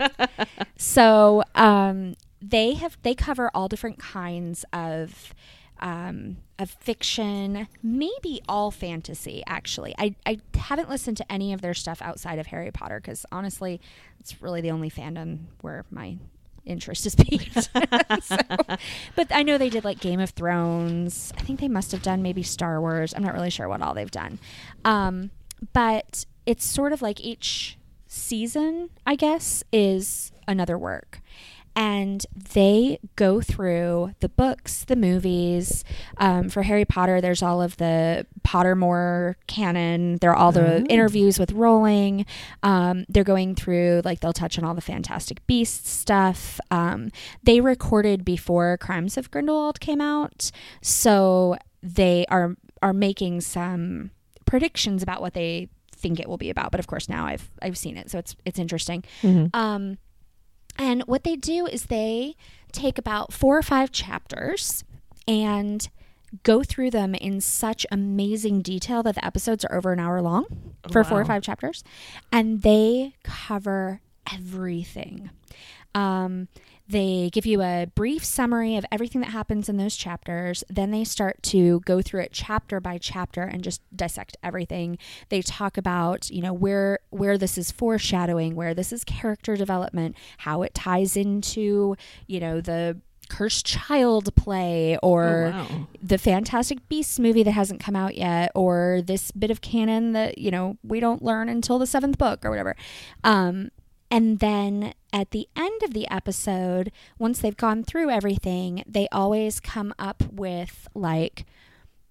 So 0.76 1.44
um, 1.54 2.16
they 2.42 2.74
have 2.74 2.98
they 3.04 3.14
cover 3.14 3.52
all 3.54 3.68
different 3.68 4.00
kinds 4.00 4.66
of 4.74 5.34
um, 5.80 6.38
of 6.60 6.70
fiction, 6.70 7.68
maybe 7.84 8.42
all 8.48 8.72
fantasy. 8.72 9.44
Actually, 9.46 9.94
I 9.98 10.16
I 10.26 10.40
haven't 10.56 10.90
listened 10.90 11.18
to 11.18 11.32
any 11.32 11.54
of 11.54 11.62
their 11.62 11.74
stuff 11.76 12.02
outside 12.02 12.40
of 12.40 12.48
Harry 12.48 12.72
Potter 12.72 13.00
because 13.00 13.26
honestly, 13.32 13.80
it's 14.20 14.42
really 14.42 14.62
the 14.62 14.72
only 14.72 14.90
fandom 14.90 15.46
where 15.62 15.86
my 15.92 16.18
interest 16.66 17.06
is 17.06 17.16
piqued. 17.16 17.70
So- 18.24 18.38
but 19.16 19.28
I 19.32 19.44
know 19.44 19.58
they 19.58 19.70
did 19.70 19.84
like 19.84 20.00
Game 20.00 20.20
of 20.20 20.32
Thrones. 20.32 21.34
I 21.38 21.42
think 21.42 21.60
they 21.60 21.68
must 21.68 21.92
have 21.92 22.02
done 22.02 22.22
maybe 22.22 22.44
Star 22.44 22.80
Wars. 22.82 23.14
I'm 23.16 23.24
not 23.24 23.34
really 23.34 23.50
sure 23.50 23.68
what 23.68 23.82
all 23.82 23.94
they've 23.94 24.12
done. 24.12 24.40
Um, 24.86 25.32
but 25.74 26.26
it's 26.46 26.66
sort 26.66 26.92
of 26.94 27.02
like 27.02 27.20
each 27.22 27.78
season, 28.08 28.90
I 29.06 29.16
guess, 29.16 29.64
is 29.72 30.32
another 30.48 30.78
work. 30.78 31.21
And 31.76 32.26
they 32.54 33.00
go 33.16 33.42
through 33.42 34.14
the 34.20 34.30
books, 34.30 34.84
the 34.84 34.96
movies. 34.96 35.84
Um, 36.18 36.50
for 36.50 36.64
Harry 36.64 36.86
Potter, 36.86 37.22
there's 37.22 37.42
all 37.42 37.62
of 37.62 37.78
the 37.78 38.26
Pottermore 38.44 39.36
canon. 39.48 40.18
There 40.18 40.32
are 40.32 40.36
all 40.36 40.52
the 40.52 40.84
interviews 40.88 41.40
with 41.40 41.52
Rowling. 41.54 42.26
Um, 42.62 43.06
they're 43.08 43.24
going 43.24 43.56
through, 43.56 44.02
like, 44.04 44.20
they'll 44.20 44.34
touch 44.34 44.58
on 44.58 44.66
all 44.66 44.74
the 44.74 44.82
Fantastic 44.82 45.46
Beasts 45.48 45.90
stuff. 45.90 46.60
Um, 46.70 47.10
they 47.44 47.62
recorded 47.62 48.26
before 48.26 48.78
Crimes 48.78 49.18
of 49.18 49.32
Grindelwald 49.32 49.80
came 49.80 50.02
out. 50.02 50.52
So 50.82 51.58
they 51.82 52.26
are 52.30 52.56
are 52.84 52.94
making 52.94 53.42
some 53.42 54.12
predictions 54.46 55.04
about 55.04 55.22
what 55.22 55.34
they 55.34 55.70
think 55.96 56.20
it 56.20 56.28
will 56.28 56.38
be 56.38 56.50
about. 56.50 56.72
But 56.72 56.80
of 56.80 56.88
course, 56.88 57.08
now 57.08 57.26
I've 57.26 57.50
I've 57.62 57.78
seen 57.78 57.96
it, 57.96 58.10
so 58.12 58.18
it's 58.18 58.36
it's 58.46 58.60
interesting. 58.60 59.04
Um, 59.54 59.98
and 60.78 61.04
what 61.04 61.24
they 61.24 61.36
do 61.36 61.68
is 61.68 61.86
they 61.86 62.36
take 62.72 62.98
about 62.98 63.34
four 63.34 63.58
or 63.58 63.62
five 63.62 63.92
chapters 63.92 64.84
and 65.28 65.90
go 66.44 66.64
through 66.64 66.90
them 66.92 67.14
in 67.14 67.42
such 67.42 67.86
amazing 67.92 68.62
detail 68.62 69.04
that 69.04 69.16
the 69.16 69.26
episodes 69.26 69.66
are 69.66 69.76
over 69.76 69.92
an 69.92 70.00
hour 70.00 70.22
long 70.22 70.46
for 70.90 71.04
four 71.04 71.20
or 71.22 71.26
five 71.26 71.44
chapters, 71.44 71.84
and 72.32 72.62
they 72.62 73.14
cover 73.24 74.02
everything. 74.32 75.30
Um, 75.96 76.48
they 76.88 77.30
give 77.32 77.46
you 77.46 77.62
a 77.62 77.88
brief 77.96 78.26
summary 78.26 78.76
of 78.76 78.86
everything 78.92 79.22
that 79.22 79.30
happens 79.30 79.70
in 79.70 79.78
those 79.78 79.96
chapters. 79.96 80.64
Then 80.70 80.92
they 80.92 81.06
start 81.06 81.42
to 81.44 81.80
go 81.82 82.02
through 82.02 82.22
it 82.22 82.32
chapter 82.34 82.82
by 82.82 82.98
chapter 82.98 83.44
and 83.44 83.64
just 83.64 83.82
dissect 83.96 84.36
everything. 84.44 84.98
They 85.30 85.42
talk 85.42 85.78
about, 85.78 86.30
you 86.30 86.42
know, 86.42 86.52
where 86.54 87.00
where 87.10 87.38
this 87.38 87.58
is 87.58 87.72
foreshadowing, 87.72 88.56
where 88.56 88.74
this 88.74 88.92
is 88.92 89.06
character 89.06 89.56
development, 89.56 90.18
how 90.40 90.64
it 90.64 90.74
ties 90.74 91.16
into, 91.16 91.96
you 92.28 92.40
know, 92.42 92.60
the 92.60 93.00
cursed 93.30 93.66
child 93.66 94.36
play 94.36 94.98
or 95.02 95.54
Oh, 95.56 95.58
wow. 95.58 95.88
the 96.04 96.18
Fantastic 96.18 96.90
Beasts 96.90 97.18
movie 97.18 97.44
that 97.44 97.52
hasn't 97.54 97.80
come 97.80 97.96
out 97.96 98.18
yet, 98.18 98.52
or 98.54 99.02
this 99.06 99.32
bit 99.32 99.50
of 99.50 99.62
canon 99.62 100.12
that 100.12 100.38
you 100.40 100.52
know 100.52 100.78
we 100.84 101.00
don't 101.00 101.24
learn 101.24 101.48
until 101.48 101.80
the 101.80 101.88
seventh 101.88 102.18
book 102.18 102.44
or 102.44 102.50
whatever. 102.50 102.76
Um, 103.24 103.70
and 104.12 104.40
then 104.40 104.94
at 105.14 105.32
the 105.32 105.48
end 105.56 105.82
of 105.84 105.94
the 105.94 106.08
episode, 106.10 106.92
once 107.18 107.40
they've 107.40 107.56
gone 107.56 107.84
through 107.84 108.10
everything, 108.10 108.84
they 108.86 109.08
always 109.12 109.62
come 109.62 109.94
up 109.98 110.24
with 110.32 110.88
like 110.94 111.46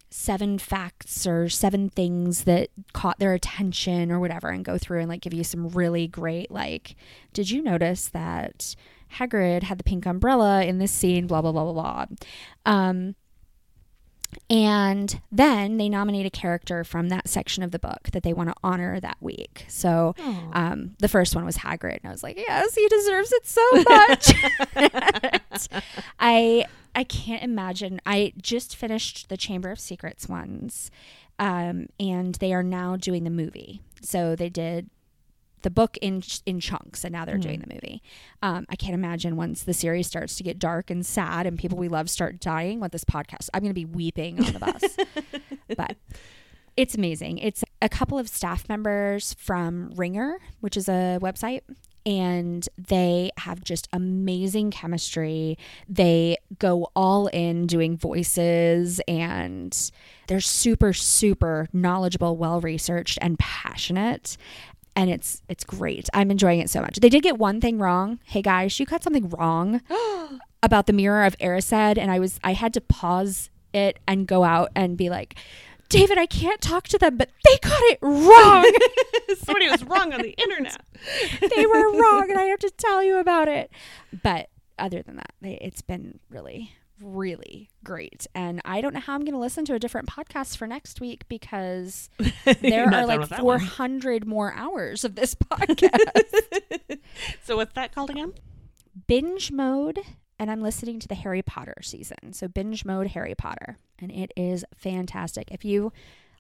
seven 0.08 0.58
facts 0.58 1.26
or 1.26 1.48
seven 1.48 1.88
things 1.90 2.44
that 2.44 2.68
caught 2.92 3.18
their 3.20 3.34
attention 3.34 4.10
or 4.10 4.18
whatever 4.18 4.48
and 4.48 4.64
go 4.64 4.76
through 4.76 4.98
and 4.98 5.08
like 5.08 5.20
give 5.20 5.32
you 5.32 5.44
some 5.44 5.68
really 5.68 6.08
great 6.08 6.50
like 6.50 6.96
did 7.32 7.48
you 7.48 7.62
notice 7.62 8.08
that 8.08 8.74
Hagrid 9.18 9.62
had 9.62 9.78
the 9.78 9.84
pink 9.84 10.06
umbrella 10.06 10.64
in 10.64 10.78
this 10.78 10.90
scene? 10.90 11.28
Blah 11.28 11.42
blah 11.42 11.52
blah 11.52 11.64
blah 11.64 11.72
blah. 11.72 12.06
Um 12.66 13.14
and 14.48 15.20
then 15.30 15.76
they 15.76 15.88
nominate 15.88 16.26
a 16.26 16.30
character 16.30 16.84
from 16.84 17.08
that 17.08 17.28
section 17.28 17.62
of 17.62 17.70
the 17.70 17.78
book 17.78 18.10
that 18.12 18.22
they 18.22 18.32
want 18.32 18.48
to 18.48 18.54
honor 18.62 19.00
that 19.00 19.16
week. 19.20 19.64
So 19.68 20.14
um, 20.52 20.96
the 20.98 21.08
first 21.08 21.34
one 21.34 21.44
was 21.44 21.58
Hagrid, 21.58 21.98
and 21.98 22.06
I 22.06 22.10
was 22.10 22.22
like, 22.22 22.36
yes, 22.36 22.74
he 22.74 22.86
deserves 22.88 23.32
it 23.32 23.46
so 23.46 23.70
much. 23.88 25.70
I 26.20 26.64
I 26.94 27.04
can't 27.04 27.42
imagine. 27.42 28.00
I 28.04 28.32
just 28.40 28.76
finished 28.76 29.28
the 29.28 29.36
Chamber 29.36 29.70
of 29.70 29.78
Secrets 29.78 30.28
ones, 30.28 30.90
um, 31.38 31.86
and 31.98 32.34
they 32.36 32.52
are 32.52 32.62
now 32.62 32.96
doing 32.96 33.24
the 33.24 33.30
movie. 33.30 33.80
So 34.02 34.34
they 34.34 34.48
did 34.48 34.90
the 35.62 35.70
book 35.70 35.96
in 36.00 36.22
in 36.46 36.60
chunks, 36.60 37.04
and 37.04 37.12
now 37.12 37.24
they're 37.24 37.38
doing 37.38 37.60
the 37.60 37.72
movie. 37.72 38.02
Um, 38.42 38.66
I 38.68 38.76
can't 38.76 38.94
imagine 38.94 39.36
once 39.36 39.62
the 39.62 39.74
series 39.74 40.06
starts 40.06 40.36
to 40.36 40.42
get 40.42 40.58
dark 40.58 40.90
and 40.90 41.04
sad, 41.04 41.46
and 41.46 41.58
people 41.58 41.78
we 41.78 41.88
love 41.88 42.08
start 42.10 42.40
dying. 42.40 42.80
With 42.80 42.92
this 42.92 43.04
podcast, 43.04 43.48
I'm 43.52 43.60
going 43.60 43.70
to 43.70 43.74
be 43.74 43.84
weeping 43.84 44.44
on 44.44 44.52
the 44.52 44.58
bus. 44.58 44.96
but 45.76 45.96
it's 46.76 46.94
amazing. 46.94 47.38
It's 47.38 47.64
a 47.82 47.88
couple 47.88 48.18
of 48.18 48.28
staff 48.28 48.68
members 48.68 49.34
from 49.34 49.92
Ringer, 49.96 50.38
which 50.60 50.76
is 50.76 50.88
a 50.88 51.18
website, 51.20 51.62
and 52.06 52.66
they 52.78 53.30
have 53.38 53.62
just 53.62 53.88
amazing 53.92 54.70
chemistry. 54.70 55.58
They 55.88 56.38
go 56.58 56.90
all 56.96 57.26
in 57.28 57.66
doing 57.66 57.96
voices 57.96 59.00
and 59.06 59.76
they're 60.26 60.40
super 60.40 60.92
super 60.92 61.68
knowledgeable, 61.72 62.36
well 62.36 62.60
researched 62.60 63.18
and 63.20 63.38
passionate. 63.38 64.36
And 64.96 65.08
it's 65.10 65.42
it's 65.48 65.64
great. 65.64 66.08
I'm 66.12 66.30
enjoying 66.30 66.60
it 66.60 66.68
so 66.70 66.80
much. 66.80 66.96
They 66.96 67.08
did 67.08 67.22
get 67.22 67.38
one 67.38 67.60
thing 67.60 67.78
wrong. 67.78 68.18
Hey 68.24 68.42
guys, 68.42 68.78
you 68.78 68.86
got 68.86 69.02
something 69.02 69.28
wrong 69.30 69.80
about 70.62 70.86
the 70.86 70.92
mirror 70.92 71.24
of 71.24 71.38
Erised 71.38 71.96
and 71.96 72.10
I 72.10 72.18
was 72.18 72.38
I 72.42 72.52
had 72.52 72.74
to 72.74 72.80
pause 72.80 73.50
it 73.72 73.98
and 74.06 74.26
go 74.26 74.44
out 74.44 74.70
and 74.74 74.96
be 74.96 75.08
like 75.08 75.36
David, 75.88 76.18
I 76.18 76.26
can't 76.26 76.60
talk 76.60 76.86
to 76.88 76.98
them, 76.98 77.16
but 77.16 77.30
they 77.44 77.58
got 77.60 77.82
it 77.82 77.98
wrong. 78.00 78.72
Somebody 79.42 79.68
was 79.68 79.82
wrong 79.82 80.12
on 80.12 80.22
the 80.22 80.30
internet. 80.38 80.80
they 81.40 81.66
were 81.66 81.92
wrong, 81.98 82.30
and 82.30 82.38
I 82.38 82.44
have 82.44 82.60
to 82.60 82.70
tell 82.70 83.02
you 83.02 83.18
about 83.18 83.48
it. 83.48 83.72
But 84.22 84.50
other 84.78 85.02
than 85.02 85.16
that, 85.16 85.32
they, 85.40 85.58
it's 85.60 85.82
been 85.82 86.20
really, 86.30 86.72
really 87.00 87.70
great. 87.84 88.26
And 88.34 88.60
I 88.64 88.80
don't 88.80 88.94
know 88.94 89.00
how 89.00 89.14
I'm 89.14 89.20
going 89.20 89.32
to 89.32 89.38
listen 89.40 89.64
to 89.66 89.74
a 89.74 89.78
different 89.78 90.08
podcast 90.08 90.56
for 90.56 90.66
next 90.66 91.00
week 91.00 91.28
because 91.28 92.10
there 92.60 92.92
are 92.92 93.06
like 93.06 93.20
with 93.20 93.30
that 93.30 93.44
one. 93.44 93.58
400 93.60 94.26
more 94.26 94.52
hours 94.54 95.04
of 95.04 95.14
this 95.14 95.34
podcast. 95.50 96.00
So 97.42 97.56
what's 97.56 97.74
that 97.74 97.92
called 97.94 98.10
again? 98.10 98.34
binge 99.06 99.50
mode 99.52 100.00
and 100.38 100.50
I'm 100.50 100.62
listening 100.62 101.00
to 101.00 101.08
the 101.08 101.14
Harry 101.14 101.42
Potter 101.42 101.74
season. 101.82 102.32
So 102.32 102.48
binge 102.48 102.84
mode 102.84 103.08
Harry 103.08 103.34
Potter 103.34 103.76
and 103.98 104.10
it 104.10 104.32
is 104.36 104.64
fantastic. 104.76 105.50
If 105.50 105.64
you 105.64 105.92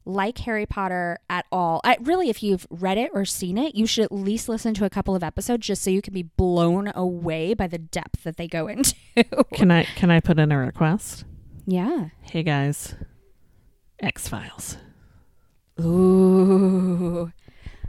like 0.04 0.38
Harry 0.38 0.66
Potter 0.66 1.18
at 1.28 1.44
all, 1.52 1.80
I, 1.84 1.96
really 2.00 2.30
if 2.30 2.42
you've 2.42 2.66
read 2.70 2.98
it 2.98 3.10
or 3.12 3.24
seen 3.24 3.58
it, 3.58 3.74
you 3.74 3.86
should 3.86 4.04
at 4.04 4.12
least 4.12 4.48
listen 4.48 4.74
to 4.74 4.84
a 4.84 4.90
couple 4.90 5.14
of 5.14 5.22
episodes 5.22 5.66
just 5.66 5.82
so 5.82 5.90
you 5.90 6.02
can 6.02 6.14
be 6.14 6.22
blown 6.22 6.90
away 6.94 7.54
by 7.54 7.66
the 7.66 7.78
depth 7.78 8.24
that 8.24 8.36
they 8.36 8.48
go 8.48 8.66
into. 8.68 8.94
Can 9.54 9.70
I 9.70 9.84
can 9.96 10.10
I 10.10 10.20
put 10.20 10.38
in 10.38 10.50
a 10.52 10.58
request? 10.58 11.24
yeah. 11.66 12.08
Hey 12.22 12.42
guys, 12.42 12.94
X 14.00 14.26
Files. 14.28 14.76
Ooh. 15.80 17.30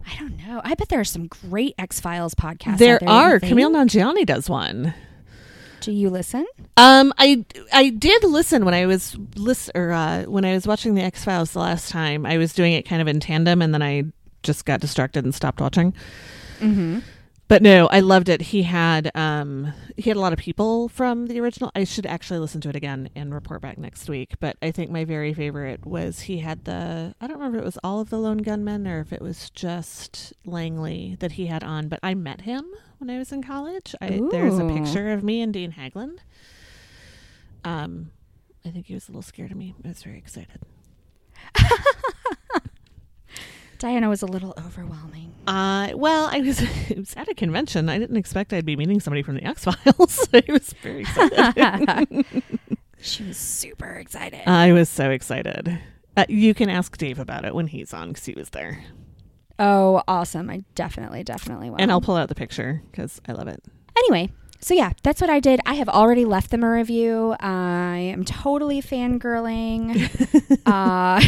I 0.05 0.19
don't 0.19 0.37
know. 0.37 0.61
I 0.63 0.73
bet 0.75 0.89
there 0.89 0.99
are 0.99 1.03
some 1.05 1.27
great 1.27 1.75
X-Files 1.77 2.33
podcasts. 2.35 2.73
out 2.73 2.79
There 2.79 2.99
there, 2.99 3.09
are. 3.09 3.39
don't 3.39 3.49
you 3.49 3.55
think? 3.55 3.59
Kumail 3.75 3.85
Nanjiani 3.85 4.25
does 4.25 4.49
one. 4.49 4.93
Do 5.81 5.91
you 5.91 6.09
listen? 6.09 6.45
Um, 6.77 7.11
I 7.17 7.43
I 7.73 7.89
did 7.89 8.23
listen 8.23 8.65
when 8.65 8.73
I 8.73 8.85
was 8.85 9.17
list 9.35 9.71
or 9.75 9.91
uh, 9.91 10.23
when 10.23 10.45
I 10.45 10.53
was 10.53 10.67
watching 10.67 10.95
the 10.95 11.01
X 11.01 11.23
Files 11.23 11.51
the 11.51 11.59
last 11.59 11.89
time. 11.89 12.25
I 12.25 12.37
was 12.37 12.53
doing 12.53 12.73
it 12.73 12.83
kind 12.83 13.01
of 13.01 13.07
in 13.07 13.19
tandem, 13.19 13.61
and 13.61 13.73
then 13.73 13.81
I 13.81 14.03
just 14.43 14.65
got 14.65 14.79
distracted 14.79 15.23
and 15.23 15.33
stopped 15.33 15.59
watching. 15.59 15.93
Mm-hmm. 16.59 16.99
But 17.47 17.61
no, 17.61 17.87
I 17.87 17.99
loved 17.99 18.29
it. 18.29 18.41
He 18.41 18.63
had 18.63 19.11
um 19.13 19.73
he 19.97 20.09
had 20.09 20.15
a 20.15 20.21
lot 20.21 20.33
of 20.33 20.39
people 20.39 20.87
from 20.87 21.27
the 21.27 21.39
original. 21.41 21.71
I 21.75 21.83
should 21.83 22.05
actually 22.05 22.39
listen 22.39 22.61
to 22.61 22.69
it 22.69 22.75
again 22.75 23.09
and 23.15 23.33
report 23.33 23.61
back 23.61 23.77
next 23.77 24.07
week. 24.07 24.35
But 24.39 24.55
I 24.61 24.71
think 24.71 24.89
my 24.89 25.03
very 25.03 25.33
favorite 25.33 25.85
was 25.85 26.21
he 26.21 26.37
had 26.37 26.63
the 26.63 27.13
I 27.19 27.27
don't 27.27 27.37
remember 27.37 27.57
if 27.57 27.63
it 27.63 27.65
was 27.65 27.79
all 27.83 27.99
of 27.99 28.09
the 28.09 28.19
lone 28.19 28.37
gunmen 28.37 28.87
or 28.87 29.01
if 29.01 29.11
it 29.11 29.21
was 29.21 29.49
just 29.49 30.31
Langly 30.45 31.19
that 31.19 31.33
he 31.33 31.47
had 31.47 31.61
on. 31.63 31.89
But 31.89 31.99
I 32.01 32.13
met 32.13 32.41
him 32.41 32.65
when 33.01 33.09
I 33.09 33.17
was 33.17 33.31
in 33.31 33.41
college. 33.43 33.95
I, 33.99 34.21
there's 34.29 34.59
a 34.59 34.67
picture 34.67 35.11
of 35.11 35.23
me 35.23 35.41
and 35.41 35.51
Dean 35.51 35.71
Haglund. 35.71 36.19
Um, 37.65 38.11
I 38.63 38.69
think 38.69 38.85
he 38.85 38.93
was 38.93 39.09
a 39.09 39.11
little 39.11 39.23
scared 39.23 39.49
of 39.51 39.57
me. 39.57 39.73
I 39.83 39.87
was 39.89 40.03
very 40.03 40.19
excited. 40.19 40.61
Diana 43.79 44.07
was 44.07 44.21
a 44.21 44.27
little 44.27 44.53
overwhelming. 44.63 45.33
Uh, 45.47 45.89
well, 45.95 46.29
I 46.31 46.41
was, 46.41 46.61
it 46.89 46.99
was 46.99 47.15
at 47.17 47.27
a 47.27 47.33
convention. 47.33 47.89
I 47.89 47.97
didn't 47.97 48.17
expect 48.17 48.53
I'd 48.53 48.65
be 48.65 48.75
meeting 48.75 48.99
somebody 48.99 49.23
from 49.23 49.35
the 49.35 49.43
X 49.43 49.63
Files. 49.65 50.29
I 50.33 50.43
was 50.47 50.73
very 50.83 51.01
excited. 51.01 52.25
she 53.01 53.23
was 53.23 53.37
super 53.37 53.93
excited. 53.93 54.47
I 54.47 54.71
was 54.73 54.87
so 54.89 55.09
excited. 55.09 55.79
Uh, 56.15 56.25
you 56.29 56.53
can 56.53 56.69
ask 56.69 56.95
Dave 56.97 57.17
about 57.17 57.45
it 57.45 57.55
when 57.55 57.65
he's 57.65 57.95
on 57.95 58.09
because 58.09 58.25
he 58.25 58.33
was 58.33 58.51
there, 58.51 58.83
oh, 59.61 60.03
awesome. 60.07 60.49
I 60.49 60.63
definitely, 60.75 61.23
definitely 61.23 61.69
will. 61.69 61.77
and 61.79 61.91
I'll 61.91 62.01
pull 62.01 62.17
out 62.17 62.27
the 62.27 62.35
picture 62.35 62.81
because 62.91 63.21
I 63.27 63.31
love 63.33 63.47
it. 63.47 63.63
Anyway, 63.97 64.31
so 64.59 64.73
yeah, 64.73 64.91
that's 65.03 65.21
what 65.21 65.29
I 65.29 65.39
did. 65.39 65.59
I 65.65 65.75
have 65.75 65.89
already 65.89 66.25
left 66.25 66.51
them 66.51 66.63
a 66.63 66.69
review. 66.69 67.35
I 67.39 67.97
am 67.97 68.25
totally 68.25 68.81
fangirling. 68.81 70.09
uh, 70.65 71.21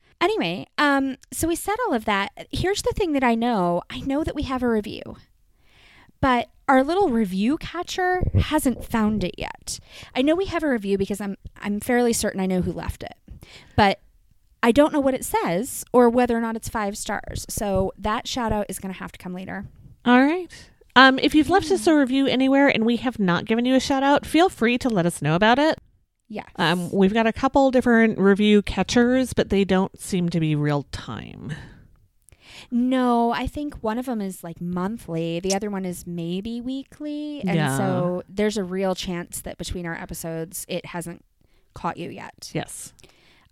anyway, 0.20 0.66
um, 0.78 1.16
so 1.32 1.48
we 1.48 1.56
said 1.56 1.76
all 1.86 1.94
of 1.94 2.04
that. 2.06 2.46
Here's 2.50 2.82
the 2.82 2.92
thing 2.96 3.12
that 3.12 3.24
I 3.24 3.34
know 3.34 3.82
I 3.90 4.00
know 4.00 4.24
that 4.24 4.34
we 4.34 4.42
have 4.42 4.62
a 4.62 4.68
review, 4.68 5.16
but 6.20 6.48
our 6.68 6.82
little 6.82 7.10
review 7.10 7.56
catcher 7.58 8.22
hasn't 8.34 8.84
found 8.84 9.24
it 9.24 9.34
yet. 9.38 9.78
I 10.14 10.22
know 10.22 10.34
we 10.34 10.46
have 10.46 10.62
a 10.62 10.68
review 10.68 10.98
because 10.98 11.20
I'm 11.20 11.36
I'm 11.56 11.80
fairly 11.80 12.12
certain 12.12 12.40
I 12.40 12.46
know 12.46 12.60
who 12.60 12.72
left 12.72 13.02
it. 13.02 13.14
But 13.76 14.00
I 14.62 14.72
don't 14.72 14.92
know 14.92 15.00
what 15.00 15.14
it 15.14 15.24
says 15.24 15.84
or 15.92 16.08
whether 16.10 16.36
or 16.36 16.40
not 16.40 16.56
it's 16.56 16.68
five 16.68 16.96
stars. 16.98 17.46
So 17.48 17.92
that 17.98 18.26
shout 18.26 18.52
out 18.52 18.66
is 18.68 18.78
going 18.78 18.92
to 18.92 18.98
have 18.98 19.12
to 19.12 19.18
come 19.18 19.32
later. 19.34 19.66
All 20.04 20.20
right. 20.22 20.48
Um, 20.96 21.18
if 21.18 21.34
you've 21.34 21.50
left 21.50 21.70
us 21.70 21.86
a 21.86 21.94
review 21.94 22.26
anywhere 22.26 22.68
and 22.68 22.84
we 22.86 22.96
have 22.96 23.18
not 23.18 23.44
given 23.44 23.64
you 23.66 23.74
a 23.74 23.80
shout 23.80 24.02
out, 24.02 24.24
feel 24.24 24.48
free 24.48 24.78
to 24.78 24.88
let 24.88 25.04
us 25.06 25.20
know 25.20 25.34
about 25.34 25.58
it. 25.58 25.78
Yes. 26.28 26.46
Um, 26.56 26.90
we've 26.90 27.12
got 27.14 27.26
a 27.26 27.32
couple 27.32 27.70
different 27.70 28.18
review 28.18 28.62
catchers, 28.62 29.32
but 29.32 29.50
they 29.50 29.64
don't 29.64 29.96
seem 30.00 30.28
to 30.30 30.40
be 30.40 30.56
real 30.56 30.84
time. 30.90 31.52
No, 32.70 33.30
I 33.30 33.46
think 33.46 33.74
one 33.82 33.98
of 33.98 34.06
them 34.06 34.20
is 34.20 34.42
like 34.42 34.60
monthly. 34.60 35.38
The 35.40 35.54
other 35.54 35.70
one 35.70 35.84
is 35.84 36.06
maybe 36.06 36.60
weekly. 36.60 37.40
And 37.42 37.54
Yeah. 37.54 37.76
so 37.76 38.22
there's 38.28 38.56
a 38.56 38.64
real 38.64 38.94
chance 38.94 39.40
that 39.42 39.58
between 39.58 39.86
our 39.86 39.94
episodes, 39.94 40.64
it 40.68 40.86
hasn't 40.86 41.24
caught 41.74 41.96
you 41.96 42.10
yet. 42.10 42.50
Yes. 42.54 42.92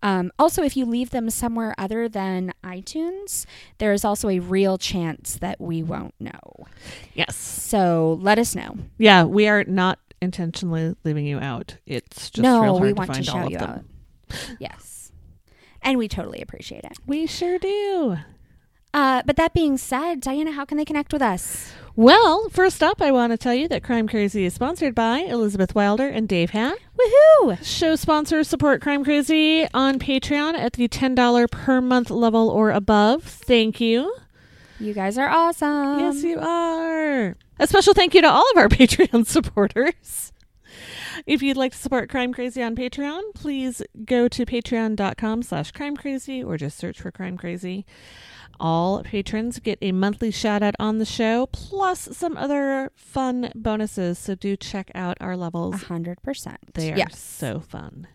Um, 0.05 0.31
also, 0.39 0.63
if 0.63 0.77
you 0.77 0.85
leave 0.85 1.11
them 1.11 1.31
somewhere 1.31 1.75
other 1.79 2.11
than 2.11 2.53
iTunes, 2.63 3.47
there 3.79 3.93
is 3.95 4.05
also 4.05 4.29
a 4.29 4.39
real 4.39 4.77
chance 4.77 5.37
that 5.37 5.59
we 5.59 5.83
won't 5.83 6.15
know. 6.21 6.67
Yes. 7.15 7.35
So 7.37 8.19
let 8.21 8.39
us 8.39 8.55
know. 8.55 8.77
Yeah, 8.99 9.25
we 9.25 9.49
are 9.49 9.65
not 9.65 9.99
intentionally 10.21 10.95
leaving 11.05 11.25
you 11.25 11.39
out. 11.39 11.79
It's 11.87 12.29
just 12.29 12.43
no, 12.43 12.63
real 12.63 12.73
hard 12.75 12.83
we 12.83 12.93
want 12.93 13.15
to 13.15 13.15
find 13.15 13.29
all 13.31 13.35
shout 13.35 13.47
of 13.47 13.53
you 13.53 13.59
them. 13.59 13.71
out. 14.31 14.57
Yes. 14.59 15.11
And 15.81 15.97
we 15.97 16.07
totally 16.07 16.43
appreciate 16.43 16.85
it. 16.85 16.99
We 17.07 17.27
sure 17.27 17.59
do. 17.59 18.19
Uh, 18.95 19.23
but 19.27 19.35
that 19.37 19.53
being 19.53 19.77
said, 19.77 20.21
Diana, 20.21 20.53
how 20.53 20.65
can 20.65 20.79
they 20.79 20.85
connect 20.85 21.13
with 21.13 21.21
us? 21.21 21.73
Well, 21.97 22.49
first 22.49 22.83
up, 22.83 23.03
I 23.03 23.11
want 23.13 23.33
to 23.33 23.37
tell 23.37 23.53
you 23.55 23.67
that 23.69 23.83
Crime 23.83 24.07
Crazy 24.09 24.45
is 24.45 24.55
sponsored 24.55 24.95
by 24.95 25.19
Elizabeth 25.19 25.75
Wilder 25.75 26.09
and 26.09 26.29
Dave 26.29 26.51
Han. 26.51 26.75
Woohoo! 26.99 27.65
Show 27.65 27.97
sponsors 27.97 28.49
support 28.49 28.81
Crime 28.81 29.05
Crazy 29.05 29.67
on 29.75 29.99
Patreon 29.99 30.55
at 30.55 30.75
the 30.75 30.89
$10 30.89 31.51
per 31.51 31.81
month 31.81 32.11
level 32.11 32.49
or 32.49 32.71
above. 32.71 33.25
Thank 33.25 33.81
you. 33.81 34.15
You 34.81 34.95
guys 34.95 35.19
are 35.19 35.29
awesome. 35.29 35.99
yes, 36.01 36.23
you 36.23 36.39
are. 36.39 37.37
A 37.59 37.67
special 37.67 37.95
thank 37.95 38.15
you 38.15 38.23
to 38.23 38.31
all 38.31 38.49
of 38.53 38.57
our 38.57 38.69
Patreon 38.71 39.27
supporters. 39.27 40.33
If 41.27 41.43
you'd 41.43 41.57
like 41.57 41.73
to 41.73 41.79
support 41.79 42.11
Crime 42.11 42.33
Crazy 42.33 42.63
on 42.63 42.75
Patreon, 42.75 43.23
please 43.35 43.83
go 44.05 44.27
to 44.29 44.45
patreon.com 44.45 45.43
slash 45.43 45.71
crime 45.71 45.97
crazy 45.97 46.43
or 46.43 46.57
just 46.57 46.77
search 46.77 47.01
for 47.01 47.13
Crime 47.13 47.37
Crazy. 47.37 47.87
All 48.61 49.03
patrons 49.03 49.59
get 49.59 49.79
a 49.83 49.93
monthly 49.93 50.31
shout 50.31 50.63
out 50.63 50.75
on 50.79 50.99
the 50.99 51.05
show, 51.05 51.47
plus 51.47 52.09
some 52.17 52.37
other 52.37 52.91
fun 52.95 53.51
bonuses. 53.55 54.19
So 54.19 54.35
do 54.35 54.57
check 54.57 54.91
out 54.95 55.17
our 55.21 55.33
A 55.33 55.37
levels. 55.37 55.85
hundred 55.85 56.23
percent. 56.23 56.59
They 56.75 56.93
are 56.93 56.97
yes. 56.97 57.19
so 57.19 57.61
fun. 57.61 58.07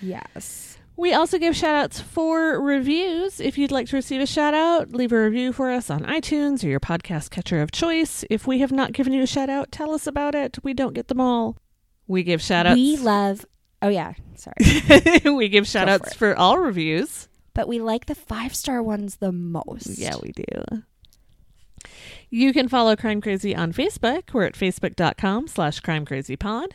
Yes. 0.00 0.78
We 0.96 1.12
also 1.12 1.38
give 1.38 1.56
shout 1.56 1.74
outs 1.74 2.00
for 2.00 2.60
reviews. 2.60 3.40
If 3.40 3.58
you'd 3.58 3.72
like 3.72 3.88
to 3.88 3.96
receive 3.96 4.20
a 4.20 4.26
shout 4.26 4.54
out, 4.54 4.92
leave 4.92 5.10
a 5.12 5.20
review 5.20 5.52
for 5.52 5.70
us 5.70 5.90
on 5.90 6.02
iTunes 6.04 6.62
or 6.62 6.68
your 6.68 6.78
podcast 6.78 7.30
catcher 7.30 7.60
of 7.60 7.72
choice. 7.72 8.24
If 8.30 8.46
we 8.46 8.60
have 8.60 8.70
not 8.70 8.92
given 8.92 9.12
you 9.12 9.22
a 9.22 9.26
shout 9.26 9.48
out, 9.48 9.72
tell 9.72 9.92
us 9.92 10.06
about 10.06 10.36
it. 10.36 10.56
We 10.62 10.72
don't 10.72 10.94
get 10.94 11.08
them 11.08 11.20
all. 11.20 11.56
We 12.06 12.22
give 12.22 12.40
shout 12.40 12.66
outs. 12.66 12.76
We 12.76 12.96
love. 12.96 13.44
Oh 13.82 13.88
yeah, 13.88 14.14
sorry. 14.36 15.20
we 15.34 15.48
give 15.48 15.66
shout 15.66 15.88
outs 15.88 16.12
for 16.14 16.32
for, 16.34 16.38
all 16.38 16.58
reviews. 16.58 17.28
But 17.54 17.68
we 17.68 17.80
like 17.80 18.06
the 18.06 18.14
five 18.14 18.54
star 18.54 18.82
ones 18.82 19.16
the 19.16 19.32
most. 19.32 19.98
Yeah, 19.98 20.16
we 20.22 20.32
do. 20.32 20.82
You 22.30 22.52
can 22.52 22.68
follow 22.68 22.96
Crime 22.96 23.20
Crazy 23.20 23.54
on 23.54 23.72
Facebook. 23.72 24.32
We're 24.32 24.46
at 24.46 24.54
facebook.com 24.54 25.46
slash 25.48 25.80
crimecrazypod. 25.80 26.72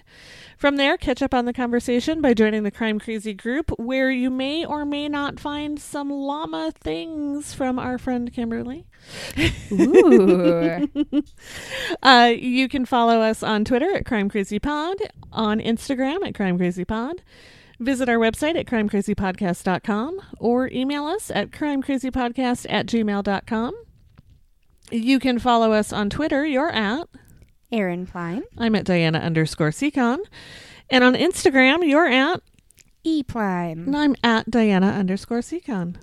From 0.58 0.78
there, 0.78 0.98
catch 0.98 1.22
up 1.22 1.34
on 1.34 1.46
the 1.46 1.54
conversation 1.54 2.22
by 2.22 2.34
joining 2.34 2.64
the 2.64 2.72
Crime 2.72 3.00
Crazy 3.00 3.34
group, 3.34 3.72
where 3.78 4.12
you 4.12 4.30
may 4.30 4.66
or 4.66 4.86
may 4.86 5.10
not 5.10 5.40
find 5.40 5.80
some 5.80 6.10
llama 6.10 6.72
things 6.80 7.54
from 7.54 7.80
our 7.80 7.98
friend 7.98 8.32
Kimberly. 8.32 8.88
Ooh. 9.72 10.88
Uh, 12.04 12.32
you 12.38 12.70
can 12.70 12.86
follow 12.86 13.22
us 13.22 13.42
on 13.44 13.66
Twitter 13.66 13.92
at 13.94 14.06
Crime 14.06 14.30
Crazy 14.30 14.60
Pod, 14.60 14.98
on 15.32 15.60
Instagram 15.60 16.26
at 16.26 16.36
Crime 16.36 16.58
Crazy 16.58 16.86
Pod. 16.86 17.22
Visit 17.80 18.10
our 18.10 18.18
website 18.18 18.58
at 18.60 18.66
crimecrazypodcast.com 18.66 20.20
or 20.40 20.68
email 20.70 21.06
us 21.06 21.32
at 21.32 21.52
crimecrazypodcast 21.52 22.66
at 22.70 22.86
gmail.com. 22.88 23.74
You 24.92 25.20
can 25.20 25.40
follow 25.40 25.72
us 25.72 25.94
on 25.94 26.10
Twitter. 26.10 26.46
You're 26.46 26.72
at, 26.72 27.08
Aaron 27.72 28.06
Klein. 28.06 28.44
I'm 28.58 28.76
at 28.76 28.84
Diana 28.86 29.20
underscore 29.20 29.70
Seacon. 29.70 30.18
And 30.90 31.04
on 31.04 31.14
Instagram, 31.14 31.88
you're 31.88 32.08
at, 32.08 32.42
E 33.04 33.24
Prime. 33.24 33.86
and 33.88 33.96
I'm 33.96 34.16
at 34.24 34.50
Diana 34.52 34.88
underscore 34.88 35.40
Seacon. 35.40 35.96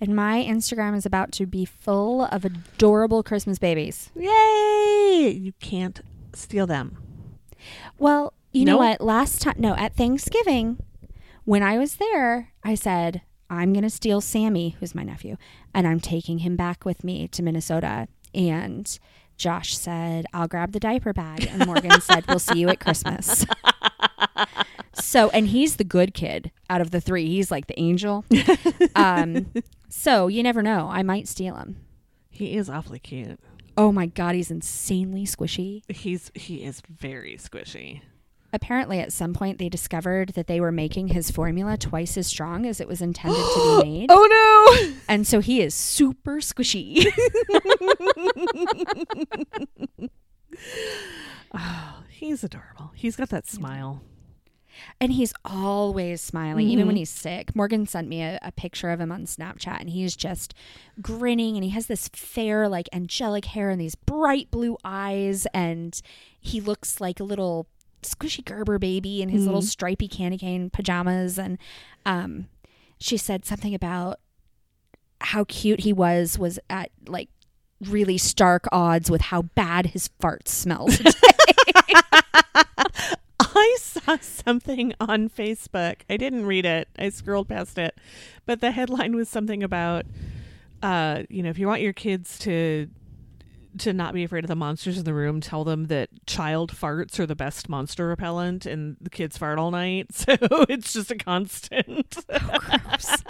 And 0.00 0.14
my 0.14 0.44
Instagram 0.48 0.96
is 0.96 1.04
about 1.04 1.32
to 1.32 1.46
be 1.46 1.64
full 1.64 2.22
of 2.26 2.44
adorable 2.44 3.24
Christmas 3.24 3.58
babies. 3.58 4.10
Yay! 4.14 5.30
You 5.36 5.52
can't 5.60 6.00
steal 6.34 6.68
them. 6.68 6.98
Well, 7.98 8.32
you 8.52 8.64
know 8.64 8.72
Nope. 8.78 8.80
what? 8.80 9.00
Last 9.00 9.42
time, 9.42 9.54
no, 9.58 9.74
at 9.76 9.94
Thanksgiving, 9.94 10.78
when 11.44 11.62
I 11.62 11.78
was 11.78 11.96
there, 11.96 12.52
I 12.64 12.74
said, 12.74 13.22
I'm 13.50 13.72
going 13.72 13.82
to 13.84 13.90
steal 13.90 14.20
Sammy, 14.20 14.76
who's 14.80 14.94
my 14.94 15.02
nephew, 15.02 15.36
and 15.74 15.86
I'm 15.86 16.00
taking 16.00 16.38
him 16.40 16.56
back 16.56 16.84
with 16.84 17.02
me 17.04 17.28
to 17.28 17.42
Minnesota. 17.42 18.08
And 18.34 18.98
Josh 19.36 19.76
said, 19.76 20.26
I'll 20.34 20.48
grab 20.48 20.72
the 20.72 20.80
diaper 20.80 21.12
bag. 21.12 21.46
And 21.50 21.64
Morgan 21.66 22.00
said, 22.00 22.24
We'll 22.28 22.38
see 22.38 22.58
you 22.58 22.68
at 22.68 22.80
Christmas. 22.80 23.46
so, 24.94 25.30
and 25.30 25.48
he's 25.48 25.76
the 25.76 25.84
good 25.84 26.12
kid 26.14 26.50
out 26.68 26.80
of 26.80 26.90
the 26.90 27.00
three. 27.00 27.26
He's 27.26 27.50
like 27.50 27.66
the 27.66 27.78
angel. 27.80 28.24
Um, 28.94 29.52
so 29.88 30.26
you 30.26 30.42
never 30.42 30.60
know. 30.62 30.88
I 30.90 31.02
might 31.04 31.28
steal 31.28 31.54
him. 31.54 31.76
He 32.30 32.56
is 32.56 32.68
awfully 32.68 32.98
cute. 32.98 33.38
Oh 33.76 33.92
my 33.92 34.06
God, 34.06 34.34
he's 34.34 34.50
insanely 34.50 35.24
squishy. 35.24 35.82
He's 35.88 36.32
he 36.34 36.64
is 36.64 36.82
very 36.88 37.36
squishy. 37.36 38.00
Apparently, 38.52 38.98
at 39.00 39.12
some 39.12 39.34
point, 39.34 39.58
they 39.58 39.68
discovered 39.68 40.30
that 40.30 40.46
they 40.46 40.60
were 40.60 40.72
making 40.72 41.08
his 41.08 41.30
formula 41.30 41.76
twice 41.76 42.16
as 42.16 42.26
strong 42.26 42.64
as 42.66 42.80
it 42.80 42.88
was 42.88 43.02
intended 43.02 43.36
to 43.38 43.80
be 43.82 43.90
made. 43.90 44.06
Oh 44.10 44.26
no! 44.88 44.94
And 45.08 45.26
so 45.26 45.40
he 45.40 45.60
is 45.60 45.74
super 45.74 46.36
squishy. 46.36 47.06
Oh, 51.54 52.02
he's 52.10 52.44
adorable. 52.44 52.90
He's 52.94 53.16
got 53.16 53.30
that 53.30 53.46
smile. 53.48 54.02
and 55.00 55.10
he's 55.12 55.32
always 55.44 56.20
smiling, 56.20 56.68
even 56.68 56.86
when 56.86 56.94
Mhm. 56.94 56.98
he's 57.00 57.10
sick. 57.10 57.56
Morgan 57.56 57.84
sent 57.86 58.06
me 58.06 58.22
a, 58.22 58.38
a 58.42 58.52
picture 58.52 58.90
of 58.90 59.00
him 59.00 59.10
on 59.10 59.24
Snapchat, 59.24 59.80
and 59.80 59.90
he's 59.90 60.14
just 60.14 60.54
grinning, 61.02 61.56
and 61.56 61.64
he 61.64 61.70
has 61.70 61.86
this 61.88 62.08
fair, 62.14 62.68
like 62.68 62.88
angelic 62.92 63.46
hair 63.46 63.70
and 63.70 63.80
these 63.80 63.96
bright 63.96 64.52
blue 64.52 64.76
eyes, 64.84 65.46
and 65.52 66.00
he 66.38 66.60
looks 66.60 67.00
like 67.00 67.18
a 67.18 67.24
little 67.24 67.66
squishy 68.02 68.44
Gerber 68.44 68.78
baby 68.78 69.22
in 69.22 69.28
his 69.28 69.46
little 69.46 69.62
Mhm. 69.62 69.68
stripy 69.68 70.08
candy 70.08 70.38
cane 70.38 70.70
pajamas. 70.70 71.38
And 71.38 71.58
um, 72.06 72.46
she 72.98 73.16
said 73.16 73.44
something 73.44 73.74
about 73.74 74.20
how 75.20 75.44
cute 75.44 75.80
he 75.80 75.92
was 75.92 76.38
was 76.38 76.58
at 76.70 76.90
like 77.06 77.28
really 77.80 78.18
stark 78.18 78.66
odds 78.72 79.10
with 79.10 79.20
how 79.22 79.42
bad 79.42 79.86
his 79.86 80.08
farts 80.20 80.48
smelled. 80.48 80.98
I 83.40 83.76
saw 83.80 84.18
something 84.20 84.94
on 85.00 85.28
Facebook. 85.28 85.96
I 86.08 86.16
didn't 86.16 86.46
read 86.46 86.64
it. 86.64 86.88
I 86.98 87.08
scrolled 87.08 87.48
past 87.48 87.78
it. 87.78 87.96
But 88.46 88.60
the 88.60 88.70
headline 88.70 89.16
was 89.16 89.28
something 89.28 89.62
about 89.62 90.06
uh, 90.82 91.22
you 91.28 91.42
know, 91.42 91.50
if 91.50 91.58
you 91.58 91.66
want 91.66 91.82
your 91.82 91.92
kids 91.92 92.38
to 92.40 92.88
to 93.78 93.92
not 93.92 94.14
be 94.14 94.24
afraid 94.24 94.44
of 94.44 94.48
the 94.48 94.56
monsters 94.56 94.98
in 94.98 95.04
the 95.04 95.14
room, 95.14 95.40
tell 95.40 95.64
them 95.64 95.86
that 95.86 96.08
child 96.26 96.72
farts 96.72 97.18
are 97.18 97.26
the 97.26 97.34
best 97.36 97.68
monster 97.68 98.06
repellent 98.08 98.66
and 98.66 98.96
the 99.00 99.10
kids 99.10 99.36
fart 99.38 99.58
all 99.58 99.70
night. 99.70 100.06
So 100.12 100.36
it's 100.68 100.92
just 100.92 101.10
a 101.10 101.16
constant. 101.16 102.16
Oh, 102.30 102.58
gross. 102.58 103.22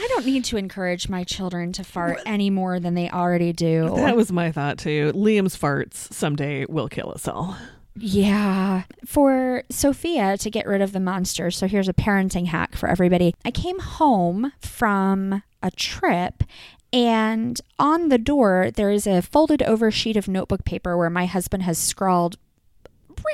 I 0.00 0.06
don't 0.08 0.26
need 0.26 0.44
to 0.46 0.56
encourage 0.56 1.08
my 1.08 1.24
children 1.24 1.72
to 1.72 1.84
fart 1.84 2.20
any 2.26 2.50
more 2.50 2.78
than 2.80 2.94
they 2.94 3.10
already 3.10 3.52
do. 3.52 3.92
that 3.96 4.16
was 4.16 4.30
my 4.32 4.50
thought 4.52 4.78
too. 4.78 5.12
Liam's 5.14 5.56
farts 5.56 6.12
someday 6.12 6.64
will 6.66 6.88
kill 6.88 7.10
us 7.10 7.26
all. 7.28 7.56
yeah. 7.96 8.84
For 9.06 9.64
Sophia 9.70 10.36
to 10.38 10.50
get 10.50 10.66
rid 10.66 10.80
of 10.82 10.92
the 10.92 11.00
monster, 11.00 11.50
so 11.50 11.66
here's 11.66 11.88
a 11.88 11.92
parenting 11.94 12.46
hack 12.46 12.76
for 12.76 12.88
everybody. 12.88 13.34
I 13.44 13.50
came 13.50 13.78
home 13.80 14.52
from 14.60 15.42
a 15.62 15.70
trip 15.72 16.44
and 16.92 17.60
on 17.78 18.08
the 18.08 18.18
door 18.18 18.70
there 18.74 18.90
is 18.90 19.06
a 19.06 19.22
folded 19.22 19.62
over 19.62 19.90
sheet 19.90 20.16
of 20.16 20.28
notebook 20.28 20.64
paper 20.64 20.96
where 20.96 21.10
my 21.10 21.26
husband 21.26 21.62
has 21.64 21.78
scrawled 21.78 22.36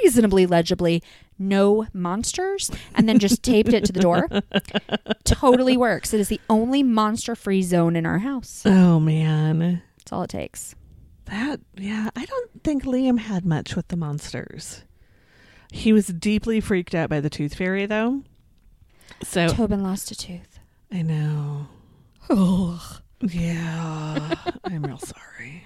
reasonably 0.03 0.47
legibly 0.47 1.03
no 1.39 1.87
monsters 1.93 2.71
and 2.95 3.09
then 3.09 3.19
just 3.19 3.43
taped 3.43 3.73
it 3.73 3.85
to 3.85 3.93
the 3.93 4.01
door. 4.01 4.29
totally 5.25 5.77
works. 5.77 6.15
It 6.15 6.21
is 6.21 6.29
the 6.29 6.41
only 6.49 6.83
monster 6.83 7.35
free 7.35 7.63
zone 7.63 7.97
in 7.97 8.07
our 8.07 8.19
house. 8.19 8.63
Oh 8.65 9.01
man. 9.01 9.83
That's 9.99 10.13
all 10.13 10.23
it 10.23 10.31
takes. 10.31 10.75
That 11.27 11.61
yeah, 11.77 12.11
I 12.15 12.25
don't 12.25 12.63
think 12.63 12.85
Liam 12.85 13.19
had 13.19 13.45
much 13.45 13.75
with 13.75 13.89
the 13.89 13.97
monsters. 13.97 14.85
He 15.73 15.93
was 15.93 16.07
deeply 16.07 16.61
freaked 16.61 16.95
out 16.95 17.11
by 17.11 17.21
the 17.21 17.31
tooth 17.31 17.55
fairy 17.55 17.87
though. 17.87 18.23
So 19.23 19.49
Tobin 19.49 19.83
lost 19.83 20.11
a 20.11 20.15
tooth. 20.15 20.59
I 20.93 21.03
know. 21.03 21.69
Ugh. 22.31 23.01
Yeah. 23.20 24.35
I'm 24.65 24.82
real 24.82 24.99
sorry. 24.99 25.65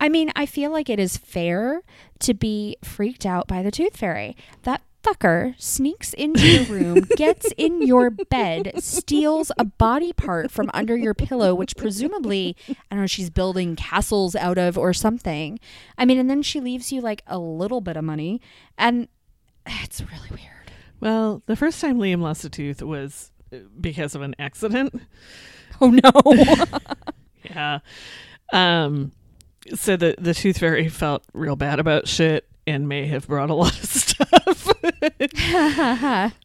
I 0.00 0.08
mean, 0.08 0.32
I 0.34 0.46
feel 0.46 0.72
like 0.72 0.90
it 0.90 0.98
is 0.98 1.16
fair 1.16 1.82
to 2.20 2.34
be 2.34 2.76
freaked 2.82 3.24
out 3.24 3.46
by 3.46 3.62
the 3.62 3.70
tooth 3.70 3.96
fairy. 3.96 4.36
That 4.64 4.82
fucker 5.02 5.54
sneaks 5.60 6.12
into 6.12 6.46
your 6.46 6.64
room, 6.64 7.06
gets 7.16 7.52
in 7.56 7.82
your 7.82 8.10
bed, 8.10 8.72
steals 8.78 9.52
a 9.58 9.64
body 9.64 10.12
part 10.12 10.50
from 10.50 10.70
under 10.74 10.96
your 10.96 11.14
pillow, 11.14 11.54
which 11.54 11.76
presumably, 11.76 12.56
I 12.68 12.74
don't 12.90 13.00
know, 13.00 13.06
she's 13.06 13.30
building 13.30 13.76
castles 13.76 14.34
out 14.34 14.58
of 14.58 14.78
or 14.78 14.92
something. 14.92 15.58
I 15.98 16.04
mean, 16.04 16.18
and 16.18 16.28
then 16.30 16.42
she 16.42 16.60
leaves 16.60 16.92
you 16.92 17.00
like 17.00 17.22
a 17.26 17.38
little 17.38 17.80
bit 17.80 17.96
of 17.96 18.04
money. 18.04 18.40
And 18.76 19.08
it's 19.66 20.00
really 20.00 20.30
weird. 20.30 20.72
Well, 21.00 21.42
the 21.46 21.56
first 21.56 21.80
time 21.80 21.98
Liam 21.98 22.20
lost 22.20 22.44
a 22.44 22.50
tooth 22.50 22.82
was 22.82 23.32
uh, 23.52 23.58
because 23.80 24.14
of 24.14 24.22
an 24.22 24.34
accident. 24.38 25.00
Oh 25.80 25.90
no. 25.90 26.10
Yeah. 27.44 27.80
Um 28.52 29.12
so 29.74 29.96
the 29.96 30.14
the 30.18 30.34
tooth 30.34 30.58
fairy 30.58 30.88
felt 30.88 31.24
real 31.34 31.56
bad 31.56 31.78
about 31.80 32.06
shit 32.08 32.46
and 32.66 32.88
may 32.88 33.06
have 33.06 33.26
brought 33.26 33.50
a 33.50 33.54
lot 33.62 33.72
of 33.78 33.84
stuff. 33.84 34.72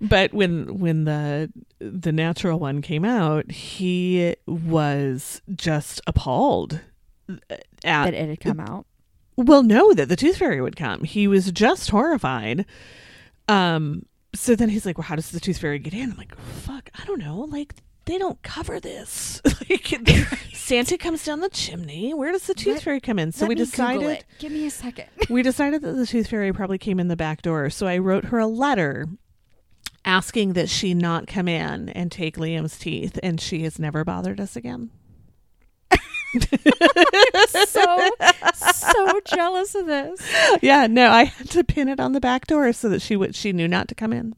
but 0.01 0.33
when 0.33 0.79
when 0.79 1.03
the 1.05 1.51
the 1.79 2.11
natural 2.11 2.59
one 2.59 2.81
came 2.81 3.05
out, 3.05 3.49
he 3.51 4.35
was 4.47 5.41
just 5.55 6.01
appalled 6.07 6.81
at 7.49 7.63
that 7.83 8.13
it 8.13 8.29
had 8.29 8.39
come 8.39 8.59
out. 8.59 8.85
well 9.35 9.61
no 9.63 9.93
that 9.93 10.09
the 10.09 10.15
tooth 10.15 10.37
fairy 10.37 10.61
would 10.61 10.75
come. 10.75 11.03
He 11.03 11.27
was 11.27 11.51
just 11.51 11.89
horrified. 11.89 12.65
Um 13.47 14.05
so 14.35 14.55
then 14.55 14.69
he's 14.69 14.85
like, 14.85 14.97
"Well, 14.97 15.05
how 15.07 15.15
does 15.15 15.31
the 15.31 15.39
tooth 15.39 15.57
fairy 15.57 15.79
get 15.79 15.93
in?" 15.93 16.11
I'm 16.11 16.17
like, 16.17 16.35
"Fuck, 16.37 16.89
I 16.99 17.05
don't 17.05 17.19
know. 17.19 17.39
Like 17.41 17.75
they 18.07 18.17
don't 18.17 18.41
cover 18.41 18.79
this. 18.79 19.41
like 19.69 19.95
Santa 20.53 20.97
comes 20.97 21.23
down 21.23 21.41
the 21.41 21.49
chimney. 21.49 22.13
Where 22.13 22.31
does 22.31 22.47
the 22.47 22.53
tooth 22.53 22.75
Let- 22.75 22.83
fairy 22.83 22.99
come 22.99 23.19
in?" 23.19 23.31
So 23.31 23.45
we 23.45 23.53
decided. 23.53 24.25
Give 24.39 24.51
me 24.51 24.65
a 24.65 24.71
second. 24.71 25.05
we 25.29 25.43
decided 25.43 25.81
that 25.83 25.91
the 25.91 26.07
tooth 26.07 26.29
fairy 26.29 26.51
probably 26.51 26.77
came 26.77 26.99
in 26.99 27.09
the 27.09 27.15
back 27.15 27.41
door. 27.43 27.69
So 27.69 27.85
I 27.85 27.99
wrote 27.99 28.25
her 28.25 28.39
a 28.39 28.47
letter 28.47 29.07
asking 30.05 30.53
that 30.53 30.69
she 30.69 30.93
not 30.93 31.27
come 31.27 31.47
in 31.47 31.89
and 31.89 32.11
take 32.11 32.37
Liam's 32.37 32.79
teeth, 32.79 33.19
and 33.21 33.39
she 33.39 33.63
has 33.63 33.77
never 33.77 34.03
bothered 34.03 34.39
us 34.39 34.55
again. 34.55 34.89
so 37.47 38.09
so 38.53 39.19
jealous 39.25 39.75
of 39.75 39.85
this. 39.85 40.21
Yeah, 40.61 40.87
no, 40.87 41.09
I 41.09 41.25
had 41.25 41.49
to 41.51 41.63
pin 41.63 41.89
it 41.89 41.99
on 41.99 42.13
the 42.13 42.19
back 42.19 42.47
door 42.47 42.71
so 42.73 42.89
that 42.89 43.01
she 43.01 43.15
would 43.15 43.35
she 43.35 43.51
knew 43.51 43.67
not 43.67 43.87
to 43.89 43.95
come 43.95 44.13
in. 44.13 44.33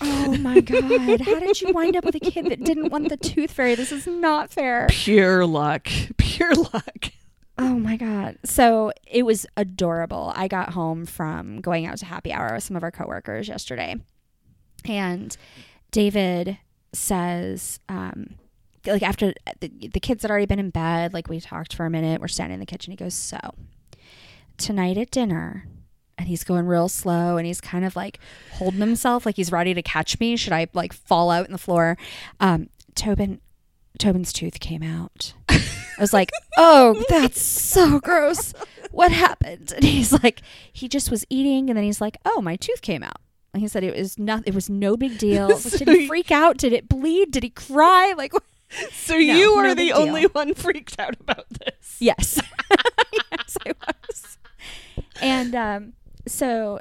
Oh 0.00 0.36
my 0.38 0.60
god! 0.60 1.20
How 1.20 1.38
did 1.40 1.60
you 1.60 1.72
wind 1.72 1.96
up 1.96 2.04
with 2.04 2.14
a 2.14 2.20
kid 2.20 2.46
that 2.46 2.62
didn't 2.62 2.90
want 2.90 3.08
the 3.08 3.16
tooth 3.16 3.50
fairy? 3.50 3.74
This 3.74 3.92
is 3.92 4.06
not 4.06 4.50
fair. 4.50 4.86
Pure 4.90 5.46
luck. 5.46 5.88
Pure 6.16 6.54
luck. 6.54 7.06
Oh 7.58 7.78
my 7.78 7.96
god! 7.96 8.38
So 8.44 8.92
it 9.06 9.24
was 9.24 9.46
adorable. 9.56 10.32
I 10.36 10.46
got 10.46 10.74
home 10.74 11.06
from 11.06 11.60
going 11.60 11.86
out 11.86 11.98
to 11.98 12.06
happy 12.06 12.32
hour 12.32 12.54
with 12.54 12.62
some 12.62 12.76
of 12.76 12.82
our 12.82 12.90
coworkers 12.92 13.48
yesterday, 13.48 13.96
and 14.84 15.36
David 15.90 16.58
says, 16.92 17.80
um, 17.88 18.36
like 18.86 19.02
after 19.02 19.34
the, 19.60 19.68
the 19.92 20.00
kids 20.00 20.22
had 20.22 20.30
already 20.30 20.46
been 20.46 20.60
in 20.60 20.70
bed, 20.70 21.12
like 21.12 21.28
we 21.28 21.40
talked 21.40 21.74
for 21.74 21.84
a 21.86 21.90
minute. 21.90 22.20
We're 22.20 22.28
standing 22.28 22.54
in 22.54 22.60
the 22.60 22.66
kitchen. 22.66 22.92
He 22.92 22.96
goes, 22.96 23.14
"So 23.14 23.38
tonight 24.56 24.96
at 24.96 25.10
dinner." 25.10 25.66
And 26.18 26.26
he's 26.26 26.42
going 26.42 26.66
real 26.66 26.88
slow 26.88 27.36
and 27.36 27.46
he's 27.46 27.60
kind 27.60 27.84
of 27.84 27.94
like 27.94 28.18
holding 28.54 28.80
himself 28.80 29.24
like 29.24 29.36
he's 29.36 29.52
ready 29.52 29.72
to 29.72 29.82
catch 29.82 30.18
me. 30.18 30.36
Should 30.36 30.52
I 30.52 30.66
like 30.74 30.92
fall 30.92 31.30
out 31.30 31.46
in 31.46 31.52
the 31.52 31.58
floor? 31.58 31.96
Um, 32.40 32.68
Tobin 32.96 33.40
Tobin's 33.98 34.32
tooth 34.32 34.58
came 34.60 34.82
out. 34.82 35.34
I 35.48 35.60
was 36.00 36.12
like, 36.12 36.30
"Oh, 36.56 37.02
that's 37.08 37.40
so 37.40 38.00
gross. 38.00 38.52
What 38.90 39.12
happened?" 39.12 39.72
And 39.74 39.84
he's 39.84 40.12
like, 40.12 40.42
"He 40.72 40.88
just 40.88 41.10
was 41.10 41.24
eating, 41.30 41.70
and 41.70 41.76
then 41.76 41.84
he's 41.84 42.00
like, 42.00 42.16
"Oh, 42.24 42.40
my 42.40 42.56
tooth 42.56 42.82
came 42.82 43.02
out." 43.04 43.20
And 43.54 43.60
he 43.62 43.68
said 43.68 43.82
it 43.84 43.96
was 43.96 44.18
not. 44.18 44.42
It 44.46 44.54
was 44.54 44.68
no 44.68 44.96
big 44.96 45.18
deal. 45.18 45.48
Like, 45.48 45.58
So 45.60 45.78
Did 45.78 45.88
he 45.88 46.06
freak 46.08 46.30
out? 46.32 46.56
Did 46.58 46.72
it 46.72 46.88
bleed? 46.88 47.30
Did 47.30 47.42
he 47.44 47.50
cry? 47.50 48.12
Like, 48.16 48.32
So 48.92 49.14
No, 49.14 49.20
you 49.20 49.62
no 49.62 49.74
the 49.74 49.92
only 49.92 50.22
deal. 50.22 50.30
one 50.30 50.54
freaked 50.54 50.98
out 51.00 51.16
about 51.20 51.46
this. 51.50 51.96
yes, 52.00 52.40
yes, 53.32 53.56
I 53.66 53.72
was. 53.86 54.38
And 55.20 55.54
um, 55.56 55.92
so 56.28 56.80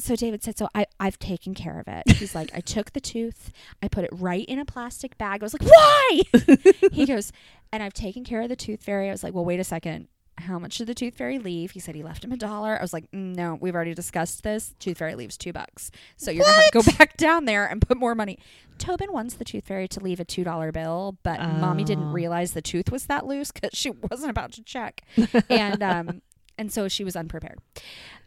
so 0.00 0.14
David 0.14 0.44
said, 0.44 0.56
so 0.56 0.68
I, 0.76 0.86
I've 1.00 1.18
taken 1.18 1.54
care 1.54 1.80
of 1.80 1.88
it. 1.88 2.04
He's 2.18 2.32
like, 2.32 2.50
I 2.54 2.60
took 2.60 2.92
the 2.92 3.00
tooth, 3.00 3.50
I 3.82 3.88
put 3.88 4.04
it 4.04 4.10
right 4.12 4.44
in 4.46 4.60
a 4.60 4.64
plastic 4.64 5.18
bag. 5.18 5.42
I 5.42 5.44
was 5.44 5.54
like, 5.54 5.68
why? 5.68 6.20
he 6.92 7.04
goes, 7.04 7.32
and 7.72 7.82
I've 7.82 7.94
taken 7.94 8.22
care 8.22 8.42
of 8.42 8.48
the 8.48 8.54
tooth 8.54 8.80
fairy. 8.80 9.08
I 9.08 9.10
was 9.10 9.24
like, 9.24 9.34
well, 9.34 9.44
wait 9.44 9.58
a 9.58 9.64
second. 9.64 10.06
How 10.36 10.56
much 10.60 10.78
did 10.78 10.86
the 10.86 10.94
tooth 10.94 11.16
fairy 11.16 11.40
leave? 11.40 11.72
He 11.72 11.80
said 11.80 11.96
he 11.96 12.04
left 12.04 12.22
him 12.22 12.30
a 12.30 12.36
dollar. 12.36 12.78
I 12.78 12.80
was 12.80 12.92
like, 12.92 13.10
mm, 13.10 13.34
no, 13.34 13.58
we've 13.60 13.74
already 13.74 13.92
discussed 13.92 14.44
this. 14.44 14.72
Tooth 14.78 14.98
fairy 14.98 15.16
leaves 15.16 15.36
two 15.36 15.52
bucks. 15.52 15.90
So 16.16 16.30
you're 16.30 16.44
going 16.44 16.54
to 16.54 16.60
have 16.60 16.70
to 16.84 16.90
go 16.92 16.96
back 16.96 17.16
down 17.16 17.44
there 17.46 17.66
and 17.66 17.82
put 17.82 17.96
more 17.98 18.14
money. 18.14 18.38
Tobin 18.78 19.12
wants 19.12 19.34
the 19.34 19.44
tooth 19.44 19.66
fairy 19.66 19.88
to 19.88 19.98
leave 19.98 20.20
a 20.20 20.24
$2 20.24 20.72
bill, 20.72 21.18
but 21.24 21.40
mommy 21.40 21.82
didn't 21.82 22.10
Oh. 22.10 22.12
realize 22.12 22.52
the 22.52 22.62
tooth 22.62 22.92
was 22.92 23.06
that 23.06 23.26
loose 23.26 23.50
because 23.50 23.70
she 23.76 23.90
wasn't 24.10 24.30
about 24.30 24.52
to 24.52 24.62
check. 24.62 25.02
and, 25.50 25.82
um, 25.82 26.22
and 26.56 26.72
so 26.72 26.86
she 26.86 27.02
was 27.02 27.16
unprepared. 27.16 27.58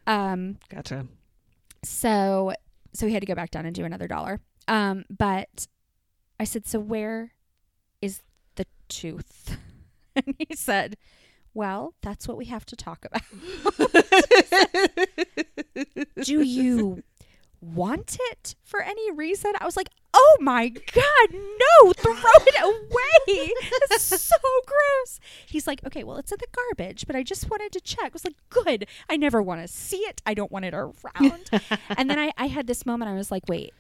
Um, 0.08 0.58
Gotcha. 0.70 1.08
so 1.84 2.54
so 2.94 3.08
he 3.08 3.14
had 3.14 3.22
to 3.22 3.26
go 3.26 3.36
back 3.36 3.52
down 3.52 3.66
and 3.66 3.76
do 3.76 3.86
another 3.86 4.08
dollar. 4.08 4.42
Um, 4.68 5.06
but 5.10 5.68
I 6.40 6.44
said, 6.44 6.66
so 6.68 6.80
where 6.80 7.34
is 8.02 8.22
the 8.56 8.66
tooth? 8.88 9.58
And 10.14 10.36
he 10.38 10.58
said, 10.58 10.98
well, 11.54 11.94
that's 12.02 12.28
what 12.28 12.36
we 12.36 12.44
have 12.48 12.66
to 12.66 12.76
talk 12.76 13.06
about. 13.06 13.22
do 16.24 16.42
you 16.42 17.02
want 17.62 18.18
it 18.32 18.56
for 18.64 18.82
any 18.82 19.12
reason? 19.12 19.54
I 19.60 19.66
was 19.66 19.78
like, 19.78 19.90
oh 20.14 20.38
my 20.40 20.70
God, 20.70 21.30
no, 21.32 21.94
throw 21.94 22.14
it 22.16 22.56
away. 22.62 23.52
It's 23.92 24.04
so 24.04 24.36
gross. 24.66 25.20
He's 25.46 25.68
like, 25.68 25.86
okay, 25.86 26.04
well, 26.04 26.18
it's 26.18 26.32
in 26.32 26.38
the 26.40 26.48
garbage, 26.52 27.06
but 27.06 27.16
I 27.16 27.24
just 27.24 27.50
wanted 27.50 27.72
to 27.74 27.80
check. 27.82 28.06
I 28.06 28.10
was 28.14 28.26
like, 28.26 28.36
good. 28.50 28.88
I 29.10 29.18
never 29.18 29.42
want 29.42 29.62
to 29.62 29.68
see 29.68 29.98
it. 29.98 30.22
I 30.26 30.34
don't 30.34 30.52
want 30.52 30.66
it 30.66 30.74
around. 30.74 31.50
and 31.98 32.10
then 32.10 32.20
I, 32.20 32.32
I 32.38 32.48
had 32.48 32.68
this 32.68 32.86
moment. 32.86 33.12
I 33.12 33.14
was 33.16 33.32
like, 33.32 33.44
wait, 33.48 33.74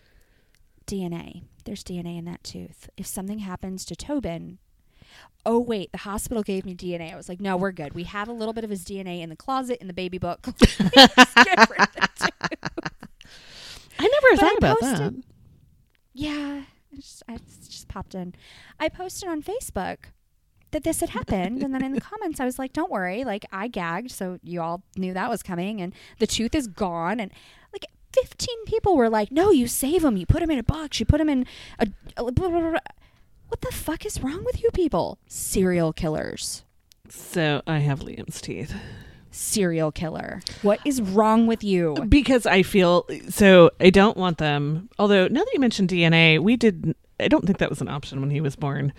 DNA. 0.85 1.43
There's 1.65 1.83
DNA 1.83 2.17
in 2.17 2.25
that 2.25 2.43
tooth. 2.43 2.89
If 2.97 3.07
something 3.07 3.39
happens 3.39 3.85
to 3.85 3.95
Tobin, 3.95 4.59
oh 5.45 5.59
wait, 5.59 5.91
the 5.91 5.99
hospital 5.99 6.43
gave 6.43 6.65
me 6.65 6.75
DNA. 6.75 7.13
I 7.13 7.15
was 7.15 7.29
like, 7.29 7.39
no, 7.41 7.57
we're 7.57 7.71
good. 7.71 7.93
We 7.93 8.03
have 8.03 8.27
a 8.27 8.33
little 8.33 8.53
bit 8.53 8.63
of 8.63 8.69
his 8.69 8.83
DNA 8.83 9.21
in 9.21 9.29
the 9.29 9.35
closet 9.35 9.79
in 9.81 9.87
the 9.87 9.93
baby 9.93 10.17
book. 10.17 10.39
Let's 10.95 11.33
get 11.33 11.69
rid 11.69 11.81
of 11.81 11.93
the 11.93 12.09
tooth. 12.19 13.09
I 14.01 14.07
never 14.21 14.37
thought 14.37 14.57
about 14.57 14.79
posted- 14.79 15.15
that. 15.17 15.23
Yeah, 16.13 16.63
it 16.91 16.95
just, 16.97 17.23
I, 17.27 17.37
just 17.67 17.87
popped 17.87 18.15
in. 18.15 18.35
I 18.79 18.89
posted 18.89 19.29
on 19.29 19.41
Facebook 19.41 19.97
that 20.71 20.83
this 20.83 20.99
had 20.99 21.09
happened, 21.19 21.63
and 21.63 21.73
then 21.73 21.83
in 21.83 21.93
the 21.93 22.01
comments, 22.01 22.39
I 22.39 22.45
was 22.45 22.59
like, 22.59 22.73
"Don't 22.73 22.91
worry, 22.91 23.23
like 23.23 23.45
I 23.51 23.67
gagged, 23.67 24.11
so 24.11 24.39
you 24.43 24.61
all 24.61 24.83
knew 24.97 25.13
that 25.13 25.29
was 25.29 25.43
coming, 25.43 25.81
and 25.81 25.93
the 26.19 26.27
tooth 26.27 26.55
is 26.55 26.67
gone." 26.67 27.19
And 27.19 27.31
like 27.73 27.85
15 28.13 28.65
people 28.65 28.97
were 28.97 29.09
like, 29.09 29.31
"No, 29.31 29.51
you 29.51 29.67
save 29.67 30.03
him. 30.03 30.17
You 30.17 30.25
put 30.25 30.41
him 30.41 30.51
in 30.51 30.59
a 30.59 30.63
box. 30.63 30.99
You 30.99 31.05
put 31.05 31.21
him 31.21 31.29
in 31.29 31.45
a." 31.79 31.87
a 32.17 32.23
blah, 32.31 32.49
blah, 32.49 32.69
blah." 32.71 32.79
What 33.47 33.61
the 33.61 33.71
fuck 33.71 34.05
is 34.05 34.21
wrong 34.23 34.45
with 34.45 34.63
you 34.63 34.71
people? 34.71 35.17
Serial 35.27 35.91
killers. 35.91 36.63
So 37.09 37.61
I 37.67 37.79
have 37.79 37.99
Liam's 37.99 38.39
teeth. 38.39 38.73
Serial 39.31 39.91
killer. 39.91 40.41
What 40.61 40.79
is 40.85 41.01
wrong 41.01 41.47
with 41.47 41.63
you? 41.63 41.95
Because 42.09 42.45
I 42.45 42.63
feel 42.63 43.07
so 43.29 43.71
I 43.79 43.89
don't 43.89 44.17
want 44.17 44.37
them. 44.37 44.89
Although 44.99 45.27
now 45.27 45.39
that 45.39 45.53
you 45.53 45.59
mentioned 45.59 45.89
DNA, 45.89 46.39
we 46.39 46.57
did 46.57 46.95
I 47.19 47.27
don't 47.27 47.45
think 47.45 47.57
that 47.59 47.69
was 47.69 47.81
an 47.81 47.87
option 47.87 48.19
when 48.19 48.29
he 48.29 48.41
was 48.41 48.55
born. 48.55 48.93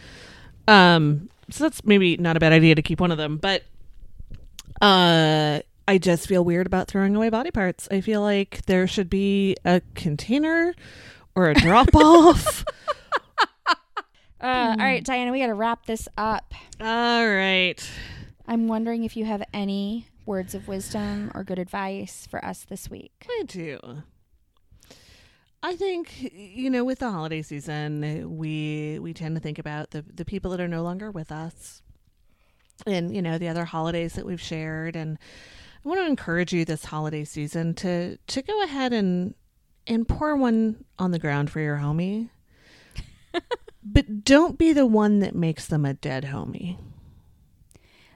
Um 0.67 1.29
so 1.51 1.65
that's 1.65 1.85
maybe 1.85 2.17
not 2.17 2.37
a 2.37 2.41
bad 2.41 2.53
idea 2.53 2.75
to 2.75 2.83
keep 2.83 3.01
one 3.01 3.13
of 3.13 3.19
them, 3.19 3.37
but 3.37 3.63
uh 4.81 5.61
I 5.87 5.99
just 5.99 6.29
feel 6.29 6.45
weird 6.45 6.67
about 6.67 6.89
throwing 6.89 7.15
away 7.15 7.29
body 7.29 7.51
parts. 7.51 7.89
I 7.91 8.01
feel 8.01 8.23
like 8.23 8.65
there 8.67 8.87
should 8.87 9.11
be 9.11 9.57
a 9.65 9.83
container 9.95 10.75
or 11.35 11.51
a 11.51 11.55
drop 11.55 11.95
off. 11.95 12.65
Uh, 14.43 14.75
all 14.77 14.85
right, 14.85 15.05
Diana, 15.05 15.31
we 15.31 15.39
got 15.39 15.47
to 15.47 15.55
wrap 15.55 15.87
this 15.87 16.09
up. 16.19 16.53
All 16.81 17.29
right. 17.29 17.81
I'm 18.45 18.67
wondering 18.67 19.05
if 19.05 19.17
you 19.17 19.25
have 19.25 19.41
any 19.55 20.09
words 20.27 20.55
of 20.55 20.69
wisdom 20.69 21.31
or 21.35 21.45
good 21.45 21.59
advice 21.59 22.27
for 22.31 22.45
us 22.45 22.65
this 22.65 22.91
week. 22.91 23.27
I 23.29 23.43
do. 23.47 24.03
I 25.63 25.77
think 25.77 26.33
you 26.33 26.71
know, 26.71 26.85
with 26.85 26.99
the 26.99 27.11
holiday 27.11 27.43
season, 27.43 28.37
we 28.37 28.99
we 29.01 29.15
tend 29.15 29.37
to 29.37 29.41
think 29.41 29.59
about 29.59 29.91
the 29.91 30.03
the 30.03 30.25
people 30.25 30.51
that 30.51 30.61
are 30.61 30.69
no 30.69 30.83
longer 30.83 31.11
with 31.11 31.31
us, 31.31 31.83
and 32.85 33.15
you 33.15 33.23
know 33.23 33.39
the 33.39 33.49
other 33.49 33.65
holidays 33.65 34.15
that 34.15 34.27
we've 34.27 34.41
shared. 34.41 34.97
And 34.97 35.19
I 35.85 35.89
want 35.89 36.01
to 36.01 36.07
encourage 36.07 36.53
you 36.53 36.65
this 36.65 36.87
holiday 36.87 37.25
season 37.25 37.75
to 37.75 38.17
to 38.17 38.43
go 38.43 38.63
ahead 38.65 38.93
and 38.93 39.35
and 39.87 40.09
pour 40.09 40.37
one 40.37 40.85
on 40.99 41.13
the 41.13 41.19
ground 41.21 41.49
for 41.51 41.61
your 41.61 41.77
homie, 41.77 42.31
but 43.85 44.25
don't 44.25 44.59
be 44.59 44.73
the 44.73 44.87
one 44.87 45.21
that 45.21 45.35
makes 45.35 45.67
them 45.67 45.85
a 45.85 45.95
dead 45.95 46.25
homie. 46.25 46.77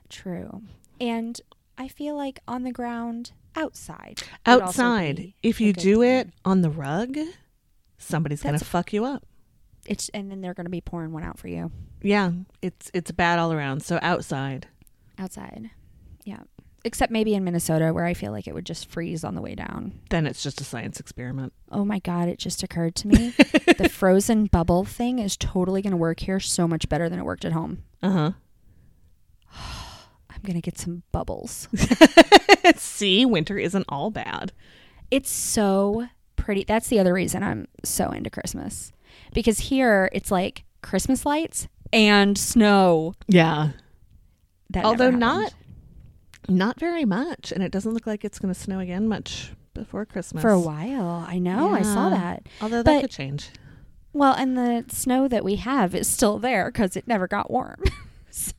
True. 0.08 0.62
And 1.00 1.40
I 1.78 1.88
feel 1.88 2.16
like 2.16 2.40
on 2.48 2.62
the 2.62 2.72
ground, 2.72 3.32
outside. 3.54 4.22
Outside, 4.46 5.34
if 5.42 5.60
you 5.60 5.72
do 5.72 6.02
it 6.02 6.30
on 6.44 6.62
the 6.62 6.70
rug, 6.70 7.18
somebody's 7.98 8.42
gonna 8.42 8.58
fuck 8.58 8.92
you 8.92 9.04
up. 9.04 9.24
it's 9.86 10.08
and 10.10 10.30
then 10.30 10.40
they're 10.40 10.54
going 10.54 10.64
to 10.66 10.70
be 10.70 10.80
pouring 10.80 11.12
one 11.12 11.22
out 11.22 11.38
for 11.38 11.48
you 11.48 11.70
Yeah, 12.02 12.32
it's 12.62 12.90
it's 12.94 13.10
bad 13.12 13.38
all 13.38 13.52
around. 13.52 13.82
So 13.82 13.98
outside. 14.02 14.66
outside. 15.18 15.70
Yeah. 16.24 16.40
Except 16.84 17.10
maybe 17.12 17.34
in 17.34 17.42
Minnesota 17.44 17.92
where 17.92 18.04
I 18.04 18.14
feel 18.14 18.30
like 18.32 18.46
it 18.46 18.54
would 18.54 18.64
just 18.66 18.88
freeze 18.88 19.24
on 19.24 19.34
the 19.34 19.42
way 19.42 19.54
down. 19.54 20.00
then 20.10 20.26
it's 20.26 20.42
just 20.42 20.60
a 20.60 20.64
science 20.64 20.98
experiment. 21.00 21.52
Oh 21.70 21.84
my 21.84 21.98
god, 21.98 22.28
it 22.28 22.38
just 22.38 22.62
occurred 22.62 22.94
to 22.96 23.08
me. 23.08 23.30
the 23.78 23.88
frozen 23.92 24.46
bubble 24.46 24.84
thing 24.84 25.18
is 25.18 25.36
totally 25.36 25.82
going 25.82 25.90
to 25.92 25.96
work 25.96 26.20
here 26.20 26.40
so 26.40 26.66
much 26.68 26.88
better 26.88 27.08
than 27.08 27.18
it 27.18 27.24
worked 27.24 27.44
at 27.44 27.52
home. 27.52 27.82
Uh 28.02 28.10
huh. 28.10 28.32
I'm 30.36 30.42
going 30.42 30.54
to 30.56 30.60
get 30.62 30.78
some 30.78 31.02
bubbles. 31.12 31.68
See, 32.76 33.24
winter 33.24 33.58
isn't 33.58 33.86
all 33.88 34.10
bad. 34.10 34.52
It's 35.10 35.30
so 35.30 36.06
pretty. 36.36 36.64
That's 36.64 36.88
the 36.88 36.98
other 36.98 37.12
reason 37.14 37.42
I'm 37.42 37.66
so 37.84 38.10
into 38.10 38.30
Christmas. 38.30 38.92
Because 39.32 39.58
here 39.58 40.10
it's 40.12 40.30
like 40.30 40.64
Christmas 40.82 41.24
lights 41.24 41.68
and 41.92 42.36
snow. 42.36 43.14
Yeah. 43.28 43.70
That 44.70 44.84
Although 44.84 45.10
not 45.10 45.54
not 46.48 46.78
very 46.78 47.04
much, 47.04 47.50
and 47.50 47.62
it 47.62 47.72
doesn't 47.72 47.92
look 47.92 48.06
like 48.06 48.24
it's 48.24 48.38
going 48.38 48.52
to 48.52 48.58
snow 48.60 48.78
again 48.78 49.08
much 49.08 49.52
before 49.74 50.04
Christmas 50.06 50.42
for 50.42 50.50
a 50.50 50.60
while. 50.60 51.24
I 51.26 51.38
know. 51.38 51.72
I 51.72 51.82
saw 51.82 52.10
that. 52.10 52.46
Although 52.60 52.82
that 52.82 52.84
But- 52.84 53.00
could 53.02 53.10
change. 53.10 53.50
Well, 54.12 54.32
and 54.32 54.56
the 54.56 54.84
snow 54.88 55.28
that 55.28 55.44
we 55.44 55.56
have 55.56 55.94
is 55.94 56.08
still 56.08 56.38
there 56.38 56.70
because 56.72 56.96
it 56.96 57.06
never 57.06 57.28
got 57.28 57.50
warm. 57.50 57.82
so, 58.30 58.54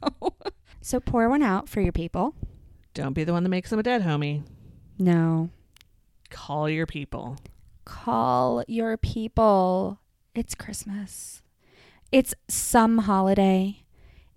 so 0.88 1.00
pour 1.02 1.28
one 1.28 1.44
out 1.44 1.68
for 1.68 1.82
your 1.82 1.92
people. 1.92 2.34
Don't 2.94 3.12
be 3.14 3.24
the 3.26 3.34
one 3.34 3.44
that 3.44 3.50
makes 3.50 3.70
them 3.70 3.80
a 3.80 3.84
dead 3.84 4.04
homie. 4.04 4.44
No, 4.98 5.50
Call 6.30 6.70
your 6.70 6.86
people. 6.86 7.38
call 7.86 8.64
your 8.68 8.96
people. 8.98 10.00
It's 10.34 10.56
Christmas. 10.56 11.42
It's 12.12 12.34
some 12.48 13.00
holiday. 13.00 13.84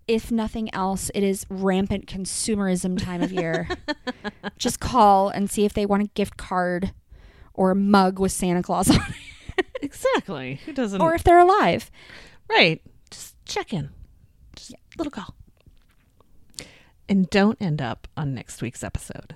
If 0.09 0.32
nothing 0.32 0.72
else, 0.74 1.10
it 1.14 1.22
is 1.22 1.47
rampant 1.48 2.06
consumerism 2.06 3.01
time 3.02 3.22
of 3.22 3.32
year. 3.32 3.68
Just 4.59 4.81
call 4.81 5.28
and 5.28 5.48
see 5.51 5.64
if 5.64 5.72
they 5.72 5.86
want 5.86 6.02
a 6.02 6.06
gift 6.14 6.36
card 6.36 6.93
or 7.55 7.70
a 7.70 7.77
mug 7.77 8.18
with 8.18 8.32
Santa 8.32 8.62
Claus 8.62 8.90
on 8.90 8.97
it, 9.56 9.66
Exactly. 9.82 10.60
Who 10.66 10.72
doesn't? 10.72 11.01
or 11.01 11.14
if 11.14 11.22
they're 11.24 11.39
alive. 11.39 11.90
right. 12.48 12.82
Just 13.10 13.36
check 13.44 13.72
in. 13.72 13.90
Just 14.56 14.72
a 14.72 14.77
little 14.98 15.10
call. 15.12 15.35
And 17.11 17.28
don't 17.28 17.61
end 17.61 17.82
up 17.82 18.07
on 18.16 18.35
next 18.35 18.62
week's 18.62 18.85
episode. 18.85 19.35